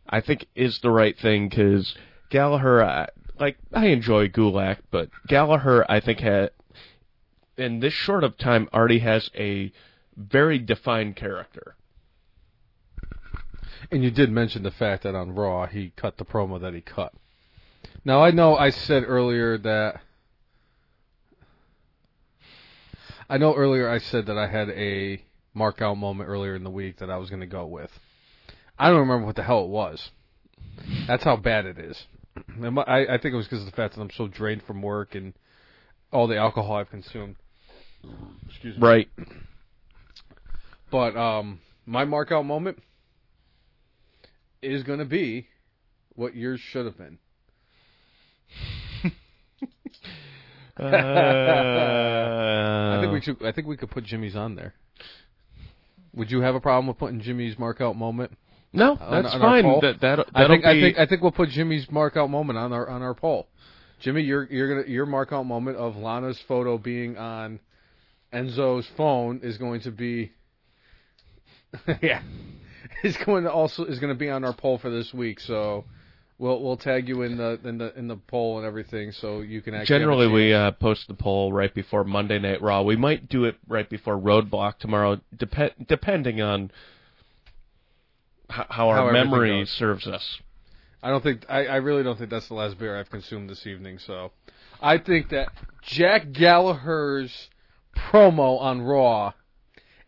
I 0.08 0.20
think 0.20 0.46
is 0.54 0.78
the 0.80 0.90
right 0.90 1.18
thing 1.18 1.48
because 1.48 1.94
Gallagher, 2.28 2.84
I, 2.84 3.08
like 3.38 3.56
I 3.72 3.86
enjoy 3.86 4.28
Gulak, 4.28 4.78
but 4.90 5.08
Gallagher 5.26 5.90
I 5.90 6.00
think 6.00 6.20
had 6.20 6.50
in 7.56 7.80
this 7.80 7.92
short 7.92 8.24
of 8.24 8.38
time 8.38 8.68
already 8.72 9.00
has 9.00 9.30
a 9.34 9.72
very 10.16 10.58
defined 10.58 11.16
character. 11.16 11.76
And 13.90 14.02
you 14.02 14.10
did 14.10 14.30
mention 14.30 14.62
the 14.62 14.70
fact 14.70 15.02
that 15.02 15.14
on 15.14 15.34
Raw 15.34 15.66
he 15.66 15.92
cut 15.96 16.16
the 16.16 16.24
promo 16.24 16.60
that 16.60 16.74
he 16.74 16.80
cut. 16.80 17.12
Now 18.04 18.22
I 18.22 18.30
know 18.30 18.56
I 18.56 18.70
said 18.70 19.04
earlier 19.06 19.58
that 19.58 20.00
I 23.28 23.38
know 23.38 23.54
earlier 23.54 23.88
I 23.88 23.98
said 23.98 24.26
that 24.26 24.38
I 24.38 24.46
had 24.46 24.68
a 24.70 25.22
mark 25.54 25.82
out 25.82 25.94
moment 25.94 26.28
earlier 26.28 26.54
in 26.54 26.64
the 26.64 26.70
week 26.70 26.98
that 26.98 27.10
I 27.10 27.16
was 27.16 27.28
going 27.28 27.40
to 27.40 27.46
go 27.46 27.66
with. 27.66 27.90
I 28.78 28.88
don't 28.88 29.00
remember 29.00 29.26
what 29.26 29.36
the 29.36 29.42
hell 29.42 29.64
it 29.64 29.70
was. 29.70 30.10
That's 31.06 31.24
how 31.24 31.36
bad 31.36 31.66
it 31.66 31.78
is. 31.78 32.06
I, 32.60 33.06
I 33.06 33.18
think 33.18 33.34
it 33.34 33.36
was 33.36 33.46
because 33.46 33.60
of 33.60 33.66
the 33.66 33.76
fact 33.76 33.94
that 33.94 34.00
I'm 34.00 34.10
so 34.10 34.26
drained 34.26 34.62
from 34.62 34.82
work 34.82 35.14
and 35.14 35.34
all 36.12 36.26
the 36.26 36.36
alcohol 36.36 36.76
I've 36.76 36.90
consumed. 36.90 37.36
Excuse 38.48 38.76
me. 38.76 38.82
Right. 38.82 39.08
But 40.90 41.16
um, 41.16 41.60
my 41.86 42.04
mark 42.04 42.32
out 42.32 42.44
moment 42.44 42.78
is 44.62 44.82
going 44.82 44.98
to 44.98 45.04
be 45.04 45.46
what 46.14 46.34
yours 46.34 46.60
should 46.60 46.86
have 46.86 46.98
been. 46.98 47.18
I 50.78 52.98
think 53.00 53.12
we 53.12 53.20
should. 53.20 53.44
I 53.44 53.52
think 53.52 53.66
we 53.66 53.76
could 53.76 53.90
put 53.90 54.04
Jimmy's 54.04 54.36
on 54.36 54.54
there. 54.54 54.74
Would 56.14 56.30
you 56.30 56.40
have 56.40 56.54
a 56.54 56.60
problem 56.60 56.88
with 56.88 56.98
putting 56.98 57.20
Jimmy's 57.20 57.58
mark 57.58 57.80
out 57.80 57.96
moment? 57.96 58.32
No, 58.72 58.96
on- 58.96 59.22
that's 59.22 59.34
on 59.34 59.40
fine. 59.40 59.80
That 59.80 60.00
that 60.00 60.26
I 60.34 60.46
think. 60.46 60.64
I 60.64 60.80
think. 60.80 60.98
I 60.98 61.06
think 61.06 61.22
we'll 61.22 61.32
put 61.32 61.50
Jimmy's 61.50 61.90
mark 61.90 62.16
out 62.16 62.30
moment 62.30 62.58
on 62.58 62.72
our 62.72 62.88
on 62.88 63.02
our 63.02 63.14
poll. 63.14 63.48
Jimmy, 64.00 64.22
you're 64.22 64.44
you're 64.50 64.82
gonna 64.82 64.88
your 64.88 65.06
mark 65.06 65.32
out 65.32 65.44
moment 65.44 65.76
of 65.76 65.96
Lana's 65.96 66.40
photo 66.48 66.78
being 66.78 67.16
on 67.16 67.60
Enzo's 68.32 68.86
phone 68.96 69.40
is 69.42 69.58
going 69.58 69.80
to 69.82 69.90
be. 69.90 70.32
yeah, 72.02 72.22
is 73.02 73.16
going 73.18 73.44
to 73.44 73.52
also 73.52 73.84
is 73.84 73.98
going 73.98 74.12
to 74.12 74.18
be 74.18 74.30
on 74.30 74.44
our 74.44 74.52
poll 74.52 74.78
for 74.78 74.90
this 74.90 75.12
week. 75.12 75.40
So. 75.40 75.84
We'll 76.38 76.60
we'll 76.60 76.78
tag 76.78 77.08
you 77.08 77.22
in 77.22 77.36
the 77.36 77.60
in 77.62 77.78
the 77.78 77.96
in 77.96 78.08
the 78.08 78.16
poll 78.16 78.58
and 78.58 78.66
everything, 78.66 79.12
so 79.12 79.42
you 79.42 79.62
can 79.62 79.74
actually. 79.74 79.98
Generally, 79.98 80.26
we 80.26 80.52
uh, 80.52 80.72
post 80.72 81.06
the 81.06 81.14
poll 81.14 81.52
right 81.52 81.72
before 81.72 82.02
Monday 82.02 82.40
Night 82.40 82.60
Raw. 82.60 82.82
We 82.82 82.96
might 82.96 83.28
do 83.28 83.44
it 83.44 83.54
right 83.68 83.88
before 83.88 84.18
Roadblock 84.18 84.78
tomorrow, 84.78 85.20
dep- 85.36 85.76
depending 85.86 86.40
on 86.40 86.72
h- 88.50 88.66
how 88.70 88.88
our 88.88 89.06
How 89.06 89.12
memory 89.12 89.60
goes. 89.60 89.70
serves 89.70 90.08
us. 90.08 90.40
I 91.00 91.10
don't 91.10 91.22
think 91.22 91.44
I, 91.48 91.66
I 91.66 91.76
really 91.76 92.02
don't 92.02 92.18
think 92.18 92.30
that's 92.30 92.48
the 92.48 92.54
last 92.54 92.76
beer 92.76 92.98
I've 92.98 93.10
consumed 93.10 93.48
this 93.48 93.64
evening. 93.64 94.00
So, 94.00 94.32
I 94.80 94.98
think 94.98 95.28
that 95.28 95.48
Jack 95.82 96.32
Gallagher's 96.32 97.50
promo 97.96 98.60
on 98.60 98.82
Raw 98.82 99.32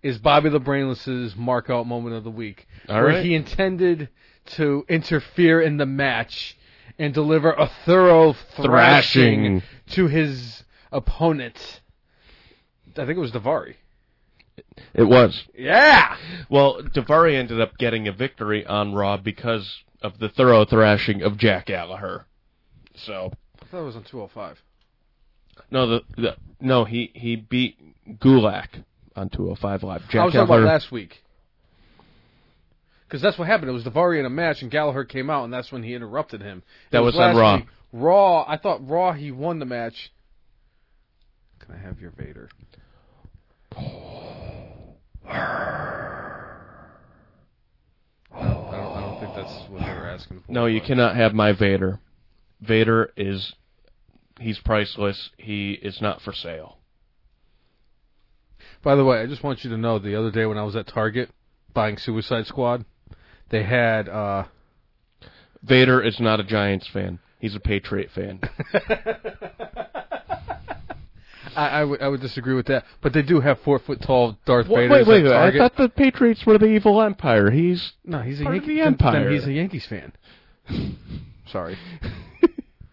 is 0.02 0.18
Bobby 0.18 0.50
the 0.50 0.60
Brainless's 0.60 1.34
mark 1.36 1.70
out 1.70 1.86
moment 1.86 2.14
of 2.16 2.24
the 2.24 2.30
week, 2.30 2.66
All 2.88 2.96
where 2.96 3.06
right. 3.06 3.24
he 3.24 3.34
intended 3.34 4.08
to 4.46 4.84
interfere 4.88 5.60
in 5.60 5.78
the 5.78 5.86
match 5.86 6.56
and 6.98 7.14
deliver 7.14 7.52
a 7.52 7.70
thorough 7.86 8.32
thrashing, 8.32 9.60
Thrashing. 9.60 9.62
to 9.90 10.06
his 10.06 10.64
opponent. 10.92 11.80
I 12.92 13.06
think 13.06 13.16
it 13.16 13.20
was 13.20 13.32
Daivari. 13.32 13.74
It 14.92 15.02
was. 15.04 15.44
Yeah. 15.56 16.16
Well, 16.48 16.80
Daivari 16.82 17.34
ended 17.34 17.60
up 17.60 17.76
getting 17.78 18.06
a 18.06 18.12
victory 18.12 18.64
on 18.64 18.94
Raw 18.94 19.16
because 19.16 19.82
of 20.02 20.18
the 20.18 20.28
thorough 20.28 20.64
thrashing 20.64 21.22
of 21.22 21.36
Jack 21.38 21.66
Gallagher. 21.66 22.26
So 22.94 23.32
I 23.60 23.64
thought 23.66 23.80
it 23.80 23.84
was 23.84 23.96
on 23.96 24.04
205. 24.04 24.62
No, 25.70 25.86
the, 25.88 26.00
the 26.16 26.36
no 26.60 26.84
he 26.84 27.10
he 27.14 27.36
beat 27.36 27.76
Gulak 28.20 28.68
on 29.16 29.28
205 29.30 29.82
Live. 29.82 30.00
Jack 30.10 30.14
I 30.20 30.24
was 30.24 30.32
talking 30.34 30.46
Gallagher. 30.46 30.62
about 30.64 30.72
last 30.72 30.92
week. 30.92 31.14
Because 33.06 33.22
that's 33.22 33.38
what 33.38 33.46
happened. 33.46 33.68
It 33.70 33.72
was 33.74 33.84
Daivari 33.84 34.18
in 34.18 34.26
a 34.26 34.30
match, 34.30 34.62
and 34.62 34.70
Gallagher 34.70 35.04
came 35.04 35.30
out, 35.30 35.44
and 35.44 35.52
that's 35.52 35.70
when 35.70 35.82
he 35.84 35.94
interrupted 35.94 36.40
him. 36.40 36.58
It 36.88 36.92
That 36.92 37.02
was 37.04 37.14
on 37.14 37.20
last 37.20 37.36
Raw. 37.38 37.56
week. 37.56 37.66
Raw. 37.92 38.44
I 38.48 38.56
thought 38.56 38.86
Raw. 38.88 39.12
He 39.12 39.30
won 39.30 39.58
the 39.60 39.66
match. 39.66 40.10
Can 41.60 41.74
I 41.74 41.78
have 41.78 42.00
your 42.00 42.10
Vader? 42.10 42.48
I 48.32 48.40
don't, 48.42 48.72
I 48.72 49.00
don't 49.00 49.20
think 49.20 49.34
that's 49.36 49.70
what 49.70 49.80
they 49.80 49.92
were 49.92 50.08
asking 50.08 50.42
for. 50.44 50.52
No, 50.52 50.66
you 50.66 50.80
but- 50.80 50.86
cannot 50.88 51.16
have 51.16 51.34
my 51.34 51.52
Vader. 51.52 52.00
Vader 52.60 53.12
is 53.16 53.52
he's 54.40 54.58
priceless. 54.58 55.30
He 55.36 55.72
is 55.72 56.00
not 56.00 56.20
for 56.22 56.32
sale. 56.32 56.78
By 58.82 58.94
the 58.96 59.04
way, 59.04 59.20
I 59.20 59.26
just 59.26 59.42
want 59.42 59.64
you 59.64 59.70
to 59.70 59.76
know 59.78 59.98
the 59.98 60.18
other 60.18 60.30
day 60.30 60.46
when 60.46 60.58
I 60.58 60.62
was 60.64 60.76
at 60.76 60.86
Target 60.88 61.30
buying 61.72 61.96
Suicide 61.96 62.46
Squad, 62.46 62.84
they 63.50 63.62
had 63.62 64.08
uh 64.08 64.44
Vader 65.62 66.02
is 66.02 66.20
not 66.20 66.40
a 66.40 66.44
Giants 66.44 66.88
fan. 66.92 67.18
He's 67.40 67.54
a 67.56 67.60
Patriot 67.60 68.10
fan. 68.14 68.40
I, 71.56 71.68
I 71.68 71.84
would 71.84 72.02
I 72.02 72.08
would 72.08 72.20
disagree 72.20 72.54
with 72.54 72.66
that, 72.66 72.84
but 73.02 73.12
they 73.12 73.22
do 73.22 73.40
have 73.40 73.58
four 73.64 73.78
foot 73.78 74.00
tall 74.02 74.36
Darth 74.44 74.66
Vader. 74.66 74.88
wait, 74.90 75.06
wait, 75.06 75.24
wait. 75.24 75.32
I 75.32 75.56
thought 75.56 75.76
the 75.76 75.88
Patriots 75.88 76.44
were 76.46 76.58
the 76.58 76.66
evil 76.66 77.00
empire. 77.00 77.50
He's 77.50 77.92
no, 78.04 78.20
he's 78.22 78.40
a 78.40 78.44
Yankee. 78.44 78.58
the 78.60 78.66
then- 78.66 78.76
then 78.76 78.86
Empire. 78.86 79.30
he's 79.30 79.46
a 79.46 79.52
Yankees 79.52 79.86
fan. 79.88 80.12
Sorry, 81.52 81.76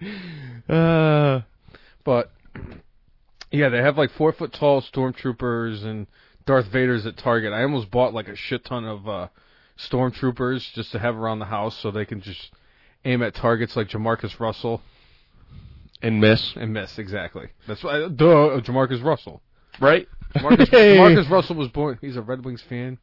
uh 0.69 1.41
but 2.03 2.31
yeah, 3.51 3.69
they 3.69 3.79
have 3.79 3.97
like 3.97 4.11
four 4.11 4.31
foot 4.31 4.53
tall 4.53 4.81
stormtroopers 4.81 5.83
and 5.83 6.07
Darth 6.45 6.67
Vader's 6.67 7.05
at 7.05 7.17
Target. 7.17 7.53
I 7.53 7.61
almost 7.63 7.91
bought 7.91 8.13
like 8.13 8.27
a 8.27 8.35
shit 8.35 8.63
ton 8.65 8.85
of 8.85 9.07
uh, 9.07 9.27
stormtroopers 9.77 10.71
just 10.73 10.91
to 10.93 10.99
have 10.99 11.15
around 11.15 11.39
the 11.39 11.45
house 11.45 11.77
so 11.77 11.91
they 11.91 12.05
can 12.05 12.21
just 12.21 12.51
aim 13.05 13.21
at 13.21 13.35
targets 13.35 13.75
like 13.75 13.89
Jamarcus 13.89 14.39
Russell 14.39 14.81
and 16.01 16.19
miss, 16.21 16.53
and 16.55 16.73
miss. 16.73 16.97
Exactly. 16.97 17.49
That's 17.67 17.83
why. 17.83 18.07
Duh, 18.07 18.61
Jamarcus 18.61 19.03
Russell. 19.03 19.41
right? 19.79 20.07
Marcus, 20.41 20.69
Hey. 20.71 20.97
Marcus 20.97 21.27
Russell 21.27 21.57
was 21.57 21.67
born. 21.67 21.99
He's 22.01 22.15
a 22.15 22.21
Red 22.21 22.43
Wings 22.45 22.63
fan. 22.67 22.97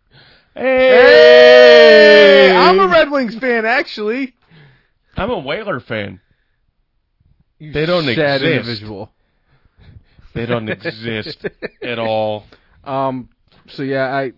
Hey, 0.55 2.51
I'm 2.53 2.81
a 2.81 2.89
Red 2.89 3.11
Wings 3.11 3.37
fan, 3.37 3.65
actually. 3.67 4.35
I'm 5.17 5.31
a 5.31 5.39
Whaler 5.39 5.79
fan. 5.81 6.21
You 7.59 7.73
They 7.73 7.87
don't 7.87 8.05
sad 8.05 8.43
exist. 8.43 8.45
individual. 8.45 9.13
They 10.35 10.47
don't 10.47 10.69
exist 10.69 11.47
at 11.83 11.99
all. 11.99 12.45
Um. 12.85 13.29
So 13.69 13.83
yeah, 13.83 14.07
I. 14.15 14.33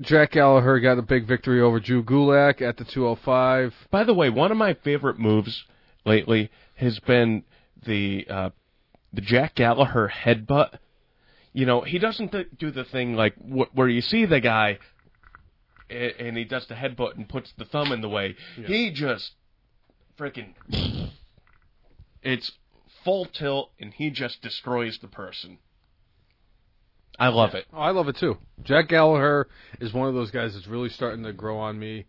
Jack 0.00 0.32
Gallagher 0.32 0.78
got 0.80 0.98
a 0.98 1.02
big 1.02 1.26
victory 1.26 1.60
over 1.62 1.80
Drew 1.80 2.02
Gulak 2.04 2.60
at 2.60 2.76
the 2.76 2.84
205. 2.84 3.72
By 3.90 4.04
the 4.04 4.12
way, 4.12 4.28
one 4.28 4.50
of 4.52 4.58
my 4.58 4.74
favorite 4.74 5.18
moves 5.18 5.64
lately 6.04 6.50
has 6.74 6.98
been 7.00 7.44
the 7.86 8.26
uh, 8.28 8.50
the 9.14 9.22
Jack 9.22 9.54
Gallagher 9.54 10.12
headbutt. 10.14 10.78
You 11.54 11.64
know, 11.64 11.80
he 11.80 11.98
doesn't 11.98 12.32
th- 12.32 12.48
do 12.58 12.70
the 12.70 12.84
thing 12.84 13.14
like 13.14 13.34
wh- 13.38 13.74
where 13.74 13.88
you 13.88 14.02
see 14.02 14.26
the 14.26 14.40
guy 14.40 14.78
and, 15.88 16.12
and 16.18 16.36
he 16.36 16.44
does 16.44 16.66
the 16.66 16.74
headbutt 16.74 17.16
and 17.16 17.26
puts 17.26 17.54
the 17.56 17.64
thumb 17.64 17.90
in 17.92 18.02
the 18.02 18.08
way. 18.10 18.36
He 18.66 18.90
just 18.90 19.32
freaking 20.18 20.52
it's 22.26 22.52
full 23.04 23.24
tilt 23.26 23.70
and 23.80 23.94
he 23.94 24.10
just 24.10 24.42
destroys 24.42 24.98
the 24.98 25.08
person. 25.08 25.58
I 27.18 27.28
love 27.28 27.54
it. 27.54 27.64
Oh, 27.72 27.78
I 27.80 27.90
love 27.92 28.08
it 28.08 28.16
too. 28.16 28.36
Jack 28.62 28.88
Gallagher 28.88 29.48
is 29.80 29.92
one 29.94 30.08
of 30.08 30.14
those 30.14 30.30
guys 30.30 30.54
that's 30.54 30.66
really 30.66 30.90
starting 30.90 31.24
to 31.24 31.32
grow 31.32 31.58
on 31.58 31.78
me. 31.78 32.04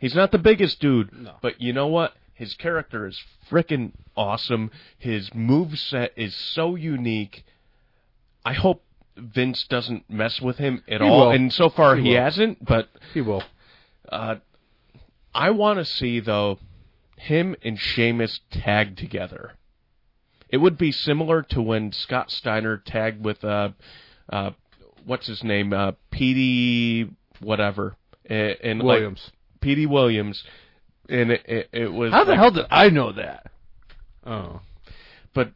He's 0.00 0.14
not 0.14 0.32
the 0.32 0.38
biggest 0.38 0.80
dude, 0.80 1.12
No. 1.12 1.34
but 1.42 1.60
you 1.60 1.72
know 1.72 1.86
what? 1.88 2.14
His 2.34 2.54
character 2.54 3.06
is 3.06 3.20
freaking 3.50 3.92
awesome. 4.16 4.70
His 4.98 5.32
move 5.34 5.78
set 5.78 6.12
is 6.16 6.34
so 6.34 6.76
unique. 6.76 7.44
I 8.44 8.54
hope 8.54 8.82
Vince 9.16 9.64
doesn't 9.68 10.08
mess 10.08 10.40
with 10.40 10.56
him 10.56 10.82
at 10.88 11.02
He 11.02 11.06
all, 11.06 11.26
will. 11.26 11.30
and 11.32 11.52
so 11.52 11.68
far 11.68 11.96
He 11.96 12.08
he, 12.08 12.12
hasn't. 12.14 12.64
But 12.64 12.88
He 13.12 13.20
will. 13.20 13.44
uh, 14.08 14.36
I 15.34 15.50
want 15.50 15.78
to 15.78 15.84
see 15.84 16.20
though 16.20 16.58
him 17.22 17.54
and 17.62 17.78
Sheamus 17.78 18.40
tag 18.50 18.96
together. 18.96 19.52
It 20.48 20.58
would 20.58 20.76
be 20.76 20.92
similar 20.92 21.42
to 21.42 21.62
when 21.62 21.92
Scott 21.92 22.30
Steiner 22.30 22.76
tagged 22.76 23.24
with 23.24 23.42
uh, 23.44 23.70
uh, 24.30 24.50
what's 25.04 25.26
his 25.26 25.42
name, 25.42 25.72
uh, 25.72 25.92
Petey 26.10 27.10
whatever, 27.40 27.96
and, 28.26 28.56
and 28.62 28.78
like, 28.80 28.98
Williams. 28.98 29.30
Petey 29.60 29.86
Williams, 29.86 30.44
and 31.08 31.30
it, 31.32 31.42
it, 31.46 31.68
it 31.72 31.92
was 31.92 32.12
How 32.12 32.24
the 32.24 32.32
like- 32.32 32.38
hell 32.40 32.50
did 32.50 32.66
I 32.70 32.90
know 32.90 33.12
that? 33.12 33.50
Oh. 34.26 34.60
But 35.32 35.52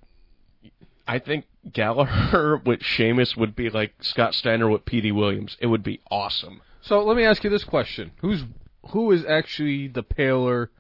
I 1.06 1.18
think 1.18 1.44
Gallagher 1.70 2.56
with 2.64 2.82
Sheamus 2.82 3.36
would 3.36 3.55
be 3.55 3.70
like 3.70 4.02
Scott 4.02 4.34
Steiner 4.34 4.68
with 4.68 4.84
Petey 4.84 5.12
Williams. 5.12 5.56
It 5.60 5.66
would 5.66 5.82
be 5.82 6.01
awesome. 6.10 6.62
So 6.80 7.02
let 7.05 7.16
me 7.16 7.24
ask 7.24 7.44
you 7.44 7.51
this 7.51 7.64
question: 7.64 8.12
Who's 8.20 8.44
who 8.90 9.10
is 9.10 9.24
actually 9.28 9.88
the 9.88 10.02
paler 10.05 10.70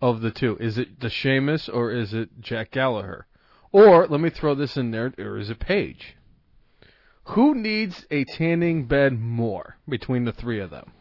of 0.00 0.20
the 0.20 0.30
two? 0.30 0.56
Is 0.58 0.78
it 0.78 1.00
the 1.00 1.10
Sheamus 1.10 1.68
or 1.68 1.90
is 1.90 2.14
it 2.14 2.40
Jack 2.40 2.70
Gallagher? 2.70 3.26
Or 3.72 4.06
let 4.06 4.20
me 4.20 4.30
throw 4.30 4.54
this 4.54 4.76
in 4.76 4.90
there: 4.90 5.12
or 5.18 5.38
is 5.38 5.50
it 5.50 5.60
Paige? 5.60 6.16
Who 7.24 7.54
needs 7.54 8.06
a 8.10 8.24
tanning 8.24 8.86
bed 8.86 9.18
more 9.18 9.76
between 9.88 10.24
the 10.24 10.32
three 10.32 10.60
of 10.60 10.70
them? 10.70 10.92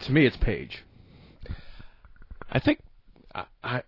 To 0.00 0.12
me, 0.12 0.26
it's 0.26 0.36
Paige. 0.36 0.84
I 2.50 2.58
think 2.58 2.80
I, 3.34 3.44
I 3.62 3.82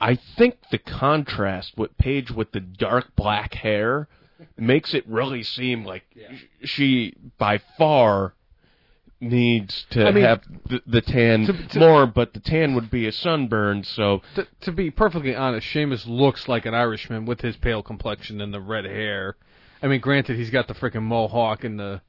I 0.00 0.18
think 0.36 0.56
the 0.70 0.78
contrast 0.78 1.76
with 1.76 1.96
Paige 1.98 2.30
with 2.30 2.52
the 2.52 2.60
dark 2.60 3.14
black 3.16 3.54
hair 3.54 4.08
makes 4.56 4.94
it 4.94 5.06
really 5.06 5.42
seem 5.42 5.84
like 5.84 6.04
she 6.64 7.14
by 7.38 7.60
far 7.78 8.34
needs 9.22 9.86
to 9.90 10.06
I 10.06 10.10
mean, 10.10 10.24
have 10.24 10.42
the, 10.68 10.82
the 10.86 11.00
tan 11.00 11.46
to- 11.46 11.68
to- 11.68 11.78
more, 11.78 12.06
but 12.06 12.34
the 12.34 12.40
tan 12.40 12.74
would 12.74 12.90
be 12.90 13.06
a 13.06 13.12
sunburn. 13.12 13.84
So 13.84 14.22
To, 14.34 14.46
to 14.62 14.72
be 14.72 14.90
perfectly 14.90 15.34
honest, 15.34 15.66
Sheamus 15.66 16.06
looks 16.06 16.48
like 16.48 16.66
an 16.66 16.74
Irishman 16.74 17.24
with 17.24 17.40
his 17.40 17.56
pale 17.56 17.82
complexion 17.82 18.40
and 18.40 18.52
the 18.52 18.60
red 18.60 18.84
hair. 18.84 19.36
I 19.82 19.86
mean, 19.86 20.00
granted, 20.00 20.36
he's 20.36 20.50
got 20.50 20.68
the 20.68 20.74
freaking 20.74 21.02
mohawk 21.02 21.64
and 21.64 21.78
the. 21.78 22.02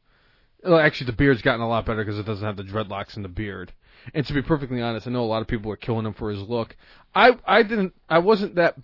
Well, 0.63 0.79
actually, 0.79 1.07
the 1.07 1.13
beard's 1.13 1.41
gotten 1.41 1.61
a 1.61 1.67
lot 1.67 1.85
better 1.85 2.03
because 2.03 2.19
it 2.19 2.25
doesn't 2.25 2.45
have 2.45 2.57
the 2.57 2.63
dreadlocks 2.63 3.15
and 3.15 3.23
the 3.25 3.29
beard. 3.29 3.73
And 4.13 4.25
to 4.25 4.33
be 4.33 4.41
perfectly 4.41 4.81
honest, 4.81 5.07
I 5.07 5.11
know 5.11 5.23
a 5.23 5.25
lot 5.25 5.41
of 5.41 5.47
people 5.47 5.71
are 5.71 5.75
killing 5.77 6.05
him 6.05 6.13
for 6.13 6.29
his 6.29 6.41
look. 6.41 6.75
I 7.15 7.37
I 7.45 7.63
didn't. 7.63 7.93
I 8.09 8.19
wasn't 8.19 8.55
that 8.55 8.75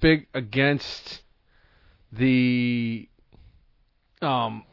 big 0.00 0.26
against 0.34 1.22
the 2.12 3.08
um 4.22 4.64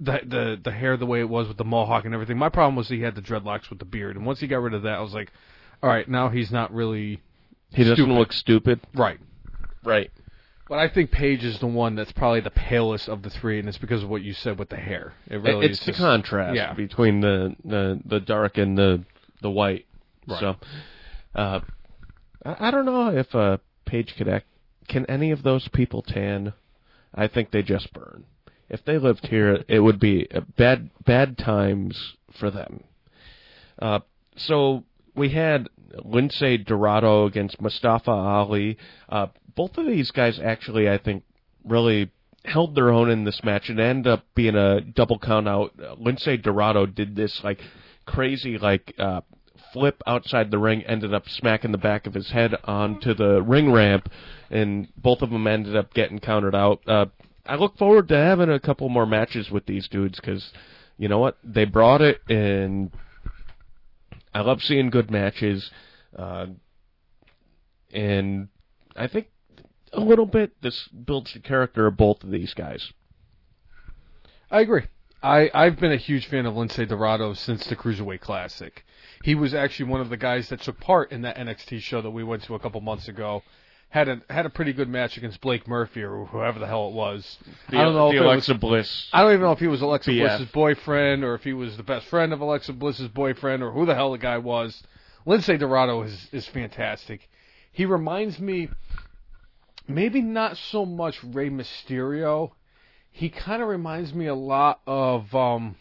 the 0.00 0.20
the 0.26 0.60
the 0.64 0.70
hair 0.72 0.96
the 0.96 1.06
way 1.06 1.20
it 1.20 1.28
was 1.28 1.46
with 1.48 1.58
the 1.58 1.64
mohawk 1.64 2.04
and 2.04 2.14
everything. 2.14 2.38
My 2.38 2.48
problem 2.48 2.74
was 2.76 2.88
he 2.88 3.02
had 3.02 3.14
the 3.14 3.22
dreadlocks 3.22 3.68
with 3.70 3.78
the 3.78 3.84
beard, 3.84 4.16
and 4.16 4.24
once 4.24 4.40
he 4.40 4.46
got 4.46 4.62
rid 4.62 4.74
of 4.74 4.82
that, 4.82 4.94
I 4.94 5.00
was 5.00 5.12
like, 5.12 5.30
all 5.82 5.90
right, 5.90 6.08
now 6.08 6.28
he's 6.30 6.50
not 6.50 6.72
really 6.72 7.20
he 7.72 7.82
doesn't 7.82 7.96
Stupid. 7.96 8.12
look 8.12 8.32
stupid, 8.32 8.80
right. 8.94 9.20
right? 9.84 10.10
But 10.68 10.78
I 10.78 10.88
think 10.88 11.10
Paige 11.10 11.44
is 11.44 11.58
the 11.58 11.66
one 11.66 11.96
that's 11.96 12.12
probably 12.12 12.40
the 12.40 12.50
palest 12.50 13.08
of 13.08 13.22
the 13.22 13.30
three, 13.30 13.58
and 13.58 13.68
it's 13.68 13.78
because 13.78 14.02
of 14.02 14.08
what 14.08 14.22
you 14.22 14.32
said 14.32 14.58
with 14.58 14.68
the 14.68 14.76
hair. 14.76 15.14
It 15.28 15.36
really 15.36 15.66
it's 15.66 15.80
is 15.80 15.86
the 15.86 15.92
just- 15.92 16.00
contrast 16.02 16.56
yeah. 16.56 16.72
between 16.74 17.20
the, 17.20 17.54
the 17.64 18.00
the 18.04 18.20
dark 18.20 18.56
and 18.58 18.76
the 18.78 19.04
the 19.42 19.50
white. 19.50 19.86
Right. 20.28 20.40
So, 20.40 20.56
uh, 21.34 21.60
I, 22.44 22.68
I 22.68 22.70
don't 22.70 22.84
know 22.86 23.08
if 23.08 23.34
uh, 23.34 23.58
Paige 23.84 24.14
could 24.16 24.28
act. 24.28 24.46
Can 24.88 25.06
any 25.06 25.30
of 25.32 25.42
those 25.42 25.68
people 25.68 26.02
tan? 26.02 26.52
I 27.14 27.26
think 27.26 27.50
they 27.50 27.62
just 27.62 27.92
burn. 27.92 28.24
If 28.70 28.84
they 28.84 28.98
lived 28.98 29.26
here, 29.26 29.64
it 29.68 29.80
would 29.80 29.98
be 29.98 30.28
bad 30.56 30.90
bad 31.04 31.36
times 31.36 32.14
for 32.38 32.50
them. 32.50 32.84
Uh, 33.80 34.00
so 34.36 34.84
we 35.16 35.30
had 35.30 35.68
Lince 35.98 36.64
Dorado 36.64 37.26
against 37.26 37.60
Mustafa 37.60 38.10
Ali. 38.10 38.78
Uh, 39.08 39.26
both 39.56 39.76
of 39.76 39.86
these 39.86 40.10
guys 40.12 40.38
actually, 40.38 40.88
I 40.88 40.98
think, 40.98 41.24
really 41.64 42.10
held 42.44 42.74
their 42.74 42.90
own 42.90 43.10
in 43.10 43.24
this 43.24 43.42
match 43.44 43.68
and 43.68 43.78
ended 43.78 44.06
up 44.06 44.24
being 44.34 44.54
a 44.54 44.80
double 44.80 45.18
count 45.18 45.48
out. 45.48 45.72
Uh, 45.78 45.96
Lince 45.96 46.40
Dorado 46.40 46.86
did 46.86 47.16
this 47.16 47.40
like 47.42 47.60
crazy 48.06 48.56
like 48.56 48.94
uh, 48.98 49.20
flip 49.72 50.02
outside 50.06 50.50
the 50.50 50.58
ring, 50.58 50.82
ended 50.84 51.12
up 51.12 51.28
smacking 51.28 51.72
the 51.72 51.78
back 51.78 52.06
of 52.06 52.14
his 52.14 52.30
head 52.30 52.54
onto 52.64 53.14
the 53.14 53.42
ring 53.42 53.72
ramp, 53.72 54.08
and 54.50 54.88
both 54.96 55.22
of 55.22 55.30
them 55.30 55.46
ended 55.46 55.76
up 55.76 55.92
getting 55.92 56.18
counted 56.18 56.54
out. 56.54 56.80
Uh, 56.86 57.06
I 57.46 57.56
look 57.56 57.76
forward 57.76 58.08
to 58.08 58.16
having 58.16 58.50
a 58.50 58.60
couple 58.60 58.88
more 58.88 59.06
matches 59.06 59.50
with 59.50 59.66
these 59.66 59.88
dudes 59.88 60.20
because 60.20 60.52
you 60.98 61.08
know 61.08 61.18
what 61.18 61.38
they 61.42 61.64
brought 61.64 62.02
it 62.02 62.20
and 62.28 62.90
I 64.32 64.42
love 64.42 64.62
seeing 64.62 64.90
good 64.90 65.10
matches, 65.10 65.70
uh, 66.16 66.46
and 67.92 68.48
I 68.94 69.08
think 69.08 69.28
a 69.92 70.00
little 70.00 70.26
bit 70.26 70.52
this 70.62 70.88
builds 70.88 71.32
the 71.32 71.40
character 71.40 71.86
of 71.86 71.96
both 71.96 72.22
of 72.22 72.30
these 72.30 72.54
guys. 72.54 72.92
I 74.50 74.60
agree. 74.60 74.84
I 75.22 75.50
I've 75.52 75.78
been 75.78 75.92
a 75.92 75.96
huge 75.96 76.26
fan 76.26 76.46
of 76.46 76.54
Lince 76.54 76.88
Dorado 76.88 77.34
since 77.34 77.66
the 77.66 77.76
Cruiserweight 77.76 78.20
Classic. 78.20 78.84
He 79.24 79.34
was 79.34 79.52
actually 79.52 79.90
one 79.90 80.00
of 80.00 80.10
the 80.10 80.16
guys 80.16 80.48
that 80.48 80.62
took 80.62 80.78
part 80.80 81.10
in 81.10 81.22
that 81.22 81.36
NXT 81.36 81.80
show 81.80 82.00
that 82.00 82.10
we 82.10 82.24
went 82.24 82.44
to 82.44 82.54
a 82.54 82.60
couple 82.60 82.80
months 82.80 83.08
ago. 83.08 83.42
Had 83.90 84.08
a 84.08 84.22
had 84.30 84.46
a 84.46 84.50
pretty 84.50 84.72
good 84.72 84.88
match 84.88 85.16
against 85.16 85.40
Blake 85.40 85.66
Murphy 85.66 86.02
or 86.04 86.24
whoever 86.26 86.60
the 86.60 86.66
hell 86.66 86.88
it 86.88 86.94
was. 86.94 87.38
The, 87.70 87.78
I 87.78 87.82
don't 87.82 87.94
know 87.94 88.10
the 88.12 88.18
if 88.18 88.22
it 88.22 88.24
was 88.24 88.26
Alexa 88.48 88.54
Bliss. 88.54 89.08
I 89.12 89.22
don't 89.22 89.32
even 89.32 89.42
know 89.42 89.50
if 89.52 89.58
he 89.58 89.66
was 89.66 89.82
Alexa 89.82 90.10
BF. 90.10 90.20
Bliss's 90.20 90.52
boyfriend 90.52 91.24
or 91.24 91.34
if 91.34 91.42
he 91.42 91.52
was 91.52 91.76
the 91.76 91.82
best 91.82 92.06
friend 92.06 92.32
of 92.32 92.40
Alexa 92.40 92.72
Bliss's 92.72 93.08
boyfriend 93.08 93.64
or 93.64 93.72
who 93.72 93.86
the 93.86 93.94
hell 93.96 94.12
the 94.12 94.18
guy 94.18 94.38
was. 94.38 94.80
Lince 95.26 95.58
Dorado 95.58 96.02
is 96.02 96.28
is 96.32 96.46
fantastic. 96.46 97.28
He 97.72 97.84
reminds 97.84 98.38
me 98.38 98.68
maybe 99.88 100.22
not 100.22 100.56
so 100.56 100.86
much 100.86 101.22
Rey 101.24 101.50
Mysterio. 101.50 102.52
He 103.10 103.28
kind 103.28 103.60
of 103.60 103.66
reminds 103.68 104.14
me 104.14 104.26
a 104.26 104.34
lot 104.36 104.80
of 104.86 105.34
um 105.34 105.74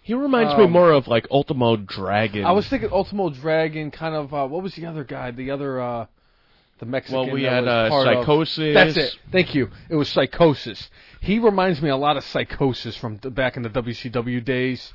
He 0.00 0.14
reminds 0.14 0.56
me 0.56 0.64
Um, 0.64 0.70
more 0.70 0.92
of 0.92 1.08
like 1.08 1.26
Ultimo 1.28 1.74
Dragon. 1.76 2.44
I 2.44 2.52
was 2.52 2.68
thinking 2.68 2.90
Ultimo 2.92 3.30
Dragon 3.30 3.90
kind 3.90 4.14
of 4.14 4.32
uh 4.32 4.46
what 4.46 4.62
was 4.62 4.76
the 4.76 4.86
other 4.86 5.02
guy? 5.02 5.32
The 5.32 5.50
other 5.50 5.80
uh 5.80 6.06
the 6.78 6.86
Mexican 6.86 7.26
well, 7.26 7.30
we 7.30 7.44
had 7.44 7.66
uh, 7.66 7.88
part 7.88 8.08
of- 8.08 8.22
Psychosis. 8.22 8.74
That's 8.74 8.96
it. 8.96 9.18
Thank 9.30 9.54
you. 9.54 9.70
It 9.88 9.96
was 9.96 10.08
Psychosis. 10.08 10.90
He 11.20 11.38
reminds 11.38 11.80
me 11.80 11.88
a 11.88 11.96
lot 11.96 12.16
of 12.16 12.24
Psychosis 12.24 12.96
from 12.96 13.18
the, 13.18 13.30
back 13.30 13.56
in 13.56 13.62
the 13.62 13.70
WCW 13.70 14.44
days. 14.44 14.92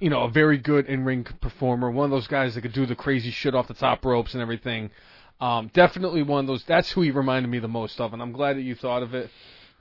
You 0.00 0.10
know, 0.10 0.22
a 0.24 0.30
very 0.30 0.58
good 0.58 0.86
in-ring 0.86 1.24
performer. 1.40 1.90
One 1.90 2.04
of 2.04 2.10
those 2.10 2.26
guys 2.26 2.54
that 2.54 2.62
could 2.62 2.72
do 2.72 2.86
the 2.86 2.94
crazy 2.96 3.30
shit 3.30 3.54
off 3.54 3.68
the 3.68 3.74
top 3.74 4.04
ropes 4.04 4.34
and 4.34 4.42
everything. 4.42 4.90
Um, 5.40 5.70
definitely 5.72 6.22
one 6.22 6.40
of 6.40 6.46
those. 6.46 6.64
That's 6.64 6.90
who 6.92 7.02
he 7.02 7.10
reminded 7.10 7.48
me 7.48 7.58
the 7.58 7.68
most 7.68 8.00
of, 8.00 8.12
and 8.12 8.20
I'm 8.20 8.32
glad 8.32 8.56
that 8.56 8.62
you 8.62 8.74
thought 8.74 9.02
of 9.02 9.14
it. 9.14 9.30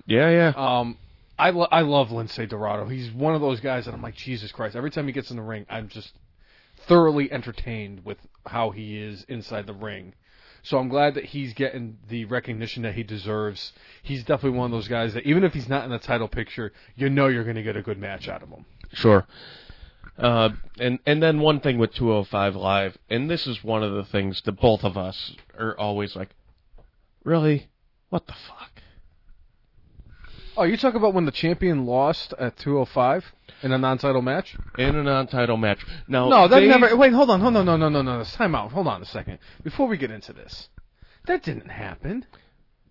Yeah, 0.06 0.30
yeah. 0.30 0.53
Um, 0.56 0.98
I, 1.40 1.49
lo- 1.49 1.68
I 1.72 1.82
love 1.82 2.10
Lince 2.10 2.48
Dorado. 2.48 2.88
He's 2.88 3.11
one 3.11 3.36
of 3.36 3.41
those 3.41 3.60
guys 3.60 3.86
that 3.86 3.94
I'm 3.94 4.02
like, 4.02 4.15
Jesus 4.15 4.52
Christ. 4.52 4.76
Every 4.76 4.91
time 4.91 5.07
he 5.07 5.14
gets 5.14 5.32
in 5.32 5.38
the 5.38 5.44
ring, 5.44 5.65
I'm 5.69 5.88
just 5.88 6.14
thoroughly 6.88 7.32
entertained 7.32 8.06
with 8.06 8.18
how 8.45 8.69
he 8.69 8.98
is 8.98 9.26
inside 9.28 9.68
the 9.68 9.74
ring. 9.74 10.14
So 10.68 10.77
I'm 10.77 10.89
glad 10.89 11.14
that 11.14 11.23
he's 11.23 11.53
getting 11.53 11.98
the 12.10 12.26
recognition 12.26 12.84
that 12.84 12.94
he 12.94 13.02
deserves. 13.02 13.72
He's 14.03 14.26
definitely 14.26 14.57
one 14.57 14.65
of 14.65 14.72
those 14.72 14.89
guys 14.89 15.14
that 15.14 15.23
even 15.23 15.45
if 15.45 15.53
he's 15.53 15.69
not 15.69 15.85
in 15.85 15.91
the 15.91 15.98
title 15.98 16.27
picture, 16.27 16.73
you 16.98 17.10
know 17.10 17.27
you're 17.27 17.45
going 17.45 17.56
to 17.56 17.64
get 17.64 17.77
a 17.77 17.81
good 17.81 17.98
match 17.98 18.27
out 18.27 18.44
of 18.44 18.49
him. 18.49 18.65
Sure. 18.91 19.26
Uh, 20.18 20.49
and 20.77 20.99
and 21.06 21.23
then 21.23 21.39
one 21.39 21.61
thing 21.61 21.77
with 21.77 21.94
205 21.94 22.57
Live, 22.57 22.98
and 23.10 23.30
this 23.30 23.48
is 23.48 23.64
one 23.64 23.81
of 23.81 23.94
the 23.94 24.03
things 24.03 24.41
that 24.44 24.60
both 24.60 24.84
of 24.84 24.98
us 24.98 25.35
are 25.57 25.77
always 25.77 26.18
like, 26.18 26.31
really, 27.23 27.69
what 28.10 28.27
the 28.27 28.34
fuck? 28.34 28.77
Oh, 30.57 30.63
you 30.63 30.75
talk 30.75 30.95
about 30.95 31.13
when 31.13 31.25
the 31.25 31.31
champion 31.31 31.85
lost 31.85 32.34
at 32.39 32.57
205 32.57 33.31
in 33.61 33.71
a 33.71 33.77
non-title 33.77 34.21
match? 34.23 34.55
in 34.77 34.95
a 34.95 35.03
non-title 35.03 35.57
match. 35.57 35.85
Now, 36.07 36.27
No, 36.29 36.47
that 36.47 36.59
they- 36.59 36.67
never. 36.67 36.95
Wait, 36.95 37.13
hold 37.13 37.29
on, 37.29 37.39
hold 37.41 37.55
on, 37.55 37.65
no, 37.65 37.77
no, 37.77 37.89
no, 37.89 38.01
no, 38.01 38.17
no. 38.17 38.23
Time 38.23 38.55
out. 38.55 38.71
Hold 38.71 38.88
on 38.88 39.01
a 39.01 39.05
second. 39.05 39.38
Before 39.63 39.88
we 39.88 39.97
get 39.97 40.09
into 40.11 40.34
this, 40.34 40.69
that 41.27 41.43
didn't 41.43 41.69
happen. 41.69 42.25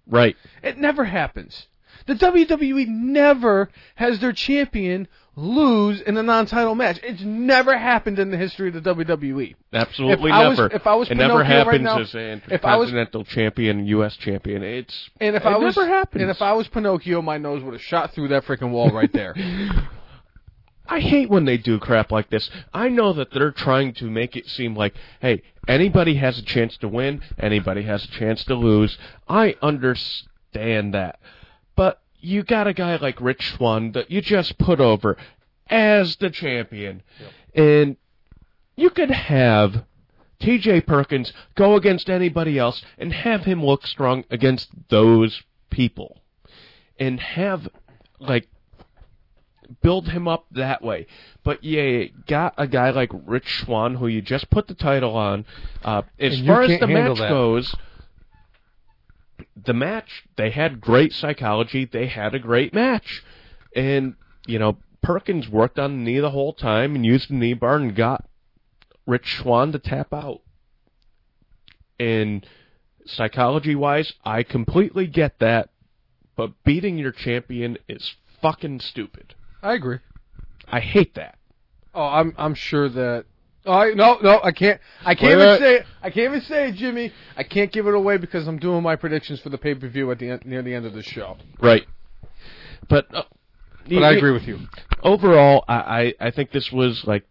Right. 0.06 0.36
It 0.62 0.78
never 0.78 1.04
happens. 1.04 1.66
The 2.06 2.14
WWE 2.14 2.86
never 2.86 3.70
has 3.96 4.20
their 4.20 4.32
champion 4.32 5.08
lose 5.38 6.00
in 6.00 6.16
a 6.16 6.22
non-title 6.22 6.74
match. 6.74 6.98
It's 7.02 7.20
never 7.22 7.76
happened 7.76 8.18
in 8.18 8.30
the 8.30 8.38
history 8.38 8.68
of 8.68 8.74
the 8.74 8.80
WWE. 8.94 9.54
Absolutely 9.72 10.30
If 10.30 10.34
I 10.34 10.48
was- 10.48 10.58
never. 10.58 10.74
if 10.74 10.86
I 10.86 10.94
was 10.94 11.10
it 11.10 11.14
never 11.16 11.42
Pinocchio 11.44 11.64
right 11.70 11.80
now- 11.82 11.98
as 11.98 12.14
an 12.14 12.20
I 12.64 12.76
was- 12.76 12.88
intercontinental 12.88 13.24
champion, 13.24 13.86
U.S. 13.86 14.16
champion. 14.16 14.62
It's 14.62 15.10
And 15.20 15.36
if 15.36 15.42
it 15.42 15.46
I 15.48 15.58
was 15.58 15.76
never 15.76 15.86
happens. 15.88 16.22
and 16.22 16.30
if 16.30 16.40
I 16.40 16.52
was 16.54 16.66
Pinocchio, 16.68 17.20
my 17.20 17.36
nose 17.36 17.62
would 17.62 17.74
have 17.74 17.82
shot 17.82 18.12
through 18.14 18.28
that 18.28 18.44
freaking 18.44 18.70
wall 18.70 18.90
right 18.90 19.12
there. 19.12 19.34
I 20.88 21.00
hate 21.00 21.28
when 21.28 21.44
they 21.44 21.58
do 21.58 21.78
crap 21.80 22.12
like 22.12 22.30
this. 22.30 22.48
I 22.72 22.88
know 22.88 23.12
that 23.14 23.32
they're 23.32 23.50
trying 23.50 23.92
to 23.94 24.04
make 24.04 24.36
it 24.36 24.46
seem 24.46 24.76
like, 24.76 24.94
hey, 25.20 25.42
anybody 25.66 26.14
has 26.14 26.38
a 26.38 26.42
chance 26.42 26.76
to 26.78 26.88
win, 26.88 27.22
anybody 27.38 27.82
has 27.82 28.04
a 28.04 28.08
chance 28.08 28.44
to 28.44 28.54
lose. 28.54 28.96
I 29.28 29.56
understand 29.60 30.94
that. 30.94 31.18
But 31.74 32.00
you 32.26 32.42
got 32.42 32.66
a 32.66 32.72
guy 32.72 32.96
like 32.96 33.20
Rich 33.20 33.54
Swann 33.54 33.92
that 33.92 34.10
you 34.10 34.20
just 34.20 34.58
put 34.58 34.80
over 34.80 35.16
as 35.70 36.16
the 36.16 36.28
champion. 36.28 37.02
And 37.54 37.96
you 38.74 38.90
could 38.90 39.10
have 39.12 39.84
TJ 40.40 40.86
Perkins 40.86 41.32
go 41.54 41.76
against 41.76 42.10
anybody 42.10 42.58
else 42.58 42.82
and 42.98 43.12
have 43.12 43.44
him 43.44 43.64
look 43.64 43.86
strong 43.86 44.24
against 44.28 44.68
those 44.88 45.42
people. 45.70 46.20
And 46.98 47.20
have, 47.20 47.68
like, 48.18 48.48
build 49.82 50.08
him 50.08 50.26
up 50.26 50.46
that 50.50 50.82
way. 50.82 51.06
But 51.44 51.62
yeah, 51.62 51.82
you 51.82 52.10
got 52.26 52.54
a 52.56 52.66
guy 52.66 52.90
like 52.90 53.10
Rich 53.12 53.62
Swann 53.64 53.94
who 53.94 54.08
you 54.08 54.20
just 54.20 54.50
put 54.50 54.66
the 54.66 54.74
title 54.74 55.14
on. 55.16 55.44
Uh, 55.84 56.02
as 56.18 56.40
far 56.40 56.62
as 56.62 56.80
the 56.80 56.86
match 56.86 57.18
that. 57.18 57.28
goes, 57.28 57.74
the 59.56 59.74
match 59.74 60.24
they 60.36 60.50
had 60.50 60.80
great 60.80 61.12
psychology. 61.12 61.84
They 61.84 62.06
had 62.06 62.34
a 62.34 62.38
great 62.38 62.74
match, 62.74 63.22
and 63.74 64.14
you 64.46 64.58
know 64.58 64.78
Perkins 65.02 65.48
worked 65.48 65.78
on 65.78 65.98
the 65.98 66.02
knee 66.02 66.20
the 66.20 66.30
whole 66.30 66.52
time 66.52 66.94
and 66.94 67.04
used 67.04 67.30
the 67.30 67.34
knee 67.34 67.54
bar 67.54 67.76
and 67.76 67.94
got 67.94 68.28
Rich 69.06 69.38
Swann 69.38 69.72
to 69.72 69.78
tap 69.78 70.12
out. 70.12 70.40
And 71.98 72.46
psychology 73.06 73.74
wise, 73.74 74.12
I 74.24 74.42
completely 74.42 75.06
get 75.06 75.38
that, 75.38 75.70
but 76.36 76.52
beating 76.64 76.98
your 76.98 77.12
champion 77.12 77.78
is 77.88 78.16
fucking 78.42 78.80
stupid. 78.80 79.34
I 79.62 79.74
agree. 79.74 79.98
I 80.68 80.80
hate 80.80 81.14
that. 81.14 81.38
Oh, 81.94 82.04
I'm 82.04 82.34
I'm 82.36 82.54
sure 82.54 82.88
that. 82.88 83.24
Oh, 83.66 83.72
I, 83.72 83.92
no, 83.94 84.18
no, 84.22 84.40
I 84.42 84.52
can't. 84.52 84.80
I 85.04 85.14
can't 85.14 85.36
Wait, 85.38 85.42
even 85.42 85.46
wait. 85.48 85.58
say 85.58 85.74
it. 85.76 85.86
I 86.02 86.10
can't 86.10 86.26
even 86.28 86.40
say 86.42 86.68
it, 86.68 86.76
Jimmy. 86.76 87.12
I 87.36 87.42
can't 87.42 87.72
give 87.72 87.86
it 87.86 87.94
away 87.94 88.16
because 88.16 88.46
I'm 88.46 88.58
doing 88.58 88.82
my 88.82 88.94
predictions 88.96 89.40
for 89.40 89.48
the 89.48 89.58
pay 89.58 89.74
per 89.74 89.88
view 89.88 90.10
at 90.12 90.18
the 90.20 90.30
end, 90.30 90.46
near 90.46 90.62
the 90.62 90.72
end 90.74 90.86
of 90.86 90.92
the 90.94 91.02
show. 91.02 91.36
Right. 91.60 91.84
But 92.88 93.12
uh, 93.14 93.24
But 93.88 94.02
I 94.04 94.12
agree 94.12 94.32
with 94.32 94.46
you. 94.46 94.60
Overall, 95.02 95.64
I, 95.68 96.14
I 96.20 96.26
I 96.28 96.30
think 96.30 96.52
this 96.52 96.70
was 96.70 97.04
like 97.06 97.24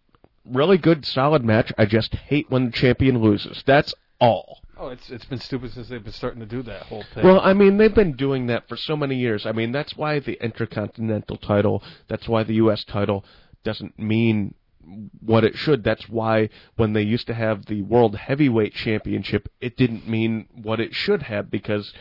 really 0.45 0.77
good, 0.77 1.05
solid 1.05 1.43
match. 1.43 1.71
I 1.77 1.85
just 1.85 2.13
hate 2.13 2.49
when 2.49 2.65
the 2.65 2.71
champion 2.71 3.21
loses. 3.21 3.63
That's 3.65 3.93
all. 4.19 4.59
Oh, 4.77 4.89
it's 4.89 5.09
it's 5.09 5.25
been 5.25 5.39
stupid 5.39 5.71
since 5.71 5.87
they've 5.87 6.03
been 6.03 6.11
starting 6.11 6.41
to 6.41 6.45
do 6.45 6.61
that 6.63 6.83
whole 6.83 7.05
thing. 7.13 7.23
Well, 7.23 7.39
I 7.39 7.53
mean, 7.53 7.77
they've 7.77 7.95
been 7.95 8.13
doing 8.13 8.47
that 8.47 8.67
for 8.67 8.75
so 8.75 8.97
many 8.97 9.15
years. 9.15 9.45
I 9.45 9.53
mean, 9.53 9.71
that's 9.71 9.95
why 9.95 10.19
the 10.19 10.33
Intercontinental 10.43 11.37
title, 11.37 11.81
that's 12.09 12.27
why 12.27 12.43
the 12.43 12.55
U.S. 12.55 12.83
title 12.83 13.23
doesn't 13.63 13.97
mean 13.97 14.53
what 15.19 15.43
it 15.43 15.55
should. 15.55 15.83
That's 15.83 16.07
why 16.09 16.49
when 16.75 16.93
they 16.93 17.01
used 17.01 17.27
to 17.27 17.33
have 17.33 17.65
the 17.65 17.81
World 17.81 18.15
Heavyweight 18.15 18.73
Championship, 18.73 19.49
it 19.61 19.77
didn't 19.77 20.07
mean 20.07 20.47
what 20.53 20.79
it 20.79 20.93
should 20.93 21.23
have 21.23 21.49
because 21.49 21.93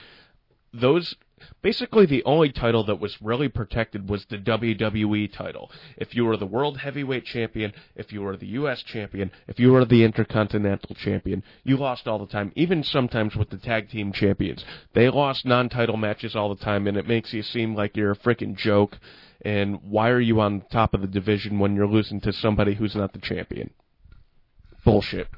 those 0.73 1.15
basically 1.63 2.07
the 2.07 2.25
only 2.25 2.51
title 2.51 2.85
that 2.85 3.01
was 3.01 3.21
really 3.21 3.49
protected 3.49 4.09
was 4.09 4.25
the 4.27 4.39
WWE 4.39 5.33
title. 5.33 5.71
If 5.97 6.15
you 6.15 6.25
were 6.25 6.37
the 6.37 6.47
World 6.47 6.79
Heavyweight 6.79 7.25
Champion, 7.25 7.73
if 7.95 8.13
you 8.13 8.23
were 8.23 8.37
the 8.37 8.47
US 8.49 8.83
Champion, 8.83 9.31
if 9.47 9.59
you 9.59 9.73
were 9.73 9.85
the 9.85 10.05
Intercontinental 10.05 10.95
Champion, 10.95 11.43
you 11.63 11.77
lost 11.77 12.09
all 12.09 12.19
the 12.19 12.27
time. 12.27 12.53
Even 12.55 12.83
sometimes 12.83 13.37
with 13.37 13.51
the 13.51 13.59
Tag 13.59 13.91
Team 13.91 14.13
Champions. 14.13 14.65
They 14.95 15.09
lost 15.09 15.45
non-title 15.45 15.97
matches 15.97 16.35
all 16.37 16.55
the 16.55 16.65
time 16.65 16.87
and 16.87 16.97
it 16.97 17.09
makes 17.09 17.33
you 17.33 17.43
seem 17.43 17.75
like 17.75 17.97
you're 17.97 18.13
a 18.13 18.17
freaking 18.17 18.57
joke 18.57 18.99
and 19.45 19.81
why 19.83 20.09
are 20.11 20.21
you 20.21 20.41
on 20.41 20.63
top 20.73 20.95
of 20.95 21.01
the 21.03 21.07
division 21.07 21.59
when 21.59 21.75
you're 21.77 21.87
losing 21.87 22.21
to 22.23 22.33
somebody 22.33 22.75
who's 22.75 22.95
not 22.97 23.13
the 23.13 23.19
champion? 23.21 23.71
Bullshit. 24.85 25.29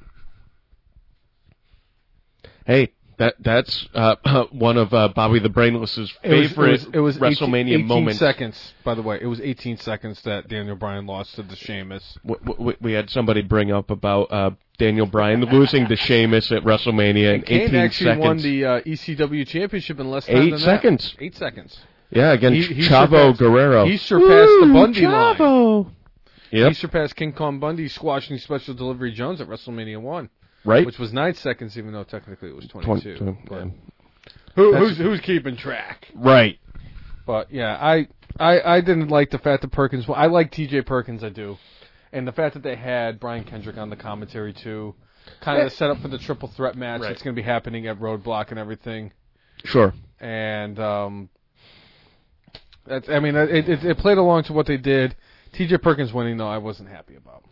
Hey, 2.66 2.93
that 3.19 3.35
that's 3.41 3.87
uh, 3.95 4.16
one 4.53 4.77
of 4.77 4.93
uh, 4.93 5.09
Bobby 5.15 5.39
the 5.39 5.49
Brainless's 5.49 6.12
It 6.23 6.33
was- 6.35 6.49
favorite 6.51 6.69
it 6.69 7.01
was, 7.01 7.16
it 7.16 7.20
was 7.20 7.33
18 7.39 7.49
WrestleMania 7.49 7.74
18 7.74 7.87
moments. 7.87 8.19
seconds, 8.19 8.74
by 8.85 8.95
the 8.95 9.03
way. 9.03 9.19
It 9.20 9.27
was 9.27 9.41
18 9.41 9.78
seconds 9.78 10.20
that 10.23 10.49
Daniel 10.49 10.77
Bryan 10.77 11.07
lost 11.07 11.35
to 11.37 11.43
the 11.43 11.57
Sheamus. 11.57 12.19
W- 12.27 12.45
w- 12.45 12.77
we 12.81 12.93
had 12.93 13.09
somebody 13.11 13.43
bring 13.43 13.73
up 13.73 13.91
about 13.91 14.33
uh, 14.33 14.51
Daniel 14.78 15.07
Bryan 15.07 15.43
losing 15.45 15.87
to 15.87 15.97
Sheamus 15.97 16.51
at 16.53 16.62
WrestleMania 16.65 17.37
in 17.37 17.43
Kane 17.43 17.61
18 17.62 17.74
actually 17.77 18.07
seconds. 18.07 18.07
Actually 18.07 18.19
won 18.19 18.37
the 18.39 18.65
uh, 18.65 18.81
ECW 18.83 19.47
championship 19.47 20.01
in 20.01 20.11
less 20.11 20.27
time 20.27 20.37
Eight 20.37 20.51
than 20.51 20.59
seconds. 20.59 21.15
That. 21.19 21.24
Eight 21.24 21.37
seconds. 21.37 21.78
Yeah, 22.11 22.33
against 22.33 22.69
He- 22.69 22.74
he 22.74 22.83
Chavo 22.89 23.09
surpassed- 23.11 23.39
Guerrero. 23.39 23.85
He 23.87 23.97
surpassed 23.97 24.53
the 24.61 24.66
Woo, 24.66 24.73
Bundy 24.73 25.07
line. 25.07 25.37
Chavo. 25.37 25.91
He 26.51 26.73
surpassed 26.74 27.16
King 27.16 27.33
Kong 27.33 27.59
Bundy 27.59 27.89
squashing 27.89 28.39
Special 28.39 28.73
Delivery 28.74 29.12
Jones 29.12 29.41
at 29.41 29.49
WrestleMania 29.49 30.01
1, 30.01 30.31
right. 30.65 30.87
which 30.87 30.99
was 30.99 31.12
9 31.12 31.35
seconds, 31.35 31.77
even 31.77 31.93
though 31.93 32.05
technically 32.05 32.49
it 32.51 32.57
was 32.57 32.66
22. 32.69 33.16
22, 33.19 33.39
But 33.49 33.57
yeah. 33.65 33.70
who, 34.55 34.74
who's, 34.77 34.97
who's 34.97 35.20
keeping 35.20 35.57
track? 35.57 36.09
Right. 36.15 36.59
But 37.27 37.51
yeah, 37.53 37.74
I, 37.77 38.07
I 38.39 38.77
I 38.77 38.81
didn't 38.81 39.09
like 39.09 39.31
the 39.31 39.39
fact 39.39 39.62
that 39.62 39.73
Perkins. 39.73 40.07
Well, 40.07 40.16
I 40.16 40.27
like 40.27 40.53
T.J. 40.53 40.83
Perkins, 40.83 41.24
I 41.24 41.28
do, 41.31 41.59
and 42.12 42.27
the 42.27 42.33
fact 42.33 42.55
that 42.55 42.62
they 42.62 42.77
had 42.77 43.19
Brian 43.19 43.43
Kendrick 43.43 43.77
on 43.77 43.91
the 43.91 43.97
commentary 43.97 44.53
too, 44.53 44.95
kind 45.41 45.61
of 45.61 45.73
set 45.73 45.91
up 45.91 45.99
for 46.01 46.07
the 46.07 46.19
triple 46.19 46.49
threat 46.49 46.77
match 46.77 47.01
Right. 47.01 47.09
that's 47.09 47.23
going 47.23 47.35
to 47.35 47.43
be 47.43 47.45
happening 47.45 47.89
at 47.89 47.99
Roadblock 47.99 48.51
and 48.51 48.59
everything. 48.61 49.12
Sure. 49.65 49.93
And 50.20 50.78
um, 50.78 51.28
that's 52.87 53.09
I 53.09 53.21
mean 53.21 53.35
it, 53.37 53.69
it 53.69 53.85
it 53.85 53.99
played 53.99 54.19
along 54.19 54.45
to 54.45 54.53
what 54.53 54.67
they 54.67 54.77
did. 54.77 55.17
T.J. 55.55 55.79
Perkins 55.79 56.13
winning 56.13 56.37
though, 56.37 56.49
I 56.49 56.59
wasn't 56.59 56.89
happy 56.91 57.17
about. 57.17 57.43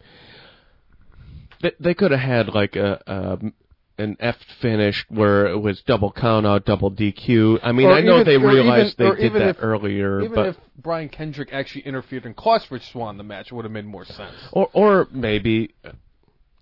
They, 1.62 1.73
they 1.81 1.94
could 1.94 2.11
have 2.11 2.20
had 2.20 2.48
like 2.48 2.77
a, 2.77 3.01
a 3.06 4.02
an 4.02 4.16
F 4.19 4.36
finish 4.61 5.05
where 5.09 5.47
it 5.47 5.59
was 5.59 5.81
double 5.86 6.11
count 6.12 6.44
out, 6.47 6.65
double 6.65 6.90
DQ. 6.90 7.61
I 7.62 7.70
mean, 7.73 7.86
Or 7.86 7.93
I 7.94 8.01
know 8.01 8.20
even- 8.20 8.27
they 8.27 8.36
realized 8.39 9.01
even- 9.01 9.15
they 9.16 9.23
did 9.23 9.32
that 9.35 9.48
if- 9.51 9.56
earlier, 9.61 10.20
Even 10.23 10.35
but 10.35 10.47
if 10.48 10.56
Brian 10.77 11.09
Kendrick 11.09 11.51
actually 11.52 11.82
interfered 11.82 12.27
and 12.27 12.35
cost 12.36 12.70
Rich 12.70 12.90
Swann 12.93 13.16
the 13.19 13.23
match, 13.24 13.47
it 13.47 13.55
would 13.55 13.65
have 13.65 13.73
made 13.73 13.86
more 13.86 14.05
sense. 14.05 14.35
or 14.52 14.69
or 14.73 15.09
maybe 15.12 15.74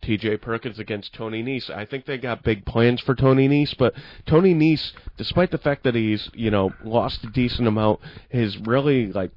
T.J. 0.02 0.38
Perkins 0.38 0.78
against 0.78 1.14
Tony 1.14 1.42
Nese. 1.42 1.70
I 1.70 1.86
think 1.86 2.04
they 2.04 2.18
got 2.18 2.42
big 2.42 2.66
plans 2.66 3.00
for 3.00 3.14
Tony 3.14 3.48
Nese, 3.48 3.76
but 3.76 3.94
Tony 4.26 4.54
Nese, 4.54 4.92
despite 5.16 5.50
the 5.50 5.58
fact 5.58 5.84
that 5.84 5.94
he's 5.94 6.28
you 6.34 6.50
know 6.50 6.72
lost 6.84 7.24
a 7.24 7.28
decent 7.28 7.68
amount, 7.68 8.00
has 8.30 8.58
really 8.58 9.12
like 9.12 9.30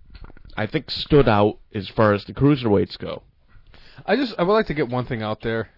I 0.58 0.66
think 0.66 0.90
stood 0.90 1.28
out 1.28 1.60
as 1.74 1.88
far 1.90 2.14
as 2.14 2.26
the 2.26 2.34
cruiserweights 2.34 2.98
go. 2.98 3.24
I 4.06 4.16
just 4.16 4.34
I 4.38 4.44
would 4.44 4.54
like 4.54 4.68
to 4.68 4.74
get 4.74 4.90
one 4.90 5.06
thing 5.06 5.22
out 5.22 5.42
there 5.42 5.70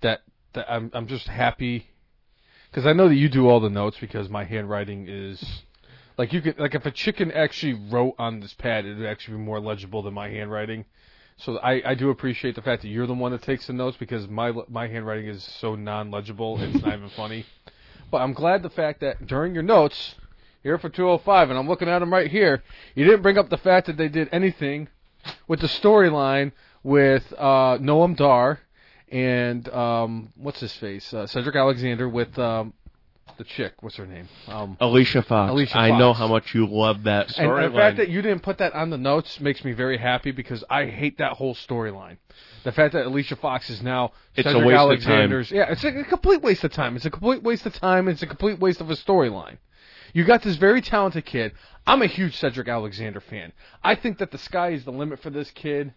that 0.00 0.22
that 0.54 0.70
I'm 0.70 0.90
I'm 0.94 1.06
just 1.06 1.28
happy 1.28 1.88
because 2.70 2.86
I 2.86 2.92
know 2.92 3.08
that 3.08 3.14
you 3.14 3.28
do 3.28 3.48
all 3.48 3.60
the 3.60 3.70
notes 3.70 3.98
because 4.00 4.28
my 4.28 4.44
handwriting 4.44 5.06
is 5.08 5.62
like 6.16 6.32
you 6.32 6.40
could 6.40 6.58
like 6.58 6.74
if 6.74 6.86
a 6.86 6.90
chicken 6.90 7.30
actually 7.32 7.74
wrote 7.74 8.14
on 8.18 8.40
this 8.40 8.54
pad 8.54 8.84
it 8.84 8.96
would 8.96 9.06
actually 9.06 9.36
be 9.36 9.42
more 9.42 9.60
legible 9.60 10.02
than 10.02 10.14
my 10.14 10.28
handwriting. 10.28 10.84
So 11.36 11.58
I, 11.58 11.82
I 11.84 11.94
do 11.94 12.10
appreciate 12.10 12.54
the 12.54 12.62
fact 12.62 12.82
that 12.82 12.88
you're 12.88 13.06
the 13.06 13.14
one 13.14 13.32
that 13.32 13.42
takes 13.42 13.66
the 13.66 13.72
notes 13.72 13.96
because 13.96 14.28
my 14.28 14.52
my 14.68 14.86
handwriting 14.86 15.26
is 15.26 15.42
so 15.42 15.74
non-legible 15.74 16.60
it's 16.62 16.82
not 16.84 16.94
even 16.94 17.08
funny. 17.10 17.44
But 18.10 18.18
I'm 18.18 18.32
glad 18.32 18.62
the 18.62 18.70
fact 18.70 19.00
that 19.00 19.26
during 19.26 19.54
your 19.54 19.62
notes 19.62 20.14
here 20.62 20.78
for 20.78 20.88
205 20.88 21.50
and 21.50 21.58
I'm 21.58 21.68
looking 21.68 21.88
at 21.88 21.98
them 21.98 22.12
right 22.12 22.30
here, 22.30 22.62
you 22.94 23.04
didn't 23.04 23.22
bring 23.22 23.38
up 23.38 23.50
the 23.50 23.58
fact 23.58 23.86
that 23.88 23.96
they 23.96 24.08
did 24.08 24.28
anything 24.30 24.88
with 25.48 25.60
the 25.60 25.66
storyline 25.66 26.52
with 26.82 27.32
uh, 27.36 27.78
Noam 27.78 28.16
Dar 28.16 28.60
and 29.10 29.68
um, 29.70 30.32
what's 30.36 30.60
his 30.60 30.72
face 30.74 31.12
uh, 31.12 31.26
Cedric 31.26 31.56
Alexander 31.56 32.08
with 32.08 32.38
um, 32.38 32.72
the 33.38 33.44
chick. 33.44 33.74
What's 33.80 33.96
her 33.96 34.06
name? 34.06 34.28
Um, 34.48 34.76
Alicia 34.80 35.22
Fox. 35.22 35.50
Alicia 35.50 35.72
Fox. 35.72 35.76
I 35.76 35.98
know 35.98 36.12
how 36.12 36.28
much 36.28 36.54
you 36.54 36.66
love 36.66 37.04
that 37.04 37.36
and 37.38 37.48
storyline. 37.50 37.72
the 37.72 37.76
fact 37.76 37.96
that 37.98 38.08
you 38.08 38.22
didn't 38.22 38.42
put 38.42 38.58
that 38.58 38.74
on 38.74 38.90
the 38.90 38.98
notes 38.98 39.40
makes 39.40 39.64
me 39.64 39.72
very 39.72 39.98
happy 39.98 40.30
because 40.30 40.64
I 40.68 40.86
hate 40.86 41.18
that 41.18 41.32
whole 41.32 41.54
storyline. 41.54 42.18
The 42.64 42.72
fact 42.72 42.94
that 42.94 43.06
Alicia 43.06 43.36
Fox 43.36 43.68
is 43.70 43.82
now 43.82 44.12
It's 44.34 44.46
a 44.46 44.50
Cedric 44.50 44.66
waste 44.66 44.74
of 44.74 44.80
Alexander's, 44.80 45.50
yeah, 45.50 45.70
it's 45.70 45.84
a, 45.84 45.88
a 45.88 46.04
complete 46.04 46.42
waste 46.42 46.64
of 46.64 46.72
time. 46.72 46.96
It's 46.96 47.04
a 47.04 47.10
complete 47.10 47.42
waste 47.42 47.66
of 47.66 47.74
time. 47.74 48.08
It's 48.08 48.22
a 48.22 48.26
complete 48.26 48.58
waste 48.58 48.80
of 48.80 48.90
a 48.90 48.96
storyline. 48.96 49.58
You 50.14 50.24
got 50.24 50.42
this 50.42 50.56
very 50.56 50.80
talented 50.80 51.26
kid. 51.26 51.52
I'm 51.86 52.00
a 52.00 52.06
huge 52.06 52.36
Cedric 52.36 52.68
Alexander 52.68 53.20
fan. 53.20 53.52
I 53.82 53.96
think 53.96 54.18
that 54.18 54.30
the 54.30 54.38
sky 54.38 54.70
is 54.70 54.84
the 54.84 54.92
limit 54.92 55.20
for 55.20 55.30
this 55.30 55.50
kid. 55.50 55.92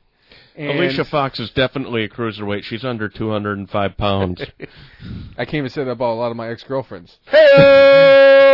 And 0.56 0.72
Alicia 0.72 1.06
Fox 1.06 1.40
is 1.40 1.52
definitely 1.52 2.04
a 2.04 2.10
cruiserweight. 2.10 2.64
She's 2.64 2.84
under 2.84 3.08
205 3.10 3.98
pounds. 3.98 4.41
I 5.38 5.45
can't 5.45 5.56
even 5.56 5.70
say 5.70 5.84
that 5.84 5.91
about 5.91 6.14
a 6.14 6.20
lot 6.20 6.32
of 6.32 6.38
my 6.38 6.49
ex 6.49 6.64
girlfriends. 6.64 7.20
Hey! 7.30 8.48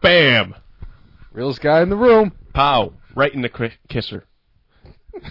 Bam! 0.00 0.54
Realest 1.32 1.60
guy 1.60 1.82
in 1.82 1.90
the 1.90 1.96
room. 1.96 2.32
Pow! 2.54 2.94
Right 3.14 3.34
in 3.34 3.42
the 3.42 3.50
cri- 3.50 3.74
kisser. 3.88 4.24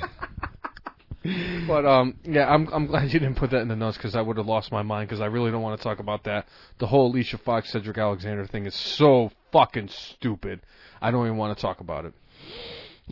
But 1.68 1.86
um, 1.86 2.20
yeah, 2.24 2.48
I'm 2.48 2.68
I'm 2.72 2.86
glad 2.86 3.12
you 3.12 3.20
didn't 3.20 3.38
put 3.38 3.50
that 3.50 3.62
in 3.62 3.68
the 3.68 3.76
notes 3.76 3.98
because 3.98 4.16
I 4.16 4.22
would 4.22 4.38
have 4.38 4.46
lost 4.46 4.72
my 4.72 4.84
mind 4.84 5.10
because 5.10 5.22
I 5.22 5.26
really 5.26 5.50
don't 5.50 5.64
want 5.64 5.80
to 5.80 5.84
talk 5.84 5.98
about 5.98 6.26
that. 6.26 6.48
The 6.78 6.86
whole 6.86 7.12
Alicia 7.12 7.40
Fox 7.40 7.72
Cedric 7.72 7.98
Alexander 7.98 8.46
thing 8.46 8.68
is 8.68 8.76
so 8.76 9.32
fucking 9.52 9.88
stupid. 9.88 10.62
I 11.02 11.10
don't 11.10 11.26
even 11.26 11.38
want 11.38 11.58
to 11.58 11.62
talk 11.62 11.80
about 11.80 12.06
it. 12.06 12.14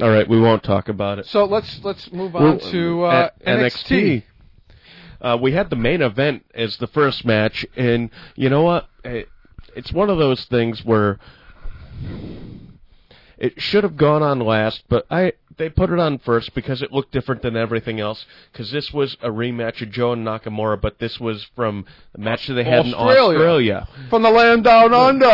All 0.01 0.09
right, 0.09 0.27
we 0.27 0.39
won't 0.39 0.63
talk 0.63 0.89
about 0.89 1.19
it. 1.19 1.27
So 1.27 1.45
let's 1.45 1.79
let's 1.83 2.11
move 2.11 2.35
on 2.35 2.43
Well, 2.43 2.59
to 2.71 3.03
uh, 3.03 3.29
at 3.29 3.45
NXT. 3.45 4.23
Uh, 5.21 5.37
we 5.39 5.53
had 5.53 5.69
the 5.69 5.75
main 5.75 6.01
event 6.01 6.45
as 6.53 6.77
the 6.77 6.87
first 6.87 7.23
match, 7.23 7.65
and 7.75 8.09
you 8.35 8.49
know 8.49 8.63
what? 8.63 8.89
It, 9.05 9.29
it's 9.75 9.91
one 9.93 10.09
of 10.09 10.17
those 10.17 10.45
things 10.45 10.83
where 10.83 11.19
it 13.37 13.61
should 13.61 13.83
have 13.83 13.95
gone 13.95 14.23
on 14.23 14.39
last, 14.39 14.83
but 14.89 15.05
I 15.11 15.33
they 15.57 15.69
put 15.69 15.91
it 15.91 15.99
on 15.99 16.17
first 16.17 16.55
because 16.55 16.81
it 16.81 16.91
looked 16.91 17.11
different 17.11 17.43
than 17.43 17.55
everything 17.55 17.99
else. 17.99 18.25
Because 18.51 18.71
this 18.71 18.91
was 18.91 19.15
a 19.21 19.29
rematch 19.29 19.81
of 19.81 19.91
Joe 19.91 20.13
and 20.13 20.25
Nakamura, 20.25 20.81
but 20.81 20.97
this 20.97 21.19
was 21.19 21.47
from 21.55 21.85
the 22.13 22.19
match 22.19 22.47
that 22.47 22.55
they 22.55 22.63
had 22.63 22.85
in 22.87 22.93
Australia. 22.95 23.37
Australia. 23.37 23.87
From 24.09 24.23
the 24.23 24.31
land 24.31 24.63
down 24.63 24.93
under. 24.93 25.27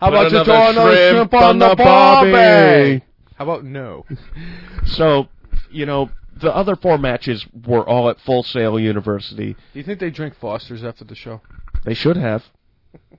How 0.00 0.08
Put 0.08 0.08
about 0.08 0.32
you 0.32 0.44
throw 0.44 0.70
another 0.70 0.96
shrimp 0.96 1.30
shrimp 1.30 1.34
on 1.34 1.58
the 1.58 1.74
barbie? 1.76 2.32
barbie? 2.32 3.04
How 3.40 3.44
about 3.44 3.64
no? 3.64 4.04
So, 4.84 5.28
you 5.70 5.86
know, 5.86 6.10
the 6.42 6.54
other 6.54 6.76
four 6.76 6.98
matches 6.98 7.46
were 7.66 7.88
all 7.88 8.10
at 8.10 8.20
Full 8.20 8.42
Sail 8.42 8.78
University. 8.78 9.54
Do 9.54 9.78
you 9.78 9.82
think 9.82 9.98
they 9.98 10.10
drink 10.10 10.34
Fosters 10.38 10.84
after 10.84 11.04
the 11.04 11.14
show? 11.14 11.40
They 11.84 11.94
should 11.94 12.16
have. 12.16 12.44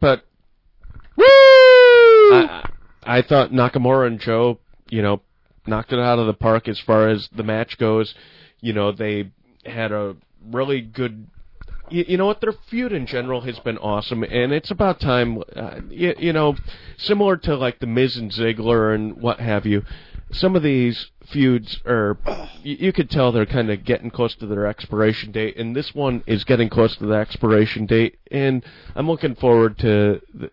But 0.00 0.24
Woo! 1.16 1.24
I, 1.24 2.68
I 3.04 3.22
thought 3.22 3.52
Nakamura 3.52 4.08
and 4.08 4.20
Joe, 4.20 4.58
you 4.90 5.00
know, 5.00 5.22
knocked 5.66 5.92
it 5.92 5.98
out 5.98 6.18
of 6.18 6.26
the 6.26 6.34
park 6.34 6.68
as 6.68 6.78
far 6.80 7.08
as 7.08 7.28
the 7.34 7.44
match 7.44 7.78
goes. 7.78 8.14
You 8.60 8.72
know, 8.72 8.90
they 8.90 9.30
had 9.64 9.92
a 9.92 10.16
really 10.50 10.80
good. 10.80 11.28
You, 11.90 12.04
you 12.08 12.16
know 12.16 12.26
what? 12.26 12.40
Their 12.40 12.52
feud 12.52 12.92
in 12.92 13.06
general 13.06 13.42
has 13.42 13.58
been 13.60 13.78
awesome, 13.78 14.22
and 14.22 14.52
it's 14.52 14.70
about 14.70 15.00
time. 15.00 15.42
Uh, 15.54 15.80
you, 15.90 16.14
you 16.18 16.32
know, 16.32 16.56
similar 16.96 17.36
to 17.38 17.56
like 17.56 17.78
the 17.78 17.86
Miz 17.86 18.16
and 18.16 18.30
Ziggler 18.30 18.94
and 18.94 19.20
what 19.20 19.40
have 19.40 19.66
you. 19.66 19.82
Some 20.32 20.56
of 20.56 20.62
these 20.62 21.10
feuds 21.26 21.80
are, 21.86 22.18
you, 22.62 22.76
you 22.80 22.92
could 22.92 23.10
tell 23.10 23.30
they're 23.30 23.46
kind 23.46 23.70
of 23.70 23.84
getting 23.84 24.10
close 24.10 24.34
to 24.36 24.46
their 24.46 24.66
expiration 24.66 25.30
date, 25.30 25.56
and 25.56 25.76
this 25.76 25.94
one 25.94 26.24
is 26.26 26.44
getting 26.44 26.68
close 26.68 26.96
to 26.96 27.06
the 27.06 27.14
expiration 27.14 27.86
date, 27.86 28.18
and 28.30 28.64
I'm 28.96 29.08
looking 29.08 29.34
forward 29.34 29.78
to 29.78 30.20
the, 30.32 30.50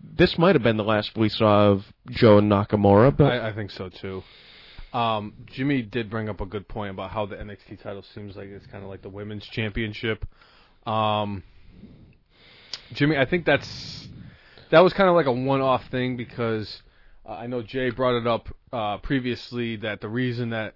this 0.00 0.38
might 0.38 0.54
have 0.54 0.62
been 0.62 0.76
the 0.76 0.84
last 0.84 1.16
we 1.16 1.28
saw 1.28 1.68
of 1.68 1.84
Joe 2.10 2.38
and 2.38 2.50
Nakamura, 2.50 3.16
but 3.16 3.32
I, 3.32 3.48
I 3.48 3.52
think 3.52 3.70
so 3.70 3.88
too. 3.88 4.22
Um, 4.92 5.34
Jimmy 5.46 5.82
did 5.82 6.08
bring 6.08 6.28
up 6.28 6.40
a 6.40 6.46
good 6.46 6.66
point 6.66 6.90
about 6.90 7.10
how 7.10 7.26
the 7.26 7.36
NXT 7.36 7.82
title 7.82 8.02
seems 8.14 8.36
like 8.36 8.48
it's 8.48 8.66
kind 8.66 8.82
of 8.82 8.88
like 8.88 9.02
the 9.02 9.08
women's 9.08 9.44
championship. 9.44 10.24
Um, 10.86 11.42
Jimmy, 12.92 13.16
I 13.18 13.26
think 13.26 13.44
that's 13.44 14.08
that 14.70 14.80
was 14.80 14.92
kind 14.92 15.08
of 15.08 15.14
like 15.14 15.26
a 15.26 15.32
one-off 15.32 15.88
thing 15.90 16.16
because 16.16 16.82
uh, 17.26 17.32
I 17.32 17.46
know 17.46 17.62
Jay 17.62 17.90
brought 17.90 18.18
it 18.18 18.26
up 18.26 18.48
uh, 18.72 18.98
previously 18.98 19.76
that 19.76 20.00
the 20.00 20.08
reason 20.08 20.50
that 20.50 20.74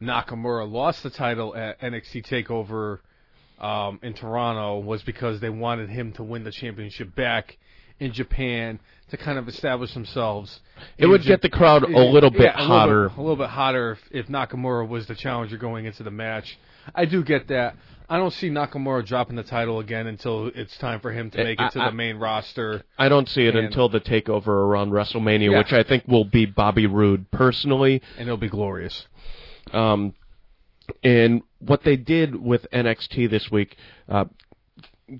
Nakamura 0.00 0.70
lost 0.70 1.02
the 1.02 1.10
title 1.10 1.54
at 1.54 1.80
NXT 1.80 2.26
Takeover 2.26 2.98
um, 3.64 4.00
in 4.02 4.14
Toronto 4.14 4.80
was 4.80 5.02
because 5.02 5.40
they 5.40 5.50
wanted 5.50 5.88
him 5.88 6.12
to 6.14 6.24
win 6.24 6.42
the 6.42 6.50
championship 6.50 7.14
back 7.14 7.58
in 8.02 8.12
Japan 8.12 8.78
to 9.10 9.16
kind 9.16 9.38
of 9.38 9.46
establish 9.48 9.92
themselves. 9.94 10.60
it 10.98 11.06
would 11.06 11.22
get 11.22 11.42
the 11.42 11.48
crowd 11.48 11.82
a 11.84 11.86
little 11.98 12.30
bit 12.30 12.40
yeah, 12.42 12.58
a 12.58 12.62
little 12.62 12.76
hotter. 12.78 13.08
bit- 13.10 13.18
a 13.18 13.20
little 13.20 13.36
bit 13.36 13.48
hotter 13.50 13.92
if, 13.92 13.98
if 14.10 14.26
Nakamura 14.28 14.88
was 14.88 15.06
the 15.06 15.14
challenger 15.14 15.56
going 15.56 15.84
into 15.84 16.02
the 16.02 16.10
match. 16.10 16.58
I 16.94 17.04
do 17.04 17.22
get 17.22 17.48
that. 17.48 17.76
I 18.08 18.16
don't 18.16 18.32
see 18.32 18.50
Nakamura 18.50 19.06
dropping 19.06 19.36
the 19.36 19.42
title 19.44 19.78
again 19.80 20.06
until 20.06 20.48
it's 20.54 20.76
time 20.78 21.00
for 21.00 21.12
him 21.12 21.30
to 21.30 21.40
Eh, 21.40 21.44
make 21.44 21.60
it 21.60 21.70
to 21.72 21.80
I- 21.80 21.86
I- 21.86 21.90
the 21.90 21.94
main 21.96 22.16
roster. 22.16 22.82
I 22.98 23.08
don't 23.08 23.28
see 23.28 23.46
it 23.46 23.54
And- 23.54 23.66
until 23.66 23.88
the 23.88 24.00
takeover 24.00 24.48
around 24.48 24.90
WrestleMania, 24.90 25.52
Yeah. 25.52 25.58
which 25.58 25.72
I 25.72 25.82
think 25.84 26.08
will 26.08 26.24
be 26.24 26.44
Bobby 26.46 26.86
Roode 26.86 27.30
personally. 27.30 28.02
and 28.18 28.26
it'll 28.26 28.36
be 28.36 28.48
glorious. 28.48 29.06
Um, 29.72 30.14
and 31.04 31.42
what 31.60 31.84
they 31.84 31.96
did 31.96 32.34
with 32.34 32.66
NXT 32.72 33.26
this 33.30 33.50
week, 33.50 33.76
uh, 34.08 34.24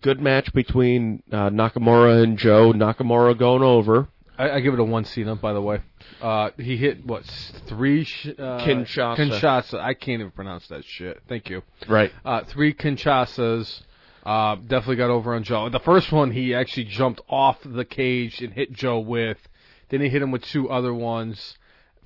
good 0.00 0.20
match 0.20 0.52
between 0.52 1.22
uh, 1.30 1.50
Nakamura 1.50 2.22
and 2.22 2.38
Joe. 2.38 2.72
Nakamura 2.72 3.38
going 3.38 3.62
over. 3.62 4.08
I, 4.38 4.50
I 4.50 4.60
give 4.60 4.74
it 4.74 4.80
a 4.80 4.84
one 4.84 5.04
Cena, 5.04 5.36
by 5.36 5.52
the 5.52 5.60
way. 5.60 5.80
Uh, 6.20 6.50
he 6.56 6.76
hit 6.76 7.04
what 7.06 7.24
three 7.66 8.04
sh- 8.04 8.28
uh, 8.38 8.60
Kinshasa. 8.60 9.16
Kinshasa. 9.16 9.80
I 9.80 9.94
can't 9.94 10.20
even 10.20 10.30
pronounce 10.32 10.66
that 10.68 10.84
shit. 10.84 11.22
Thank 11.28 11.50
you. 11.50 11.62
Right. 11.88 12.12
Uh, 12.24 12.44
three 12.44 12.72
Kinshasas. 12.74 13.82
Uh, 14.24 14.54
definitely 14.54 14.96
got 14.96 15.10
over 15.10 15.34
on 15.34 15.42
Joe. 15.42 15.68
The 15.68 15.80
first 15.80 16.12
one 16.12 16.30
he 16.30 16.54
actually 16.54 16.84
jumped 16.84 17.20
off 17.28 17.58
the 17.64 17.84
cage 17.84 18.40
and 18.40 18.52
hit 18.52 18.72
Joe 18.72 19.00
with. 19.00 19.38
Then 19.88 20.00
he 20.00 20.08
hit 20.08 20.22
him 20.22 20.30
with 20.30 20.42
two 20.42 20.70
other 20.70 20.94
ones. 20.94 21.58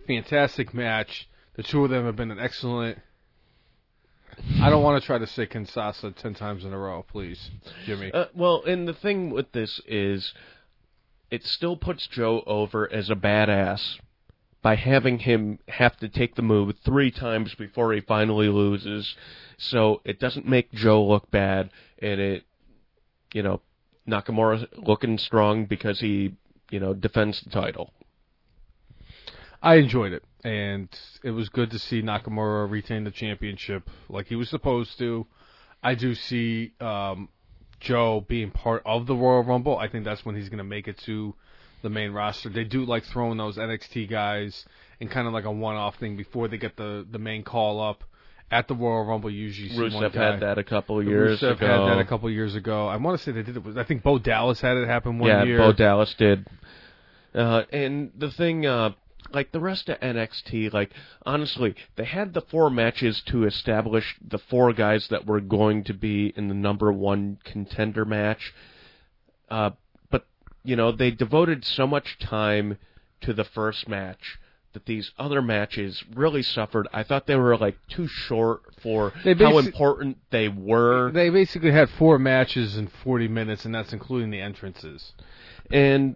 Fantastic 0.06 0.72
match. 0.72 1.28
The 1.54 1.62
two 1.62 1.84
of 1.84 1.90
them 1.90 2.06
have 2.06 2.16
been 2.16 2.30
an 2.30 2.38
excellent. 2.38 2.98
I 4.60 4.70
don't 4.70 4.82
want 4.82 5.00
to 5.00 5.06
try 5.06 5.18
to 5.18 5.26
say 5.26 5.46
Kinshasa 5.46 6.14
ten 6.16 6.34
times 6.34 6.64
in 6.64 6.72
a 6.72 6.78
row, 6.78 7.04
please, 7.08 7.50
Jimmy. 7.84 8.10
Uh, 8.12 8.26
well, 8.34 8.62
and 8.64 8.86
the 8.86 8.94
thing 8.94 9.30
with 9.30 9.52
this 9.52 9.80
is, 9.86 10.32
it 11.30 11.44
still 11.44 11.76
puts 11.76 12.06
Joe 12.06 12.42
over 12.46 12.90
as 12.92 13.10
a 13.10 13.14
badass 13.14 13.98
by 14.62 14.74
having 14.74 15.20
him 15.20 15.58
have 15.68 15.96
to 15.98 16.08
take 16.08 16.34
the 16.34 16.42
move 16.42 16.74
three 16.84 17.10
times 17.10 17.54
before 17.54 17.92
he 17.92 18.00
finally 18.00 18.48
loses. 18.48 19.14
So 19.58 20.00
it 20.04 20.18
doesn't 20.18 20.46
make 20.46 20.72
Joe 20.72 21.04
look 21.04 21.30
bad, 21.30 21.70
and 22.00 22.20
it, 22.20 22.44
you 23.32 23.42
know, 23.42 23.60
Nakamura 24.08 24.66
looking 24.76 25.18
strong 25.18 25.66
because 25.66 26.00
he, 26.00 26.34
you 26.70 26.80
know, 26.80 26.94
defends 26.94 27.40
the 27.42 27.50
title. 27.50 27.92
I 29.62 29.76
enjoyed 29.76 30.12
it, 30.12 30.22
and 30.44 30.88
it 31.24 31.30
was 31.30 31.48
good 31.48 31.70
to 31.70 31.78
see 31.78 32.02
Nakamura 32.02 32.70
retain 32.70 33.04
the 33.04 33.10
championship 33.10 33.88
like 34.08 34.26
he 34.26 34.36
was 34.36 34.48
supposed 34.48 34.98
to. 34.98 35.26
I 35.82 35.94
do 35.94 36.14
see 36.14 36.72
um, 36.80 37.28
Joe 37.80 38.24
being 38.26 38.50
part 38.50 38.82
of 38.84 39.06
the 39.06 39.14
Royal 39.14 39.42
Rumble. 39.42 39.78
I 39.78 39.88
think 39.88 40.04
that's 40.04 40.24
when 40.24 40.34
he's 40.34 40.48
going 40.48 40.58
to 40.58 40.64
make 40.64 40.88
it 40.88 40.98
to 40.98 41.34
the 41.82 41.90
main 41.90 42.12
roster. 42.12 42.48
They 42.48 42.64
do 42.64 42.84
like 42.84 43.04
throwing 43.04 43.38
those 43.38 43.56
NXT 43.56 44.10
guys 44.10 44.64
in 45.00 45.08
kind 45.08 45.26
of 45.26 45.32
like 45.32 45.44
a 45.44 45.52
one-off 45.52 45.96
thing 45.96 46.16
before 46.16 46.48
they 46.48 46.56
get 46.56 46.76
the 46.76 47.06
the 47.10 47.18
main 47.18 47.42
call 47.42 47.80
up 47.80 48.02
at 48.50 48.68
the 48.68 48.74
Royal 48.74 49.04
Rumble. 49.04 49.30
Usually, 49.30 49.90
Rusev 49.90 50.12
guy. 50.12 50.32
had 50.32 50.40
that 50.40 50.58
a 50.58 50.64
couple 50.64 51.00
of 51.00 51.06
years 51.06 51.40
Rusev 51.40 51.56
ago. 51.56 51.66
had 51.66 51.96
that 51.96 51.98
a 51.98 52.04
couple 52.04 52.30
years 52.30 52.54
ago. 52.54 52.86
I 52.86 52.96
want 52.96 53.18
to 53.18 53.24
say 53.24 53.32
they 53.32 53.42
did 53.42 53.56
it. 53.56 53.64
With, 53.64 53.78
I 53.78 53.84
think 53.84 54.02
Bo 54.02 54.18
Dallas 54.18 54.60
had 54.60 54.76
it 54.76 54.88
happen 54.88 55.18
one 55.18 55.28
yeah, 55.28 55.44
year. 55.44 55.58
Bo 55.58 55.72
Dallas 55.72 56.14
did. 56.18 56.46
Uh, 57.34 57.64
and 57.70 58.12
the 58.16 58.30
thing, 58.30 58.64
uh, 58.64 58.90
like 59.32 59.52
the 59.52 59.60
rest 59.60 59.88
of 59.88 60.00
NXT, 60.00 60.72
like 60.72 60.90
honestly, 61.24 61.74
they 61.96 62.04
had 62.04 62.34
the 62.34 62.40
four 62.40 62.70
matches 62.70 63.22
to 63.26 63.44
establish 63.44 64.16
the 64.26 64.38
four 64.38 64.72
guys 64.72 65.08
that 65.08 65.26
were 65.26 65.40
going 65.40 65.84
to 65.84 65.94
be 65.94 66.32
in 66.36 66.48
the 66.48 66.54
number 66.54 66.92
one 66.92 67.38
contender 67.44 68.04
match. 68.04 68.54
Uh, 69.48 69.70
but 70.10 70.26
you 70.64 70.76
know, 70.76 70.92
they 70.92 71.10
devoted 71.10 71.64
so 71.64 71.86
much 71.86 72.18
time 72.18 72.78
to 73.20 73.32
the 73.32 73.44
first 73.44 73.88
match 73.88 74.38
that 74.76 74.84
these 74.84 75.10
other 75.18 75.40
matches 75.40 76.04
really 76.14 76.42
suffered. 76.42 76.86
I 76.92 77.02
thought 77.02 77.26
they 77.26 77.36
were 77.36 77.56
like 77.56 77.78
too 77.88 78.06
short 78.06 78.60
for 78.82 79.10
They 79.24 79.32
how 79.32 79.56
important 79.56 80.18
they 80.30 80.48
were. 80.48 81.10
They 81.12 81.30
basically 81.30 81.72
had 81.72 81.88
four 81.88 82.18
matches 82.18 82.76
in 82.76 82.88
40 83.02 83.26
minutes, 83.28 83.64
and 83.64 83.74
that's 83.74 83.94
including 83.94 84.30
the 84.30 84.42
entrances. 84.42 85.12
And 85.70 86.14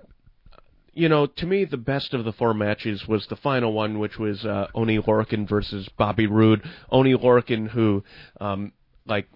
you 0.93 1.09
know, 1.09 1.27
to 1.27 1.47
me, 1.47 1.65
the 1.65 1.77
best 1.77 2.15
of 2.15 2.25
the 2.25 2.33
four 2.33 2.55
matches 2.55 3.07
was 3.07 3.27
the 3.27 3.37
final 3.37 3.73
one, 3.73 3.99
which 3.99 4.19
was 4.19 4.45
uh, 4.45 4.69
Oni 4.75 4.99
Lorcan 4.99 5.49
versus 5.49 5.89
Bobby 5.97 6.27
Roode. 6.27 6.63
Oni 6.91 7.15
Lorcan, 7.15 7.69
who, 7.69 8.03
um, 8.41 8.73
like, 9.07 9.29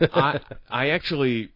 I 0.00 0.40
I 0.70 0.90
actually 0.90 1.50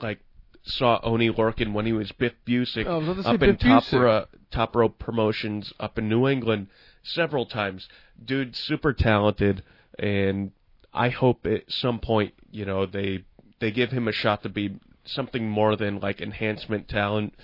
like 0.00 0.20
saw 0.62 1.00
Oni 1.02 1.30
Lorcan 1.30 1.72
when 1.72 1.86
he 1.86 1.92
was 1.92 2.12
Biff 2.12 2.34
Busick 2.46 2.86
Oh, 2.86 2.98
was 3.14 3.24
up 3.26 3.42
in 3.42 3.52
Biff 3.52 3.60
top. 3.60 3.92
Ro- 3.92 4.26
top 4.50 4.76
rope 4.76 4.98
promotions 4.98 5.72
up 5.80 5.98
in 5.98 6.08
New 6.08 6.28
England 6.28 6.68
several 7.02 7.46
times. 7.46 7.88
Dude, 8.22 8.54
super 8.54 8.92
talented, 8.92 9.62
and 9.98 10.52
I 10.92 11.08
hope 11.08 11.46
at 11.46 11.64
some 11.68 11.98
point, 11.98 12.34
you 12.50 12.64
know, 12.66 12.84
they 12.86 13.24
they 13.60 13.70
give 13.70 13.90
him 13.90 14.06
a 14.06 14.12
shot 14.12 14.42
to 14.42 14.48
be 14.50 14.76
something 15.04 15.48
more 15.48 15.76
than 15.76 16.00
like 16.00 16.20
enhancement 16.20 16.88
talent 16.88 17.34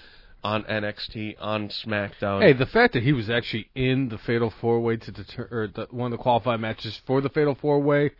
on 0.44 0.64
NXT 0.64 1.36
on 1.40 1.68
SmackDown. 1.68 2.42
Hey, 2.42 2.52
the 2.52 2.66
fact 2.66 2.94
that 2.94 3.02
he 3.02 3.12
was 3.12 3.30
actually 3.30 3.68
in 3.74 4.08
the 4.08 4.18
Fatal 4.18 4.52
Four 4.60 4.80
Way 4.80 4.96
to 4.96 5.12
deter 5.12 5.48
or 5.50 5.68
the, 5.68 5.86
one 5.90 6.12
of 6.12 6.18
the 6.18 6.22
qualifying 6.22 6.60
matches 6.60 7.00
for 7.06 7.20
the 7.20 7.28
Fatal 7.28 7.54
Four 7.54 7.80
Way 7.80 8.10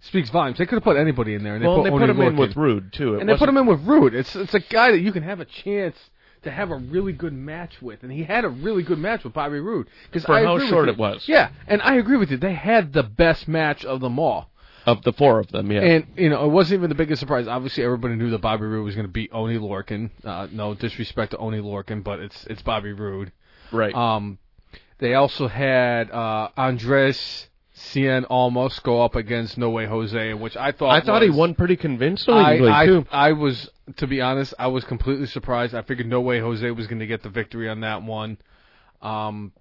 speaks 0.00 0.30
volumes. 0.30 0.58
They 0.58 0.66
could 0.66 0.76
have 0.76 0.84
put 0.84 0.96
anybody 0.96 1.34
in 1.34 1.42
there, 1.42 1.54
and 1.54 1.62
they 1.62 1.68
well, 1.68 1.78
put 1.78 1.84
they 1.84 1.90
put 1.90 2.10
him 2.10 2.20
in 2.20 2.36
with 2.36 2.56
Roode 2.56 2.92
too. 2.92 3.14
It 3.14 3.20
and 3.20 3.28
they 3.28 3.36
put 3.36 3.48
him 3.48 3.56
in 3.56 3.66
with 3.66 3.80
Roode. 3.82 4.14
It's 4.14 4.34
it's 4.34 4.54
a 4.54 4.60
guy 4.60 4.92
that 4.92 5.00
you 5.00 5.12
can 5.12 5.22
have 5.22 5.40
a 5.40 5.44
chance 5.44 5.96
to 6.42 6.50
have 6.50 6.70
a 6.70 6.76
really 6.76 7.12
good 7.12 7.32
match 7.32 7.82
with, 7.82 8.02
and 8.02 8.12
he 8.12 8.24
had 8.24 8.44
a 8.44 8.48
really 8.48 8.82
good 8.82 8.98
match 8.98 9.24
with 9.24 9.32
Bobby 9.32 9.58
Roode. 9.58 9.88
Because 10.04 10.24
For 10.24 10.34
I 10.34 10.44
how 10.44 10.58
short 10.68 10.88
it 10.88 10.96
was. 10.96 11.24
Yeah, 11.28 11.50
and 11.66 11.82
I 11.82 11.96
agree 11.96 12.16
with 12.16 12.30
you. 12.30 12.36
They 12.36 12.54
had 12.54 12.92
the 12.92 13.02
best 13.02 13.48
match 13.48 13.84
of 13.84 14.00
them 14.00 14.18
all. 14.18 14.50
Of 14.86 15.02
the 15.02 15.12
four 15.12 15.40
of 15.40 15.48
them. 15.48 15.72
Yeah, 15.72 15.80
And 15.80 16.06
you 16.16 16.28
know, 16.28 16.44
it 16.44 16.48
wasn't 16.48 16.78
even 16.78 16.90
the 16.90 16.94
biggest 16.94 17.18
surprise. 17.18 17.48
Obviously, 17.48 17.82
everybody 17.82 18.14
knew 18.14 18.30
that 18.30 18.40
Bobby 18.40 18.66
Roode 18.66 18.84
was 18.84 18.94
going 18.94 19.06
to 19.06 19.12
beat 19.12 19.30
Oni 19.32 19.58
Lorcan. 19.58 20.10
Uh, 20.24 20.46
no 20.52 20.74
disrespect 20.74 21.32
to 21.32 21.38
Oni 21.38 21.58
Lorcan, 21.58 22.04
but 22.04 22.20
it's 22.20 22.46
it's 22.46 22.62
Bobby 22.62 22.92
Roode. 22.92 23.32
right. 23.72 23.94
Um, 23.94 24.38
they 24.98 25.14
also 25.14 25.48
had 25.48 26.10
uh, 26.10 26.48
Andres 26.56 27.48
Cien 27.76 28.24
Almas 28.30 28.78
go 28.78 29.02
up 29.02 29.14
against 29.14 29.58
No 29.58 29.70
Way 29.70 29.86
Jose, 29.86 30.34
which 30.34 30.56
I 30.56 30.72
thought 30.72 30.90
I 30.90 31.04
thought 31.04 31.22
he 31.22 31.30
won 31.30 31.54
pretty 31.54 31.76
convincingly 31.76 32.70
I, 32.70 32.86
too. 32.86 33.06
I, 33.10 33.28
I 33.28 33.32
was, 33.32 33.68
to 33.96 34.06
be 34.06 34.20
honest, 34.22 34.54
I 34.58 34.68
was 34.68 34.84
completely 34.84 35.26
surprised. 35.26 35.74
I 35.74 35.82
figured 35.82 36.08
No 36.08 36.22
Way 36.22 36.40
Jose 36.40 36.70
was 36.70 36.86
going 36.86 37.00
to 37.00 37.06
get 37.06 37.22
the 37.22 37.28
victory 37.28 37.68
on 37.68 37.80
that 37.80 38.02
one. 38.02 38.38
Um, 39.02 39.52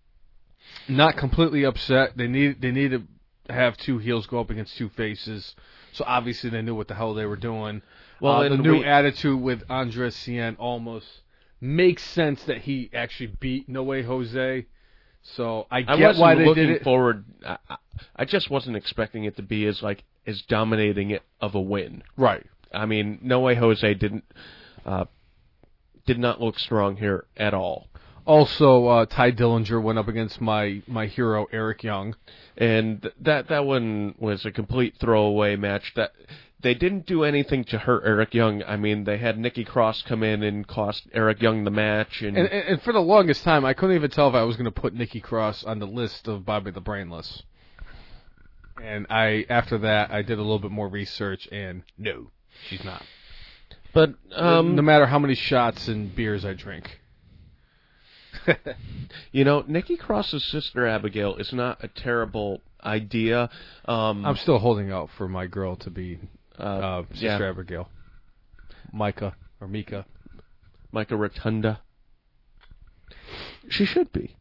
not 0.88 1.18
completely 1.18 1.66
upset. 1.66 2.16
They 2.16 2.28
need 2.28 2.62
they 2.62 2.72
need 2.72 2.92
to 2.92 3.04
have 3.50 3.78
two 3.78 3.98
heels 3.98 4.26
go 4.28 4.40
up 4.40 4.50
against 4.50 4.78
two 4.78 4.90
faces. 4.90 5.56
So 5.94 6.04
obviously 6.08 6.50
they 6.50 6.62
knew 6.62 6.76
what 6.76 6.88
the 6.88 6.96
hell 6.96 7.14
they 7.14 7.26
were 7.26 7.36
doing. 7.36 7.82
Well, 8.22 8.42
uh, 8.44 8.50
the 8.50 8.58
new 8.58 8.80
we- 8.80 8.86
attitude 8.86 9.42
with 9.42 9.64
Andres 9.70 10.16
Cien 10.16 10.56
Almas 10.60 11.22
makes 11.62 12.04
sense 12.04 12.44
that 12.46 12.60
he 12.60 12.90
actually 12.94 13.28
beat 13.40 13.68
No 13.70 13.84
Way 13.84 14.04
Jose. 14.04 14.66
So 15.22 15.68
I 15.72 15.78
I 15.80 15.82
get 15.98 16.00
wasn't 16.08 16.22
why 16.22 16.36
they 16.36 16.46
looking 16.46 16.68
did 16.68 16.76
it. 16.78 16.84
forward. 16.84 17.26
I, 17.46 17.58
I- 17.70 17.78
I 18.18 18.26
just 18.26 18.50
wasn't 18.50 18.76
expecting 18.76 19.24
it 19.24 19.38
to 19.38 19.42
be 19.42 19.66
as 19.68 19.82
like 19.82 20.04
as 20.28 20.42
dominating 20.42 21.12
it 21.12 21.24
of 21.40 21.56
a 21.56 21.62
win. 21.62 22.04
right. 22.18 22.46
I 22.74 22.86
mean, 22.86 23.20
No 23.22 23.40
Way 23.40 23.56
Jose 23.56 23.94
didn't 23.94 24.26
uh, 24.86 25.06
did 26.06 26.20
not 26.20 26.42
look 26.42 26.60
strong 26.60 26.98
here 26.98 27.26
at 27.38 27.54
all. 27.54 27.88
Also, 28.26 28.88
uh, 28.88 29.06
Tye 29.06 29.32
Dillinger 29.32 29.82
went 29.82 30.00
up 30.00 30.08
against 30.08 30.42
my 30.42 30.82
my 30.88 31.06
hero 31.06 31.48
Eric 31.52 31.84
Young. 31.84 32.16
and 32.58 33.12
that 33.22 33.50
that 33.50 33.66
one 33.66 34.16
was 34.18 34.46
a 34.46 34.52
complete 34.52 34.96
throwaway 35.00 35.56
match. 35.56 35.94
That 35.96 36.14
they 36.62 36.74
didn't 36.74 37.06
do 37.06 37.24
anything 37.24 37.64
to 37.66 37.78
hurt 37.78 38.04
Eric 38.06 38.34
Young. 38.34 38.64
I 38.64 38.78
mean, 38.78 39.04
they 39.04 39.20
had 39.20 39.38
Nikki 39.38 39.64
Cross 39.64 40.02
come 40.04 40.24
in 40.24 40.42
and 40.42 40.66
cost 40.66 41.04
Eric 41.14 41.40
Young 41.42 41.64
the 41.64 41.70
match, 41.70 42.24
and, 42.24 42.36
And, 42.36 42.48
and, 42.48 42.82
for 42.82 42.92
the 42.92 43.00
longest 43.00 43.44
time, 43.44 43.64
I 43.66 43.74
couldn't 43.74 43.96
even 43.96 44.10
tell 44.10 44.30
if 44.30 44.34
I 44.34 44.42
was 44.42 44.56
going 44.56 44.66
to 44.66 44.72
put 44.72 44.96
Nikki 44.96 45.20
Cross 45.20 45.64
on 45.64 45.78
the 45.78 45.86
list 45.86 46.28
of 46.28 46.44
Bobby 46.44 46.72
the 46.72 46.82
Brainless. 46.82 47.44
And 48.84 49.06
I, 49.12 49.46
after 49.48 49.78
that, 49.80 50.10
I 50.12 50.24
did 50.24 50.40
a 50.40 50.42
little 50.42 50.60
bit 50.60 50.72
more 50.72 50.88
research, 50.90 51.48
and 51.52 51.84
no, 52.00 52.32
she's 52.68 52.84
not. 52.84 53.04
but 53.94 54.16
um, 54.34 54.76
no 54.76 54.82
matter 54.82 55.06
how 55.06 55.20
many 55.20 55.36
shots 55.36 55.88
and 55.88 56.16
beers 56.16 56.44
I 56.44 56.54
drink. 56.54 57.00
you 59.32 59.44
know, 59.44 59.64
Nikki 59.68 59.98
Cross's 59.98 60.44
sister 60.44 60.88
Abigail 60.88 61.36
is 61.36 61.54
not 61.54 61.84
a 61.84 61.88
terrible 61.88 62.62
idea. 62.84 63.50
Um, 63.86 64.26
I'm 64.26 64.36
still 64.38 64.60
holding 64.60 64.92
out 64.92 65.10
for 65.18 65.28
my 65.28 65.48
girl 65.48 65.76
to 65.78 65.90
be 65.90 66.20
uh, 66.60 66.64
uh, 66.64 67.04
Sister 67.12 67.26
yeah, 67.26 67.50
Abigail, 67.50 67.90
Micah 68.92 69.36
or 69.60 69.68
Mika. 69.68 70.06
Micah 70.92 71.18
Rotunda. 71.18 71.82
She 73.70 73.86
should 73.86 74.12
be. 74.12 74.36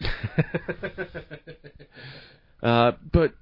Uh, 2.62 2.92
but 3.10 3.32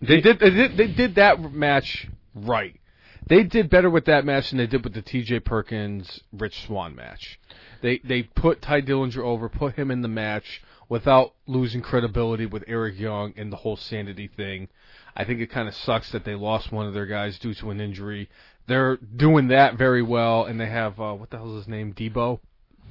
They 0.00 0.20
did, 0.20 0.38
they 0.38 0.50
did 0.50 0.76
they 0.76 0.86
did 0.86 1.16
that 1.16 1.38
match 1.52 2.08
right. 2.34 2.80
They 3.26 3.42
did 3.42 3.70
better 3.70 3.90
with 3.90 4.06
that 4.06 4.24
match 4.24 4.50
than 4.50 4.58
they 4.58 4.66
did 4.66 4.84
with 4.84 4.94
the 4.94 5.02
T.J. 5.02 5.40
Perkins 5.40 6.20
Rich 6.32 6.66
Swann 6.66 6.94
match. 6.94 7.38
They 7.84 7.98
they 7.98 8.22
put 8.22 8.62
Tye 8.62 8.80
Dillinger 8.80 9.18
over, 9.18 9.50
put 9.50 9.74
him 9.74 9.90
in 9.90 10.00
the 10.00 10.08
match 10.08 10.62
without 10.88 11.34
losing 11.46 11.82
credibility 11.82 12.46
with 12.46 12.64
Eric 12.66 12.98
Young 12.98 13.34
and 13.36 13.52
the 13.52 13.56
whole 13.56 13.76
sanity 13.76 14.26
thing. 14.26 14.68
I 15.14 15.24
think 15.24 15.40
it 15.40 15.50
kind 15.50 15.68
of 15.68 15.74
sucks 15.74 16.10
that 16.12 16.24
they 16.24 16.34
lost 16.34 16.72
one 16.72 16.86
of 16.86 16.94
their 16.94 17.04
guys 17.04 17.38
due 17.38 17.52
to 17.52 17.70
an 17.70 17.82
injury. 17.82 18.30
They're 18.66 18.96
doing 18.96 19.48
that 19.48 19.76
very 19.76 20.00
well, 20.00 20.46
and 20.46 20.58
they 20.58 20.64
have 20.64 20.98
uh, 20.98 21.12
what 21.12 21.28
the 21.28 21.36
hell 21.36 21.50
is 21.50 21.66
his 21.66 21.68
name? 21.68 21.92
Debo. 21.92 22.40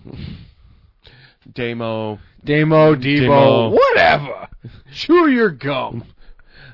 Damo. 1.52 2.20
Demo, 2.44 2.94
Debo, 2.94 3.20
Demo. 3.20 3.70
whatever. 3.72 4.48
Chew 4.94 5.28
your 5.28 5.50
gum. 5.50 6.04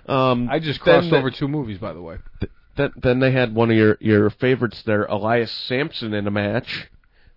Um, 0.08 0.50
I 0.52 0.60
just 0.60 0.82
crossed 0.82 1.14
over 1.14 1.32
two 1.32 1.48
movies, 1.48 1.78
by 1.78 1.94
the 1.94 2.02
way. 2.02 2.18
Then, 2.76 2.92
then 2.98 3.20
they 3.22 3.32
had 3.32 3.56
one 3.56 3.72
of 3.72 3.78
your 3.78 3.98
your 4.02 4.30
favorites 4.30 4.84
there, 4.86 5.06
Elias 5.06 5.54
Samson, 5.54 6.14
in 6.14 6.28
a 6.28 6.32
match 6.32 6.90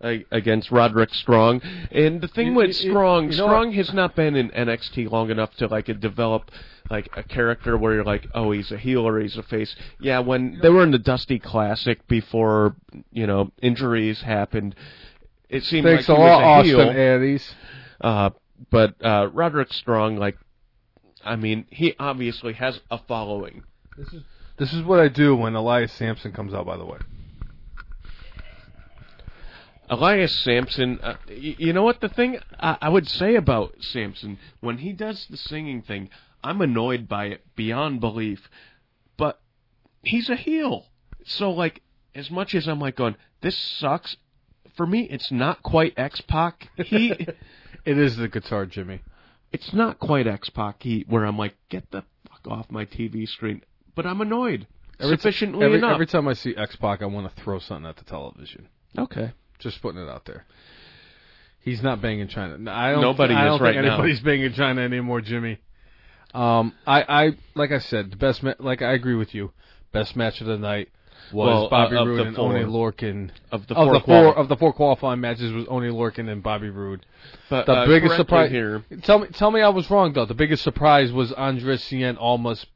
against 0.02 0.70
Roderick 0.70 1.14
Strong. 1.14 1.62
And 1.90 2.20
the 2.20 2.28
thing 2.28 2.48
You- 2.48 2.54
with 2.54 2.68
you- 2.82 2.86
you- 2.86 2.90
Strong, 2.92 3.24
you 3.32 3.38
know 3.38 3.46
Strong 3.46 3.72
has 3.72 3.92
not 3.92 4.14
been 4.16 4.34
in 4.36 4.50
NXT 4.50 5.06
long 5.10 5.30
enough 5.30 5.54
to 5.56 5.66
like 5.68 5.86
develop 6.00 6.50
like 6.90 7.08
a 7.16 7.22
character 7.22 7.76
where 7.76 7.94
you're 7.94 8.04
like, 8.04 8.26
oh, 8.34 8.50
he's 8.50 8.72
a 8.72 8.76
heel 8.76 9.06
or 9.06 9.18
he's 9.20 9.36
a 9.36 9.42
face. 9.42 9.74
Yeah, 10.00 10.18
when 10.18 10.58
they 10.60 10.68
were 10.68 10.82
in 10.82 10.90
the 10.90 10.98
Dusty 10.98 11.38
Classic 11.38 12.06
before 12.08 12.74
you 13.12 13.26
know 13.26 13.50
injuries 13.62 14.20
happened, 14.22 14.74
it 15.48 15.62
seemed 15.64 15.84
Thanks 15.86 16.08
like 16.08 16.18
a 16.18 16.20
he 16.20 16.24
was 16.24 16.30
lot, 16.30 16.42
a 16.42 16.46
Austin 16.46 16.70
heel. 16.74 16.80
Aries. 16.90 17.54
Uh, 18.00 18.30
but 18.70 18.94
uh, 19.04 19.28
Roderick 19.32 19.72
Strong, 19.72 20.16
like, 20.16 20.36
I 21.24 21.36
mean, 21.36 21.66
he 21.70 21.94
obviously 21.98 22.52
has 22.54 22.80
a 22.90 22.98
following. 22.98 23.62
This 23.96 24.12
is 24.12 24.22
this 24.58 24.72
is 24.72 24.82
what 24.82 24.98
I 25.00 25.08
do 25.08 25.34
when 25.36 25.54
Elias 25.54 25.92
Samson 25.92 26.32
comes 26.32 26.52
out. 26.52 26.66
By 26.66 26.76
the 26.76 26.84
way, 26.84 26.98
Elias 29.92 30.34
Samson, 30.40 30.98
uh, 31.02 31.16
y- 31.28 31.56
you 31.58 31.72
know 31.72 31.82
what 31.82 32.00
the 32.00 32.08
thing 32.08 32.38
I, 32.58 32.78
I 32.82 32.88
would 32.88 33.06
say 33.08 33.34
about 33.34 33.74
Samson 33.80 34.38
when 34.60 34.78
he 34.78 34.92
does 34.92 35.26
the 35.28 35.36
singing 35.36 35.82
thing, 35.82 36.08
I'm 36.42 36.60
annoyed 36.62 37.08
by 37.08 37.26
it 37.26 37.44
beyond 37.56 38.00
belief. 38.00 38.48
But 39.16 39.40
he's 40.02 40.28
a 40.30 40.36
heel, 40.36 40.86
so 41.24 41.50
like 41.50 41.82
as 42.14 42.30
much 42.30 42.54
as 42.54 42.66
I'm 42.68 42.80
like 42.80 42.96
going, 42.96 43.16
this 43.42 43.56
sucks. 43.56 44.16
For 44.76 44.86
me, 44.86 45.02
it's 45.10 45.30
not 45.30 45.62
quite 45.62 45.92
X 45.98 46.22
Pac. 46.22 46.68
He, 46.76 47.10
it 47.84 47.98
is 47.98 48.16
the 48.16 48.28
guitar, 48.28 48.64
Jimmy. 48.64 49.02
it's 49.52 49.74
not 49.74 49.98
quite 49.98 50.26
X 50.26 50.48
Pac. 50.48 50.82
He, 50.82 51.04
where 51.08 51.24
I'm 51.26 51.36
like, 51.36 51.54
get 51.68 51.90
the 51.90 52.02
fuck 52.30 52.48
off 52.50 52.70
my 52.70 52.86
TV 52.86 53.28
screen. 53.28 53.62
But 53.94 54.06
I'm 54.06 54.22
annoyed 54.22 54.66
Every 54.98 55.16
t- 55.18 55.20
sufficiently 55.20 55.66
every, 55.66 55.76
enough. 55.78 55.92
every 55.92 56.06
time 56.06 56.26
I 56.26 56.32
see 56.32 56.56
X 56.56 56.76
Pac, 56.76 57.02
I 57.02 57.06
want 57.06 57.28
to 57.34 57.42
throw 57.42 57.58
something 57.58 57.86
at 57.86 57.96
the 57.96 58.04
television. 58.04 58.68
okay. 58.96 59.32
Just 59.62 59.80
putting 59.82 60.02
it 60.02 60.08
out 60.08 60.24
there. 60.24 60.44
He's 61.60 61.82
not 61.82 62.00
banging 62.02 62.26
Chyna. 62.28 62.68
I 62.68 62.92
don't, 62.92 63.02
Nobody 63.02 63.34
I 63.34 63.46
is 63.46 63.50
don't 63.52 63.62
right 63.62 63.74
think 63.74 63.84
now. 63.84 63.94
anybody's 63.94 64.20
banging 64.24 64.52
Chyna 64.52 64.80
anymore, 64.80 65.20
Jimmy. 65.20 65.58
Um, 66.34 66.72
I, 66.86 67.02
I, 67.02 67.30
like 67.54 67.70
I 67.70 67.78
said, 67.78 68.10
the 68.10 68.16
best, 68.16 68.42
ma- 68.42 68.54
like 68.58 68.82
I 68.82 68.92
agree 68.94 69.14
with 69.14 69.34
you. 69.34 69.52
Best 69.92 70.16
match 70.16 70.40
of 70.40 70.46
the 70.46 70.56
night 70.58 70.88
was 71.32 71.46
Well, 71.46 71.68
Bobby 71.68 71.96
uh, 71.96 72.04
Roode 72.04 72.26
and 72.26 72.36
four. 72.36 72.56
Oni 72.56 72.64
Lorcan. 72.64 73.30
Of 73.52 73.66
the 73.68 73.74
of 73.76 73.86
four 73.86 73.92
the 73.94 74.00
quali- 74.00 74.24
four 74.24 74.36
of 74.38 74.48
the 74.48 74.56
four 74.56 74.72
qualifying 74.72 75.20
matches 75.20 75.52
was 75.52 75.66
Oni 75.68 75.88
Lorcan 75.88 76.28
and 76.30 76.42
Bobby 76.42 76.70
Roode. 76.70 77.04
But 77.50 77.66
The 77.66 77.72
uh, 77.72 77.86
biggest 77.86 78.16
surprise 78.16 78.50
here. 78.50 78.82
Tell 79.02 79.18
me, 79.20 79.28
tell 79.28 79.50
me, 79.50 79.60
I 79.60 79.68
was 79.68 79.88
wrong 79.90 80.14
though. 80.14 80.24
The 80.26 80.34
biggest 80.34 80.64
surprise 80.64 81.12
was 81.12 81.30
Andres 81.32 81.82
Cien 81.84 82.16
Almas, 82.18 82.66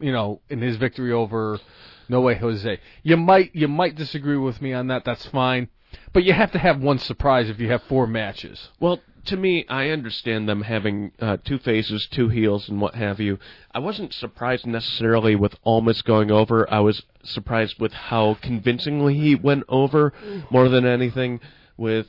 you 0.00 0.10
know, 0.12 0.40
in 0.48 0.60
his 0.62 0.76
victory 0.78 1.12
over 1.12 1.60
No 2.08 2.22
Way 2.22 2.36
Jose. 2.36 2.80
You 3.02 3.16
might, 3.18 3.54
you 3.54 3.68
might 3.68 3.94
disagree 3.94 4.38
with 4.38 4.60
me 4.62 4.72
on 4.72 4.86
that. 4.88 5.04
That's 5.04 5.26
fine, 5.26 5.68
but 6.12 6.24
you 6.24 6.32
have 6.32 6.52
to 6.52 6.58
have 6.58 6.80
one 6.80 6.98
surprise 6.98 7.48
if 7.48 7.58
you 7.58 7.70
have 7.70 7.82
four 7.84 8.06
matches. 8.06 8.68
Well, 8.80 9.00
to 9.26 9.36
me, 9.36 9.64
I 9.68 9.90
understand 9.90 10.48
them 10.48 10.62
having 10.62 11.12
uh, 11.20 11.36
two 11.44 11.58
faces, 11.58 12.08
two 12.10 12.28
heels, 12.28 12.68
and 12.68 12.80
what 12.80 12.94
have 12.96 13.20
you. 13.20 13.38
I 13.72 13.78
wasn't 13.78 14.12
surprised 14.12 14.66
necessarily 14.66 15.36
with 15.36 15.54
Almas 15.64 16.02
going 16.02 16.30
over. 16.30 16.70
I 16.72 16.80
was 16.80 17.02
surprised 17.22 17.78
with 17.78 17.92
how 17.92 18.36
convincingly 18.42 19.14
he 19.14 19.34
went 19.34 19.64
over 19.68 20.12
more 20.50 20.68
than 20.68 20.84
anything. 20.84 21.40
With, 21.76 22.06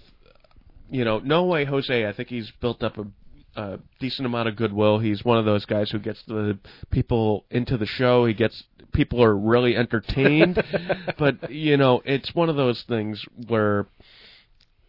you 0.90 1.06
know, 1.06 1.20
No 1.20 1.44
Way 1.44 1.66
Jose, 1.66 2.06
I 2.06 2.14
think 2.14 2.30
he's 2.30 2.52
built 2.60 2.84
up 2.84 2.98
a, 2.98 3.06
a 3.56 3.80
decent 4.00 4.26
amount 4.26 4.50
of 4.50 4.56
goodwill. 4.56 5.00
He's 5.00 5.24
one 5.24 5.38
of 5.38 5.46
those 5.46 5.66
guys 5.66 5.92
who 5.92 6.00
gets 6.00 6.24
the 6.24 6.58
people 6.90 7.46
into 7.52 7.78
the 7.78 7.86
show. 7.86 8.26
He 8.26 8.34
gets 8.34 8.64
people 8.94 9.24
are 9.24 9.36
really 9.36 9.76
entertained. 9.76 10.64
but, 11.18 11.52
you 11.52 11.78
know, 11.78 12.02
it's 12.06 12.34
one 12.34 12.50
of 12.50 12.56
those 12.56 12.84
things 12.84 13.26
where 13.48 13.88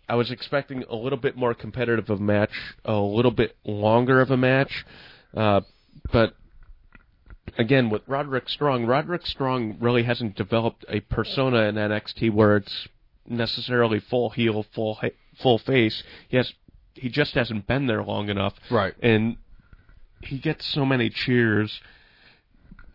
I 0.08 0.14
was 0.16 0.30
expecting 0.30 0.84
a 0.88 0.94
little 0.94 1.18
bit 1.18 1.36
more 1.36 1.54
competitive 1.54 2.10
of 2.10 2.20
a 2.20 2.22
match, 2.22 2.52
a 2.84 2.94
little 2.94 3.30
bit 3.30 3.56
longer 3.64 4.20
of 4.20 4.30
a 4.30 4.36
match, 4.36 4.84
uh, 5.36 5.62
but 6.12 6.34
again 7.58 7.88
with 7.90 8.02
Roderick 8.06 8.48
Strong, 8.48 8.86
Roderick 8.86 9.26
Strong 9.26 9.76
really 9.80 10.02
hasn't 10.02 10.36
developed 10.36 10.84
a 10.88 11.00
persona 11.00 11.62
in 11.62 11.76
NXT 11.76 12.32
where 12.32 12.56
it's 12.56 12.88
necessarily 13.26 14.00
full 14.00 14.30
heel, 14.30 14.64
full 14.74 15.00
full 15.40 15.58
face. 15.58 16.02
He 16.28 16.36
has 16.36 16.52
he 16.94 17.08
just 17.08 17.34
hasn't 17.34 17.66
been 17.66 17.86
there 17.86 18.02
long 18.02 18.28
enough, 18.28 18.54
Right. 18.70 18.94
and 19.02 19.36
he 20.22 20.38
gets 20.38 20.66
so 20.66 20.84
many 20.84 21.10
cheers. 21.10 21.80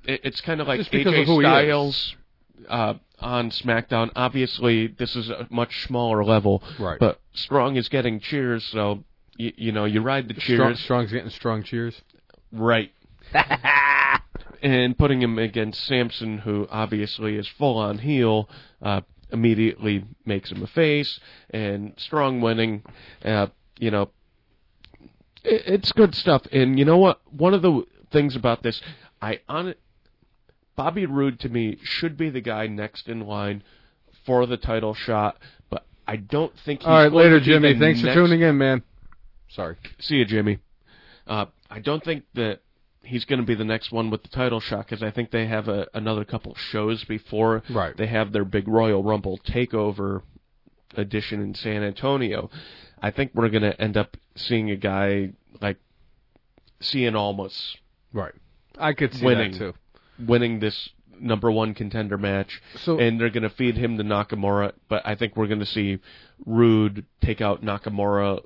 It, 0.05 0.21
it's 0.23 0.41
kind 0.41 0.61
of 0.61 0.67
like 0.67 0.79
AJ 0.81 1.21
of 1.21 1.27
who 1.27 1.39
he. 1.39 1.45
Styles 1.45 2.15
uh, 2.67 2.93
on 3.19 3.51
SmackDown. 3.51 4.11
Obviously, 4.15 4.87
this 4.87 5.15
is 5.15 5.29
a 5.29 5.47
much 5.49 5.85
smaller 5.85 6.23
level, 6.23 6.63
Right. 6.79 6.99
but 6.99 7.19
Strong 7.33 7.75
is 7.77 7.89
getting 7.89 8.19
cheers, 8.19 8.63
so 8.65 9.03
you, 9.37 9.53
you 9.55 9.71
know 9.71 9.85
you 9.85 10.01
ride 10.01 10.27
the 10.27 10.33
cheers. 10.33 10.57
Strong, 10.59 10.75
Strong's 10.75 11.11
getting 11.11 11.29
strong 11.29 11.63
cheers. 11.63 12.01
right? 12.51 12.91
and 14.61 14.97
putting 14.97 15.21
him 15.21 15.37
against 15.39 15.83
Samson, 15.85 16.39
who 16.39 16.67
obviously 16.69 17.35
is 17.35 17.47
full 17.47 17.77
on 17.77 17.99
heel, 17.99 18.49
uh, 18.81 19.01
immediately 19.31 20.03
makes 20.25 20.51
him 20.51 20.63
a 20.63 20.67
face, 20.67 21.19
and 21.51 21.93
Strong 21.97 22.41
winning, 22.41 22.83
uh, 23.23 23.47
you 23.77 23.91
know, 23.91 24.09
it, 25.43 25.63
it's 25.65 25.91
good 25.91 26.15
stuff. 26.15 26.43
And 26.51 26.77
you 26.79 26.85
know 26.85 26.97
what? 26.97 27.21
One 27.31 27.53
of 27.53 27.61
the 27.61 27.83
things 28.11 28.35
about 28.35 28.63
this, 28.63 28.81
I 29.21 29.39
on 29.47 29.75
Bobby 30.79 31.05
Roode 31.05 31.41
to 31.41 31.49
me 31.49 31.77
should 31.83 32.15
be 32.15 32.29
the 32.29 32.39
guy 32.39 32.67
next 32.67 33.09
in 33.09 33.19
line 33.27 33.63
for 34.25 34.45
the 34.45 34.55
title 34.55 34.93
shot, 34.93 35.37
but 35.69 35.85
I 36.07 36.15
don't 36.15 36.53
think 36.63 36.79
he's 36.79 36.87
All 36.87 36.93
right, 36.93 37.11
later, 37.11 37.41
Jimmy. 37.41 37.77
Thanks 37.77 37.99
for 37.99 38.13
tuning 38.13 38.39
in, 38.39 38.57
man. 38.57 38.83
Sorry. 39.49 39.75
See 39.99 40.15
you, 40.15 40.25
Jimmy. 40.25 40.59
Uh, 41.27 41.47
I 41.69 41.79
don't 41.79 42.01
think 42.01 42.23
that 42.35 42.61
he's 43.03 43.25
going 43.25 43.41
to 43.41 43.45
be 43.45 43.55
the 43.55 43.65
next 43.65 43.91
one 43.91 44.09
with 44.09 44.23
the 44.23 44.29
title 44.29 44.61
shot 44.61 44.85
because 44.85 45.03
I 45.03 45.11
think 45.11 45.31
they 45.31 45.47
have 45.47 45.67
a, 45.67 45.87
another 45.93 46.23
couple 46.23 46.55
shows 46.55 47.03
before 47.03 47.61
Right. 47.69 47.97
they 47.97 48.07
have 48.07 48.31
their 48.31 48.45
big 48.45 48.69
Royal 48.69 49.03
Rumble 49.03 49.37
takeover 49.39 50.21
edition 50.95 51.41
in 51.41 51.55
San 51.55 51.83
Antonio. 51.83 52.49
I 53.01 53.11
think 53.11 53.31
we're 53.33 53.49
going 53.49 53.63
to 53.63 53.81
end 53.81 53.97
up 53.97 54.15
seeing 54.37 54.71
a 54.71 54.77
guy 54.77 55.31
like 55.59 55.75
Cien 56.81 57.15
Almas 57.15 57.75
Right. 58.13 58.33
I 58.77 58.93
could 58.93 59.13
see 59.13 59.25
Winning. 59.25 59.51
that 59.51 59.57
too. 59.57 59.73
Winning 60.19 60.59
this 60.59 60.89
number 61.19 61.51
one 61.51 61.73
contender 61.73 62.17
match, 62.17 62.61
So 62.83 62.97
and 62.97 63.19
they're 63.19 63.29
going 63.29 63.43
to 63.43 63.49
feed 63.49 63.75
him 63.75 63.97
to 63.97 64.03
Nakamura. 64.03 64.73
But 64.87 65.05
I 65.05 65.15
think 65.15 65.35
we're 65.35 65.47
going 65.47 65.59
to 65.59 65.65
see 65.65 65.99
Roode 66.45 67.05
take 67.21 67.41
out 67.41 67.61
Nakamura 67.61 68.41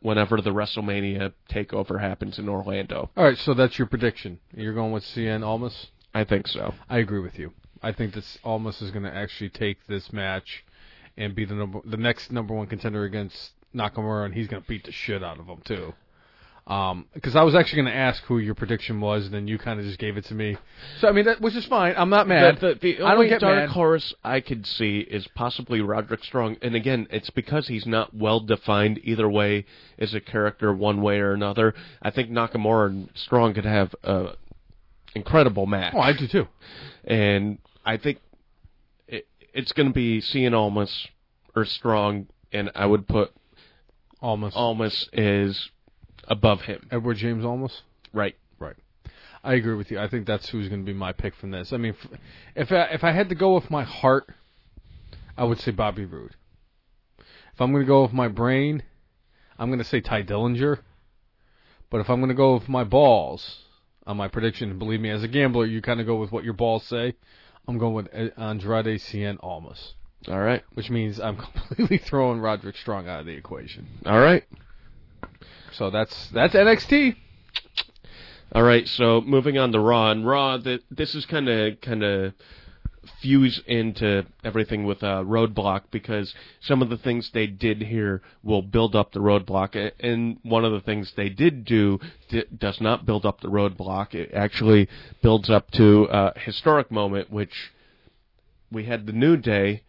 whenever 0.00 0.40
the 0.40 0.50
WrestleMania 0.50 1.32
takeover 1.50 2.00
happens 2.00 2.38
in 2.38 2.48
Orlando. 2.48 3.10
all 3.16 3.24
right, 3.24 3.38
so 3.38 3.54
that's 3.54 3.78
your 3.78 3.86
prediction. 3.86 4.38
You're 4.54 4.74
going 4.74 4.92
with 4.92 5.02
Cien 5.02 5.42
Almas. 5.42 5.88
I 6.14 6.24
think 6.24 6.46
so. 6.46 6.74
I 6.90 6.98
agree 6.98 7.20
with 7.20 7.38
you. 7.38 7.52
I 7.82 7.92
think 7.92 8.14
this 8.14 8.38
Almas 8.44 8.82
is 8.82 8.90
going 8.90 9.04
to 9.04 9.14
actually 9.14 9.48
take 9.48 9.78
this 9.88 10.12
match 10.12 10.64
and 11.16 11.34
be 11.34 11.44
the 11.44 11.54
number, 11.54 11.80
the 11.84 11.96
next 11.96 12.30
number 12.30 12.54
one 12.54 12.66
contender 12.66 13.04
against 13.04 13.52
Nakamura, 13.74 14.26
and 14.26 14.34
he's 14.34 14.46
going 14.46 14.62
to 14.62 14.68
beat 14.68 14.84
the 14.84 14.92
shit 14.92 15.24
out 15.24 15.40
of 15.40 15.46
him 15.46 15.62
too. 15.64 15.94
Um, 16.64 17.06
because 17.12 17.34
I 17.34 17.42
was 17.42 17.56
actually 17.56 17.82
going 17.82 17.92
to 17.92 17.98
ask 17.98 18.22
who 18.24 18.38
your 18.38 18.54
prediction 18.54 19.00
was, 19.00 19.24
and 19.24 19.34
then 19.34 19.48
you 19.48 19.58
kind 19.58 19.80
of 19.80 19.84
just 19.84 19.98
gave 19.98 20.16
it 20.16 20.24
to 20.26 20.34
me. 20.34 20.56
So 21.00 21.08
I 21.08 21.12
mean, 21.12 21.24
that 21.24 21.40
which 21.40 21.56
is 21.56 21.64
fine. 21.66 21.94
I'm 21.96 22.08
not 22.08 22.28
mad. 22.28 22.60
The, 22.60 22.74
the, 22.74 22.74
the 22.74 22.94
I 22.98 23.08
don't 23.10 23.12
only 23.14 23.28
get 23.28 23.40
dark 23.40 23.56
mad. 23.56 23.68
horse 23.70 24.14
I 24.22 24.40
could 24.40 24.64
see 24.64 25.00
is 25.00 25.26
possibly 25.34 25.80
Roderick 25.80 26.22
Strong, 26.22 26.58
and 26.62 26.76
again, 26.76 27.08
it's 27.10 27.30
because 27.30 27.66
he's 27.66 27.84
not 27.84 28.14
well 28.14 28.38
defined 28.38 29.00
either 29.02 29.28
way 29.28 29.66
as 29.98 30.14
a 30.14 30.20
character, 30.20 30.72
one 30.72 31.02
way 31.02 31.18
or 31.18 31.32
another. 31.32 31.74
I 32.00 32.10
think 32.12 32.30
Nakamura 32.30 32.86
and 32.90 33.10
Strong 33.14 33.54
could 33.54 33.64
have 33.64 33.92
a 34.04 34.36
incredible 35.16 35.66
match. 35.66 35.94
oh, 35.96 36.00
I 36.00 36.12
do 36.12 36.28
too. 36.28 36.46
and 37.04 37.58
I 37.84 37.96
think 37.96 38.20
it, 39.08 39.26
it's 39.52 39.72
going 39.72 39.88
to 39.88 39.92
be 39.92 40.20
Cien 40.20 40.54
Almas 40.54 41.08
or 41.56 41.64
Strong, 41.64 42.28
and 42.52 42.70
I 42.76 42.86
would 42.86 43.08
put 43.08 43.32
Almas. 44.20 44.54
Almas 44.54 45.08
is 45.12 45.70
above 46.28 46.62
him. 46.62 46.86
Edward 46.90 47.16
James 47.16 47.44
Almas. 47.44 47.82
Right. 48.12 48.36
Right. 48.58 48.76
I 49.44 49.54
agree 49.54 49.74
with 49.74 49.90
you. 49.90 49.98
I 49.98 50.08
think 50.08 50.26
that's 50.26 50.48
who's 50.50 50.68
going 50.68 50.84
to 50.84 50.86
be 50.86 50.96
my 50.96 51.12
pick 51.12 51.34
from 51.34 51.50
this. 51.50 51.72
I 51.72 51.76
mean, 51.76 51.94
if 52.54 52.70
I, 52.70 52.84
if 52.92 53.02
I 53.02 53.12
had 53.12 53.28
to 53.30 53.34
go 53.34 53.54
with 53.54 53.70
my 53.70 53.82
heart, 53.82 54.28
I 55.36 55.44
would 55.44 55.58
say 55.60 55.72
Bobby 55.72 56.04
Roode. 56.04 56.36
If 57.18 57.60
I'm 57.60 57.72
going 57.72 57.82
to 57.84 57.88
go 57.88 58.02
with 58.02 58.12
my 58.12 58.28
brain, 58.28 58.82
I'm 59.58 59.68
going 59.68 59.78
to 59.80 59.84
say 59.84 60.00
Tye 60.00 60.22
Dillinger. 60.22 60.78
But 61.90 62.00
if 62.00 62.08
I'm 62.08 62.20
going 62.20 62.28
to 62.28 62.34
go 62.34 62.54
with 62.54 62.68
my 62.68 62.84
balls 62.84 63.58
on 64.06 64.16
my 64.16 64.28
prediction, 64.28 64.70
and 64.70 64.78
believe 64.78 65.00
me, 65.00 65.10
as 65.10 65.22
a 65.22 65.28
gambler, 65.28 65.66
you 65.66 65.82
kind 65.82 66.00
of 66.00 66.06
go 66.06 66.16
with 66.16 66.32
what 66.32 66.44
your 66.44 66.54
balls 66.54 66.84
say. 66.84 67.14
I'm 67.68 67.78
going 67.78 67.94
with 67.94 68.08
uh, 68.14 68.40
Andrade 68.40 69.00
Cien 69.00 69.38
Almas, 69.42 69.94
All 70.28 70.40
right. 70.40 70.62
which 70.74 70.88
means 70.90 71.20
I'm 71.20 71.36
completely 71.66 71.98
throwing 71.98 72.40
Roderick 72.40 72.76
Strong 72.76 73.08
out 73.08 73.20
of 73.20 73.26
the 73.26 73.32
equation. 73.32 73.86
All 74.06 74.18
right. 74.20 74.44
So 75.72 75.90
that's 75.90 76.28
that's 76.28 76.54
NXT. 76.54 77.16
All 78.54 78.62
right. 78.62 78.86
So 78.86 79.20
moving 79.20 79.58
on 79.58 79.72
to 79.72 79.80
Raw 79.80 80.10
and 80.10 80.26
Raw, 80.26 80.58
that 80.58 80.82
this 80.90 81.14
is 81.14 81.24
kind 81.26 81.48
of 81.48 81.80
kind 81.80 82.02
of 82.02 82.34
fuse 83.20 83.60
into 83.66 84.24
everything 84.44 84.84
with 84.84 85.02
uh, 85.02 85.22
Roadblock 85.24 85.84
because 85.90 86.34
some 86.60 86.82
of 86.82 86.90
the 86.90 86.96
things 86.96 87.30
they 87.32 87.46
did 87.46 87.82
here 87.82 88.22
will 88.42 88.62
build 88.62 88.94
up 88.94 89.12
the 89.12 89.20
Roadblock, 89.20 89.92
and 90.00 90.38
one 90.42 90.64
of 90.64 90.72
the 90.72 90.80
things 90.80 91.12
they 91.16 91.28
did 91.28 91.64
do 91.64 91.98
does 92.56 92.80
not 92.80 93.06
build 93.06 93.26
up 93.26 93.40
the 93.40 93.48
Roadblock. 93.48 94.14
It 94.14 94.30
actually 94.34 94.88
builds 95.22 95.50
up 95.50 95.70
to 95.72 96.04
a 96.10 96.38
historic 96.38 96.90
moment, 96.90 97.30
which 97.30 97.72
we 98.70 98.84
had 98.84 99.06
the 99.06 99.12
New 99.12 99.36
Day, 99.36 99.82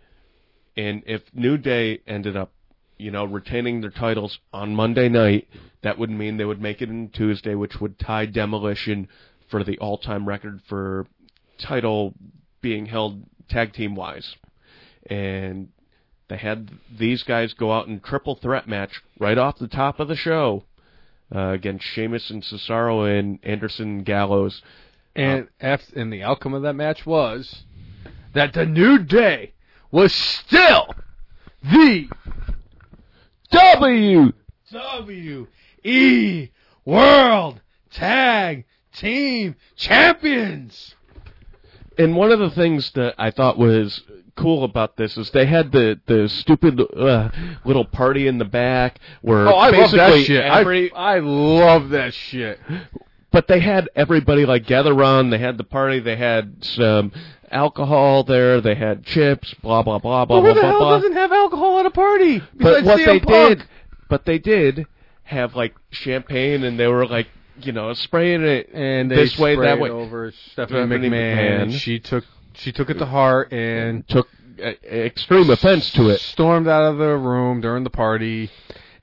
and 0.75 1.03
if 1.05 1.21
New 1.33 1.57
Day 1.57 2.01
ended 2.07 2.35
up 2.35 2.51
you 2.97 3.11
know, 3.11 3.25
retaining 3.25 3.81
their 3.81 3.89
titles 3.89 4.39
on 4.53 4.75
Monday 4.75 5.09
night, 5.09 5.47
that 5.81 5.97
would 5.97 6.09
mean 6.09 6.37
they 6.37 6.45
would 6.45 6.61
make 6.61 6.81
it 6.81 6.89
in 6.89 7.09
Tuesday, 7.09 7.55
which 7.55 7.79
would 7.81 7.99
tie 7.99 8.25
Demolition 8.25 9.07
for 9.49 9.63
the 9.63 9.77
all-time 9.79 10.27
record 10.27 10.61
for 10.67 11.05
title 11.57 12.13
being 12.61 12.85
held 12.85 13.23
tag 13.49 13.73
team 13.73 13.95
wise. 13.95 14.35
And 15.07 15.69
they 16.29 16.37
had 16.37 16.71
these 16.97 17.23
guys 17.23 17.53
go 17.53 17.71
out 17.71 17.87
in 17.87 17.99
triple 17.99 18.35
threat 18.35 18.67
match 18.67 19.01
right 19.19 19.37
off 19.37 19.59
the 19.59 19.67
top 19.67 19.99
of 19.99 20.07
the 20.07 20.15
show 20.15 20.63
uh, 21.35 21.49
against 21.49 21.85
Sheamus 21.85 22.29
and 22.29 22.43
Cesaro 22.43 23.19
and 23.19 23.39
Anderson 23.43 23.97
and 23.97 24.05
Gallows. 24.05 24.61
And 25.15 25.47
after, 25.59 25.99
and 25.99 26.11
the 26.11 26.23
outcome 26.23 26.53
of 26.53 26.63
that 26.63 26.73
match 26.73 27.05
was 27.05 27.63
that 28.33 28.53
the 28.53 28.65
New 28.65 28.97
Day 28.99 29.53
was 29.91 30.13
still 30.13 30.95
the 31.61 32.07
W. 33.53 34.31
W 34.71 35.47
E 35.83 36.49
World 36.85 37.61
Tag 37.91 38.65
Team 38.93 39.55
Champions. 39.75 40.95
And 41.97 42.15
one 42.15 42.31
of 42.31 42.39
the 42.39 42.49
things 42.49 42.89
that 42.95 43.13
I 43.19 43.29
thought 43.31 43.57
was 43.59 44.01
cool 44.35 44.63
about 44.63 44.97
this 44.97 45.15
is 45.15 45.29
they 45.29 45.45
had 45.45 45.71
the 45.71 45.99
the 46.07 46.27
stupid 46.27 46.81
uh, 46.81 47.29
little 47.65 47.85
party 47.85 48.27
in 48.27 48.39
the 48.39 48.45
back 48.45 48.97
where 49.21 49.47
Oh, 49.47 49.53
I 49.55 49.69
love 49.69 49.91
that 49.91 50.23
shit. 50.25 50.43
every- 50.43 50.91
I, 50.91 51.17
I 51.17 51.19
love 51.19 51.89
that 51.89 52.13
shit. 52.15 52.59
but 53.31 53.47
they 53.47 53.59
had 53.59 53.89
everybody 53.95 54.45
like 54.47 54.65
gather 54.65 54.91
around. 54.93 55.29
They 55.29 55.37
had 55.37 55.57
the 55.59 55.63
party. 55.63 55.99
They 55.99 56.15
had 56.15 56.63
some 56.65 57.11
alcohol 57.53 58.23
there. 58.23 58.59
They 58.61 58.75
had 58.75 59.05
chips. 59.05 59.53
Blah 59.61 59.83
blah 59.83 59.99
blah 59.99 60.25
blah 60.25 60.41
But 60.41 60.47
who 60.47 60.53
blah 60.53 60.53
the 60.55 60.61
blah. 60.61 60.69
hell 60.69 60.79
blah. 60.79 60.95
doesn't 60.97 61.13
have 61.13 61.31
alcohol 61.31 61.79
at 61.79 61.85
a 61.85 61.91
party? 61.91 62.41
But 62.55 62.83
what 62.83 62.99
CM 62.99 63.05
they 63.05 63.19
Punk? 63.19 63.59
did, 63.59 63.67
but 64.09 64.25
they 64.25 64.39
did 64.39 64.85
have 65.23 65.55
like 65.55 65.73
champagne, 65.91 66.63
and 66.63 66.79
they 66.79 66.87
were 66.87 67.05
like 67.07 67.27
you 67.61 67.71
know 67.71 67.93
spraying 67.93 68.41
it 68.43 68.69
and 68.73 69.11
they 69.11 69.15
this 69.15 69.37
way 69.37 69.55
that 69.55 69.77
sprayed 69.77 69.79
way. 69.81 69.89
over 69.91 70.31
Stephanie 70.51 70.79
Stephanie 70.87 71.09
McMahon. 71.09 71.67
McMahon. 71.67 71.79
She 71.79 71.99
took 71.99 72.23
she 72.55 72.71
took 72.71 72.89
it 72.89 72.95
to 72.99 73.05
heart 73.05 73.51
and 73.53 74.07
Took 74.07 74.27
uh, 74.59 74.71
extreme 74.83 75.49
offense 75.51 75.91
to 75.91 76.09
it, 76.09 76.19
Stormed 76.19 76.67
out 76.67 76.91
of 76.91 76.97
the 76.97 77.15
room 77.15 77.61
during 77.61 77.83
the 77.83 77.89
party. 77.91 78.49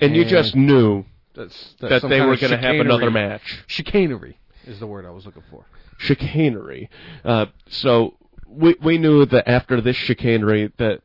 and 0.00 0.14
you 0.16 0.24
just 0.24 0.54
knew 0.56 1.04
That's, 1.34 1.74
that 1.80 2.02
they 2.02 2.20
were 2.20 2.36
going 2.36 2.50
to 2.52 2.56
have 2.58 2.76
another 2.76 3.10
match. 3.10 3.62
Chicanery 3.68 4.38
is 4.66 4.78
the 4.80 4.86
word 4.86 5.04
I 5.06 5.10
was 5.10 5.26
looking 5.26 5.42
for. 5.50 5.64
chicanery. 5.98 6.88
Uh, 7.24 7.46
so 7.68 8.14
we 8.50 8.76
we 8.82 8.98
knew 8.98 9.24
that 9.26 9.48
after 9.48 9.80
this 9.80 9.96
chicanery 9.96 10.72
that 10.78 11.02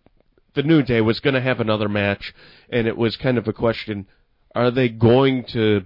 the 0.56 0.64
New 0.64 0.82
Day 0.82 1.02
was 1.02 1.20
going 1.20 1.34
to 1.34 1.42
have 1.42 1.60
another 1.60 1.88
match, 1.88 2.34
and 2.70 2.88
it 2.88 2.98
was 2.98 3.16
kind 3.18 3.38
of 3.38 3.48
a 3.48 3.54
question: 3.54 4.08
Are 4.56 4.72
they 4.72 4.90
going 4.90 5.46
to 5.54 5.86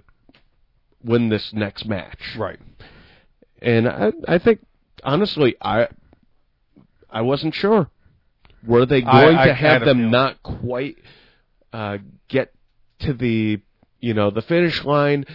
win 1.04 1.28
this 1.28 1.52
next 1.52 1.86
match? 1.86 2.36
Right. 2.36 2.58
And 3.60 3.88
I 3.88 4.12
I 4.26 4.38
think 4.38 4.60
honestly 5.04 5.56
I 5.60 5.88
I 7.10 7.20
wasn't 7.22 7.54
sure. 7.54 7.90
Were 8.66 8.86
they 8.86 9.00
going 9.02 9.36
I 9.36 9.46
to 9.46 9.54
had 9.54 9.80
have 9.80 9.84
them 9.84 9.98
feeling. 9.98 10.10
not 10.10 10.42
quite 10.42 10.96
uh, 11.72 11.98
get 12.28 12.52
to 13.00 13.12
the 13.12 13.60
you 14.00 14.14
know 14.14 14.30
the 14.30 14.42
finish 14.42 14.84
line? 14.84 15.26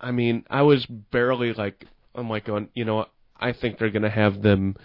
I 0.00 0.10
mean, 0.12 0.44
I 0.50 0.62
was 0.62 0.84
barely 0.86 1.52
like 1.52 1.86
I'm 2.14 2.28
like 2.28 2.44
going, 2.44 2.68
you 2.74 2.84
know, 2.84 2.96
what? 2.96 3.10
I 3.40 3.52
think 3.52 3.78
they're 3.78 3.90
going 3.90 4.02
to 4.02 4.10
have 4.10 4.42
them 4.42 4.76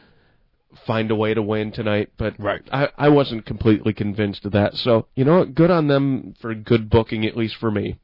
find 0.86 1.12
a 1.12 1.16
way 1.16 1.34
to 1.34 1.42
win 1.42 1.72
tonight, 1.72 2.12
but 2.18 2.36
Right. 2.40 2.62
I, 2.72 2.90
I 2.98 3.10
wasn't 3.10 3.46
completely 3.46 3.94
convinced 3.94 4.46
of 4.46 4.54
that. 4.54 4.76
So 4.76 5.08
you 5.16 5.26
know 5.26 5.40
what? 5.40 5.56
Good 5.56 5.72
on 5.72 5.88
them 5.88 6.34
for 6.40 6.54
good 6.54 6.90
booking, 6.90 7.26
at 7.26 7.38
least 7.38 7.58
for 7.58 7.72
me. 7.72 8.00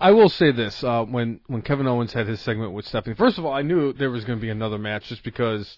I 0.00 0.12
will 0.12 0.28
say 0.28 0.52
this: 0.52 0.84
uh, 0.84 1.04
when 1.04 1.40
when 1.48 1.62
Kevin 1.62 1.86
Owens 1.86 2.12
had 2.12 2.28
his 2.28 2.40
segment 2.40 2.72
with 2.72 2.86
Stephanie, 2.86 3.16
first 3.16 3.36
of 3.36 3.44
all, 3.44 3.52
I 3.52 3.62
knew 3.62 3.92
there 3.92 4.10
was 4.10 4.24
going 4.24 4.38
to 4.38 4.42
be 4.42 4.50
another 4.50 4.78
match 4.78 5.08
just 5.08 5.24
because 5.24 5.76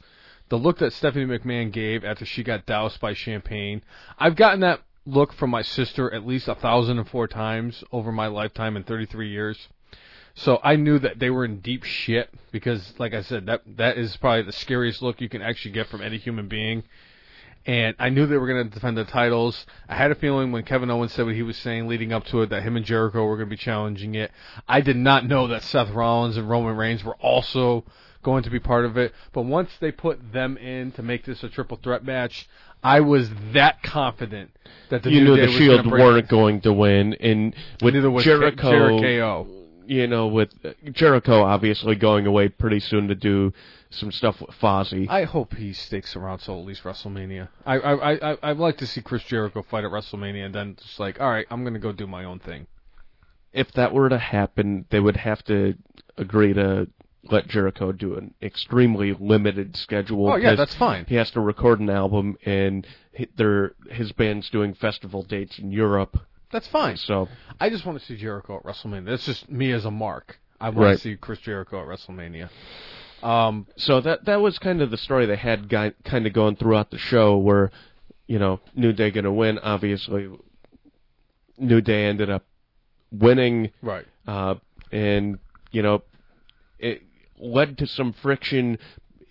the 0.50 0.58
look 0.58 0.78
that 0.78 0.92
Stephanie 0.92 1.24
McMahon 1.24 1.72
gave 1.72 2.04
after 2.04 2.26
she 2.26 2.42
got 2.42 2.66
doused 2.66 3.00
by 3.00 3.14
champagne. 3.14 3.82
I've 4.18 4.36
gotten 4.36 4.60
that 4.60 4.80
look 5.06 5.32
from 5.32 5.50
my 5.50 5.62
sister 5.62 6.12
at 6.12 6.26
least 6.26 6.48
a 6.48 6.54
thousand 6.54 6.98
and 6.98 7.08
four 7.08 7.26
times 7.26 7.82
over 7.90 8.12
my 8.12 8.26
lifetime 8.26 8.76
in 8.76 8.84
33 8.84 9.30
years. 9.30 9.68
So 10.34 10.60
I 10.62 10.76
knew 10.76 10.98
that 10.98 11.18
they 11.18 11.30
were 11.30 11.44
in 11.44 11.60
deep 11.60 11.84
shit 11.84 12.30
because, 12.52 12.94
like 12.98 13.14
I 13.14 13.22
said, 13.22 13.46
that 13.46 13.62
that 13.76 13.98
is 13.98 14.16
probably 14.16 14.42
the 14.42 14.52
scariest 14.52 15.02
look 15.02 15.20
you 15.20 15.28
can 15.28 15.42
actually 15.42 15.72
get 15.72 15.88
from 15.88 16.02
any 16.02 16.18
human 16.18 16.48
being. 16.48 16.84
And 17.66 17.94
I 17.98 18.08
knew 18.08 18.26
they 18.26 18.38
were 18.38 18.46
going 18.46 18.64
to 18.64 18.70
defend 18.72 18.96
the 18.96 19.04
titles. 19.04 19.66
I 19.86 19.94
had 19.94 20.10
a 20.10 20.14
feeling 20.14 20.50
when 20.50 20.62
Kevin 20.62 20.90
Owens 20.90 21.12
said 21.12 21.26
what 21.26 21.34
he 21.34 21.42
was 21.42 21.58
saying 21.58 21.88
leading 21.88 22.12
up 22.12 22.24
to 22.26 22.40
it 22.40 22.50
that 22.50 22.62
him 22.62 22.76
and 22.76 22.86
Jericho 22.86 23.24
were 23.26 23.36
going 23.36 23.48
to 23.48 23.54
be 23.54 23.58
challenging 23.58 24.14
it. 24.14 24.30
I 24.66 24.80
did 24.80 24.96
not 24.96 25.26
know 25.26 25.46
that 25.48 25.62
Seth 25.62 25.90
Rollins 25.90 26.38
and 26.38 26.48
Roman 26.48 26.76
Reigns 26.76 27.04
were 27.04 27.16
also 27.16 27.84
going 28.22 28.44
to 28.44 28.50
be 28.50 28.60
part 28.60 28.86
of 28.86 28.96
it. 28.96 29.12
But 29.32 29.42
once 29.42 29.70
they 29.78 29.92
put 29.92 30.32
them 30.32 30.56
in 30.56 30.92
to 30.92 31.02
make 31.02 31.26
this 31.26 31.42
a 31.42 31.50
triple 31.50 31.78
threat 31.82 32.02
match, 32.02 32.48
I 32.82 33.00
was 33.00 33.30
that 33.52 33.82
confident 33.82 34.52
that 34.88 35.02
the 35.02 35.10
you 35.10 35.20
New 35.20 35.26
knew 35.26 35.36
Day 35.36 35.46
the 35.46 35.58
Shield 35.58 35.90
weren't 35.90 36.28
going 36.28 36.62
to 36.62 36.72
win, 36.72 37.14
and 37.14 37.54
with 37.82 37.94
Jericho, 38.24 38.70
Jericho. 38.70 39.59
You 39.90 40.06
know, 40.06 40.28
with 40.28 40.50
Jericho 40.92 41.42
obviously 41.42 41.96
going 41.96 42.24
away 42.24 42.48
pretty 42.48 42.78
soon 42.78 43.08
to 43.08 43.14
do 43.16 43.52
some 43.90 44.12
stuff 44.12 44.40
with 44.40 44.50
Fozzy. 44.60 45.08
I 45.08 45.24
hope 45.24 45.54
he 45.54 45.72
sticks 45.72 46.14
around 46.14 46.38
till 46.38 46.60
at 46.60 46.64
least 46.64 46.84
WrestleMania. 46.84 47.48
I 47.66 47.74
I 47.78 48.30
I 48.32 48.38
I'd 48.50 48.56
like 48.58 48.76
to 48.78 48.86
see 48.86 49.00
Chris 49.02 49.24
Jericho 49.24 49.62
fight 49.68 49.82
at 49.84 49.90
WrestleMania 49.90 50.46
and 50.46 50.54
then 50.54 50.76
just 50.80 51.00
like, 51.00 51.20
all 51.20 51.28
right, 51.28 51.46
I'm 51.50 51.64
gonna 51.64 51.80
go 51.80 51.90
do 51.92 52.06
my 52.06 52.22
own 52.24 52.38
thing. 52.38 52.68
if 53.52 53.72
that 53.72 53.92
were 53.92 54.08
to 54.08 54.18
happen, 54.18 54.84
they 54.90 55.00
would 55.00 55.16
have 55.16 55.42
to 55.44 55.74
agree 56.16 56.52
to 56.52 56.86
let 57.24 57.48
Jericho 57.48 57.90
do 57.90 58.16
an 58.16 58.32
extremely 58.40 59.12
limited 59.18 59.76
schedule. 59.76 60.30
Oh 60.30 60.36
yeah, 60.36 60.54
that's 60.54 60.74
fine. 60.76 61.04
He 61.08 61.16
has 61.16 61.32
to 61.32 61.40
record 61.40 61.80
an 61.80 61.90
album, 61.90 62.36
and 62.46 62.86
he, 63.12 63.26
they're, 63.36 63.72
his 63.90 64.12
band's 64.12 64.48
doing 64.50 64.72
festival 64.74 65.22
dates 65.24 65.58
in 65.58 65.72
Europe. 65.72 66.16
That's 66.52 66.66
fine. 66.68 66.96
So 66.96 67.28
I 67.60 67.70
just 67.70 67.84
want 67.86 67.98
to 68.00 68.04
see 68.04 68.16
Jericho 68.16 68.56
at 68.56 68.64
WrestleMania. 68.64 69.06
That's 69.06 69.26
just 69.26 69.50
me 69.50 69.72
as 69.72 69.84
a 69.84 69.90
mark. 69.90 70.38
I 70.60 70.68
want 70.70 70.78
Right. 70.78 70.92
to 70.94 70.98
see 70.98 71.16
Chris 71.16 71.38
Jericho 71.40 71.80
at 71.80 71.86
WrestleMania. 71.88 72.48
Um, 73.22 73.66
so 73.76 74.00
that 74.00 74.24
that 74.24 74.40
was 74.40 74.58
kind 74.58 74.80
of 74.82 74.90
the 74.90 74.96
story 74.96 75.26
they 75.26 75.36
had 75.36 75.68
guy, 75.68 75.92
kind 76.04 76.26
of 76.26 76.32
going 76.32 76.56
throughout 76.56 76.90
the 76.90 76.98
show, 76.98 77.36
where 77.36 77.70
you 78.26 78.38
know 78.38 78.60
New 78.74 78.92
Day 78.92 79.10
going 79.10 79.24
to 79.24 79.32
win. 79.32 79.58
Obviously, 79.58 80.28
New 81.58 81.80
Day 81.80 82.04
ended 82.06 82.30
up 82.30 82.44
winning. 83.12 83.70
right. 83.82 84.06
uh, 84.26 84.54
and 84.92 85.38
you 85.70 85.82
know 85.82 86.02
it 86.78 87.02
led 87.38 87.78
to 87.78 87.86
some 87.86 88.12
friction, 88.14 88.78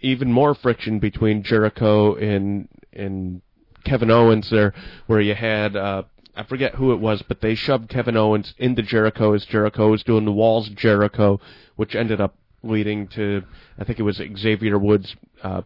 even 0.02 0.32
more 0.32 0.54
friction 0.56 1.00
between 1.00 1.44
Jericho 1.44 2.16
and 2.16 2.68
and 2.94 3.41
Kevin 3.86 4.12
Owens 4.12 4.50
there, 4.52 4.74
where 5.08 5.20
you 5.22 5.34
had 5.34 5.76
uh, 5.76 6.04
I 6.35 6.43
forget 6.43 6.76
who 6.76 6.91
it 6.93 6.99
was, 6.99 7.22
but 7.22 7.41
they 7.41 7.56
shoved 7.56 7.89
Kevin 7.89 8.15
Owens 8.15 8.53
into 8.57 8.81
Jericho 8.81 9.34
as 9.34 9.45
Jericho 9.45 9.89
was 9.91 10.03
doing 10.03 10.26
the 10.26 10.31
walls 10.31 10.69
Jericho, 10.69 11.39
which 11.76 11.95
ended 11.95 12.22
up 12.22 12.35
leading 12.64 13.07
to 13.07 13.43
I 13.77 13.84
think 13.84 13.99
it 13.99 14.03
was 14.03 14.22
Xavier 14.38 14.77
Woods 14.77 15.15
uh, 15.43 15.61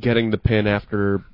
getting 0.00 0.30
the 0.30 0.38
pin 0.38 0.66
after 0.66 1.24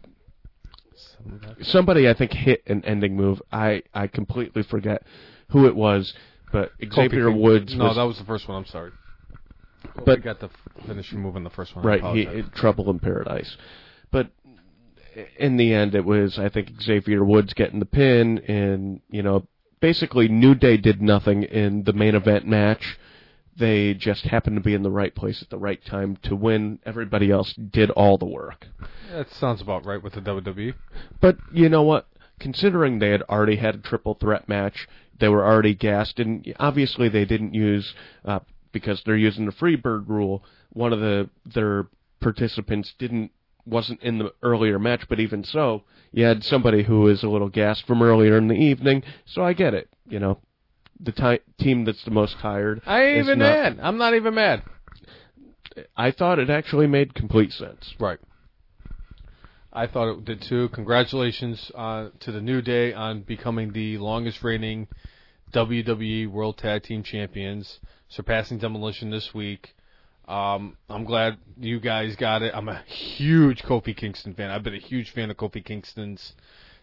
somebody 1.62 2.08
I 2.08 2.14
think 2.14 2.32
hit 2.32 2.62
an 2.66 2.84
ending 2.84 3.16
move. 3.16 3.40
I 3.52 3.82
I 3.94 4.06
completely 4.06 4.62
forget 4.62 5.02
who 5.50 5.66
it 5.66 5.74
was, 5.76 6.14
but 6.52 6.72
Xavier 6.82 7.26
Kofi- 7.26 7.40
Woods 7.40 7.74
No, 7.76 7.84
was 7.84 7.96
that 7.96 8.02
was 8.02 8.18
the 8.18 8.24
first 8.24 8.48
one. 8.48 8.56
I'm 8.58 8.66
sorry. 8.66 8.90
But- 9.94 10.04
But 10.04 10.22
got 10.22 10.40
the 10.40 10.50
finishing 10.86 11.20
move 11.20 11.36
in 11.36 11.44
the 11.44 11.50
first 11.50 11.74
one. 11.76 11.84
Right. 11.84 12.02
He. 12.16 12.42
Trouble 12.54 12.90
in 12.90 12.98
Paradise, 12.98 13.56
but 14.10 14.28
in 15.38 15.56
the 15.56 15.72
end, 15.72 15.94
it 15.94 16.04
was 16.04 16.38
I 16.38 16.48
think 16.48 16.80
Xavier 16.80 17.24
Woods 17.24 17.54
getting 17.54 17.80
the 17.80 17.86
pin, 17.86 18.38
and 18.48 19.00
you 19.10 19.22
know 19.22 19.46
basically 19.80 20.28
New 20.28 20.54
Day 20.54 20.76
did 20.76 21.00
nothing 21.02 21.42
in 21.42 21.84
the 21.84 21.92
main 21.92 22.14
event 22.14 22.46
match. 22.46 22.98
They 23.56 23.94
just 23.94 24.24
happened 24.24 24.56
to 24.56 24.62
be 24.62 24.74
in 24.74 24.82
the 24.82 24.90
right 24.90 25.14
place 25.14 25.42
at 25.42 25.50
the 25.50 25.58
right 25.58 25.84
time 25.84 26.16
to 26.22 26.36
win. 26.36 26.78
Everybody 26.86 27.30
else 27.30 27.52
did 27.54 27.90
all 27.90 28.16
the 28.16 28.26
work. 28.26 28.68
that 29.10 29.30
sounds 29.30 29.60
about 29.60 29.84
right 29.84 30.02
with 30.02 30.12
the. 30.12 30.20
WWE. 30.20 30.74
But 31.20 31.38
you 31.52 31.68
know 31.68 31.82
what? 31.82 32.06
Considering 32.38 32.98
they 32.98 33.10
had 33.10 33.22
already 33.22 33.56
had 33.56 33.74
a 33.74 33.78
triple 33.78 34.14
threat 34.14 34.48
match, 34.48 34.86
they 35.18 35.28
were 35.28 35.44
already 35.44 35.74
gassed, 35.74 36.20
and 36.20 36.54
obviously 36.60 37.08
they 37.08 37.24
didn't 37.24 37.54
use 37.54 37.94
uh, 38.24 38.38
because 38.70 39.02
they're 39.04 39.16
using 39.16 39.46
the 39.46 39.52
Freebird 39.52 40.08
rule. 40.08 40.44
One 40.72 40.92
of 40.92 41.00
the 41.00 41.28
their 41.44 41.88
participants 42.20 42.94
didn't 42.98 43.32
wasn't 43.68 44.02
in 44.02 44.18
the 44.18 44.32
earlier 44.42 44.78
match, 44.78 45.02
but 45.08 45.20
even 45.20 45.44
so, 45.44 45.84
you 46.12 46.24
had 46.24 46.44
somebody 46.44 46.82
who 46.82 47.00
was 47.00 47.22
a 47.22 47.28
little 47.28 47.48
gassed 47.48 47.86
from 47.86 48.02
earlier 48.02 48.36
in 48.36 48.48
the 48.48 48.54
evening. 48.54 49.02
So 49.26 49.42
I 49.42 49.52
get 49.52 49.74
it. 49.74 49.88
You 50.08 50.18
know, 50.18 50.38
the 51.00 51.12
ti- 51.12 51.62
team 51.62 51.84
that's 51.84 52.04
the 52.04 52.10
most 52.10 52.38
tired. 52.38 52.80
I 52.86 53.02
ain't 53.02 53.18
even 53.18 53.38
not, 53.38 53.44
mad. 53.44 53.78
I'm 53.82 53.98
not 53.98 54.14
even 54.14 54.34
mad. 54.34 54.62
I 55.96 56.10
thought 56.10 56.38
it 56.38 56.50
actually 56.50 56.86
made 56.86 57.14
complete 57.14 57.52
sense. 57.52 57.94
Right. 58.00 58.18
I 59.72 59.86
thought 59.86 60.10
it 60.10 60.24
did 60.24 60.42
too. 60.42 60.70
Congratulations 60.70 61.70
uh, 61.74 62.08
to 62.20 62.32
the 62.32 62.40
New 62.40 62.62
Day 62.62 62.92
on 62.92 63.20
becoming 63.20 63.72
the 63.72 63.98
longest 63.98 64.42
reigning 64.42 64.88
WWE 65.52 66.28
World 66.28 66.58
Tag 66.58 66.82
Team 66.82 67.02
Champions, 67.02 67.78
surpassing 68.08 68.58
Demolition 68.58 69.10
this 69.10 69.32
week. 69.34 69.74
Um, 70.28 70.76
I'm 70.90 71.04
glad 71.04 71.38
you 71.58 71.80
guys 71.80 72.14
got 72.16 72.42
it. 72.42 72.52
I'm 72.54 72.68
a 72.68 72.82
huge 72.82 73.62
Kofi 73.62 73.96
Kingston 73.96 74.34
fan. 74.34 74.50
I've 74.50 74.62
been 74.62 74.74
a 74.74 74.78
huge 74.78 75.10
fan 75.10 75.30
of 75.30 75.38
Kofi 75.38 75.64
Kingston's 75.64 76.34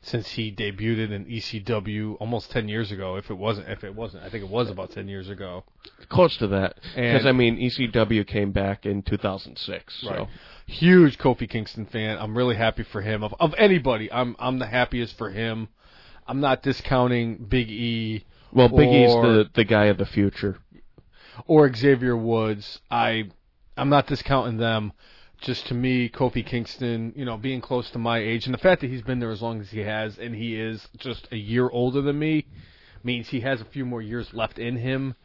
since 0.02 0.30
he 0.32 0.52
debuted 0.52 1.12
in 1.12 1.26
ECW 1.26 2.18
almost 2.20 2.52
10 2.52 2.70
years 2.70 2.92
ago. 2.92 3.16
If 3.18 3.30
it 3.32 3.36
wasn't, 3.36 3.70
if 3.70 3.84
it 3.84 3.96
wasn't, 3.96 4.24
I 4.24 4.30
think 4.30 4.44
it 4.44 4.50
was 4.50 4.70
about 4.70 4.92
10 4.92 5.08
years 5.08 5.30
ago. 5.30 5.64
Close 6.10 6.38
to 6.38 6.48
that, 6.48 6.76
because 6.96 7.26
I 7.26 7.32
mean 7.32 7.58
ECW 7.58 8.26
came 8.28 8.52
back 8.52 8.86
in 8.86 9.02
2006. 9.04 10.02
So. 10.02 10.10
Right. 10.10 10.28
Huge 10.68 11.18
Kofi 11.18 11.48
Kingston 11.50 11.86
fan. 11.86 12.18
I'm 12.20 12.36
really 12.38 12.56
happy 12.56 12.84
for 12.84 13.02
him. 13.02 13.24
Of 13.24 13.34
of 13.40 13.54
anybody, 13.58 14.12
I'm 14.12 14.36
I'm 14.40 14.58
the 14.60 14.66
happiest 14.68 15.18
for 15.18 15.30
him. 15.30 15.70
I'm 16.28 16.40
not 16.40 16.64
discounting 16.64 17.38
Big 17.38 17.70
E 17.70 18.26
Well, 18.52 18.70
Big 18.70 18.90
E's 18.90 19.14
the 19.14 19.50
the 19.54 19.64
guy 19.64 19.86
of 19.86 19.98
the 19.98 20.06
future. 20.08 20.58
or 21.48 21.72
Xavier 21.74 22.16
Woods. 22.18 22.80
I 22.90 23.30
I'm 23.78 23.90
not 23.90 24.08
discounting 24.08 24.58
them. 24.58 24.94
Just 25.42 25.68
to 25.68 25.74
me, 25.74 26.10
Kofi 26.10 26.46
Kingston, 26.46 27.14
you 27.16 27.26
know, 27.26 27.38
being 27.38 27.60
close 27.60 27.90
to 27.92 28.00
my 28.00 28.20
age, 28.20 28.46
and 28.46 28.54
the 28.54 28.60
fact 28.60 28.82
that 28.82 28.90
he's 28.90 29.02
been 29.02 29.20
there 29.20 29.32
as 29.32 29.42
long 29.42 29.60
as 29.60 29.70
he 29.70 29.80
has, 29.80 30.18
and 30.18 30.34
he 30.34 30.60
is 30.60 30.88
just 30.98 31.28
a 31.32 31.36
year 31.36 31.70
older 31.70 32.02
than 32.02 32.18
me, 32.18 32.46
means 33.04 33.28
he 33.28 33.42
has 33.42 33.60
a 33.60 33.66
few 33.66 33.86
more 33.86 34.02
years 34.02 34.34
left 34.34 34.58
in 34.58 34.78
him. 34.78 35.16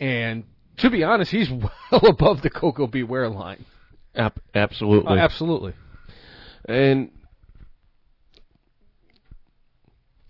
And 0.00 0.44
to 0.78 0.90
be 0.90 1.04
honest, 1.04 1.30
he's 1.30 1.50
well 1.92 2.06
above 2.06 2.42
the 2.42 2.50
Koko 2.50 2.86
B. 2.86 3.02
Ware 3.02 3.28
line. 3.28 3.66
Ab- 4.14 4.40
absolutely. 4.54 5.18
Uh, 5.18 5.22
absolutely. 5.22 5.74
and 6.64 7.10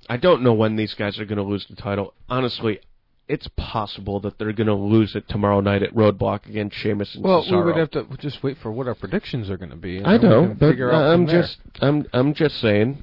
I 0.09 0.17
don't 0.17 0.43
know 0.43 0.55
when 0.55 0.77
these 0.77 0.95
guys 0.95 1.19
are 1.19 1.25
going 1.25 1.39
to 1.39 1.45
lose 1.45 1.67
the 1.69 1.77
title. 1.77 2.15
Honestly, 2.29 2.81
it's 3.29 3.49
possible 3.57 4.21
that 4.21 4.39
they're 4.39 4.53
going 4.55 4.67
to 4.69 4.75
lose 4.75 5.15
it 5.15 5.29
tomorrow 5.29 5.61
night 5.61 5.83
at 5.83 5.95
Roadblock 5.95 6.47
against 6.49 6.77
Sheamus 6.77 7.15
and 7.15 7.23
Well, 7.23 7.45
Cesaro. 7.45 7.59
we 7.59 7.65
would 7.65 7.77
have 7.77 7.91
to 7.93 8.07
just 8.19 8.43
wait 8.43 8.57
for 8.63 8.73
what 8.73 8.89
our 8.89 8.95
predictions 8.95 9.51
are 9.51 9.57
going 9.59 9.71
to 9.71 9.77
be. 9.77 9.99
and 9.99 10.07
I 10.07 10.17
know, 10.17 10.55
but 10.59 10.71
figure 10.71 10.91
out 10.91 11.13
I'm 11.13 11.19
from 11.21 11.27
there. 11.27 11.43
just 11.43 11.59
I'm 11.81 12.07
I'm 12.13 12.35
just 12.35 12.59
saying 12.61 13.03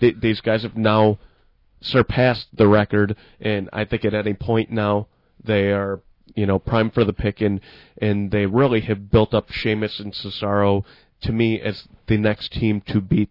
th- 0.00 0.16
these 0.20 0.40
guys 0.40 0.62
have 0.62 0.76
now 0.76 1.18
surpassed 1.80 2.48
the 2.54 2.68
record, 2.68 3.16
and 3.40 3.68
I 3.72 3.84
think 3.84 4.04
at 4.04 4.14
any 4.14 4.34
point 4.34 4.70
now 4.70 5.06
they 5.42 5.72
are 5.72 6.00
you 6.34 6.46
know 6.46 6.58
prime 6.58 6.90
for 6.90 7.04
the 7.04 7.12
picking, 7.12 7.60
and 8.00 8.30
they 8.30 8.46
really 8.46 8.80
have 8.82 9.10
built 9.10 9.34
up 9.34 9.50
Sheamus 9.50 10.00
and 10.00 10.12
Cesaro 10.12 10.84
to 11.22 11.32
me 11.32 11.60
as 11.60 11.86
the 12.06 12.16
next 12.16 12.52
team 12.52 12.80
to 12.88 13.00
beat 13.00 13.30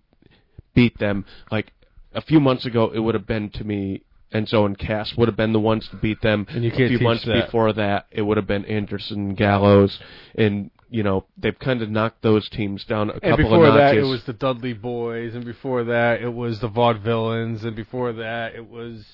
beat 0.73 0.97
them. 0.99 1.25
Like 1.51 1.73
a 2.13 2.21
few 2.21 2.39
months 2.39 2.65
ago, 2.65 2.91
it 2.93 2.99
would 2.99 3.15
have 3.15 3.25
been 3.27 3.49
to 3.51 3.63
me. 3.63 4.03
Enzo 4.33 4.65
and 4.65 4.77
Cass 4.77 5.13
would 5.17 5.27
have 5.27 5.37
been 5.37 5.53
the 5.53 5.59
ones 5.59 5.87
to 5.89 5.97
beat 5.97 6.21
them. 6.21 6.45
And 6.49 6.63
you 6.63 6.71
a 6.71 6.75
can't 6.75 6.93
a 6.93 6.97
few 6.97 6.99
months 6.99 7.25
that. 7.25 7.45
before 7.45 7.73
that, 7.73 8.05
it 8.11 8.21
would 8.21 8.37
have 8.37 8.47
been 8.47 8.65
Anderson, 8.65 9.33
Gallows, 9.35 9.99
and 10.35 10.69
you 10.91 11.03
know 11.03 11.25
they've 11.37 11.57
kind 11.57 11.81
of 11.81 11.89
knocked 11.89 12.21
those 12.21 12.47
teams 12.49 12.83
down 12.83 13.09
a 13.09 13.13
And 13.13 13.21
couple 13.21 13.37
before 13.37 13.71
that, 13.71 13.95
it 13.95 14.03
was 14.03 14.23
the 14.25 14.33
Dudley 14.33 14.73
Boys, 14.73 15.35
and 15.35 15.45
before 15.45 15.83
that, 15.85 16.21
it 16.21 16.33
was 16.33 16.59
the 16.59 16.69
Vaudevillains, 16.69 17.63
and 17.63 17.75
before 17.75 18.13
that, 18.13 18.55
it 18.55 18.69
was 18.69 19.05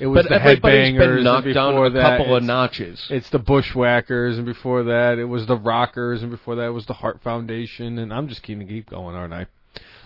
It 0.00 0.06
was 0.06 0.24
But 0.24 0.28
the 0.30 0.38
headbangers. 0.40 0.98
been 0.98 1.10
and 1.10 1.24
knocked 1.24 1.54
down 1.54 1.76
a 1.76 1.90
that, 1.90 2.18
couple 2.18 2.36
of 2.36 2.42
notches. 2.42 3.04
It's 3.10 3.30
the 3.30 3.38
Bushwhackers, 3.38 4.36
and 4.38 4.46
before 4.46 4.84
that, 4.84 5.18
it 5.18 5.24
was 5.24 5.46
the 5.46 5.56
Rockers, 5.56 6.22
and 6.22 6.30
before 6.30 6.56
that, 6.56 6.66
it 6.66 6.72
was 6.72 6.86
the 6.86 6.94
Heart 6.94 7.20
Foundation, 7.22 7.98
and 7.98 8.12
I'm 8.12 8.28
just 8.28 8.42
keen 8.42 8.58
to 8.60 8.64
keep 8.64 8.88
going, 8.88 9.14
aren't 9.14 9.34
I? 9.34 9.46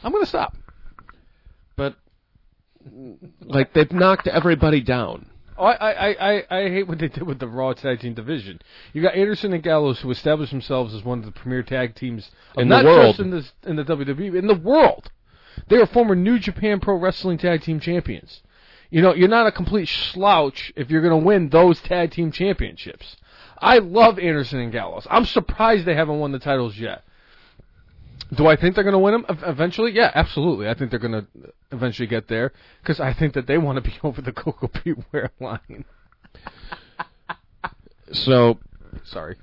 I'm 0.02 0.12
going 0.12 0.24
to 0.24 0.28
stop. 0.28 0.56
But 1.76 1.94
like 3.40 3.72
they've 3.72 3.92
knocked 3.92 4.26
everybody 4.26 4.80
down. 4.80 5.26
Oh, 5.58 5.64
I, 5.66 5.90
I, 5.90 6.08
I, 6.32 6.44
I 6.50 6.68
hate 6.70 6.88
what 6.88 6.98
they 6.98 7.08
did 7.08 7.22
with 7.24 7.38
the 7.38 7.46
Raw 7.46 7.72
Tag 7.74 8.00
Team 8.00 8.14
division. 8.14 8.60
You 8.92 9.02
got 9.02 9.14
Anderson 9.14 9.52
and 9.52 9.62
Gallows, 9.62 10.00
who 10.00 10.10
established 10.10 10.50
themselves 10.50 10.94
as 10.94 11.04
one 11.04 11.18
of 11.18 11.24
the 11.26 11.30
premier 11.30 11.62
tag 11.62 11.94
teams 11.94 12.30
of 12.56 12.62
In 12.62 12.68
the 12.68 12.82
world. 12.82 13.20
in 13.20 13.30
the 13.30 13.44
in 13.66 13.76
the 13.76 13.84
WWE, 13.84 14.34
in 14.38 14.46
the 14.46 14.54
world. 14.54 15.10
They 15.68 15.76
are 15.76 15.86
former 15.86 16.14
New 16.14 16.38
Japan 16.38 16.80
Pro 16.80 16.96
Wrestling 16.96 17.38
Tag 17.38 17.62
Team 17.62 17.80
champions. 17.80 18.40
You 18.90 19.02
know, 19.02 19.14
you're 19.14 19.28
not 19.28 19.46
a 19.46 19.52
complete 19.52 19.88
slouch 19.88 20.72
if 20.76 20.90
you're 20.90 21.02
going 21.02 21.18
to 21.18 21.26
win 21.26 21.48
those 21.48 21.80
tag 21.80 22.10
team 22.10 22.30
championships. 22.30 23.16
I 23.58 23.78
love 23.78 24.18
Anderson 24.18 24.58
and 24.58 24.72
Gallows. 24.72 25.06
I'm 25.08 25.24
surprised 25.24 25.86
they 25.86 25.94
haven't 25.94 26.18
won 26.18 26.32
the 26.32 26.38
titles 26.38 26.76
yet. 26.76 27.02
Do 28.34 28.46
I 28.46 28.56
think 28.56 28.74
they're 28.74 28.84
going 28.84 28.92
to 28.94 28.98
win 28.98 29.12
them 29.12 29.26
eventually? 29.44 29.92
Yeah, 29.92 30.10
absolutely. 30.14 30.68
I 30.68 30.74
think 30.74 30.90
they're 30.90 30.98
going 31.00 31.12
to 31.12 31.26
eventually 31.70 32.08
get 32.08 32.28
there 32.28 32.52
because 32.82 32.98
I 33.00 33.12
think 33.12 33.34
that 33.34 33.46
they 33.46 33.58
want 33.58 33.76
to 33.76 33.82
be 33.82 33.94
over 34.02 34.22
the 34.22 34.32
Coco 34.32 34.70
Beware 34.84 35.30
line. 35.40 35.84
So 38.12 38.58
Sorry. 39.04 39.36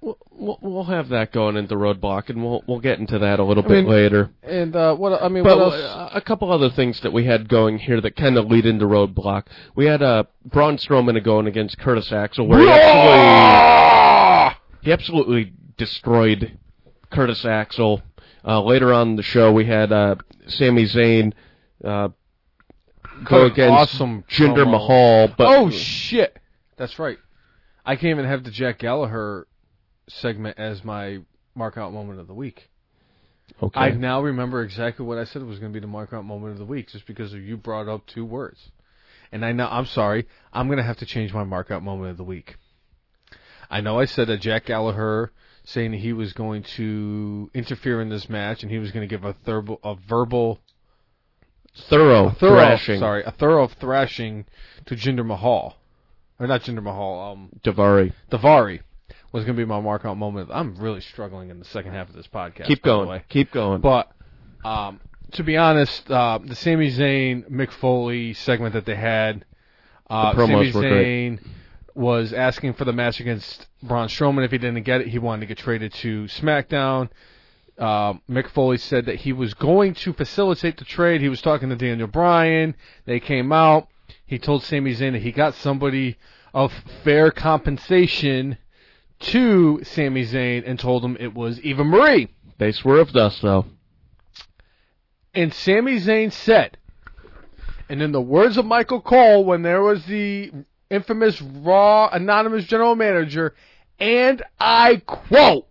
we'll, 0.00 0.58
we'll 0.60 0.84
have 0.84 1.08
that 1.10 1.32
going 1.32 1.56
into 1.56 1.74
roadblock, 1.76 2.28
and 2.30 2.42
we'll 2.42 2.62
we'll 2.66 2.80
get 2.80 2.98
into 2.98 3.18
that 3.20 3.38
a 3.38 3.44
little 3.44 3.64
I 3.64 3.68
bit 3.68 3.84
mean, 3.84 3.92
later. 3.92 4.30
And 4.42 4.74
uh, 4.74 4.94
what 4.96 5.22
I 5.22 5.28
mean, 5.28 5.44
But 5.44 5.58
what 5.58 5.72
else? 5.74 6.10
a 6.14 6.20
couple 6.20 6.50
other 6.52 6.70
things 6.70 7.00
that 7.02 7.12
we 7.12 7.24
had 7.26 7.48
going 7.48 7.78
here 7.78 8.00
that 8.00 8.16
kind 8.16 8.36
of 8.36 8.46
lead 8.46 8.66
into 8.66 8.86
roadblock. 8.86 9.44
We 9.76 9.86
had 9.86 10.02
uh, 10.02 10.24
Braun 10.44 10.76
Strowman 10.78 11.22
going 11.24 11.46
against 11.46 11.78
Curtis 11.78 12.10
Axel, 12.12 12.46
where 12.48 12.60
he 12.60 12.68
absolutely 12.68 14.58
he 14.82 14.92
absolutely 14.92 15.52
destroyed 15.76 16.58
Curtis 17.10 17.44
Axel. 17.44 18.02
Uh, 18.44 18.62
later 18.62 18.92
on 18.92 19.10
in 19.10 19.16
the 19.16 19.22
show, 19.22 19.52
we 19.52 19.66
had 19.66 19.92
uh, 19.92 20.16
Sami 20.48 20.84
Zayn 20.84 21.32
uh, 21.84 22.08
go 23.24 23.46
against 23.46 23.94
awesome 23.94 24.24
Jinder 24.24 24.64
promo. 24.64 24.72
Mahal. 24.72 25.28
But 25.36 25.46
oh 25.48 25.70
shit, 25.70 26.36
that's 26.76 26.98
right. 26.98 27.18
I 27.84 27.96
can't 27.96 28.10
even 28.10 28.24
have 28.24 28.44
the 28.44 28.50
Jack 28.50 28.78
Gallagher 28.78 29.46
segment 30.08 30.58
as 30.58 30.84
my 30.84 31.20
mark 31.54 31.76
out 31.76 31.92
moment 31.92 32.20
of 32.20 32.26
the 32.26 32.34
week. 32.34 32.68
okay. 33.62 33.78
I 33.78 33.90
now 33.90 34.22
remember 34.22 34.62
exactly 34.62 35.04
what 35.04 35.18
I 35.18 35.24
said 35.24 35.42
was 35.42 35.58
going 35.58 35.72
to 35.72 35.76
be 35.76 35.80
the 35.80 35.86
mark 35.86 36.12
out 36.12 36.24
moment 36.24 36.52
of 36.52 36.58
the 36.58 36.64
week, 36.64 36.88
just 36.88 37.06
because 37.06 37.32
you 37.32 37.56
brought 37.56 37.88
up 37.88 38.06
two 38.06 38.24
words. 38.24 38.70
And 39.30 39.44
I 39.44 39.52
know 39.52 39.68
I'm 39.70 39.86
sorry, 39.86 40.26
I'm 40.52 40.66
going 40.66 40.78
to 40.78 40.84
have 40.84 40.98
to 40.98 41.06
change 41.06 41.32
my 41.32 41.44
mark 41.44 41.70
out 41.70 41.82
moment 41.82 42.10
of 42.10 42.16
the 42.16 42.24
week. 42.24 42.56
I 43.70 43.80
know 43.80 43.98
I 43.98 44.04
said 44.04 44.28
that 44.28 44.40
Jack 44.40 44.66
Gallagher 44.66 45.32
saying 45.64 45.92
he 45.92 46.12
was 46.12 46.32
going 46.32 46.62
to 46.62 47.50
interfere 47.54 48.00
in 48.00 48.08
this 48.08 48.28
match 48.28 48.62
and 48.62 48.70
he 48.70 48.78
was 48.78 48.90
going 48.90 49.08
to 49.08 49.10
give 49.12 49.24
a, 49.24 49.34
thurbo, 49.34 49.78
a 49.84 49.94
verbal 49.94 50.60
thorough, 51.76 52.28
a 52.28 52.32
thorough, 52.32 52.54
thrashing. 52.56 52.98
sorry, 52.98 53.22
a 53.24 53.30
thorough 53.30 53.68
thrashing 53.68 54.44
to 54.86 54.96
Jinder 54.96 55.24
Mahal, 55.24 55.76
or 56.38 56.46
not 56.46 56.62
Jinder 56.62 56.82
Mahal, 56.82 57.32
um, 57.32 57.48
Daivari. 57.62 58.12
Daivari 58.30 58.80
was 59.32 59.44
going 59.44 59.56
to 59.56 59.60
be 59.60 59.64
my 59.66 59.80
mark 59.80 60.04
out 60.04 60.16
moment. 60.16 60.50
I'm 60.52 60.76
really 60.76 61.00
struggling 61.00 61.50
in 61.50 61.58
the 61.58 61.64
second 61.64 61.92
half 61.92 62.08
of 62.08 62.14
this 62.14 62.26
podcast. 62.26 62.66
Keep 62.66 62.82
going. 62.82 63.22
Keep 63.28 63.52
going. 63.52 63.80
But 63.80 64.10
um, 64.64 65.00
to 65.32 65.42
be 65.42 65.56
honest, 65.56 66.10
uh, 66.10 66.38
the 66.44 66.54
Sami 66.54 66.90
Zayn 66.90 67.50
Mick 67.50 67.70
Foley 67.72 68.34
segment 68.34 68.74
that 68.74 68.84
they 68.84 68.96
had, 68.96 69.44
uh, 70.10 70.34
The 70.34 70.46
Sami 70.46 70.70
promos 70.70 70.74
were 70.74 70.80
great. 70.82 71.38
Was 71.94 72.32
asking 72.32 72.74
for 72.74 72.84
the 72.84 72.92
match 72.92 73.20
against 73.20 73.66
Braun 73.82 74.08
Strowman. 74.08 74.44
If 74.44 74.50
he 74.50 74.58
didn't 74.58 74.82
get 74.82 75.02
it, 75.02 75.08
he 75.08 75.18
wanted 75.18 75.40
to 75.40 75.46
get 75.46 75.58
traded 75.58 75.92
to 75.94 76.24
SmackDown. 76.24 77.10
Um, 77.78 78.22
Mick 78.30 78.48
Foley 78.48 78.78
said 78.78 79.06
that 79.06 79.16
he 79.16 79.32
was 79.32 79.54
going 79.54 79.94
to 79.94 80.12
facilitate 80.12 80.76
the 80.76 80.84
trade. 80.84 81.20
He 81.20 81.28
was 81.28 81.42
talking 81.42 81.68
to 81.70 81.76
Daniel 81.76 82.06
Bryan. 82.06 82.74
They 83.06 83.20
came 83.20 83.52
out. 83.52 83.88
He 84.24 84.38
told 84.38 84.62
Sami 84.62 84.94
Zayn 84.94 85.12
that 85.12 85.22
he 85.22 85.32
got 85.32 85.54
somebody 85.54 86.16
of 86.54 86.72
fair 87.02 87.30
compensation 87.30 88.58
to 89.20 89.80
Sami 89.84 90.24
Zayn 90.24 90.64
and 90.66 90.78
told 90.78 91.04
him 91.04 91.16
it 91.18 91.34
was 91.34 91.60
Eva 91.60 91.84
Marie. 91.84 92.28
they 92.58 92.72
swerved 92.72 93.16
us 93.16 93.40
though. 93.40 93.66
And 95.34 95.52
Sami 95.52 95.98
Zayn 95.98 96.32
said, 96.32 96.76
and 97.88 98.02
in 98.02 98.12
the 98.12 98.20
words 98.20 98.56
of 98.58 98.66
Michael 98.66 99.00
Cole, 99.00 99.44
when 99.44 99.62
there 99.62 99.82
was 99.82 100.04
the 100.06 100.52
infamous 100.92 101.40
Raw 101.40 102.08
anonymous 102.08 102.64
general 102.66 102.94
manager, 102.94 103.54
and 103.98 104.42
I 104.60 105.02
quote, 105.06 105.66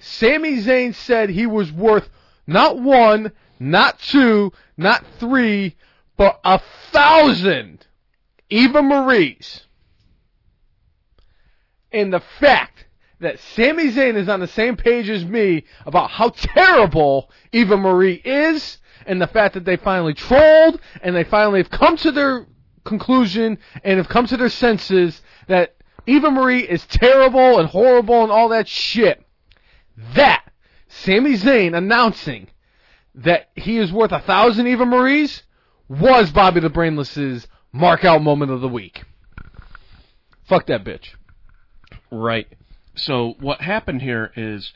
Sami 0.00 0.62
Zayn 0.62 0.94
said 0.94 1.30
he 1.30 1.46
was 1.46 1.70
worth 1.70 2.08
not 2.46 2.78
one, 2.78 3.32
not 3.60 4.00
two, 4.00 4.52
not 4.76 5.04
three, 5.20 5.76
but 6.16 6.40
a 6.44 6.60
thousand 6.90 7.86
Eva 8.50 8.82
Marie's. 8.82 9.66
And 11.92 12.12
the 12.12 12.22
fact 12.40 12.86
that 13.20 13.38
Sami 13.38 13.92
Zayn 13.92 14.16
is 14.16 14.28
on 14.28 14.40
the 14.40 14.48
same 14.48 14.76
page 14.76 15.08
as 15.08 15.24
me 15.24 15.64
about 15.86 16.10
how 16.10 16.30
terrible 16.30 17.30
Eva 17.52 17.76
Marie 17.76 18.20
is, 18.24 18.78
and 19.06 19.20
the 19.20 19.26
fact 19.26 19.54
that 19.54 19.64
they 19.64 19.76
finally 19.76 20.14
trolled, 20.14 20.80
and 21.02 21.14
they 21.14 21.24
finally 21.24 21.60
have 21.60 21.70
come 21.70 21.96
to 21.98 22.10
their 22.10 22.46
conclusion, 22.84 23.58
and 23.84 23.98
have 23.98 24.08
come 24.08 24.26
to 24.26 24.36
their 24.36 24.48
senses 24.48 25.20
that 25.48 25.76
Eva 26.06 26.30
Marie 26.30 26.62
is 26.62 26.84
terrible 26.86 27.58
and 27.58 27.68
horrible 27.68 28.22
and 28.22 28.32
all 28.32 28.48
that 28.48 28.68
shit. 28.68 29.24
That, 30.14 30.44
Sami 30.88 31.34
Zayn 31.34 31.76
announcing 31.76 32.48
that 33.14 33.50
he 33.54 33.78
is 33.78 33.92
worth 33.92 34.12
a 34.12 34.20
thousand 34.20 34.66
Eva 34.66 34.86
Marie's, 34.86 35.42
was 35.88 36.30
Bobby 36.30 36.60
the 36.60 36.70
Brainless's 36.70 37.46
mark 37.72 38.04
out 38.04 38.22
moment 38.22 38.50
of 38.50 38.60
the 38.60 38.68
week. 38.68 39.04
Fuck 40.44 40.66
that 40.66 40.84
bitch. 40.84 41.10
Right. 42.10 42.46
So 42.94 43.34
what 43.40 43.60
happened 43.60 44.02
here 44.02 44.32
is 44.36 44.72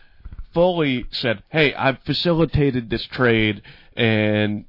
Foley 0.53 1.07
said, 1.11 1.43
"Hey, 1.49 1.74
I've 1.74 1.99
facilitated 2.01 2.89
this 2.89 3.05
trade," 3.05 3.62
and 3.95 4.65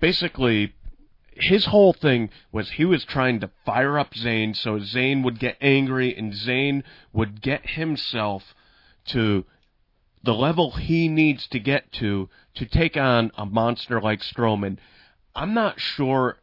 basically 0.00 0.74
his 1.36 1.66
whole 1.66 1.92
thing 1.92 2.30
was 2.52 2.70
he 2.70 2.84
was 2.84 3.04
trying 3.04 3.40
to 3.40 3.50
fire 3.64 3.98
up 3.98 4.14
Zayn 4.14 4.54
so 4.56 4.78
Zayn 4.78 5.22
would 5.24 5.38
get 5.38 5.56
angry 5.60 6.16
and 6.16 6.32
Zayn 6.32 6.82
would 7.12 7.40
get 7.40 7.70
himself 7.70 8.54
to 9.06 9.44
the 10.22 10.34
level 10.34 10.72
he 10.72 11.08
needs 11.08 11.46
to 11.48 11.58
get 11.58 11.92
to 11.92 12.28
to 12.54 12.66
take 12.66 12.96
on 12.96 13.30
a 13.36 13.44
monster 13.44 14.00
like 14.00 14.20
Strowman. 14.20 14.78
I'm 15.34 15.54
not 15.54 15.80
sure 15.80 16.38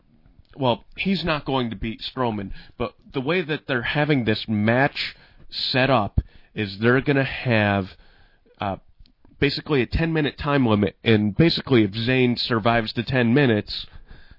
well, 0.55 0.83
he's 0.97 1.23
not 1.23 1.45
going 1.45 1.69
to 1.69 1.75
beat 1.75 2.01
Strowman, 2.01 2.51
but 2.77 2.93
the 3.13 3.21
way 3.21 3.41
that 3.41 3.67
they're 3.67 3.81
having 3.81 4.25
this 4.25 4.47
match 4.47 5.15
set 5.49 5.89
up 5.89 6.19
is 6.53 6.79
they're 6.79 7.01
going 7.01 7.15
to 7.15 7.23
have 7.23 7.95
uh, 8.59 8.77
basically 9.39 9.81
a 9.81 9.85
10 9.85 10.11
minute 10.11 10.37
time 10.37 10.65
limit, 10.65 10.95
and 11.03 11.35
basically 11.35 11.83
if 11.83 11.91
Zayn 11.91 12.37
survives 12.37 12.93
the 12.93 13.03
10 13.03 13.33
minutes, 13.33 13.85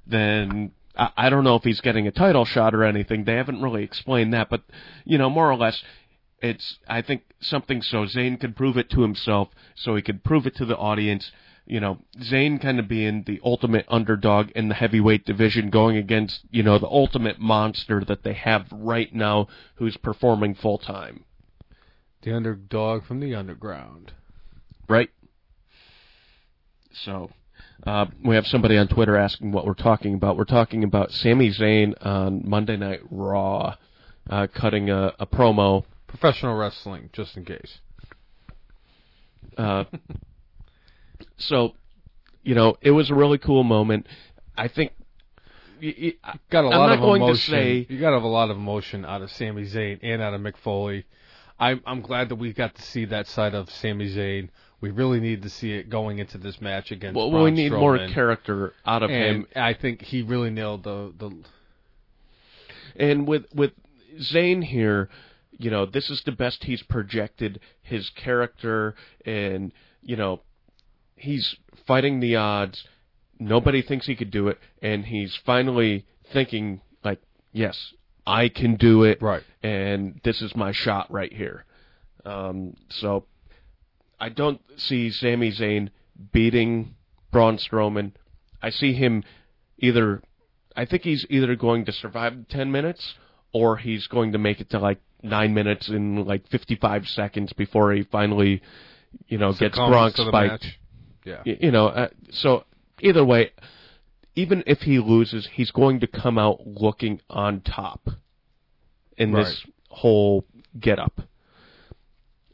then 0.06 0.72
I, 0.96 1.10
I 1.16 1.30
don't 1.30 1.44
know 1.44 1.56
if 1.56 1.62
he's 1.62 1.80
getting 1.80 2.06
a 2.06 2.12
title 2.12 2.44
shot 2.44 2.74
or 2.74 2.84
anything. 2.84 3.24
They 3.24 3.34
haven't 3.34 3.62
really 3.62 3.84
explained 3.84 4.34
that, 4.34 4.50
but 4.50 4.62
you 5.04 5.18
know, 5.18 5.30
more 5.30 5.50
or 5.50 5.56
less, 5.56 5.82
it's 6.40 6.78
I 6.88 7.02
think 7.02 7.22
something 7.40 7.82
so 7.82 8.04
Zayn 8.04 8.40
could 8.40 8.56
prove 8.56 8.76
it 8.76 8.90
to 8.90 9.02
himself, 9.02 9.48
so 9.76 9.94
he 9.96 10.02
could 10.02 10.24
prove 10.24 10.46
it 10.46 10.56
to 10.56 10.64
the 10.64 10.76
audience. 10.76 11.30
You 11.64 11.78
know, 11.78 11.98
Zayn 12.18 12.60
kind 12.60 12.80
of 12.80 12.88
being 12.88 13.22
the 13.24 13.40
ultimate 13.44 13.86
underdog 13.88 14.50
in 14.50 14.68
the 14.68 14.74
heavyweight 14.74 15.24
division, 15.24 15.70
going 15.70 15.96
against 15.96 16.40
you 16.50 16.62
know 16.62 16.78
the 16.78 16.88
ultimate 16.88 17.38
monster 17.38 18.04
that 18.06 18.24
they 18.24 18.34
have 18.34 18.66
right 18.72 19.14
now, 19.14 19.46
who's 19.76 19.96
performing 19.96 20.54
full 20.54 20.78
time. 20.78 21.24
The 22.22 22.34
underdog 22.34 23.04
from 23.04 23.20
the 23.20 23.34
underground. 23.34 24.12
right? 24.88 25.10
So, 27.04 27.30
uh, 27.86 28.06
we 28.24 28.34
have 28.36 28.46
somebody 28.46 28.76
on 28.78 28.88
Twitter 28.88 29.16
asking 29.16 29.52
what 29.52 29.66
we're 29.66 29.74
talking 29.74 30.14
about. 30.14 30.36
We're 30.36 30.44
talking 30.44 30.84
about 30.84 31.10
Sami 31.10 31.50
Zayn 31.50 31.94
on 32.04 32.48
Monday 32.48 32.76
Night 32.76 33.00
Raw, 33.10 33.76
uh, 34.30 34.46
cutting 34.54 34.88
a, 34.90 35.12
a 35.18 35.26
promo. 35.26 35.84
Professional 36.06 36.54
wrestling, 36.56 37.10
just 37.12 37.36
in 37.36 37.44
case. 37.44 37.78
Uh, 39.56 39.84
so, 41.36 41.74
you 42.42 42.54
know, 42.54 42.76
it 42.80 42.90
was 42.92 43.10
a 43.10 43.14
really 43.14 43.38
cool 43.38 43.64
moment. 43.64 44.06
I 44.56 44.68
think. 44.68 44.92
y- 45.82 46.14
y- 46.24 46.34
Got 46.50 46.64
a 46.64 46.68
I'm 46.68 46.78
lot 46.78 46.86
not 46.88 46.94
of 46.94 47.00
going 47.00 47.20
to 47.20 47.26
emotion. 47.28 47.52
say- 47.54 47.86
you 47.88 47.98
got 48.00 48.10
to 48.10 48.16
a 48.16 48.18
lot 48.28 48.50
of 48.50 48.56
emotion 48.56 49.04
out 49.04 49.22
of 49.22 49.30
Sami 49.30 49.64
Zayn 49.66 49.98
and 50.02 50.22
out 50.22 50.34
of 50.34 50.40
Mick 50.40 50.56
Foley. 50.58 51.04
I'm 51.58 51.80
I'm 51.86 52.00
glad 52.00 52.28
that 52.30 52.36
we 52.36 52.52
got 52.52 52.74
to 52.74 52.82
see 52.82 53.04
that 53.06 53.26
side 53.26 53.54
of 53.54 53.70
Sami 53.70 54.08
Zayn 54.08 54.48
We 54.82 54.90
really 54.90 55.20
need 55.20 55.42
to 55.42 55.48
see 55.48 55.72
it 55.72 55.88
going 55.88 56.18
into 56.18 56.36
this 56.36 56.60
match 56.60 56.90
against. 56.90 57.16
Well, 57.16 57.30
Braun 57.30 57.44
we 57.44 57.50
need 57.52 57.72
more 57.72 57.96
character 58.08 58.74
out 58.84 59.02
of 59.02 59.10
and 59.10 59.36
him. 59.36 59.46
I 59.56 59.72
think 59.74 60.02
he 60.02 60.22
really 60.22 60.50
nailed 60.50 60.82
the 60.82 61.14
the. 61.16 61.32
And 62.96 63.26
with 63.26 63.44
with 63.54 63.72
Zayn 64.20 64.62
here, 64.64 65.08
you 65.56 65.70
know, 65.70 65.86
this 65.86 66.10
is 66.10 66.22
the 66.26 66.32
best 66.32 66.64
he's 66.64 66.82
projected 66.82 67.60
his 67.80 68.10
character 68.10 68.94
and, 69.24 69.72
you 70.02 70.16
know, 70.16 70.40
he's 71.14 71.56
fighting 71.86 72.20
the 72.20 72.36
odds. 72.36 72.84
Nobody 73.38 73.82
thinks 73.82 74.06
he 74.06 74.16
could 74.16 74.30
do 74.30 74.48
it 74.48 74.58
and 74.82 75.06
he's 75.06 75.36
finally 75.46 76.06
thinking 76.32 76.80
like, 77.04 77.20
yes, 77.52 77.92
I 78.26 78.48
can 78.48 78.74
do 78.76 79.04
it 79.04 79.22
Right. 79.22 79.42
and 79.62 80.20
this 80.24 80.42
is 80.42 80.54
my 80.56 80.72
shot 80.72 81.10
right 81.10 81.32
here. 81.32 81.64
Um, 82.24 82.76
so 82.88 83.24
I 84.22 84.28
don't 84.28 84.60
see 84.76 85.10
Sami 85.10 85.50
Zayn 85.50 85.90
beating 86.32 86.94
Braun 87.32 87.56
Strowman. 87.58 88.12
I 88.62 88.70
see 88.70 88.92
him 88.92 89.24
either. 89.78 90.22
I 90.76 90.84
think 90.86 91.02
he's 91.02 91.26
either 91.28 91.56
going 91.56 91.84
to 91.86 91.92
survive 91.92 92.34
ten 92.48 92.70
minutes, 92.70 93.14
or 93.52 93.76
he's 93.76 94.06
going 94.06 94.32
to 94.32 94.38
make 94.38 94.60
it 94.60 94.70
to 94.70 94.78
like 94.78 95.00
nine 95.22 95.52
minutes 95.54 95.88
in 95.88 96.24
like 96.24 96.48
fifty-five 96.48 97.08
seconds 97.08 97.52
before 97.52 97.92
he 97.92 98.04
finally, 98.04 98.62
you 99.26 99.38
know, 99.38 99.52
gets 99.52 99.76
Gronk 99.92 100.12
spiked. 100.28 100.66
Yeah. 101.24 101.42
Y- 101.44 101.58
You 101.60 101.70
know, 101.72 101.88
uh, 101.88 102.08
so 102.30 102.64
either 103.00 103.24
way, 103.24 103.50
even 104.36 104.62
if 104.66 104.82
he 104.82 104.98
loses, 105.00 105.48
he's 105.52 105.70
going 105.72 106.00
to 106.00 106.06
come 106.06 106.38
out 106.38 106.64
looking 106.66 107.20
on 107.28 107.60
top 107.60 108.08
in 109.18 109.32
this 109.44 109.66
whole 109.90 110.44
get 110.78 110.98
up. 110.98 111.20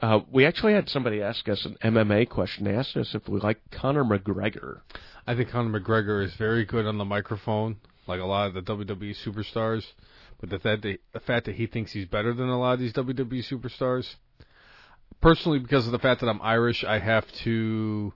Uh, 0.00 0.20
we 0.30 0.46
actually 0.46 0.74
had 0.74 0.88
somebody 0.88 1.22
ask 1.22 1.48
us 1.48 1.64
an 1.64 1.76
MMA 1.82 2.28
question. 2.28 2.64
They 2.64 2.74
asked 2.74 2.96
us 2.96 3.14
if 3.14 3.28
we 3.28 3.40
like 3.40 3.58
Conor 3.70 4.04
McGregor. 4.04 4.80
I 5.26 5.34
think 5.34 5.50
Conor 5.50 5.80
McGregor 5.80 6.24
is 6.24 6.34
very 6.34 6.64
good 6.64 6.86
on 6.86 6.98
the 6.98 7.04
microphone, 7.04 7.76
like 8.06 8.20
a 8.20 8.24
lot 8.24 8.48
of 8.48 8.54
the 8.54 8.62
WWE 8.62 9.16
superstars. 9.26 9.84
But 10.40 10.50
the 10.50 10.58
fact 10.60 10.82
that, 10.82 10.98
the 11.12 11.20
fact 11.20 11.46
that 11.46 11.56
he 11.56 11.66
thinks 11.66 11.92
he's 11.92 12.06
better 12.06 12.32
than 12.32 12.48
a 12.48 12.58
lot 12.58 12.74
of 12.74 12.78
these 12.78 12.92
WWE 12.92 13.50
superstars, 13.50 14.14
personally, 15.20 15.58
because 15.58 15.86
of 15.86 15.92
the 15.92 15.98
fact 15.98 16.20
that 16.20 16.28
I'm 16.28 16.40
Irish, 16.42 16.84
I 16.84 17.00
have 17.00 17.24
to 17.44 18.12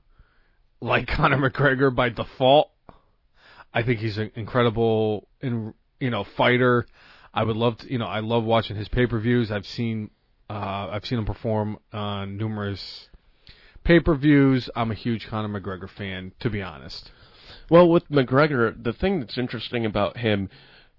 like 0.81 1.07
Conor 1.17 1.51
McGregor 1.51 1.95
by 1.95 2.11
default. 2.11 2.71
I 3.75 3.83
think 3.83 4.01
he's 4.01 4.19
an 4.19 4.31
incredible, 4.37 5.29
in 5.41 5.75
you 5.99 6.11
know, 6.11 6.25
fighter. 6.37 6.87
I 7.35 7.43
would 7.43 7.57
love 7.57 7.79
to, 7.79 7.91
you 7.91 7.99
know, 7.99 8.07
I 8.07 8.21
love 8.21 8.45
watching 8.45 8.77
his 8.77 8.89
pay 8.89 9.07
per 9.07 9.19
views. 9.19 9.51
I've 9.51 9.67
seen, 9.67 10.11
uh, 10.53 10.91
I've 10.93 11.07
seen 11.07 11.19
him 11.19 11.25
perform 11.25 11.79
on 11.95 12.37
numerous 12.37 13.09
pay 13.85 14.01
per 14.01 14.15
views. 14.15 14.69
I'm 14.77 14.91
a 14.91 14.95
huge 14.95 15.27
Conor 15.27 15.61
McGregor 15.61 15.89
fan, 15.89 16.33
to 16.41 16.51
be 16.51 16.61
honest. 16.61 17.11
Well, 17.71 17.89
with 17.89 18.07
McGregor, 18.11 18.75
the 18.83 18.93
thing 18.93 19.21
that's 19.21 19.39
interesting 19.39 19.87
about 19.87 20.19
him 20.19 20.51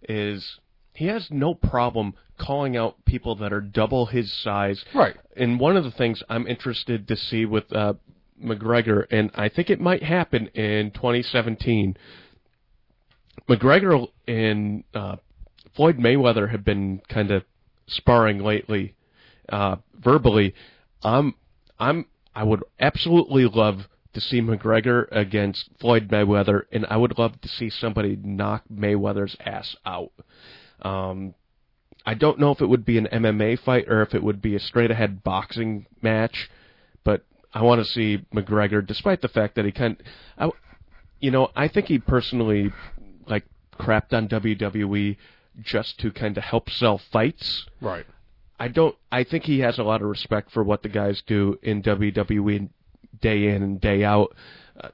is 0.10 0.60
he 0.96 1.06
has 1.06 1.28
no 1.30 1.54
problem 1.54 2.16
calling 2.40 2.76
out 2.76 3.06
people 3.06 3.36
that 3.36 3.54
are 3.54 3.62
double 3.62 4.08
his 4.08 4.34
size. 4.34 4.84
Right. 4.94 5.16
And 5.38 5.60
one 5.60 5.78
of 5.78 5.84
the 5.84 5.92
things 5.92 6.24
I'm 6.30 6.48
interested 6.48 7.08
to 7.08 7.16
see 7.16 7.46
with 7.46 7.72
uh, 7.72 7.94
McGregor, 8.44 9.06
and 9.12 9.30
I 9.36 9.50
think 9.50 9.70
it 9.70 9.80
might 9.80 10.02
happen 10.02 10.48
in 10.48 10.90
2017. 10.92 11.96
McGregor 13.48 14.08
and 14.28 14.84
uh, 14.96 15.18
Floyd 15.76 16.00
Mayweather 16.00 16.50
have 16.50 16.66
been 16.66 17.02
kind 17.08 17.30
of 17.30 17.44
sparring 17.86 18.40
lately, 18.40 18.96
uh, 19.50 19.78
verbally. 19.96 20.54
I'm, 21.04 21.36
I'm, 21.80 22.06
I 22.36 22.44
would 22.44 22.64
absolutely 22.80 23.46
love 23.46 23.88
to 24.14 24.22
see 24.22 24.42
McGregor 24.42 25.08
against 25.12 25.70
Floyd 25.80 26.10
Mayweather, 26.10 26.64
and 26.72 26.86
I 26.90 26.98
would 26.98 27.18
love 27.18 27.40
to 27.42 27.48
see 27.48 27.70
somebody 27.70 28.18
knock 28.22 28.64
Mayweather's 28.72 29.36
ass 29.44 29.76
out. 29.86 30.12
Um, 30.82 31.34
I 32.06 32.14
don't 32.14 32.40
know 32.40 32.52
if 32.52 32.62
it 32.62 32.68
would 32.68 32.86
be 32.86 32.98
an 32.98 33.08
MMA 33.12 33.60
fight 33.60 33.88
or 33.88 34.02
if 34.02 34.14
it 34.14 34.24
would 34.24 34.42
be 34.42 34.56
a 34.56 34.60
straight 34.60 34.92
ahead 34.92 35.24
boxing 35.24 35.88
match, 36.02 36.50
but 37.04 37.26
I 37.54 37.62
want 37.64 37.84
to 37.84 37.92
see 37.92 38.26
McGregor, 38.34 38.86
despite 38.86 39.22
the 39.22 39.28
fact 39.28 39.56
that 39.56 39.66
he 39.66 39.72
kind, 39.72 39.98
I, 40.38 40.50
you 41.20 41.32
know, 41.32 41.50
I 41.56 41.68
think 41.68 41.88
he 41.88 42.00
personally 42.00 42.72
like 43.28 43.46
crapped 43.80 44.14
on 44.14 44.28
WWE 44.28 45.18
just 45.62 46.00
to 46.00 46.12
kind 46.12 46.38
of 46.38 46.44
help 46.44 46.70
sell 46.70 47.00
fights. 47.12 47.66
Right. 47.80 48.06
I 48.64 48.68
don't. 48.70 48.96
I 49.12 49.24
think 49.26 49.44
he 49.44 49.60
has 49.60 49.78
a 49.78 49.84
lot 49.84 50.02
of 50.02 50.08
respect 50.08 50.52
for 50.52 50.64
what 50.64 50.84
the 50.84 50.90
guys 50.90 51.22
do 51.28 51.60
in 51.62 51.82
WWE 51.84 52.70
day 53.22 53.48
in 53.48 53.62
and 53.64 53.82
day 53.82 54.04
out. 54.04 54.34
Uh, 54.80 54.90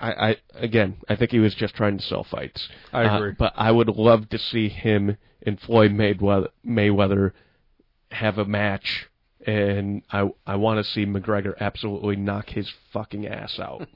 I, 0.00 0.10
I 0.30 0.36
again, 0.54 0.96
I 1.08 1.16
think 1.16 1.30
he 1.30 1.38
was 1.38 1.54
just 1.54 1.74
trying 1.74 1.98
to 1.98 2.04
sell 2.04 2.24
fights. 2.24 2.66
I 2.92 3.04
Uh, 3.04 3.16
agree. 3.16 3.32
but 3.38 3.52
I 3.56 3.70
would 3.72 3.88
love 3.88 4.28
to 4.30 4.38
see 4.38 4.68
him 4.68 5.16
and 5.44 5.60
Floyd 5.60 5.92
Mayweather, 5.92 6.48
Mayweather 6.66 7.32
have 8.10 8.38
a 8.38 8.44
match, 8.46 9.06
and 9.46 10.02
I 10.10 10.30
I 10.46 10.56
want 10.56 10.78
to 10.84 10.90
see 10.90 11.04
McGregor 11.04 11.52
absolutely 11.60 12.16
knock 12.16 12.48
his 12.48 12.72
fucking 12.92 13.26
ass 13.26 13.58
out. 13.58 13.86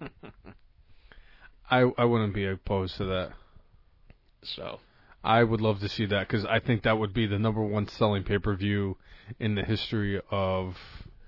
I 1.70 1.90
I 1.97 2.05
wouldn't 2.05 2.35
be 2.35 2.44
opposed 2.47 2.97
to 2.98 3.05
that. 3.06 3.31
so 4.43 4.81
I 5.24 5.44
would 5.44 5.61
love 5.61 5.81
to 5.81 5.89
see 5.89 6.07
that 6.07 6.28
because 6.28 6.44
I 6.44 6.59
think 6.59 6.82
that 6.82 6.99
would 6.99 7.15
be 7.15 7.27
the 7.27 7.39
number 7.39 7.62
one 7.62 7.89
selling 7.89 8.24
pay 8.24 8.39
per 8.39 8.55
view 8.55 8.97
in 9.39 9.55
the 9.55 9.62
history 9.62 10.20
of 10.31 10.77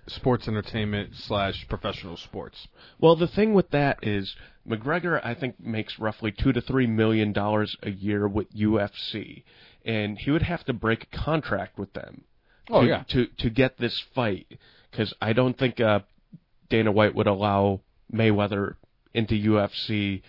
sports 0.06 0.48
entertainment 0.48 1.10
slash 1.14 1.66
professional 1.68 2.16
sports. 2.16 2.68
Well, 3.00 3.16
the 3.16 3.28
thing 3.28 3.54
with 3.54 3.70
that 3.70 3.98
is 4.02 4.34
McGregor, 4.68 5.20
I 5.24 5.34
think, 5.34 5.60
makes 5.60 5.98
roughly 5.98 6.32
two 6.32 6.52
to 6.52 6.60
three 6.60 6.86
million 6.86 7.32
dollars 7.32 7.76
a 7.82 7.90
year 7.90 8.26
with 8.26 8.52
UFC, 8.54 9.44
and 9.84 10.18
he 10.18 10.30
would 10.30 10.42
have 10.42 10.64
to 10.64 10.72
break 10.72 11.04
a 11.04 11.16
contract 11.16 11.78
with 11.78 11.92
them. 11.92 12.24
Oh, 12.70 12.82
to, 12.82 12.86
yeah. 12.86 13.02
to 13.08 13.26
to 13.26 13.50
get 13.50 13.78
this 13.78 14.02
fight 14.14 14.46
because 14.90 15.12
I 15.20 15.32
don't 15.32 15.56
think 15.56 15.80
uh, 15.80 16.00
Dana 16.68 16.90
White 16.92 17.14
would 17.14 17.26
allow 17.26 17.80
Mayweather 18.12 18.76
into 19.12 19.34
UFC. 19.34 20.22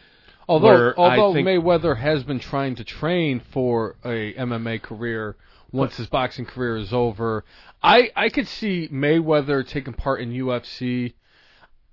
Although 0.48 0.94
although 0.98 1.34
Mayweather 1.34 1.98
has 1.98 2.24
been 2.24 2.40
trying 2.40 2.76
to 2.76 2.84
train 2.84 3.42
for 3.52 3.96
a 4.04 4.34
MMA 4.34 4.82
career 4.82 5.36
once 5.72 5.98
his 5.98 6.08
boxing 6.08 6.46
career 6.46 6.78
is 6.78 6.94
over, 6.94 7.44
I 7.82 8.12
I 8.16 8.30
could 8.30 8.48
see 8.48 8.88
Mayweather 8.90 9.68
taking 9.68 9.94
part 9.94 10.22
in 10.22 10.32
UFC. 10.32 11.14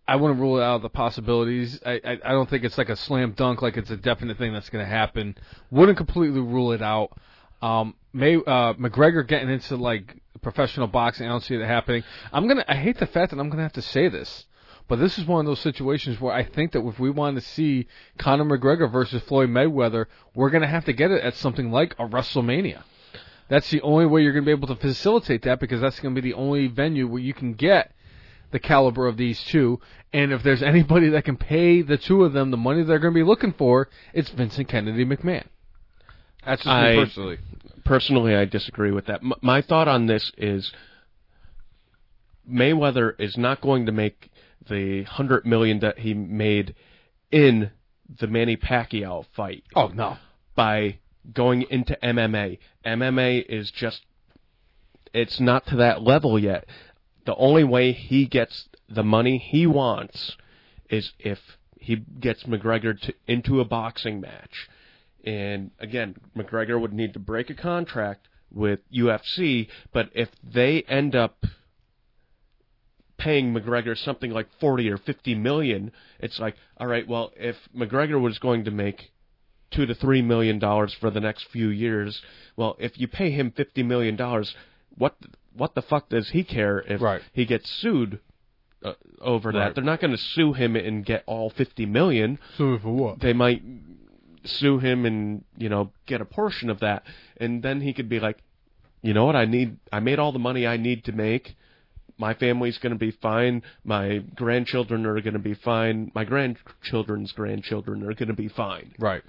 I 0.06 0.16
wouldn't 0.16 0.40
rule 0.40 0.58
it 0.58 0.62
out 0.62 0.76
of 0.76 0.82
the 0.82 0.90
possibilities. 0.90 1.80
I, 1.86 2.00
I 2.04 2.18
I 2.24 2.32
don't 2.32 2.50
think 2.50 2.64
it's 2.64 2.76
like 2.76 2.88
a 2.88 2.96
slam 2.96 3.32
dunk, 3.32 3.62
like 3.62 3.76
it's 3.76 3.90
a 3.90 3.96
definite 3.96 4.36
thing 4.36 4.52
that's 4.52 4.68
going 4.68 4.84
to 4.84 4.90
happen. 4.90 5.36
Wouldn't 5.70 5.96
completely 5.96 6.40
rule 6.40 6.72
it 6.72 6.82
out. 6.82 7.16
Um, 7.62 7.94
May 8.12 8.36
uh, 8.36 8.74
McGregor 8.74 9.26
getting 9.26 9.48
into 9.48 9.76
like 9.76 10.20
professional 10.42 10.88
boxing, 10.88 11.26
I 11.26 11.30
don't 11.30 11.42
see 11.42 11.56
that 11.56 11.66
happening. 11.66 12.02
I'm 12.32 12.48
gonna. 12.48 12.64
I 12.68 12.74
hate 12.74 12.98
the 12.98 13.06
fact 13.06 13.30
that 13.30 13.38
I'm 13.38 13.48
gonna 13.48 13.62
have 13.62 13.72
to 13.74 13.82
say 13.82 14.08
this, 14.08 14.46
but 14.88 14.98
this 14.98 15.18
is 15.18 15.24
one 15.26 15.40
of 15.40 15.46
those 15.46 15.60
situations 15.60 16.20
where 16.20 16.34
I 16.34 16.44
think 16.44 16.72
that 16.72 16.84
if 16.86 16.98
we 16.98 17.10
want 17.10 17.36
to 17.36 17.42
see 17.42 17.86
Conor 18.18 18.44
McGregor 18.44 18.90
versus 18.90 19.22
Floyd 19.22 19.48
Mayweather, 19.48 20.06
we're 20.34 20.50
gonna 20.50 20.66
have 20.66 20.84
to 20.86 20.92
get 20.92 21.10
it 21.10 21.22
at 21.22 21.34
something 21.34 21.70
like 21.70 21.94
a 21.98 22.06
WrestleMania. 22.06 22.82
That's 23.48 23.70
the 23.70 23.82
only 23.82 24.06
way 24.06 24.22
you're 24.22 24.32
gonna 24.32 24.46
be 24.46 24.52
able 24.52 24.68
to 24.68 24.76
facilitate 24.76 25.42
that 25.42 25.60
because 25.60 25.80
that's 25.80 26.00
gonna 26.00 26.14
be 26.14 26.20
the 26.20 26.34
only 26.34 26.66
venue 26.66 27.06
where 27.06 27.22
you 27.22 27.34
can 27.34 27.54
get 27.54 27.92
the 28.52 28.60
caliber 28.60 29.08
of 29.08 29.16
these 29.16 29.42
two. 29.44 29.80
And 30.12 30.32
if 30.32 30.42
there's 30.42 30.62
anybody 30.62 31.08
that 31.10 31.24
can 31.24 31.36
pay 31.36 31.82
the 31.82 31.96
two 31.98 32.24
of 32.24 32.32
them 32.32 32.50
the 32.50 32.56
money 32.56 32.84
they're 32.84 33.00
going 33.00 33.14
to 33.14 33.18
be 33.18 33.24
looking 33.24 33.52
for, 33.52 33.88
it's 34.12 34.30
Vincent 34.30 34.68
Kennedy 34.68 35.04
McMahon. 35.04 35.44
That's 36.46 36.62
just 36.62 36.68
I- 36.68 36.92
me 36.92 37.04
personally. 37.04 37.38
Personally, 37.84 38.36
I 38.36 38.44
disagree 38.44 38.92
with 38.92 39.06
that. 39.06 39.22
M- 39.24 39.32
my 39.42 39.60
thought 39.60 39.88
on 39.88 40.06
this 40.06 40.30
is 40.38 40.72
Mayweather 42.48 43.18
is 43.18 43.36
not 43.36 43.60
going 43.60 43.86
to 43.86 43.92
make 43.92 44.30
the 44.68 45.04
hundred 45.04 45.46
million 45.46 45.80
that 45.80 45.98
he 45.98 46.14
made 46.14 46.74
in 47.30 47.70
the 48.20 48.26
Manny 48.26 48.56
Pacquiao 48.56 49.24
fight. 49.34 49.64
Oh 49.74 49.88
no. 49.88 50.16
by 50.54 50.98
going 51.32 51.62
into 51.70 51.96
MMA. 52.02 52.58
MMA 52.84 53.44
is 53.48 53.70
just 53.70 54.02
it's 55.14 55.40
not 55.40 55.66
to 55.66 55.76
that 55.76 56.02
level 56.02 56.38
yet. 56.38 56.66
The 57.26 57.34
only 57.36 57.64
way 57.64 57.92
he 57.92 58.26
gets 58.26 58.68
the 58.88 59.02
money 59.02 59.38
he 59.38 59.66
wants 59.66 60.36
is 60.90 61.12
if 61.18 61.38
he 61.78 61.96
gets 61.96 62.44
McGregor 62.44 62.98
to, 63.00 63.14
into 63.26 63.60
a 63.60 63.64
boxing 63.64 64.20
match. 64.20 64.68
And 65.24 65.70
again, 65.78 66.16
McGregor 66.36 66.80
would 66.80 66.92
need 66.92 67.12
to 67.14 67.18
break 67.18 67.50
a 67.50 67.54
contract 67.54 68.28
with 68.52 68.80
UFC, 68.92 69.68
but 69.92 70.10
if 70.14 70.28
they 70.42 70.82
end 70.82 71.14
up 71.14 71.44
paying 73.24 73.54
McGregor 73.54 73.96
something 73.96 74.30
like 74.30 74.48
40 74.60 74.90
or 74.90 74.98
50 74.98 75.34
million, 75.36 75.92
it's 76.18 76.38
like, 76.38 76.56
all 76.78 76.86
right, 76.86 77.06
well, 77.06 77.32
if 77.36 77.56
McGregor 77.76 78.20
was 78.20 78.38
going 78.38 78.64
to 78.64 78.70
make 78.70 79.10
two 79.70 79.86
to 79.86 79.94
three 79.94 80.22
million 80.22 80.58
dollars 80.58 80.92
for 81.00 81.10
the 81.10 81.20
next 81.20 81.46
few 81.50 81.68
years. 81.68 82.20
Well, 82.56 82.76
if 82.78 82.92
you 83.00 83.08
pay 83.08 83.30
him 83.30 83.50
fifty 83.56 83.82
million 83.82 84.16
dollars, 84.16 84.54
what 84.98 85.14
what 85.54 85.74
the 85.74 85.82
fuck 85.82 86.08
does 86.10 86.28
he 86.30 86.44
care 86.44 86.80
if 86.80 87.00
Right. 87.00 87.22
he 87.32 87.44
gets 87.46 87.70
sued 87.70 88.20
uh, 88.84 88.92
over 89.20 89.50
that. 89.52 89.58
Right. 89.58 89.74
They're 89.74 89.84
not 89.92 90.00
going 90.00 90.10
to 90.10 90.18
sue 90.34 90.52
him 90.52 90.76
and 90.76 91.04
get 91.06 91.22
all 91.26 91.48
50 91.50 91.86
million. 91.86 92.38
Sue 92.58 92.78
for 92.80 92.90
what? 92.92 93.20
They 93.20 93.32
might 93.32 93.62
sue 94.44 94.78
him 94.78 95.06
and, 95.06 95.44
you 95.56 95.68
know, 95.68 95.92
get 96.06 96.20
a 96.20 96.24
portion 96.24 96.68
of 96.68 96.80
that. 96.80 97.04
And 97.38 97.62
then 97.62 97.80
he 97.80 97.92
could 97.92 98.08
be 98.08 98.18
like, 98.20 98.38
"You 99.02 99.14
know 99.14 99.24
what? 99.24 99.36
I 99.36 99.44
need 99.46 99.76
I 99.92 100.00
made 100.00 100.18
all 100.18 100.32
the 100.32 100.38
money 100.38 100.66
I 100.66 100.76
need 100.76 101.04
to 101.04 101.12
make. 101.12 101.54
My 102.18 102.34
family's 102.34 102.78
going 102.78 102.92
to 102.92 102.98
be 102.98 103.10
fine. 103.10 103.62
My 103.84 104.18
grandchildren 104.34 105.06
are 105.06 105.20
going 105.20 105.32
to 105.34 105.38
be 105.38 105.54
fine. 105.54 106.12
My 106.14 106.24
grandchildren's 106.24 107.32
grandchildren 107.32 108.02
are 108.02 108.14
going 108.14 108.28
to 108.28 108.34
be 108.34 108.48
fine." 108.48 108.94
Right. 108.98 109.22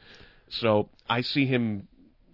So 0.50 0.90
I 1.10 1.22
see 1.22 1.46
him 1.46 1.88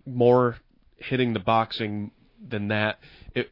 more 0.06 0.58
hitting 0.98 1.34
the 1.34 1.40
boxing 1.40 2.12
than 2.46 2.70
that. 2.70 3.00
It, 3.34 3.52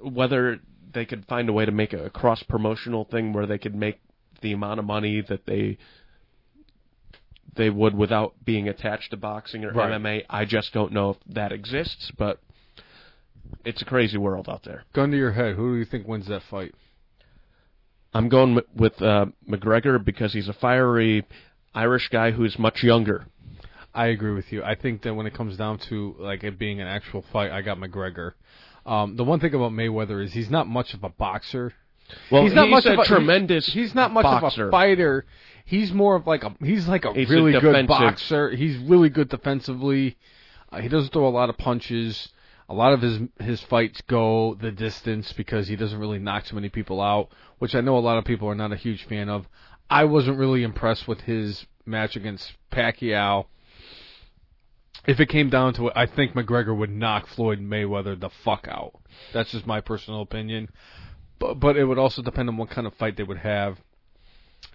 whether 0.00 0.60
they 0.92 1.04
could 1.04 1.26
find 1.26 1.48
a 1.48 1.52
way 1.52 1.64
to 1.64 1.72
make 1.72 1.92
a 1.92 2.10
cross 2.10 2.42
promotional 2.42 3.04
thing 3.04 3.32
where 3.32 3.46
they 3.46 3.58
could 3.58 3.74
make 3.74 4.00
the 4.40 4.52
amount 4.52 4.78
of 4.80 4.86
money 4.86 5.22
that 5.28 5.46
they 5.46 5.78
they 7.56 7.70
would 7.70 7.94
without 7.94 8.34
being 8.44 8.68
attached 8.68 9.10
to 9.10 9.16
boxing 9.16 9.64
or 9.64 9.72
Right. 9.72 9.90
MMA, 9.90 10.24
I 10.30 10.44
just 10.44 10.72
don't 10.72 10.92
know 10.92 11.10
if 11.10 11.16
that 11.34 11.52
exists. 11.52 12.12
But 12.16 12.40
it's 13.64 13.82
a 13.82 13.84
crazy 13.84 14.16
world 14.18 14.48
out 14.48 14.62
there. 14.64 14.84
Gun 14.92 15.10
to 15.10 15.16
your 15.16 15.32
head. 15.32 15.56
Who 15.56 15.72
do 15.74 15.78
you 15.78 15.84
think 15.84 16.06
wins 16.06 16.26
that 16.28 16.42
fight? 16.44 16.74
I'm 18.14 18.28
going 18.28 18.54
with- 18.54 18.66
with 18.74 19.00
uh, 19.02 19.26
McGregor 19.48 20.02
because 20.02 20.32
he's 20.32 20.48
a 20.48 20.52
fiery 20.54 21.24
Irish 21.74 22.08
guy 22.08 22.30
who's 22.30 22.58
much 22.58 22.82
younger. 22.82 23.26
I 23.94 24.06
agree 24.06 24.32
with 24.34 24.52
you. 24.52 24.62
I 24.62 24.74
think 24.74 25.02
that 25.02 25.14
when 25.14 25.26
it 25.26 25.34
comes 25.34 25.56
down 25.56 25.78
to 25.90 26.14
like 26.18 26.44
it 26.44 26.58
being 26.58 26.80
an 26.80 26.86
actual 26.86 27.22
fight, 27.32 27.50
I 27.50 27.62
got 27.62 27.78
McGregor. 27.78 28.32
Um, 28.86 29.16
the 29.16 29.24
one 29.24 29.40
thing 29.40 29.54
about 29.54 29.72
Mayweather 29.72 30.22
is 30.24 30.32
he's 30.32 30.50
not 30.50 30.66
much 30.66 30.94
of 30.94 31.04
a 31.04 31.08
boxer. 31.10 31.74
Well, 32.30 32.42
he's 32.42 32.54
not 32.54 32.70
much 32.70 32.86
a 32.86 32.94
of 32.94 33.00
a 33.00 33.04
tremendous. 33.04 33.66
He's 33.66 33.94
not 33.94 34.12
much 34.12 34.22
boxer. 34.22 34.62
of 34.64 34.68
a 34.68 34.70
fighter. 34.70 35.26
He's 35.66 35.92
more 35.92 36.16
of 36.16 36.26
like 36.26 36.42
a 36.44 36.54
he's 36.62 36.88
like 36.88 37.04
a 37.04 37.12
He's 37.12 37.30
a 37.30 37.34
really 37.34 37.52
good 37.60 37.86
boxer. 37.86 38.50
He's 38.50 38.78
really 38.78 39.10
good 39.10 39.28
defensively. 39.28 40.16
Uh, 40.72 40.80
he 40.80 40.88
doesn't 40.88 41.12
throw 41.12 41.26
a 41.26 41.30
lot 41.30 41.50
of 41.50 41.58
punches. 41.58 42.28
A 42.68 42.74
lot 42.74 42.92
of 42.92 43.00
his 43.00 43.18
his 43.40 43.62
fights 43.62 44.02
go 44.02 44.54
the 44.54 44.70
distance 44.70 45.32
because 45.32 45.68
he 45.68 45.76
doesn't 45.76 45.98
really 45.98 46.18
knock 46.18 46.44
too 46.44 46.54
many 46.54 46.68
people 46.68 47.00
out, 47.00 47.30
which 47.58 47.74
I 47.74 47.80
know 47.80 47.96
a 47.96 48.00
lot 48.00 48.18
of 48.18 48.24
people 48.24 48.48
are 48.48 48.54
not 48.54 48.72
a 48.72 48.76
huge 48.76 49.04
fan 49.04 49.28
of. 49.28 49.46
I 49.88 50.04
wasn't 50.04 50.38
really 50.38 50.62
impressed 50.62 51.08
with 51.08 51.22
his 51.22 51.64
match 51.86 52.14
against 52.14 52.52
Pacquiao. 52.70 53.46
If 55.06 55.18
it 55.20 55.30
came 55.30 55.48
down 55.48 55.72
to 55.74 55.88
it, 55.88 55.94
I 55.96 56.04
think 56.04 56.34
McGregor 56.34 56.76
would 56.76 56.90
knock 56.90 57.26
Floyd 57.28 57.60
Mayweather 57.60 58.20
the 58.20 58.28
fuck 58.28 58.68
out. 58.68 58.92
That's 59.32 59.52
just 59.52 59.66
my 59.66 59.80
personal 59.80 60.20
opinion. 60.20 60.68
But 61.38 61.54
but 61.54 61.76
it 61.78 61.84
would 61.84 61.98
also 61.98 62.20
depend 62.20 62.50
on 62.50 62.58
what 62.58 62.68
kind 62.68 62.86
of 62.86 62.94
fight 62.94 63.16
they 63.16 63.22
would 63.22 63.38
have. 63.38 63.78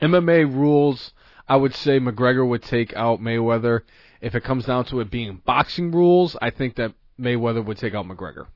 MMA 0.02 0.52
rules, 0.52 1.14
I 1.48 1.58
would 1.58 1.76
say 1.76 2.00
McGregor 2.00 2.48
would 2.48 2.64
take 2.64 2.94
out 2.96 3.22
Mayweather. 3.22 3.82
If 4.22 4.34
it 4.34 4.44
comes 4.44 4.66
down 4.66 4.86
to 4.86 5.02
it 5.02 5.12
being 5.12 5.42
boxing 5.46 5.92
rules, 5.92 6.36
I 6.42 6.50
think 6.50 6.76
that 6.76 6.94
Mayweather 7.20 7.64
would 7.66 7.78
take 7.78 7.94
out 7.94 8.06
McGregor. 8.06 8.48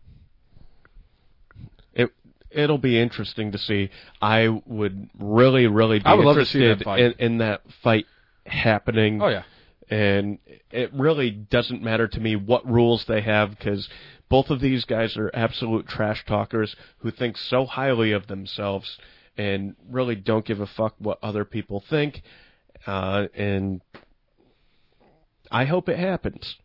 It 1.93 2.11
it'll 2.49 2.77
be 2.77 2.99
interesting 2.99 3.51
to 3.51 3.57
see. 3.57 3.89
I 4.21 4.47
would 4.65 5.09
really, 5.19 5.67
really 5.67 5.99
be 5.99 6.05
I 6.05 6.13
would 6.13 6.25
love 6.25 6.37
to 6.37 6.45
see 6.45 6.63
interested 6.63 6.87
that 6.87 6.99
in, 6.99 7.33
in 7.33 7.37
that 7.39 7.61
fight 7.83 8.05
happening. 8.45 9.21
Oh 9.21 9.27
yeah. 9.27 9.43
and 9.89 10.39
it 10.71 10.93
really 10.93 11.31
doesn't 11.31 11.81
matter 11.81 12.07
to 12.07 12.19
me 12.19 12.35
what 12.35 12.65
rules 12.69 13.05
they 13.07 13.21
have 13.21 13.51
because 13.51 13.87
both 14.29 14.49
of 14.49 14.59
these 14.59 14.85
guys 14.85 15.15
are 15.17 15.31
absolute 15.33 15.87
trash 15.87 16.25
talkers 16.25 16.75
who 16.99 17.11
think 17.11 17.37
so 17.37 17.65
highly 17.65 18.11
of 18.11 18.27
themselves 18.27 18.97
and 19.37 19.75
really 19.89 20.15
don't 20.15 20.45
give 20.45 20.59
a 20.59 20.67
fuck 20.67 20.95
what 20.97 21.19
other 21.21 21.45
people 21.45 21.83
think. 21.89 22.21
Uh, 22.85 23.27
and 23.33 23.81
I 25.51 25.65
hope 25.65 25.87
it 25.89 25.99
happens. 25.99 26.55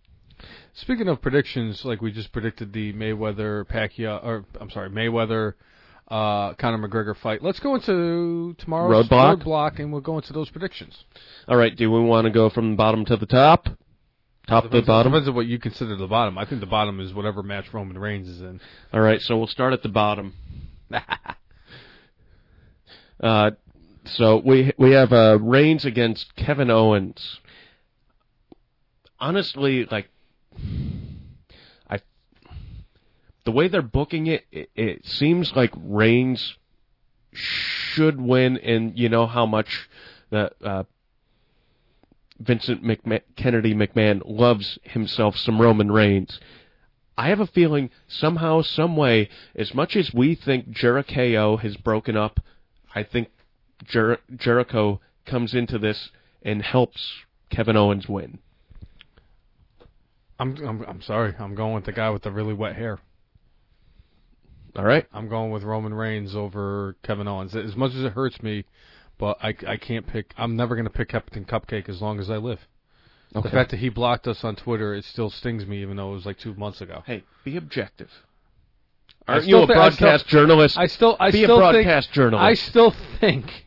Speaking 0.75 1.09
of 1.09 1.21
predictions, 1.21 1.85
like 1.85 2.01
we 2.01 2.13
just 2.13 2.33
predicted 2.33 2.73
the 2.73 2.93
Mayweather 2.93 3.65
Pacquiao, 3.67 4.25
or 4.25 4.45
I'm 4.61 4.71
sorry, 4.71 4.91
Mayweather 4.91 5.55
uh, 6.09 6.55
Conor 6.55 6.89
McGregor 6.89 7.17
fight. 7.17 7.43
Let's 7.43 7.61
go 7.61 7.75
into 7.75 8.55
tomorrow's 8.59 9.09
Roadblock? 9.09 9.43
roadblock, 9.43 9.79
and 9.79 9.93
we'll 9.93 10.01
go 10.01 10.17
into 10.17 10.33
those 10.33 10.51
predictions. 10.51 11.05
All 11.49 11.57
right, 11.57 11.75
do 11.75 11.91
we 11.91 12.01
want 12.01 12.27
to 12.27 12.31
go 12.31 12.51
from 12.51 12.73
the 12.73 12.77
bottom 12.77 13.05
to 13.07 13.17
the 13.17 13.27
top? 13.27 13.69
Top 14.49 14.65
to 14.65 14.69
the 14.69 14.83
bottom? 14.83 15.13
depends 15.13 15.29
on 15.29 15.35
what 15.35 15.47
you 15.47 15.59
consider 15.59 15.97
the 15.97 16.07
bottom. 16.07 16.37
I 16.37 16.45
think 16.45 16.61
the 16.61 16.67
bottom 16.67 17.01
is 17.01 17.15
whatever 17.15 17.43
match 17.43 17.73
Roman 17.73 17.97
Reigns 17.97 18.29
is 18.29 18.41
in. 18.41 18.61
All 18.93 19.01
right, 19.01 19.21
so 19.21 19.39
we'll 19.39 19.47
start 19.47 19.73
at 19.73 19.83
the 19.83 19.89
bottom. 19.89 20.35
uh, 23.23 23.53
so 24.05 24.43
we 24.45 24.73
we 24.77 24.93
have 24.93 25.13
uh, 25.13 25.39
Reigns 25.41 25.85
against 25.85 26.35
Kevin 26.35 26.71
Owens. 26.71 27.39
Honestly, 29.21 29.87
like 29.91 30.09
I, 31.89 32.01
the 33.45 33.53
way 33.53 33.69
they're 33.69 33.83
booking 33.83 34.27
it, 34.27 34.45
it, 34.51 34.71
it 34.75 35.07
seems 35.07 35.53
like 35.55 35.73
Reigns 35.77 36.57
should 37.33 38.21
win, 38.21 38.59
and 38.59 38.99
you 38.99 39.09
know 39.09 39.27
how 39.27 39.47
much 39.47 39.89
the 40.31 40.53
uh, 40.63 40.85
Vincent 42.39 42.83
McMahon, 42.85 43.23
Kennedy 43.37 43.75
McMahon 43.75 44.23
loves 44.25 44.79
himself 44.83 45.37
some 45.37 45.61
Roman 45.61 45.91
Reigns. 45.91 46.41
I 47.17 47.29
have 47.29 47.41
a 47.41 47.47
feeling 47.47 47.91
somehow, 48.09 48.63
some 48.63 48.97
way, 48.97 49.29
as 49.55 49.75
much 49.75 49.97
as 49.97 50.13
we 50.15 50.35
think 50.35 50.71
Jericho 50.71 51.57
has 51.59 51.77
broken 51.77 52.17
up, 52.17 52.41
I 52.95 53.03
think 53.03 53.29
Jer- 53.85 54.21
Jericho 54.35 55.01
comes 55.27 55.55
into 55.55 55.79
this 55.79 56.11
and 56.43 56.63
helps 56.63 57.23
Kevin 57.51 57.77
Owens 57.77 58.09
win. 58.09 58.39
I'm, 60.43 60.57
I'm 60.67 60.85
I'm 60.89 61.03
sorry. 61.03 61.35
I'm 61.39 61.55
going 61.55 61.75
with 61.75 61.85
the 61.85 61.93
guy 61.93 62.11
with 62.11 62.23
the 62.23 62.31
really 62.33 62.53
wet 62.55 62.75
hair. 62.77 62.99
All 64.75 64.85
right. 64.85 65.07
I'm 65.13 65.29
going 65.29 65.51
with 65.53 65.63
Roman 65.63 65.95
Reigns 65.95 66.35
over 66.35 66.97
Kevin 67.03 67.29
Owens. 67.29 67.55
As 67.55 67.77
much 67.77 67.95
as 67.95 68.03
it 68.03 68.13
hurts 68.13 68.43
me, 68.43 68.65
but 69.19 69.37
I, 69.43 69.55
I 69.67 69.77
can't 69.77 70.07
pick. 70.07 70.33
I'm 70.37 70.57
never 70.57 70.75
going 70.75 70.87
to 70.87 70.91
pick 70.91 71.11
Captain 71.11 71.45
Cupcake 71.45 71.89
as 71.89 72.01
long 72.03 72.19
as 72.19 72.31
I 72.31 72.37
live. 72.39 72.59
Okay. 73.37 73.49
The 73.49 73.55
fact 73.55 73.71
that 73.71 73.79
he 73.79 73.89
blocked 73.89 74.27
us 74.27 74.43
on 74.45 74.57
Twitter, 74.57 74.95
it 74.95 75.05
still 75.05 75.31
stings 75.31 75.65
me, 75.67 75.81
even 75.83 75.97
though 75.97 76.11
it 76.11 76.15
was 76.15 76.27
like 76.27 76.39
two 76.39 76.55
months 76.55 76.81
ago. 76.81 77.03
hey, 77.07 77.23
be 77.45 77.57
objective. 77.57 78.11
Aren't 79.29 79.47
you 79.47 79.59
a 79.59 79.67
thi- 79.67 79.73
I 79.75 79.91
still- 79.91 80.07
broadcast 80.09 80.27
journalist? 80.29 80.77
I 80.79 80.87
still, 80.87 81.17
I 81.21 81.31
be 81.31 81.45
a 81.45 81.47
broadcast 81.47 82.09
think, 82.09 82.15
journalist. 82.15 82.43
I 82.45 82.55
still 82.55 82.95
think 83.21 83.62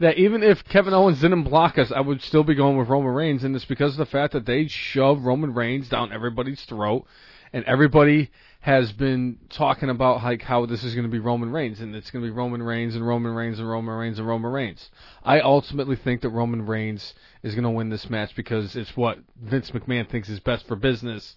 that 0.00 0.16
even 0.16 0.42
if 0.42 0.64
Kevin 0.64 0.94
Owens 0.94 1.20
didn't 1.20 1.44
block 1.44 1.78
us, 1.78 1.92
I 1.92 2.00
would 2.00 2.22
still 2.22 2.42
be 2.42 2.54
going 2.54 2.78
with 2.78 2.88
Roman 2.88 3.12
Reigns, 3.12 3.44
and 3.44 3.54
it's 3.54 3.66
because 3.66 3.92
of 3.92 3.98
the 3.98 4.06
fact 4.06 4.32
that 4.32 4.46
they 4.46 4.66
shove 4.66 5.22
Roman 5.24 5.52
Reigns 5.52 5.90
down 5.90 6.10
everybody's 6.10 6.62
throat, 6.62 7.06
and 7.52 7.64
everybody 7.66 8.30
has 8.60 8.92
been 8.92 9.38
talking 9.50 9.90
about 9.90 10.22
like 10.22 10.42
how 10.42 10.64
this 10.64 10.84
is 10.84 10.94
going 10.94 11.06
to 11.06 11.10
be 11.10 11.18
Roman 11.18 11.52
Reigns, 11.52 11.80
and 11.80 11.94
it's 11.94 12.10
going 12.10 12.24
to 12.24 12.30
be 12.30 12.34
Roman 12.34 12.62
Reigns 12.62 12.94
and 12.94 13.06
Roman 13.06 13.34
Reigns 13.34 13.58
and 13.58 13.68
Roman 13.68 13.94
Reigns 13.94 14.18
and 14.18 14.26
Roman 14.26 14.50
Reigns. 14.50 14.90
I 15.22 15.40
ultimately 15.40 15.96
think 15.96 16.22
that 16.22 16.30
Roman 16.30 16.64
Reigns 16.64 17.12
is 17.42 17.54
going 17.54 17.64
to 17.64 17.70
win 17.70 17.90
this 17.90 18.08
match 18.08 18.34
because 18.34 18.76
it's 18.76 18.96
what 18.96 19.18
Vince 19.36 19.70
McMahon 19.70 20.08
thinks 20.08 20.30
is 20.30 20.40
best 20.40 20.66
for 20.66 20.76
business. 20.76 21.36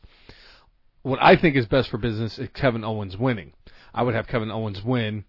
What 1.02 1.22
I 1.22 1.36
think 1.36 1.58
is 1.58 1.66
best 1.66 1.90
for 1.90 1.98
business 1.98 2.40
is 2.40 2.48
Kevin 2.54 2.86
Owens 2.86 3.18
winning. 3.18 3.52
I 3.94 4.04
would 4.04 4.16
have 4.16 4.28
Kevin 4.28 4.52
Owens 4.52 4.82
win. 4.82 5.26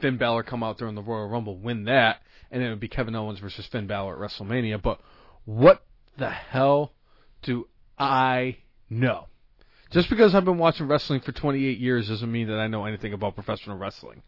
Finn 0.00 0.16
Balor 0.16 0.42
come 0.42 0.62
out 0.62 0.78
during 0.78 0.94
the 0.94 1.02
Royal 1.02 1.28
Rumble, 1.28 1.56
win 1.56 1.84
that, 1.84 2.22
and 2.52 2.62
it 2.62 2.68
would 2.68 2.78
be 2.80 2.88
Kevin 2.88 3.16
Owens 3.16 3.40
versus 3.40 3.66
Finn 3.66 3.86
Balor 3.86 4.22
at 4.22 4.30
WrestleMania. 4.30 4.80
But 4.80 5.00
what 5.44 5.82
the 6.18 6.30
hell 6.30 6.92
do 7.42 7.66
I 7.98 8.58
know? 8.88 9.26
Just 9.90 10.08
because 10.08 10.34
I've 10.34 10.44
been 10.44 10.58
watching 10.58 10.86
wrestling 10.86 11.20
for 11.20 11.32
28 11.32 11.78
years 11.78 12.08
doesn't 12.08 12.30
mean 12.30 12.48
that 12.48 12.58
I 12.58 12.66
know 12.68 12.84
anything 12.84 13.12
about 13.12 13.34
professional 13.34 13.76
wrestling. 13.76 14.22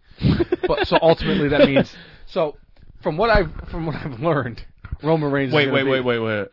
but 0.66 0.86
so 0.86 0.98
ultimately 1.00 1.48
that 1.48 1.66
means 1.66 1.94
so 2.26 2.56
from 3.02 3.16
what 3.16 3.30
I've 3.30 3.50
from 3.70 3.86
what 3.86 3.94
I've 3.96 4.20
learned, 4.20 4.64
Roman 5.02 5.30
Reigns. 5.30 5.50
is 5.50 5.54
wait, 5.54 5.70
wait, 5.70 5.84
be- 5.84 5.90
wait, 5.90 6.00
wait, 6.00 6.18
wait. 6.18 6.48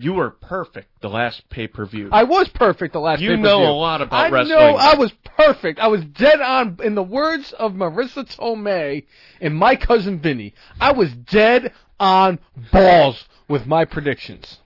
You 0.00 0.12
were 0.12 0.30
perfect 0.30 1.00
the 1.00 1.08
last 1.10 1.48
pay 1.48 1.66
per 1.66 1.84
view. 1.84 2.08
I 2.12 2.22
was 2.24 2.48
perfect 2.48 2.92
the 2.92 3.00
last. 3.00 3.20
You 3.20 3.30
pay-per-view. 3.30 3.42
know 3.42 3.66
a 3.66 3.72
lot 3.72 4.00
about 4.00 4.26
I 4.26 4.30
wrestling. 4.30 4.56
know 4.56 4.76
I 4.76 4.94
was 4.94 5.12
perfect. 5.36 5.80
I 5.80 5.88
was 5.88 6.04
dead 6.04 6.40
on. 6.40 6.78
In 6.84 6.94
the 6.94 7.02
words 7.02 7.52
of 7.52 7.72
Marisa 7.72 8.24
Tomei 8.36 9.04
and 9.40 9.56
my 9.56 9.74
cousin 9.76 10.20
Vinny, 10.20 10.54
I 10.80 10.92
was 10.92 11.12
dead 11.12 11.72
on 11.98 12.38
balls 12.72 13.24
with 13.48 13.66
my 13.66 13.84
predictions. 13.84 14.58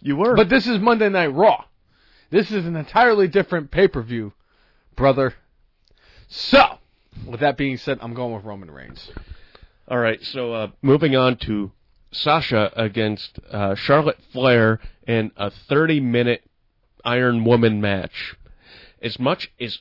You 0.00 0.16
were. 0.16 0.34
But 0.34 0.48
this 0.48 0.66
is 0.66 0.78
Monday 0.80 1.08
Night 1.08 1.28
Raw. 1.32 1.64
This 2.30 2.50
is 2.50 2.66
an 2.66 2.74
entirely 2.76 3.28
different 3.28 3.70
pay 3.70 3.86
per 3.88 4.02
view, 4.02 4.32
brother. 4.96 5.34
So, 6.28 6.78
with 7.24 7.40
that 7.40 7.56
being 7.56 7.76
said, 7.76 7.98
I'm 8.00 8.14
going 8.14 8.34
with 8.34 8.44
Roman 8.44 8.70
Reigns. 8.70 9.10
All 9.88 9.98
right, 9.98 10.20
so 10.22 10.52
uh, 10.52 10.68
moving 10.82 11.14
on 11.14 11.36
to 11.38 11.70
Sasha 12.16 12.72
against 12.76 13.38
uh, 13.50 13.74
Charlotte 13.74 14.18
Flair 14.32 14.80
in 15.06 15.30
a 15.36 15.50
30 15.50 16.00
minute 16.00 16.42
Iron 17.04 17.44
Woman 17.44 17.80
match. 17.80 18.34
As 19.00 19.18
much 19.18 19.52
as 19.60 19.78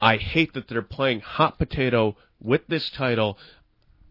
I 0.00 0.16
hate 0.16 0.54
that 0.54 0.68
they're 0.68 0.82
playing 0.82 1.20
hot 1.20 1.58
potato 1.58 2.16
with 2.40 2.66
this 2.68 2.90
title. 2.90 3.38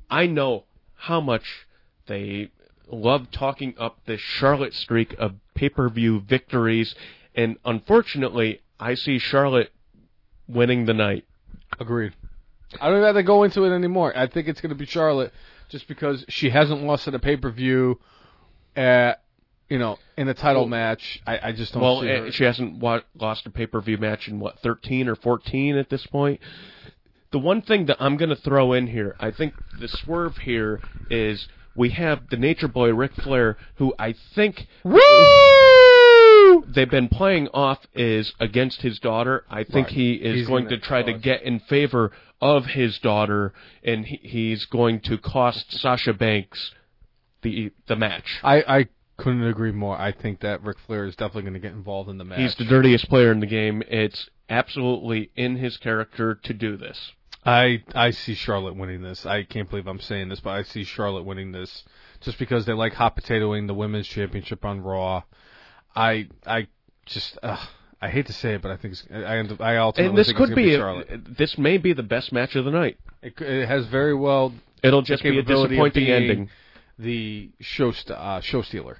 I 0.09 0.27
know 0.27 0.65
how 0.95 1.21
much 1.21 1.67
they 2.07 2.51
love 2.87 3.31
talking 3.31 3.75
up 3.77 3.99
this 4.05 4.21
Charlotte 4.21 4.73
streak 4.73 5.15
of 5.17 5.35
pay-per-view 5.55 6.21
victories, 6.21 6.95
and 7.35 7.57
unfortunately, 7.65 8.61
I 8.79 8.95
see 8.95 9.19
Charlotte 9.19 9.71
winning 10.47 10.85
the 10.85 10.93
night. 10.93 11.25
Agreed. 11.79 12.13
I 12.81 12.89
don't 12.89 13.03
have 13.03 13.15
to 13.15 13.23
go 13.23 13.43
into 13.43 13.63
it 13.63 13.73
anymore. 13.73 14.17
I 14.17 14.27
think 14.27 14.47
it's 14.47 14.61
going 14.61 14.69
to 14.69 14.75
be 14.75 14.85
Charlotte 14.85 15.33
just 15.69 15.87
because 15.87 16.25
she 16.29 16.49
hasn't 16.49 16.81
lost 16.83 17.07
at 17.07 17.15
a 17.15 17.19
pay 17.19 17.35
per 17.37 17.49
view 17.51 17.99
at 18.75 19.21
you 19.69 19.77
know 19.79 19.97
in 20.17 20.27
a 20.27 20.33
title 20.33 20.63
Well- 20.63 20.69
match. 20.69 21.21
I, 21.27 21.39
I 21.49 21.51
just 21.51 21.73
don't 21.73 21.81
Well, 21.83 22.01
see 22.01 22.07
eh, 22.09 22.31
she 22.31 22.43
hasn't 22.45 22.79
wa- 22.79 23.01
lost 23.19 23.45
a 23.45 23.49
pay-per-view 23.49 23.97
match 23.97 24.27
in 24.27 24.39
what 24.39 24.59
13 24.59 25.07
or 25.09 25.15
14 25.15 25.75
at 25.77 25.89
this 25.89 26.05
point. 26.07 26.39
The 27.31 27.39
one 27.39 27.61
thing 27.61 27.87
that 27.87 27.97
I'm 27.99 28.15
going 28.15 28.29
to 28.29 28.35
throw 28.37 28.71
in 28.73 28.87
here, 28.87 29.15
I 29.19 29.31
think 29.31 29.53
the 29.79 29.87
swerve 29.89 30.37
here 30.37 30.79
is 31.09 31.47
we 31.75 31.89
have 31.89 32.29
the 32.29 32.37
Nature 32.37 32.69
Boy 32.69 32.93
Ric 32.93 33.13
Flair, 33.15 33.57
who 33.75 33.93
I 33.99 34.13
think 34.33 34.65
Woo! 34.85 36.63
they've 36.67 36.89
been 36.89 37.09
playing 37.09 37.49
off 37.49 37.79
is 37.93 38.33
against 38.39 38.81
his 38.81 38.99
daughter. 38.99 39.43
I 39.49 39.63
think 39.63 39.87
Right. 39.87 39.95
he 39.95 40.13
is 40.13 40.35
He's 40.35 40.47
going 40.47 40.69
to 40.69 40.77
try 40.77 41.03
to 41.03 41.13
get 41.13 41.41
in 41.43 41.59
favor 41.59 42.11
of 42.41 42.65
his 42.65 42.99
daughter, 42.99 43.53
and 43.83 44.05
he, 44.05 44.19
he's 44.21 44.65
going 44.65 44.99
to 45.01 45.17
cost 45.17 45.71
Sasha 45.71 46.13
Banks 46.13 46.71
the 47.41 47.71
the 47.87 47.95
match. 47.95 48.39
I 48.43 48.57
I 48.61 48.87
couldn't 49.17 49.43
agree 49.43 49.71
more. 49.71 49.99
I 49.99 50.11
think 50.11 50.41
that 50.41 50.63
Ric 50.63 50.77
Flair 50.85 51.05
is 51.05 51.15
definitely 51.15 51.43
going 51.43 51.53
to 51.53 51.59
get 51.59 51.71
involved 51.71 52.09
in 52.09 52.17
the 52.17 52.23
match. 52.23 52.39
He's 52.39 52.55
the 52.55 52.65
dirtiest 52.65 53.09
player 53.09 53.31
in 53.31 53.39
the 53.39 53.47
game. 53.47 53.81
It's 53.87 54.29
absolutely 54.49 55.31
in 55.35 55.57
his 55.57 55.77
character 55.77 56.35
to 56.35 56.53
do 56.53 56.77
this. 56.77 57.11
I 57.45 57.83
I 57.95 58.11
see 58.11 58.35
Charlotte 58.35 58.75
winning 58.75 59.01
this. 59.01 59.25
I 59.25 59.43
can't 59.43 59.69
believe 59.69 59.87
I'm 59.87 59.99
saying 59.99 60.29
this, 60.29 60.39
but 60.39 60.51
I 60.51 60.63
see 60.63 60.83
Charlotte 60.83 61.23
winning 61.23 61.51
this 61.51 61.83
just 62.21 62.37
because 62.39 62.65
they 62.65 62.73
like 62.73 62.93
hot 62.93 63.15
potatoing 63.15 63.67
the 63.67 63.73
women's 63.73 64.07
championship 64.07 64.65
on 64.65 64.81
Raw. 64.81 65.23
I 65.95 66.27
I 66.45 66.67
just 67.05 67.37
uh, 67.41 67.65
I 68.01 68.09
hate 68.09 68.27
to 68.27 68.33
say 68.33 68.53
it, 68.53 68.61
but 68.61 68.69
I 68.71 68.77
think 68.77 68.93
it's, 68.93 69.03
I 69.11 69.37
end 69.37 69.51
up, 69.51 69.59
I 69.61 69.77
ultimately 69.77 70.09
And 70.09 70.17
this 70.17 70.27
think 70.27 70.37
could 70.37 70.55
be, 70.55 70.73
a- 70.75 70.77
Charlotte. 70.77 71.37
this 71.37 71.57
may 71.57 71.77
be 71.77 71.93
the 71.93 72.03
best 72.03 72.31
match 72.31 72.55
of 72.55 72.65
the 72.65 72.71
night. 72.71 72.97
It, 73.23 73.39
it 73.41 73.67
has 73.67 73.87
very 73.87 74.13
well 74.13 74.53
It'll 74.83 75.01
just 75.01 75.23
be 75.23 75.37
a 75.39 75.41
disappointing 75.41 76.07
ending. 76.07 76.49
the 76.99 77.49
show 77.59 77.91
st- 77.91 78.17
uh, 78.17 78.41
show 78.41 78.61
stealer. 78.61 78.99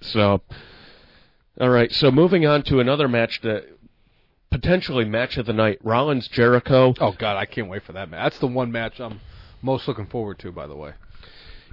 So, 0.00 0.40
all 1.60 1.68
right. 1.68 1.92
So 1.92 2.10
moving 2.10 2.46
on 2.46 2.62
to 2.64 2.80
another 2.80 3.06
match 3.08 3.42
that 3.42 3.66
potentially 4.50 5.04
match 5.04 5.36
of 5.36 5.44
the 5.46 5.52
night: 5.52 5.78
Rollins 5.82 6.26
Jericho. 6.28 6.94
Oh 6.98 7.12
God, 7.12 7.36
I 7.36 7.44
can't 7.44 7.68
wait 7.68 7.82
for 7.82 7.92
that 7.92 8.08
match. 8.10 8.24
That's 8.30 8.38
the 8.38 8.46
one 8.46 8.72
match 8.72 8.98
I'm 9.00 9.20
most 9.60 9.86
looking 9.86 10.06
forward 10.06 10.38
to. 10.40 10.50
By 10.52 10.66
the 10.66 10.76
way, 10.76 10.92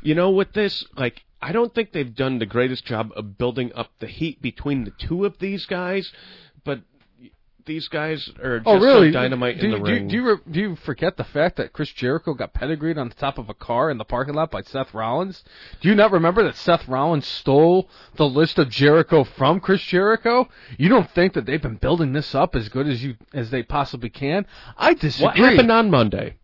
You 0.02 0.14
know, 0.14 0.30
with 0.30 0.52
this, 0.53 0.85
like, 0.98 1.23
I 1.41 1.53
don't 1.53 1.73
think 1.73 1.94
they've 1.94 2.14
done 2.14 2.39
the 2.39 2.45
greatest 2.45 2.84
job 2.85 3.11
of 3.15 3.38
building 3.38 3.72
up 3.73 3.91
the 3.99 4.07
heat 4.07 4.41
between 4.41 4.84
the 4.84 4.91
two 4.91 5.23
of 5.26 5.39
these 5.39 5.65
guys, 5.65 6.11
these 7.68 7.88
guys 7.88 8.30
are 8.44 8.60
just 8.60 8.68
oh 8.68 8.80
really? 8.80 9.10
so 9.10 9.19
dynamite 9.19 9.60
do, 9.60 9.65
in 9.65 9.72
the 9.72 9.77
do, 9.77 9.84
ring. 9.84 10.07
Do 10.07 10.15
you 10.15 10.30
re- 10.30 10.41
do 10.49 10.60
you 10.60 10.76
forget 10.77 11.18
the 11.18 11.23
fact 11.23 11.57
that 11.57 11.73
Chris 11.73 11.91
Jericho 11.91 12.34
got 12.34 12.53
pedigreed 12.53 12.98
on 12.98 13.10
the 13.10 13.15
top 13.15 13.38
of 13.38 13.49
a 13.49 13.53
car 13.53 13.91
in 13.91 13.98
the 13.98 14.06
parking 14.06 14.34
lot 14.34 14.49
by 14.49 14.61
Seth 14.61 14.94
Rollins? 14.94 15.44
Do 15.81 15.89
you 15.89 15.95
not 15.95 16.11
remember 16.11 16.44
that 16.44 16.56
Seth 16.56 16.88
Rollins 16.88 17.27
stole 17.27 17.89
the 18.15 18.27
list 18.27 18.57
of 18.57 18.69
Jericho 18.69 19.23
from 19.23 19.60
Chris 19.60 19.81
Jericho? 19.81 20.49
You 20.77 20.89
don't 20.89 21.11
think 21.11 21.34
that 21.34 21.45
they've 21.45 21.61
been 21.61 21.76
building 21.76 22.14
this 22.14 22.34
up 22.34 22.56
as 22.56 22.69
good 22.69 22.88
as 22.88 23.03
you 23.03 23.15
as 23.34 23.52
they 23.52 23.61
possibly 23.61 24.10
can? 24.10 24.48
I 24.77 24.95
disagree. 24.95 25.26
what 25.26 25.38
happened 25.38 25.72
on 25.72 25.91
Monday? 25.91 26.38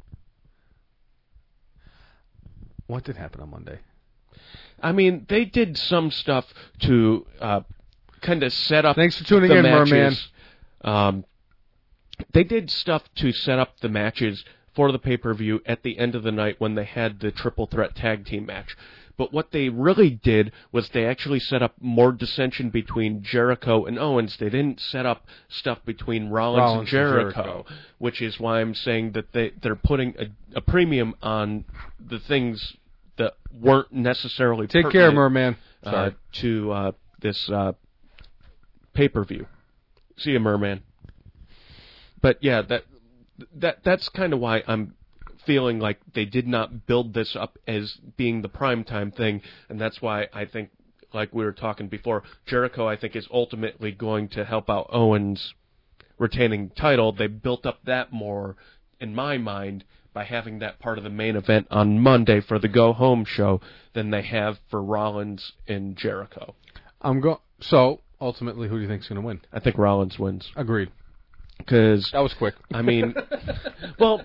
What 2.87 3.05
did 3.05 3.17
happen 3.17 3.41
on 3.41 3.49
Monday? 3.49 3.79
I 4.81 4.91
mean, 4.91 5.25
they 5.29 5.45
did 5.45 5.77
some 5.77 6.11
stuff 6.11 6.45
to 6.81 7.25
uh, 7.39 7.61
kind 8.21 8.43
of 8.43 8.51
set 8.51 8.85
up. 8.85 8.95
Thanks 8.95 9.17
for 9.17 9.23
tuning 9.23 9.51
in, 9.51 9.63
matches. 9.63 9.91
Merman. 9.91 10.17
Um, 10.83 11.25
they 12.33 12.43
did 12.43 12.69
stuff 12.69 13.03
to 13.15 13.31
set 13.31 13.59
up 13.59 13.79
the 13.79 13.89
matches 13.89 14.43
for 14.75 14.91
the 14.91 14.99
pay 14.99 15.17
per 15.17 15.33
view 15.33 15.61
at 15.65 15.83
the 15.83 15.97
end 15.97 16.15
of 16.15 16.23
the 16.23 16.31
night 16.31 16.59
when 16.59 16.75
they 16.75 16.85
had 16.85 17.19
the 17.19 17.31
triple 17.31 17.67
threat 17.67 17.95
tag 17.95 18.25
team 18.25 18.45
match. 18.45 18.75
But 19.15 19.31
what 19.31 19.51
they 19.51 19.69
really 19.69 20.09
did 20.09 20.51
was 20.71 20.89
they 20.89 21.05
actually 21.05 21.39
set 21.39 21.61
up 21.61 21.75
more 21.79 22.11
dissension 22.11 22.71
between 22.71 23.21
Jericho 23.21 23.85
and 23.85 23.99
Owens. 23.99 24.37
They 24.37 24.49
didn't 24.49 24.79
set 24.79 25.05
up 25.05 25.27
stuff 25.49 25.79
between 25.85 26.29
Rollins, 26.29 26.61
Rollins 26.61 26.73
and 26.73 26.79
and 26.79 26.87
Jericho, 26.89 27.43
Jericho. 27.43 27.65
which 27.99 28.21
is 28.23 28.39
why 28.39 28.61
I'm 28.61 28.73
saying 28.73 29.11
that 29.11 29.31
they 29.31 29.51
they're 29.61 29.75
putting 29.75 30.15
a, 30.17 30.57
a 30.57 30.61
premium 30.61 31.13
on 31.21 31.65
the 31.99 32.19
things 32.19 32.75
that 33.17 33.33
weren't 33.61 33.93
necessarily 33.93 34.65
Take 34.65 34.89
care, 34.89 35.11
Merman. 35.11 35.57
uh, 35.83 36.09
to 36.41 36.71
uh, 36.71 36.91
this 37.21 37.49
uh, 37.51 37.73
pay 38.93 39.09
per 39.09 39.23
view. 39.23 39.45
See 40.17 40.31
you, 40.31 40.39
Merman. 40.39 40.83
But 42.21 42.37
yeah, 42.41 42.61
that 42.63 42.83
that 43.55 43.83
that's 43.83 44.09
kind 44.09 44.33
of 44.33 44.39
why 44.39 44.63
I'm 44.67 44.95
feeling 45.45 45.79
like 45.79 45.99
they 46.13 46.25
did 46.25 46.47
not 46.47 46.85
build 46.87 47.13
this 47.13 47.35
up 47.35 47.57
as 47.67 47.97
being 48.15 48.41
the 48.41 48.49
prime 48.49 48.83
time 48.83 49.11
thing, 49.11 49.41
and 49.69 49.79
that's 49.79 50.01
why 50.01 50.27
I 50.33 50.45
think, 50.45 50.69
like 51.13 51.33
we 51.33 51.43
were 51.43 51.51
talking 51.51 51.87
before, 51.87 52.23
Jericho 52.45 52.87
I 52.87 52.95
think 52.95 53.15
is 53.15 53.27
ultimately 53.31 53.91
going 53.91 54.29
to 54.29 54.45
help 54.45 54.69
out 54.69 54.89
Owens 54.91 55.53
retaining 56.17 56.69
title. 56.69 57.11
They 57.11 57.27
built 57.27 57.65
up 57.65 57.79
that 57.85 58.13
more 58.13 58.55
in 58.99 59.13
my 59.13 59.37
mind 59.37 59.83
by 60.13 60.23
having 60.23 60.59
that 60.59 60.79
part 60.79 60.97
of 60.97 61.03
the 61.03 61.09
main 61.09 61.35
event 61.35 61.67
on 61.71 61.99
Monday 61.99 62.39
for 62.39 62.59
the 62.59 62.67
go 62.67 62.93
home 62.93 63.25
show 63.25 63.59
than 63.93 64.11
they 64.11 64.21
have 64.21 64.59
for 64.69 64.81
Rollins 64.81 65.53
and 65.67 65.97
Jericho. 65.97 66.55
I'm 67.01 67.19
go. 67.19 67.41
So 67.59 68.01
ultimately, 68.23 68.67
who 68.69 68.77
do 68.77 68.81
you 68.81 68.87
think's 68.87 69.07
going 69.07 69.21
to 69.21 69.25
win? 69.27 69.41
I 69.51 69.59
think 69.59 69.77
Rollins 69.77 70.17
wins 70.17 70.49
Agreed. 70.55 70.89
because 71.57 72.09
That 72.13 72.21
was 72.21 72.33
quick. 72.33 72.55
I 72.73 72.81
mean, 72.81 73.13
well, 73.99 74.21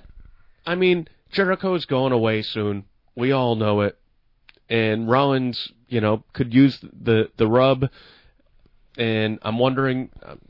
I 0.64 0.74
mean 0.76 1.08
Jericho's 1.32 1.84
going 1.84 2.12
away 2.12 2.42
soon. 2.42 2.84
We 3.16 3.32
all 3.32 3.56
know 3.56 3.80
it, 3.80 3.98
and 4.70 5.10
Rollins, 5.10 5.72
you 5.88 6.00
know, 6.00 6.22
could 6.32 6.54
use 6.54 6.78
the 6.80 7.30
the 7.36 7.46
rub. 7.48 7.86
And 8.96 9.38
I'm 9.42 9.58
wondering, 9.58 10.10
um, 10.22 10.40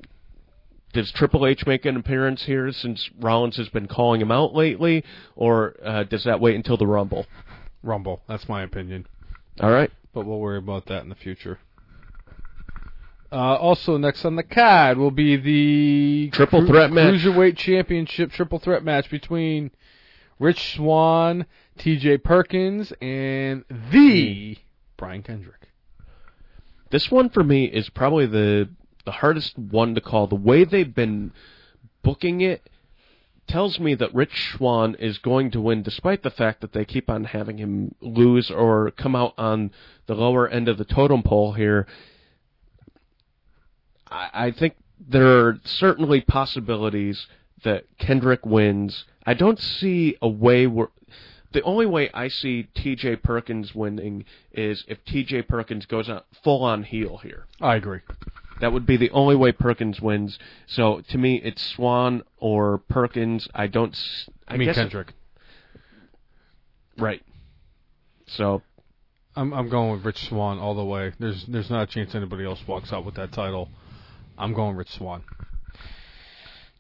does 0.93 1.11
Triple 1.13 1.47
H 1.47 1.67
make 1.67 1.85
an 1.85 1.97
appearance 1.97 2.45
here 2.45 2.73
since 2.73 3.11
Rollins 3.21 3.57
has 3.57 3.69
been 3.69 3.87
calling 3.89 4.21
him 4.21 4.31
out 4.31 4.55
lately, 4.55 5.05
or 5.37 5.75
uh, 5.85 6.05
does 6.05 6.25
that 6.25 6.41
wait 6.41 6.57
until 6.57 6.77
the 6.77 6.87
Rumble? 6.87 7.27
Rumble. 7.83 8.23
That's 8.29 8.49
my 8.49 8.63
opinion. 8.63 9.07
All 9.61 9.71
right. 9.71 9.91
but 10.15 10.25
we'll 10.27 10.39
worry 10.39 10.59
about 10.59 10.87
that 10.87 11.03
in 11.03 11.09
the 11.09 11.15
future. 11.15 11.59
Uh, 13.31 13.57
also, 13.57 13.99
next 13.99 14.25
on 14.25 14.37
the 14.37 14.43
card 14.43 14.97
will 14.97 15.11
be 15.11 15.37
the 15.37 16.31
Triple 16.31 16.67
threat 16.67 16.91
match. 16.91 17.15
cruiserweight 17.15 17.57
championship 17.57 18.33
triple 18.33 18.59
threat 18.59 18.83
match 18.83 19.11
between 19.11 19.71
Rich 20.39 20.77
Swann, 20.77 21.45
T.J. 21.77 22.19
Perkins, 22.19 22.93
and 23.03 23.65
the 23.93 24.57
Brian 24.97 25.23
Kendrick. 25.23 25.69
This 26.91 27.11
one 27.11 27.29
for 27.29 27.45
me 27.45 27.67
is 27.67 27.91
probably 27.91 28.27
the 28.27 28.71
the 29.05 29.13
hardest 29.13 29.59
one 29.59 29.95
to 29.95 30.01
call. 30.01 30.27
The 30.27 30.35
way 30.35 30.65
they've 30.65 30.95
been 30.95 31.33
booking 32.03 32.41
it 32.41 32.69
tells 33.47 33.81
me 33.81 33.95
that 33.95 34.15
Rich 34.15 34.55
Swann 34.57 34.95
is 34.95 35.19
going 35.19 35.51
to 35.53 35.61
win, 35.61 35.83
despite 35.83 36.23
the 36.23 36.31
fact 36.31 36.61
that 36.61 36.73
they 36.73 36.85
keep 36.85 37.09
on 37.09 37.25
having 37.25 37.59
him 37.59 37.95
lose 38.01 38.51
or 38.51 38.91
come 38.91 39.17
out 39.17 39.35
on 39.39 39.71
the 40.07 40.15
lower 40.15 40.47
end 40.49 40.69
of 40.69 40.79
the 40.79 40.85
totem 40.85 41.23
pole 41.23 41.53
here. 41.55 41.87
I, 44.19 44.47
I 44.47 44.51
think 44.51 44.75
there 44.99 45.47
are 45.47 45.61
certainly 45.65 46.21
possibilities 46.21 47.27
that 47.65 47.85
Kendrick 47.99 48.45
wins. 48.45 49.05
I 49.25 49.35
don't 49.35 49.59
see 49.59 50.17
a 50.21 50.29
way 50.29 50.67
where. 50.67 50.89
The 51.51 51.63
only 51.63 51.87
way 51.87 52.11
I 52.13 52.29
see 52.29 52.65
T.J. 52.75 53.17
Perkins 53.17 53.75
winning 53.75 54.27
is 54.53 54.85
if 54.87 55.03
T.J. 55.07 55.43
Perkins 55.43 55.87
goes 55.87 56.11
on 56.11 56.21
full 56.45 56.63
on 56.63 56.83
heel 56.83 57.19
here. 57.23 57.47
I 57.59 57.77
agree. 57.77 58.01
That 58.61 58.75
would 58.75 58.85
be 58.85 58.99
the 58.99 59.11
only 59.13 59.35
way 59.35 59.53
Perkins 59.53 59.99
wins. 59.99 60.39
So 60.67 61.01
to 61.09 61.17
me, 61.17 61.41
it's 61.43 61.63
Swann 61.63 62.23
or 62.37 62.79
Perkins. 62.91 63.49
I 63.55 63.67
don't. 63.67 63.97
I 64.47 64.59
mean 64.59 64.69
guess 64.69 64.77
Kendrick. 64.77 65.15
right. 66.99 67.23
So 68.27 68.61
I'm 69.35 69.55
I'm 69.55 69.71
going 69.71 69.93
with 69.93 70.05
Rich 70.05 70.29
Swann 70.29 70.59
all 70.59 70.75
the 70.75 70.85
way. 70.85 71.13
There's 71.19 71.47
there's 71.47 71.71
not 71.71 71.85
a 71.85 71.87
chance 71.87 72.15
anybody 72.15 72.45
else 72.45 72.61
walks 72.67 72.93
out 72.93 73.07
with 73.07 73.15
that 73.15 73.33
title. 73.33 73.71
I'm 74.39 74.55
going 74.55 74.77
Rich 74.77 74.91
Swann. 74.91 75.25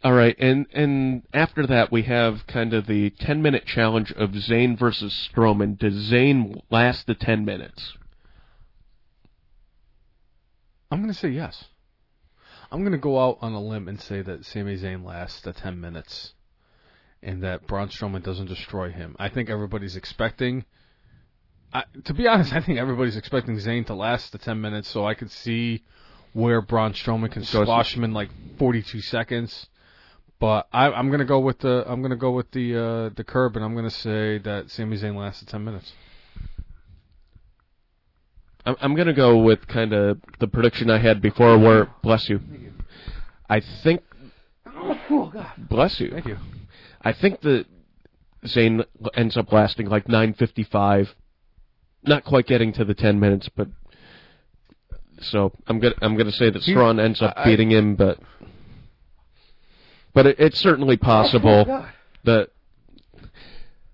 all 0.05 0.13
right, 0.13 0.37
and 0.39 0.67
and 0.73 1.23
after 1.35 1.67
that 1.67 1.91
we 1.93 2.03
have 2.03 2.47
kind 2.47 2.73
of 2.73 2.87
the 2.87 3.11
ten 3.11 3.43
minute 3.43 3.67
challenge 3.67 4.13
of 4.13 4.31
Zayn 4.31 4.79
versus 4.79 5.29
Strowman. 5.35 5.79
Does 5.79 6.11
Zayn 6.11 6.63
last 6.71 7.07
the 7.07 7.15
ten 7.15 7.45
minutes? 7.45 7.95
I'm 10.91 11.01
going 11.03 11.13
to 11.13 11.19
say 11.19 11.29
yes. 11.29 11.65
I'm 12.71 12.81
going 12.81 12.93
to 12.93 12.99
go 12.99 13.19
out 13.19 13.39
on 13.43 13.53
a 13.53 13.61
limb 13.61 13.89
and 13.89 14.01
say 14.01 14.23
that 14.23 14.45
Sami 14.45 14.77
Zayn 14.77 15.05
lasts 15.05 15.41
the 15.43 15.53
10 15.53 15.81
minutes. 15.81 16.33
and 17.23 17.43
that 17.43 17.67
Braun 17.67 17.89
Strowman 17.89 18.23
doesn't 18.23 18.47
destroy 18.47 18.91
him. 18.91 19.17
I 19.19 19.29
think 19.29 19.51
everybody's 19.51 19.97
expecting. 19.97 20.65
I, 21.73 21.85
to 22.05 22.15
be 22.15 22.27
honest, 22.29 22.53
I 22.53 22.61
think 22.61 22.79
everybody's 22.79 23.17
expecting 23.17 23.57
Zayn 23.57 23.87
to 23.87 23.95
last 23.95 24.33
the 24.33 24.39
ten 24.39 24.61
minutes, 24.61 24.89
so 24.89 25.05
I 25.07 25.15
could 25.15 25.31
see 25.31 25.83
where 26.39 26.61
Braun 26.63 26.93
Strowman 26.93 27.33
can 27.33 27.45
squash 27.45 27.97
him 27.97 28.05
in 28.05 28.13
like 28.13 28.31
42 28.59 29.01
seconds. 29.01 29.69
But 30.39 30.69
I, 30.73 30.87
I'm 30.87 31.11
gonna 31.11 31.25
go 31.25 31.41
with 31.41 31.59
the 31.59 31.85
I'm 31.85 32.01
gonna 32.01 32.15
go 32.15 32.31
with 32.31 32.53
the 32.53 32.77
uh, 32.77 33.11
the 33.17 33.25
curb, 33.25 33.57
and 33.57 33.65
I'm 33.65 33.75
gonna 33.75 33.91
say 33.91 34.39
that 34.39 34.71
Sami 34.71 34.97
Zayn 34.97 35.17
lasted 35.17 35.49
10 35.49 35.65
minutes. 35.65 35.93
I'm, 38.65 38.97
to 38.97 39.13
go 39.15 39.39
with 39.39 39.67
kind 39.67 39.95
of 39.95 40.19
the 40.41 40.47
prediction 40.47 40.91
I 40.91 40.99
had 40.99 41.23
before. 41.23 41.59
Where 41.59 41.89
bless 42.03 42.29
you. 42.29 42.41
I 43.49 43.61
think. 43.83 44.03
Bless 45.57 45.99
you. 45.99 46.11
Thank 46.11 46.27
you. 46.27 46.37
I 47.01 47.13
think 47.13 47.41
that 47.41 47.65
Zayn 48.45 48.85
ends 49.15 49.37
up 49.37 49.51
lasting 49.51 49.89
like 49.89 50.07
9:55, 50.07 51.09
not 52.05 52.25
quite 52.25 52.47
getting 52.47 52.73
to 52.75 52.85
the 52.85 52.95
10 52.95 53.19
minutes, 53.19 53.49
but 53.57 53.69
so 55.21 55.53
I'm 55.67 55.79
gonna 55.79 55.95
I'm 56.03 56.17
gonna 56.17 56.33
say 56.33 56.51
that 56.51 56.63
He- 56.63 56.73
Strawn 56.73 56.99
ends 57.01 57.21
up 57.23 57.35
I- 57.37 57.45
beating 57.45 57.71
him, 57.71 57.95
but 57.97 58.19
but 60.15 60.27
it, 60.27 60.37
it's 60.39 60.59
certainly 60.59 60.97
possible 60.97 61.87
that 62.25 62.51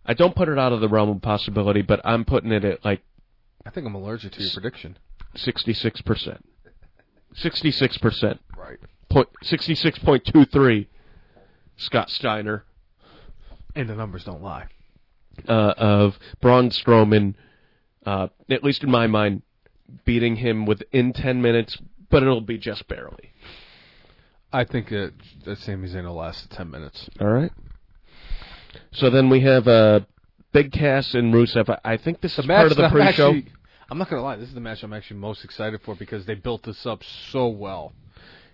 I 0.06 0.14
don't 0.14 0.34
put 0.34 0.48
it 0.48 0.58
out 0.58 0.72
of 0.72 0.80
the 0.80 0.88
realm 0.88 1.08
of 1.10 1.22
possibility, 1.22 1.82
but 1.82 2.00
I'm 2.04 2.24
putting 2.24 2.52
it 2.52 2.64
at 2.64 2.84
like 2.84 3.02
I 3.66 3.70
think 3.70 3.86
I'm 3.86 3.94
allergic 3.94 4.32
to 4.32 4.42
your 4.42 4.50
prediction. 4.52 4.98
66 5.36 6.00
percent, 6.02 6.44
66 7.34 7.98
percent, 7.98 8.40
Right. 8.56 8.78
point 9.10 9.28
66.23. 9.44 10.86
Scott 11.76 12.08
Steiner. 12.10 12.64
And 13.74 13.88
the 13.88 13.96
numbers 13.96 14.22
don't 14.24 14.42
lie. 14.42 14.66
uh, 15.48 15.74
of 15.76 16.16
Braun 16.40 16.70
Strowman, 16.70 17.34
uh, 18.06 18.28
at 18.48 18.62
least 18.62 18.84
in 18.84 18.90
my 18.92 19.08
mind, 19.08 19.42
beating 20.04 20.36
him 20.36 20.66
within 20.66 21.12
10 21.12 21.40
minutes, 21.42 21.78
but 22.10 22.22
it'll 22.22 22.40
be 22.40 22.58
just 22.58 22.86
barely. 22.88 23.32
I 24.52 24.64
think 24.64 24.88
that 24.90 25.12
that 25.44 25.58
Sami 25.58 25.88
Zayn 25.88 26.04
will 26.04 26.14
last 26.14 26.50
10 26.50 26.70
minutes. 26.70 27.08
All 27.20 27.26
right. 27.28 27.50
So 28.92 29.10
then 29.10 29.28
we 29.28 29.40
have 29.40 29.66
uh, 29.66 30.00
Big 30.52 30.72
Cass 30.72 31.14
and 31.14 31.34
Rusev. 31.34 31.76
I- 31.84 31.96
think 31.96 32.20
this 32.20 32.38
is 32.38 32.46
part 32.46 32.70
of 32.70 32.76
the 32.76 32.84
I'm 32.84 32.90
pre-show. 32.90 33.28
actually- 33.30 33.52
I'm 33.90 33.98
not 33.98 34.08
gonna 34.08 34.22
lie. 34.22 34.36
This 34.36 34.48
is 34.48 34.54
the 34.54 34.60
match 34.60 34.82
I'm 34.82 34.92
actually 34.94 35.18
most 35.18 35.44
excited 35.44 35.80
for 35.82 35.94
because 35.94 36.24
they 36.24 36.34
built 36.34 36.62
this 36.62 36.86
up 36.86 37.02
so 37.30 37.48
well. 37.48 37.92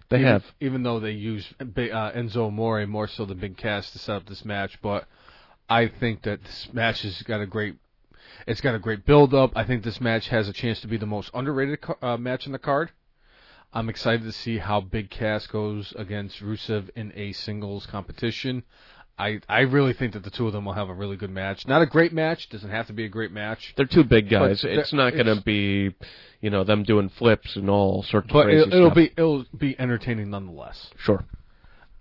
they 0.08 0.16
even, 0.18 0.26
have. 0.28 0.44
even 0.60 0.82
though 0.82 0.98
they 0.98 1.12
use 1.12 1.46
uh, 1.60 1.64
Enzo 1.64 2.48
Amore 2.48 2.84
more 2.86 3.06
so 3.06 3.24
than 3.24 3.38
Big 3.38 3.56
Cass 3.56 3.90
to 3.92 3.98
set 3.98 4.16
up 4.16 4.26
this 4.26 4.44
match, 4.44 4.78
but 4.82 5.06
I 5.68 5.86
think 5.86 6.22
that 6.22 6.42
this 6.42 6.68
match 6.72 7.02
has 7.02 7.22
got 7.22 7.40
a 7.40 7.46
great. 7.46 7.76
It's 8.46 8.60
got 8.60 8.74
a 8.74 8.78
great 8.78 9.04
build 9.04 9.34
up. 9.34 9.52
I 9.54 9.64
think 9.64 9.82
this 9.82 10.00
match 10.00 10.28
has 10.28 10.48
a 10.48 10.52
chance 10.52 10.80
to 10.80 10.86
be 10.88 10.96
the 10.96 11.06
most 11.06 11.30
underrated 11.34 11.78
uh, 12.02 12.16
match 12.16 12.46
in 12.46 12.52
the 12.52 12.58
card. 12.58 12.90
I'm 13.72 13.88
excited 13.88 14.22
to 14.24 14.32
see 14.32 14.58
how 14.58 14.80
Big 14.80 15.10
Cass 15.10 15.46
goes 15.46 15.92
against 15.96 16.40
Rusev 16.42 16.90
in 16.96 17.12
a 17.14 17.32
singles 17.32 17.86
competition. 17.86 18.64
I 19.18 19.40
I 19.48 19.60
really 19.60 19.92
think 19.92 20.14
that 20.14 20.24
the 20.24 20.30
two 20.30 20.46
of 20.46 20.52
them 20.52 20.64
will 20.64 20.72
have 20.72 20.88
a 20.88 20.94
really 20.94 21.16
good 21.16 21.30
match. 21.30 21.68
Not 21.68 21.82
a 21.82 21.86
great 21.86 22.12
match. 22.12 22.48
Doesn't 22.48 22.70
have 22.70 22.86
to 22.88 22.92
be 22.92 23.04
a 23.04 23.08
great 23.08 23.30
match. 23.30 23.74
They're 23.76 23.84
two 23.86 24.02
big 24.02 24.28
guys. 24.28 24.64
It's 24.64 24.92
not 24.92 25.12
going 25.12 25.26
to 25.26 25.40
be, 25.42 25.94
you 26.40 26.50
know, 26.50 26.64
them 26.64 26.82
doing 26.82 27.10
flips 27.10 27.54
and 27.54 27.68
all 27.70 28.02
sorts 28.02 28.26
of 28.28 28.32
But 28.32 28.44
crazy 28.46 28.62
it, 28.62 28.74
it'll 28.74 28.88
stuff. 28.88 28.96
be 28.96 29.12
it'll 29.16 29.44
be 29.56 29.78
entertaining 29.78 30.30
nonetheless. 30.30 30.90
sure. 30.96 31.22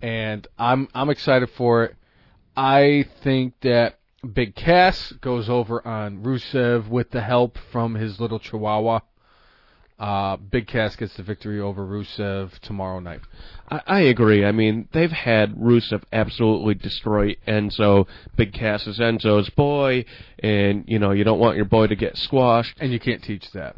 and 0.02 0.46
I'm 0.58 0.88
I'm 0.94 1.10
excited 1.10 1.50
for 1.50 1.84
it. 1.84 1.94
I 2.56 3.04
think 3.22 3.54
that 3.60 3.99
Big 4.20 4.54
Cass 4.54 5.12
goes 5.20 5.48
over 5.48 5.86
on 5.86 6.22
Rusev 6.22 6.88
with 6.88 7.10
the 7.10 7.22
help 7.22 7.56
from 7.72 7.94
his 7.94 8.20
little 8.20 8.38
Chihuahua. 8.38 9.00
Uh, 9.98 10.36
Big 10.36 10.66
Cass 10.66 10.96
gets 10.96 11.14
the 11.14 11.22
victory 11.22 11.60
over 11.60 11.86
Rusev 11.86 12.58
tomorrow 12.60 13.00
night. 13.00 13.20
I, 13.70 13.82
I 13.86 14.00
agree. 14.00 14.46
I 14.46 14.52
mean, 14.52 14.88
they've 14.92 15.10
had 15.10 15.54
Rusev 15.56 16.02
absolutely 16.10 16.74
destroy 16.74 17.36
Enzo. 17.46 18.06
Big 18.36 18.54
Cass 18.54 18.86
is 18.86 18.98
Enzo's 18.98 19.50
boy, 19.50 20.06
and 20.38 20.84
you 20.86 20.98
know 20.98 21.10
you 21.12 21.22
don't 21.24 21.38
want 21.38 21.56
your 21.56 21.66
boy 21.66 21.86
to 21.86 21.96
get 21.96 22.16
squashed. 22.16 22.78
And 22.80 22.92
you 22.92 23.00
can't 23.00 23.22
teach 23.22 23.50
that. 23.52 23.76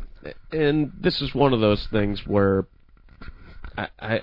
And 0.53 0.93
this 1.01 1.21
is 1.21 1.35
one 1.35 1.53
of 1.53 1.61
those 1.61 1.89
things 1.89 2.25
where 2.25 2.67
I, 3.77 3.89
I 3.99 4.21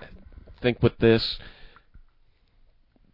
think 0.62 0.82
with 0.82 0.98
this, 1.00 1.38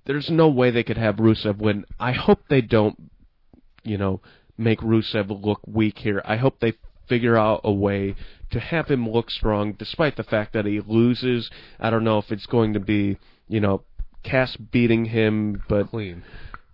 there's 0.05 0.29
no 0.29 0.47
way 0.47 0.71
they 0.71 0.83
could 0.83 0.97
have 0.97 1.15
Rusev 1.15 1.57
win. 1.57 1.85
I 1.99 2.11
hope 2.13 2.41
they 2.49 2.61
don't, 2.61 3.11
you 3.83 3.97
know, 3.97 4.21
make 4.57 4.79
Rusev 4.79 5.29
look 5.43 5.61
weak 5.67 5.99
here. 5.99 6.21
I 6.25 6.37
hope 6.37 6.59
they 6.59 6.73
figure 7.07 7.37
out 7.37 7.61
a 7.63 7.71
way 7.71 8.15
to 8.51 8.59
have 8.59 8.87
him 8.87 9.09
look 9.09 9.29
strong, 9.29 9.73
despite 9.73 10.15
the 10.15 10.23
fact 10.23 10.53
that 10.53 10.65
he 10.65 10.79
loses. 10.79 11.49
I 11.79 11.89
don't 11.89 12.03
know 12.03 12.19
if 12.19 12.31
it's 12.31 12.45
going 12.45 12.73
to 12.73 12.79
be, 12.79 13.17
you 13.47 13.59
know, 13.59 13.83
Cass 14.23 14.55
beating 14.55 15.05
him, 15.05 15.61
but 15.69 15.89
Clean. 15.89 16.23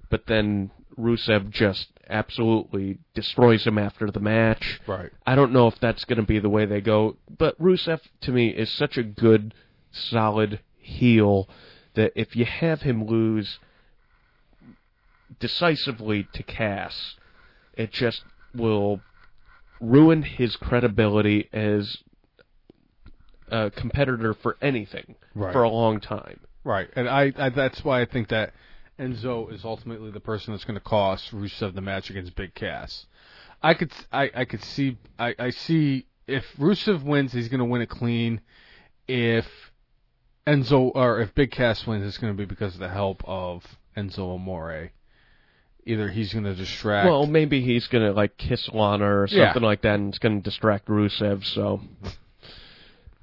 but 0.09 0.25
then 0.27 0.71
Rusev 0.97 1.49
just 1.49 1.87
absolutely 2.09 2.99
destroys 3.13 3.65
him 3.65 3.77
after 3.77 4.09
the 4.11 4.19
match. 4.19 4.79
Right. 4.87 5.09
I 5.25 5.35
don't 5.35 5.53
know 5.53 5.67
if 5.67 5.79
that's 5.79 6.05
going 6.05 6.19
to 6.19 6.25
be 6.25 6.39
the 6.39 6.49
way 6.49 6.65
they 6.65 6.81
go, 6.81 7.17
but 7.37 7.59
Rusev 7.59 7.99
to 8.21 8.31
me 8.31 8.49
is 8.49 8.71
such 8.71 8.97
a 8.97 9.03
good, 9.03 9.53
solid 9.91 10.59
heel 10.77 11.49
that 11.95 12.11
if 12.15 12.35
you 12.35 12.45
have 12.45 12.81
him 12.81 13.05
lose 13.05 13.59
decisively 15.39 16.27
to 16.33 16.43
Cass, 16.43 17.15
it 17.73 17.91
just 17.91 18.23
will 18.53 19.01
ruin 19.79 20.23
his 20.23 20.55
credibility 20.55 21.49
as 21.51 21.97
a 23.49 23.69
competitor 23.71 24.33
for 24.33 24.57
anything 24.61 25.15
Right. 25.33 25.53
for 25.53 25.63
a 25.63 25.69
long 25.69 25.99
time. 25.99 26.39
Right. 26.63 26.89
And 26.95 27.09
I, 27.09 27.33
I 27.37 27.49
that's 27.49 27.83
why 27.83 28.01
I 28.01 28.05
think 28.05 28.29
that 28.29 28.53
Enzo 28.99 29.51
is 29.51 29.65
ultimately 29.65 30.11
the 30.11 30.19
person 30.19 30.53
that's 30.53 30.65
going 30.65 30.75
to 30.75 30.83
cost 30.83 31.31
Rusev 31.31 31.73
the 31.73 31.81
match 31.81 32.09
against 32.09 32.35
Big 32.35 32.53
Cass. 32.53 33.05
I 33.63 33.73
could 33.73 33.91
I, 34.11 34.29
I 34.35 34.45
could 34.45 34.63
see 34.63 34.97
I, 35.17 35.33
I 35.39 35.49
see 35.51 36.05
if 36.27 36.45
Rusev 36.57 37.03
wins, 37.03 37.31
he's 37.33 37.47
going 37.49 37.59
to 37.59 37.65
win 37.65 37.81
it 37.81 37.89
clean. 37.89 38.41
If 39.07 39.47
Enzo 40.47 40.91
or 40.95 41.19
if 41.21 41.33
Big 41.35 41.51
Cass 41.51 41.85
wins, 41.85 42.05
it's 42.05 42.17
going 42.17 42.33
to 42.33 42.37
be 42.37 42.45
because 42.45 42.73
of 42.73 42.79
the 42.79 42.89
help 42.89 43.21
of 43.25 43.65
Enzo 43.95 44.35
Amore. 44.35 44.91
Either 45.85 46.09
he's 46.09 46.31
going 46.33 46.45
to 46.45 46.53
distract. 46.55 47.07
Well, 47.09 47.25
maybe 47.25 47.61
he's 47.61 47.87
gonna 47.87 48.11
like 48.11 48.37
kiss 48.37 48.69
Lana 48.69 49.03
or 49.03 49.27
Yeah. 49.27 49.47
something 49.47 49.63
like 49.63 49.81
that, 49.81 49.95
and 49.95 50.09
it's 50.09 50.19
gonna 50.19 50.39
distract 50.39 50.87
Rusev. 50.87 51.43
So, 51.43 51.81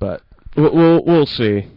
but 0.01 0.23
we'll 0.57 0.75
we'll, 0.75 1.05
we'll 1.05 1.27
see. 1.27 1.69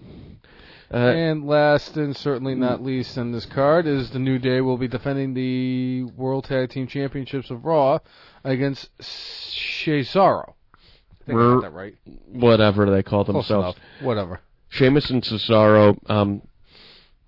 Uh, 0.91 0.97
and 0.97 1.47
last 1.47 1.95
and 1.97 2.17
certainly 2.17 2.55
not 2.55 2.83
least 2.83 3.15
in 3.17 3.31
this 3.31 3.45
card 3.45 3.85
is 3.85 4.09
the 4.09 4.19
New 4.19 4.39
Day 4.39 4.59
will 4.59 4.77
be 4.77 4.87
defending 4.87 5.33
the 5.35 6.03
World 6.17 6.45
Tag 6.45 6.69
Team 6.71 6.87
Championships 6.87 7.49
of 7.51 7.63
Raw 7.63 7.99
against 8.43 8.89
Cesaro. 8.99 10.53
I 10.73 11.25
think 11.25 11.39
I 11.39 11.41
got 11.53 11.61
that 11.61 11.73
right. 11.73 11.95
whatever 12.27 12.89
they 12.89 13.03
call 13.03 13.23
Close 13.23 13.47
themselves, 13.47 13.77
enough. 13.77 14.03
Whatever. 14.03 14.39
Sheamus 14.71 15.09
and 15.09 15.21
Cesaro. 15.21 15.97
Um, 16.09 16.41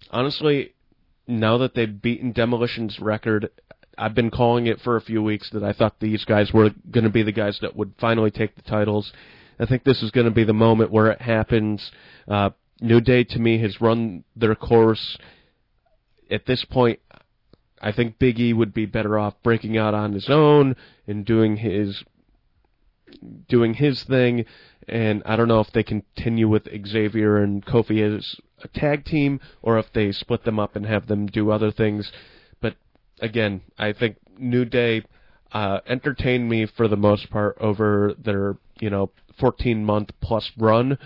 honestly, 0.10 0.74
now 1.28 1.57
that 1.60 1.76
they've 1.76 2.02
beaten 2.02 2.32
Demolition's 2.32 2.99
record, 2.99 3.49
I've 3.98 4.15
been 4.15 4.32
calling 4.32 4.68
it 4.68 4.80
for 4.82 4.95
a 4.95 5.02
few 5.02 5.22
weeks 5.22 5.49
that 5.52 5.64
I 5.64 5.74
thought 5.74 5.99
these 5.99 6.26
guys 6.26 6.52
were 6.53 6.72
going 6.90 7.03
to 7.03 7.10
be 7.10 7.22
the 7.22 7.34
guys 7.34 7.60
that 7.61 7.76
would 7.76 7.94
finally 7.99 8.32
take 8.32 8.56
the 8.56 8.61
titles. 8.61 9.11
I 9.60 9.65
think 9.65 9.84
this 9.84 10.02
is 10.02 10.10
going 10.10 10.26
to 10.26 10.32
be 10.32 10.45
the 10.45 10.53
moment 10.53 10.91
where 10.91 11.11
it 11.11 11.22
happens. 11.22 11.91
Uh, 12.28 12.52
New 12.82 13.02
Day 13.02 13.24
to 13.26 13.40
me 13.40 13.61
has 13.61 13.82
run 13.82 14.24
their 14.36 14.56
course. 14.56 15.18
At 16.32 16.45
this 16.45 16.65
point, 16.65 16.99
I 17.82 17.91
think 17.91 18.18
Big 18.18 18.40
E 18.40 18.53
would 18.53 18.74
be 18.74 18.86
better 18.86 19.20
off 19.20 19.36
breaking 19.44 19.78
out 19.78 19.94
on 19.94 20.14
his 20.14 20.30
own 20.30 20.78
and 21.06 21.26
doing 21.26 21.57
his 21.57 22.03
doing 23.48 23.74
his 23.74 24.03
thing. 24.03 24.45
And 24.88 25.23
I 25.26 25.35
don't 25.35 25.47
know 25.47 25.60
if 25.60 25.72
they 25.72 25.84
continue 25.84 26.47
with 26.47 26.68
Xavier 26.88 27.38
and 27.38 27.65
Kofi 27.65 28.01
as 28.01 28.35
a 28.64 28.68
tag 28.68 29.05
team 29.05 29.39
or 29.61 29.77
if 29.77 29.85
they 29.93 30.11
split 30.11 30.43
them 30.43 30.60
up 30.60 30.76
and 30.76 30.85
have 30.85 31.07
them 31.07 31.27
do 31.27 31.51
other 31.51 31.72
things. 31.72 32.11
But 32.61 32.76
again, 33.19 33.61
I 33.77 33.93
think 33.93 34.18
New 34.38 34.65
Day 34.65 35.03
uh, 35.51 35.80
entertained 35.88 36.49
me 36.49 36.65
for 36.65 36.88
the 36.88 36.97
most 36.97 37.30
part 37.30 37.57
over 37.60 38.14
their 38.18 38.57
you 38.80 38.89
know 38.89 39.11
14 39.39 39.85
month 39.85 40.10
plus 40.22 40.51
run. 40.57 40.97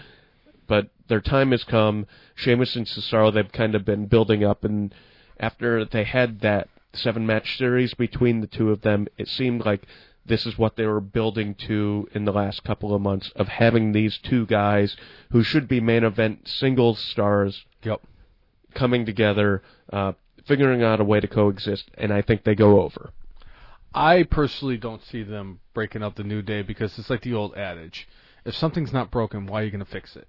But 0.67 0.89
their 1.07 1.21
time 1.21 1.51
has 1.51 1.63
come. 1.63 2.07
Sheamus 2.35 2.75
and 2.75 2.85
Cesaro, 2.85 3.33
they've 3.33 3.51
kind 3.51 3.75
of 3.75 3.85
been 3.85 4.07
building 4.07 4.43
up, 4.43 4.63
and 4.63 4.93
after 5.39 5.85
they 5.85 6.03
had 6.03 6.41
that 6.41 6.67
seven 6.93 7.25
match 7.25 7.57
series 7.57 7.93
between 7.93 8.41
the 8.41 8.47
two 8.47 8.71
of 8.71 8.81
them, 8.81 9.07
it 9.17 9.27
seemed 9.27 9.65
like 9.65 9.85
this 10.27 10.45
is 10.45 10.57
what 10.57 10.75
they 10.75 10.85
were 10.85 11.01
building 11.01 11.55
to 11.55 12.07
in 12.13 12.25
the 12.25 12.31
last 12.31 12.63
couple 12.63 12.93
of 12.93 13.01
months 13.01 13.31
of 13.35 13.47
having 13.47 13.91
these 13.91 14.17
two 14.17 14.45
guys 14.45 14.95
who 15.31 15.41
should 15.43 15.67
be 15.67 15.79
main 15.79 16.03
event 16.03 16.47
singles 16.47 16.99
stars 16.99 17.65
Yep. 17.83 18.01
coming 18.73 19.05
together, 19.05 19.61
uh, 19.91 20.13
figuring 20.45 20.83
out 20.83 20.99
a 20.99 21.03
way 21.03 21.19
to 21.19 21.27
coexist, 21.27 21.89
and 21.97 22.11
I 22.11 22.21
think 22.21 22.43
they 22.43 22.55
go 22.55 22.81
over. 22.81 23.11
I 23.93 24.23
personally 24.23 24.77
don't 24.77 25.01
see 25.03 25.23
them 25.23 25.59
breaking 25.73 26.03
up 26.03 26.15
the 26.15 26.23
New 26.23 26.41
Day 26.41 26.61
because 26.61 26.97
it's 26.99 27.09
like 27.09 27.21
the 27.21 27.33
old 27.33 27.55
adage: 27.55 28.07
if 28.45 28.55
something's 28.55 28.93
not 28.93 29.09
broken, 29.11 29.45
why 29.47 29.61
are 29.61 29.65
you 29.65 29.71
going 29.71 29.83
to 29.83 29.89
fix 29.91 30.15
it? 30.15 30.27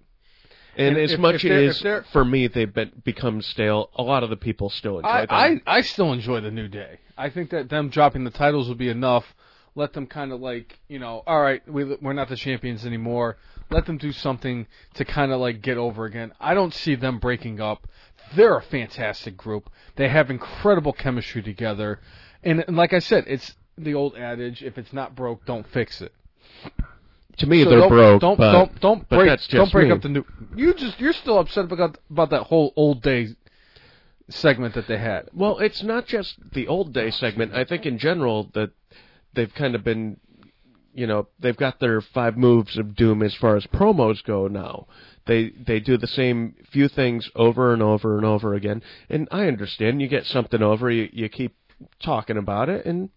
And, 0.76 0.96
And 0.96 0.98
as 0.98 1.12
if- 1.12 1.18
much 1.20 1.44
as 1.44 1.84
for 2.12 2.24
me 2.24 2.46
they've 2.46 2.72
been, 2.72 2.92
become 3.04 3.42
stale, 3.42 3.90
a 3.96 4.02
lot 4.02 4.22
of 4.22 4.30
the 4.30 4.36
people 4.36 4.70
still 4.70 4.98
enjoy 4.98 5.08
I, 5.10 5.26
them. 5.50 5.62
I 5.66 5.78
I 5.78 5.80
still 5.80 6.12
enjoy 6.12 6.40
the 6.40 6.52
New 6.52 6.68
Day. 6.68 7.00
I 7.16 7.30
think 7.30 7.50
that 7.50 7.68
them 7.68 7.88
dropping 7.88 8.22
the 8.24 8.30
titles 8.30 8.68
would 8.68 8.78
be 8.78 8.88
enough. 8.88 9.34
Let 9.78 9.92
them 9.92 10.09
kind 10.09 10.32
of 10.32 10.40
like 10.40 10.80
you 10.88 10.98
know, 10.98 11.22
all 11.24 11.40
right, 11.40 11.62
we 11.70 11.84
we're 11.84 12.12
not 12.12 12.28
the 12.28 12.34
champions 12.36 12.84
anymore. 12.84 13.36
Let 13.70 13.86
them 13.86 13.96
do 13.96 14.10
something 14.10 14.66
to 14.94 15.05
kind 15.05 15.30
of 15.30 15.38
like 15.40 15.62
get 15.62 15.76
over 15.78 16.05
again. 16.05 16.32
I 16.40 16.55
don't 16.55 16.74
see 16.74 16.96
them 16.96 17.20
breaking 17.20 17.60
up. 17.60 17.86
They're 18.34 18.56
a 18.56 18.62
fantastic 18.62 19.36
group. 19.36 19.70
They 19.94 20.09
have 20.09 20.30
incredible 20.30 20.92
chemistry 20.92 21.42
together, 21.42 22.00
and, 22.42 22.64
and 22.66 22.76
like 22.76 22.92
I 22.92 22.98
said, 22.98 23.24
it's 23.28 23.55
the 23.78 23.94
old 23.94 24.16
adage: 24.16 24.64
if 24.64 24.78
it's 24.78 24.92
not 24.92 25.14
broke, 25.14 25.46
don't 25.46 25.66
fix 25.68 26.00
it. 26.02 26.12
to 27.36 27.46
me, 27.46 27.62
So 27.62 27.70
they're 27.70 27.78
don't, 27.78 27.88
broke. 27.88 28.20
Don't 28.20 28.36
but, 28.36 28.50
don't 28.52 28.80
don't 28.80 29.09
break 29.09 29.40
don't 29.50 29.70
break 29.70 29.86
me. 29.86 29.92
up 29.92 30.02
the 30.02 30.09
new. 30.09 30.24
You 30.56 30.74
just 30.74 30.98
you're 30.98 31.12
still 31.12 31.38
upset 31.38 31.70
about 31.70 31.98
about 32.10 32.30
that 32.30 32.42
whole 32.44 32.72
old 32.74 33.00
day 33.00 33.28
segment 34.28 34.74
that 34.74 34.88
they 34.88 34.98
had. 34.98 35.28
Well, 35.32 35.59
it's 35.60 35.84
not 35.84 36.06
just 36.06 36.34
the 36.52 36.66
old 36.66 36.92
day 36.92 37.10
segment. 37.12 37.55
I 37.55 37.64
think 37.64 37.86
in 37.86 37.98
general 37.98 38.50
that 38.55 38.72
they've 39.34 39.52
kind 39.55 39.74
of 39.74 39.84
been, 39.84 40.18
you 40.94 41.06
know, 41.06 41.28
they've 41.38 41.56
got 41.56 41.80
their 41.80 42.00
five 42.00 42.36
moves 42.36 42.76
of 42.78 42.96
doom 42.96 43.22
as 43.22 43.34
far 43.34 43.56
as 43.56 43.66
promos 43.66 44.22
go 44.24 44.48
now. 44.48 44.86
They 45.26 45.50
they 45.50 45.80
do 45.80 45.96
the 45.98 46.06
same 46.06 46.55
few 46.72 46.88
things 46.88 47.30
over 47.34 47.72
and 47.72 47.82
over 47.82 48.16
and 48.16 48.24
over 48.24 48.55
again. 48.55 48.82
And 49.09 49.28
I 49.30 49.46
understand 49.46 50.00
you 50.00 50.09
get 50.09 50.24
something 50.24 50.62
over, 50.62 50.90
you 50.90 51.09
you 51.12 51.28
keep 51.28 51.55
talking 52.02 52.36
about 52.36 52.68
it, 52.68 52.86
and 52.86 53.10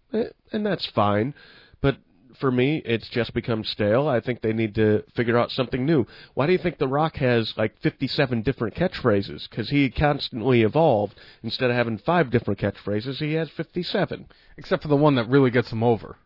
and 0.52 0.66
that's 0.66 0.86
fine. 0.86 1.34
But 1.80 1.96
for 2.42 2.50
me, 2.50 2.82
it's 2.84 3.08
just 3.08 3.32
become 3.32 3.62
stale. 3.62 4.08
I 4.08 4.18
think 4.18 4.40
they 4.40 4.52
need 4.52 4.74
to 4.74 5.04
figure 5.14 5.38
out 5.38 5.52
something 5.52 5.86
new. 5.86 6.06
Why 6.34 6.46
do 6.46 6.52
you 6.52 6.58
think 6.58 6.76
The 6.76 6.88
Rock 6.88 7.14
has 7.18 7.54
like 7.56 7.80
57 7.82 8.42
different 8.42 8.74
catchphrases? 8.74 9.48
Because 9.48 9.70
he 9.70 9.88
constantly 9.90 10.62
evolved. 10.62 11.14
Instead 11.44 11.70
of 11.70 11.76
having 11.76 11.98
five 11.98 12.30
different 12.30 12.58
catchphrases, 12.58 13.18
he 13.18 13.34
has 13.34 13.48
57. 13.50 14.26
except 14.56 14.82
for 14.82 14.88
the 14.88 14.96
one 14.96 15.14
that 15.14 15.28
really 15.28 15.52
gets 15.52 15.70
him 15.70 15.84
over. 15.84 16.16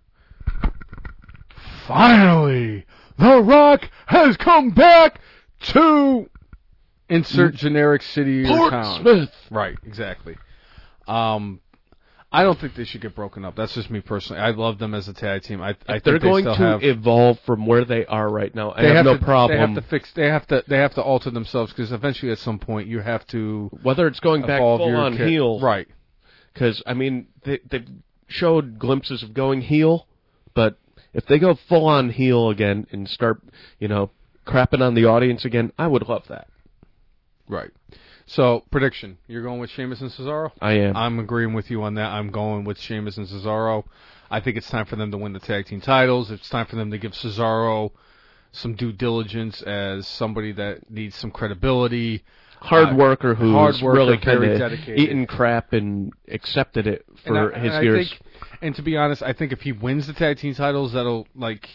Finally, 1.87 2.87
The 3.19 3.43
Rock 3.43 3.91
has 4.07 4.39
come 4.39 4.71
back 4.71 5.21
to 5.75 6.31
insert 7.11 7.57
generic 7.57 8.01
city 8.01 8.45
or 8.45 8.71
town. 8.71 9.03
Portsmouth. 9.03 9.35
Right, 9.51 9.77
exactly. 9.85 10.39
Um, 11.07 11.61
I 12.37 12.43
don't 12.43 12.61
think 12.61 12.75
they 12.75 12.85
should 12.85 13.01
get 13.01 13.15
broken 13.15 13.47
up. 13.47 13.57
That's 13.57 13.73
just 13.73 13.89
me 13.89 14.03
personally. 14.03 14.43
I 14.43 14.51
love 14.51 14.79
them 14.79 14.93
as 14.93 15.09
a 15.09 15.15
tag 15.15 15.45
team. 15.45 15.63
I, 15.63 15.71
I 15.71 15.75
think 15.95 16.05
They're 16.05 16.19
they 16.19 16.29
going 16.29 16.45
still 16.45 16.55
to 16.55 16.61
have, 16.61 16.83
evolve 16.83 17.39
from 17.47 17.65
where 17.65 17.87
they 17.87 18.05
are 18.05 18.29
right 18.29 18.55
now. 18.55 18.73
I 18.73 18.83
they 18.83 18.95
have, 18.95 19.07
no 19.07 19.17
to, 19.17 19.25
problem. 19.25 19.59
They 19.59 19.67
have 19.67 19.83
to 19.83 19.89
fix. 19.89 20.13
They 20.13 20.27
have 20.27 20.47
to. 20.49 20.63
They 20.69 20.77
have 20.77 20.93
to 20.97 21.03
alter 21.03 21.31
themselves 21.31 21.73
because 21.73 21.93
eventually, 21.93 22.31
at 22.31 22.39
some 22.39 22.59
point, 22.59 22.89
you 22.89 23.01
have 23.01 23.27
to 23.29 23.71
Whether 23.83 24.07
it's 24.07 24.21
going 24.21 24.43
back 24.43 24.61
full 24.61 24.95
on 24.95 25.17
heel, 25.17 25.61
Right. 25.61 25.89
Because 26.53 26.83
I 26.87 26.93
mean, 26.93 27.29
they 27.45 27.61
they 27.71 27.87
showed 28.27 28.79
glimpses 28.79 29.23
of 29.23 29.33
going 29.33 29.63
heel, 29.63 30.07
but 30.53 30.77
if 31.15 31.25
they 31.25 31.39
go 31.39 31.59
full 31.71 31.87
on 31.87 32.11
heel 32.11 32.51
again 32.51 32.87
and 32.93 33.09
start, 33.09 33.43
you 33.79 33.89
know, 33.89 34.11
crapping 34.47 34.83
on 34.83 34.93
the 34.93 35.07
audience 35.07 35.47
again, 35.47 35.73
I 35.79 35.87
would 35.87 36.07
love 36.07 36.25
that. 36.29 36.49
Right. 37.49 37.71
So 38.27 38.65
prediction: 38.71 39.19
You're 39.29 39.43
going 39.43 39.61
with 39.61 39.71
Sheamus 39.71 40.01
and 40.01 40.11
Cesaro. 40.11 40.51
I 40.61 40.73
am. 40.73 40.97
I'm 40.97 41.19
agreeing 41.19 41.53
with 41.55 41.71
you 41.71 41.83
on 41.85 41.95
that. 41.95 42.11
I'm 42.11 42.31
going 42.31 42.65
with 42.65 42.79
Sheamus 42.79 43.17
and 43.17 43.27
Cesaro. 43.27 43.85
I 44.31 44.41
think 44.41 44.57
it's 44.57 44.69
time 44.69 44.87
for 44.87 44.97
them 44.97 45.13
to 45.13 45.17
win 45.17 45.33
the 45.33 45.39
tag 45.39 45.67
team 45.67 45.81
titles. 45.81 46.31
It's 46.33 46.49
time 46.49 46.67
for 46.67 46.75
them 46.77 46.91
to 46.91 46.99
give 46.99 47.13
Cesaro 47.13 47.93
some 48.51 48.75
due 48.75 48.93
diligence 48.93 49.63
as 49.63 50.09
somebody 50.09 50.51
that 50.53 50.91
needs 50.91 51.15
some 51.15 51.31
credibility. 51.31 52.25
hard 52.61 52.89
uh, 52.89 52.97
worker 52.97 53.35
who's 53.35 53.53
hard 53.53 53.77
worker, 53.81 53.97
really 53.97 54.19
kind 54.19 54.43
of 54.43 54.59
dedicated. 54.59 54.99
eaten 54.99 55.27
crap 55.27 55.73
and 55.73 56.13
accepted 56.29 56.87
it 56.89 57.05
for 57.25 57.51
and 57.51 57.55
I, 57.55 57.59
his 57.61 57.69
and 57.69 57.77
I 57.77 57.83
years. 57.83 58.09
think, 58.09 58.23
and 58.63 58.75
to 58.75 58.83
be 58.83 58.97
honest, 58.97 59.23
I 59.23 59.35
think 59.35 59.53
if 59.53 59.61
he 59.61 59.71
wins 59.71 60.09
the 60.09 60.15
tag 60.15 60.39
team 60.39 60.55
titles, 60.55 60.95
that'll 60.95 61.29
like 61.37 61.69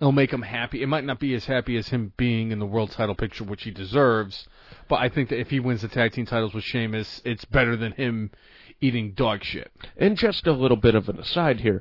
it'll 0.00 0.12
make 0.12 0.32
him 0.32 0.42
happy. 0.42 0.82
It 0.82 0.86
might 0.86 1.04
not 1.04 1.20
be 1.20 1.34
as 1.34 1.44
happy 1.44 1.76
as 1.76 1.88
him 1.88 2.14
being 2.16 2.52
in 2.52 2.58
the 2.58 2.66
world 2.66 2.90
title 2.92 3.14
picture, 3.14 3.44
which 3.44 3.64
he 3.64 3.70
deserves. 3.70 4.48
But 4.90 4.98
I 4.98 5.08
think 5.08 5.28
that 5.28 5.38
if 5.38 5.50
he 5.50 5.60
wins 5.60 5.82
the 5.82 5.88
tag 5.88 6.12
team 6.12 6.26
titles 6.26 6.52
with 6.52 6.64
Sheamus, 6.64 7.22
it's 7.24 7.44
better 7.44 7.76
than 7.76 7.92
him 7.92 8.32
eating 8.80 9.12
dog 9.12 9.44
shit. 9.44 9.70
And 9.96 10.16
just 10.16 10.48
a 10.48 10.52
little 10.52 10.76
bit 10.76 10.96
of 10.96 11.08
an 11.08 11.20
aside 11.20 11.60
here. 11.60 11.80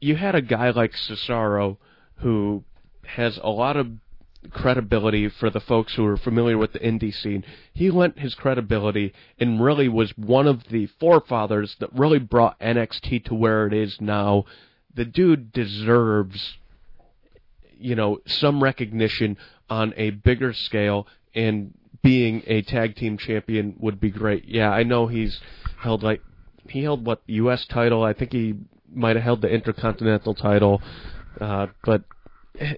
You 0.00 0.16
had 0.16 0.34
a 0.34 0.42
guy 0.42 0.68
like 0.68 0.92
Cesaro 0.92 1.78
who 2.16 2.62
has 3.06 3.40
a 3.42 3.48
lot 3.48 3.78
of 3.78 3.90
credibility 4.50 5.30
for 5.30 5.48
the 5.48 5.60
folks 5.60 5.94
who 5.94 6.04
are 6.04 6.18
familiar 6.18 6.58
with 6.58 6.74
the 6.74 6.78
indie 6.80 7.14
scene. 7.14 7.42
He 7.72 7.90
lent 7.90 8.18
his 8.18 8.34
credibility 8.34 9.14
and 9.38 9.64
really 9.64 9.88
was 9.88 10.10
one 10.18 10.46
of 10.46 10.64
the 10.68 10.88
forefathers 11.00 11.76
that 11.80 11.90
really 11.94 12.18
brought 12.18 12.60
NXT 12.60 13.24
to 13.24 13.34
where 13.34 13.66
it 13.66 13.72
is 13.72 13.98
now. 13.98 14.44
The 14.94 15.06
dude 15.06 15.52
deserves 15.52 16.58
you 17.78 17.94
know, 17.94 18.20
some 18.26 18.62
recognition 18.62 19.38
on 19.70 19.94
a 19.96 20.10
bigger 20.10 20.52
scale 20.52 21.06
and 21.34 21.72
being 22.02 22.42
a 22.46 22.62
tag 22.62 22.96
team 22.96 23.18
champion 23.18 23.74
would 23.78 24.00
be 24.00 24.10
great. 24.10 24.44
Yeah, 24.46 24.70
I 24.70 24.82
know 24.82 25.06
he's 25.06 25.40
held 25.78 26.02
like 26.02 26.22
he 26.68 26.82
held 26.82 27.06
what 27.06 27.22
U.S. 27.26 27.64
title. 27.66 28.02
I 28.02 28.12
think 28.12 28.32
he 28.32 28.54
might 28.92 29.16
have 29.16 29.24
held 29.24 29.42
the 29.42 29.48
Intercontinental 29.48 30.34
title, 30.34 30.82
uh, 31.40 31.68
but 31.84 32.02
eh, 32.58 32.74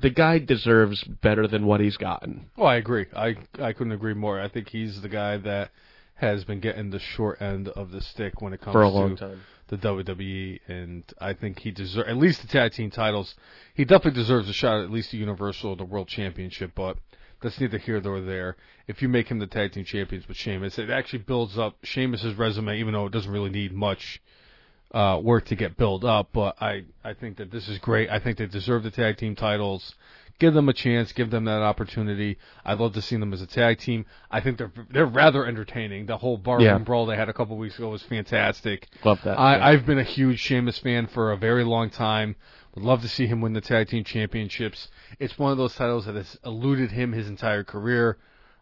the 0.00 0.10
guy 0.10 0.38
deserves 0.38 1.02
better 1.04 1.46
than 1.46 1.66
what 1.66 1.80
he's 1.80 1.96
gotten. 1.96 2.50
Oh, 2.56 2.64
I 2.64 2.76
agree. 2.76 3.06
I 3.14 3.36
I 3.60 3.72
couldn't 3.72 3.92
agree 3.92 4.14
more. 4.14 4.40
I 4.40 4.48
think 4.48 4.68
he's 4.68 5.00
the 5.00 5.08
guy 5.08 5.36
that 5.38 5.70
has 6.14 6.44
been 6.44 6.60
getting 6.60 6.90
the 6.90 6.98
short 6.98 7.40
end 7.40 7.68
of 7.68 7.90
the 7.92 8.00
stick 8.00 8.40
when 8.40 8.52
it 8.52 8.60
comes 8.60 8.72
For 8.72 8.82
a 8.82 8.90
to 8.90 9.16
time. 9.16 9.40
the 9.68 9.76
WWE, 9.76 10.58
and 10.66 11.04
I 11.20 11.32
think 11.32 11.60
he 11.60 11.70
deserves 11.70 12.08
at 12.08 12.16
least 12.16 12.42
the 12.42 12.48
tag 12.48 12.72
team 12.72 12.90
titles. 12.90 13.34
He 13.74 13.84
definitely 13.84 14.20
deserves 14.20 14.48
a 14.48 14.52
shot 14.52 14.78
at 14.78 14.84
at 14.84 14.90
least 14.90 15.12
the 15.12 15.18
Universal 15.18 15.70
or 15.70 15.76
the 15.76 15.84
World 15.84 16.08
Championship, 16.08 16.72
but 16.74 16.96
that's 17.40 17.60
neither 17.60 17.78
here 17.78 18.00
nor 18.00 18.20
there. 18.20 18.56
If 18.86 19.02
you 19.02 19.08
make 19.08 19.28
him 19.28 19.38
the 19.38 19.46
tag 19.46 19.72
team 19.72 19.84
champions 19.84 20.26
with 20.28 20.36
Sheamus, 20.36 20.78
it 20.78 20.90
actually 20.90 21.20
builds 21.20 21.58
up 21.58 21.76
Sheamus's 21.82 22.34
resume, 22.34 22.78
even 22.78 22.94
though 22.94 23.06
it 23.06 23.12
doesn't 23.12 23.30
really 23.30 23.50
need 23.50 23.72
much 23.72 24.20
uh, 24.92 25.20
work 25.22 25.44
to 25.46 25.54
get 25.56 25.76
built 25.76 26.04
up. 26.04 26.30
But 26.32 26.60
I, 26.60 26.84
I 27.04 27.14
think 27.14 27.36
that 27.38 27.50
this 27.50 27.68
is 27.68 27.78
great. 27.78 28.08
I 28.10 28.18
think 28.18 28.38
they 28.38 28.46
deserve 28.46 28.82
the 28.82 28.90
tag 28.90 29.18
team 29.18 29.36
titles. 29.36 29.94
Give 30.38 30.54
them 30.54 30.68
a 30.68 30.72
chance. 30.72 31.10
Give 31.12 31.30
them 31.30 31.46
that 31.46 31.62
opportunity. 31.62 32.38
I'd 32.64 32.78
love 32.78 32.92
to 32.94 33.02
see 33.02 33.16
them 33.16 33.32
as 33.32 33.42
a 33.42 33.46
tag 33.46 33.78
team. 33.80 34.06
I 34.30 34.40
think 34.40 34.56
they're 34.56 34.70
they're 34.88 35.04
rather 35.04 35.44
entertaining. 35.44 36.06
The 36.06 36.16
whole 36.16 36.38
barroom 36.38 36.60
Yeah. 36.64 36.78
brawl 36.78 37.06
they 37.06 37.16
had 37.16 37.28
a 37.28 37.32
couple 37.32 37.56
weeks 37.56 37.76
ago 37.76 37.88
was 37.88 38.02
fantastic. 38.04 38.86
Love 39.04 39.18
that. 39.24 39.36
I, 39.36 39.56
yeah. 39.56 39.66
I've 39.66 39.84
been 39.84 39.98
a 39.98 40.04
huge 40.04 40.38
Sheamus 40.38 40.78
fan 40.78 41.08
for 41.08 41.32
a 41.32 41.36
very 41.36 41.64
long 41.64 41.90
time. 41.90 42.36
Would 42.78 42.86
love 42.86 43.02
to 43.02 43.08
see 43.08 43.26
him 43.26 43.40
win 43.40 43.54
the 43.54 43.60
tag 43.60 43.88
team 43.88 44.04
championships. 44.04 44.86
It's 45.18 45.36
one 45.36 45.50
of 45.50 45.58
those 45.58 45.74
titles 45.74 46.06
that 46.06 46.14
has 46.14 46.38
eluded 46.44 46.92
him 46.92 47.10
his 47.10 47.26
entire 47.28 47.64
career. 47.64 48.18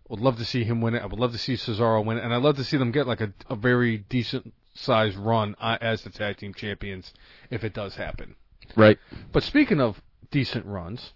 Would 0.09 0.21
love 0.21 0.39
to 0.39 0.45
see 0.47 0.65
him 0.65 0.81
win 0.81 0.95
it. 0.95 1.03
I 1.03 1.05
would 1.05 1.19
love 1.21 1.33
to 1.33 1.39
see 1.39 1.53
Cesaro 1.53 2.03
win 2.03 2.17
it, 2.17 2.25
and 2.25 2.33
I'd 2.33 2.41
love 2.41 2.57
to 2.57 2.65
see 2.65 2.79
them 2.79 2.93
get 2.93 3.07
like 3.07 3.21
a, 3.21 3.35
a 3.51 3.57
very 3.57 3.99
decent 3.99 4.55
sized 4.73 5.19
run 5.19 5.55
uh, 5.61 5.77
as 5.83 6.01
the 6.01 6.09
tag 6.09 6.39
team 6.39 6.55
champions 6.55 7.13
if 7.51 7.63
it 7.63 7.75
does 7.75 7.97
happen. 7.97 8.37
right. 8.75 8.99
But 9.33 9.43
speaking 9.43 9.83
of 9.83 10.01
decent 10.31 10.65
runs, 10.65 11.13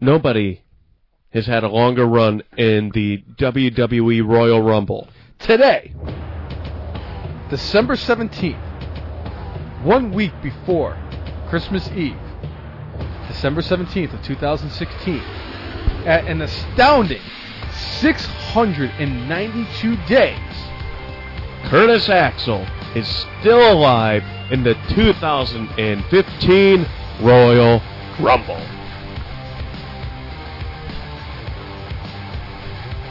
Nobody 0.00 0.62
has 1.30 1.46
had 1.46 1.62
a 1.62 1.68
longer 1.68 2.06
run 2.06 2.42
in 2.56 2.90
the 2.90 3.22
WWE 3.36 4.26
Royal 4.26 4.60
Rumble. 4.60 5.06
today, 5.38 5.94
December 7.50 7.94
17th, 7.94 8.58
one 9.84 10.10
week 10.10 10.32
before 10.42 10.98
Christmas 11.54 11.86
Eve, 11.92 12.18
December 13.28 13.62
17th 13.62 14.12
of 14.12 14.20
2016, 14.24 15.20
at 16.04 16.24
an 16.24 16.42
astounding 16.42 17.22
692 18.00 19.96
days, 20.08 20.36
Curtis 21.66 22.08
Axel 22.08 22.66
is 22.96 23.06
still 23.06 23.72
alive 23.72 24.24
in 24.50 24.64
the 24.64 24.74
2015 24.96 26.86
Royal 27.20 27.80
Rumble. 28.18 28.56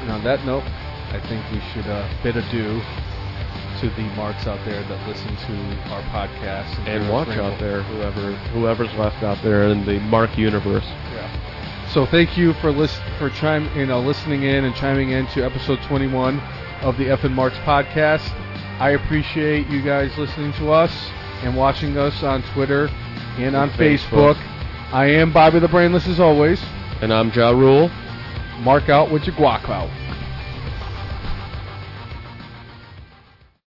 And 0.02 0.12
on 0.12 0.22
that 0.26 0.44
note, 0.46 0.66
I 1.14 1.22
think 1.30 1.50
we 1.50 1.62
should 1.72 1.90
uh, 1.90 2.06
bid 2.22 2.36
adieu 2.36 2.82
to 3.80 3.90
the 3.92 4.04
marks 4.16 4.48
out 4.48 4.64
there 4.66 4.82
that 4.84 5.08
listen 5.08 5.36
to 5.36 5.92
our 5.92 6.02
podcast 6.04 6.78
and, 6.80 7.04
and 7.04 7.10
watch 7.10 7.30
out 7.30 7.60
there, 7.60 7.84
whoever 7.84 8.34
whoever's 8.54 8.94
left 8.94 9.24
out 9.24 9.42
there 9.44 9.68
in 9.68 9.86
the 9.86 10.00
Mark 10.02 10.38
universe. 10.38 10.86
Yeah. 10.86 11.88
So 11.92 12.06
thank 12.06 12.38
you 12.38 12.54
for 12.56 12.72
list 12.72 13.02
for 13.18 13.30
chime 13.30 13.70
you 13.78 13.86
know 13.86 14.00
listening 14.00 14.44
in 14.44 14.66
and 14.66 14.76
chiming 14.76 15.12
in 15.12 15.28
to 15.28 15.44
episode 15.44 15.80
21 15.84 16.40
of 16.82 16.98
the 16.98 17.10
F 17.10 17.24
and 17.24 17.36
Marks 17.36 17.58
podcast. 17.58 18.30
I 18.80 18.92
appreciate 18.92 19.68
you 19.68 19.82
guys 19.82 20.18
listening 20.18 20.54
to 20.54 20.72
us 20.72 20.92
and 21.44 21.56
watching 21.56 21.98
us 21.98 22.24
on 22.24 22.42
Twitter 22.54 22.88
and 23.38 23.56
on 23.56 23.70
Facebook. 23.72 24.36
Facebook. 24.36 24.94
I 24.94 25.06
am 25.06 25.32
Bobby 25.32 25.60
the 25.60 25.68
Brainless 25.68 26.08
as 26.08 26.20
always. 26.20 26.62
And 27.02 27.14
I'm 27.14 27.32
Ja 27.32 27.50
Rule. 27.50 27.90
Mark 28.62 28.90
out 28.90 29.12
with 29.12 29.26
your 29.26 29.36
guac 29.36 29.68
out. 29.70 29.90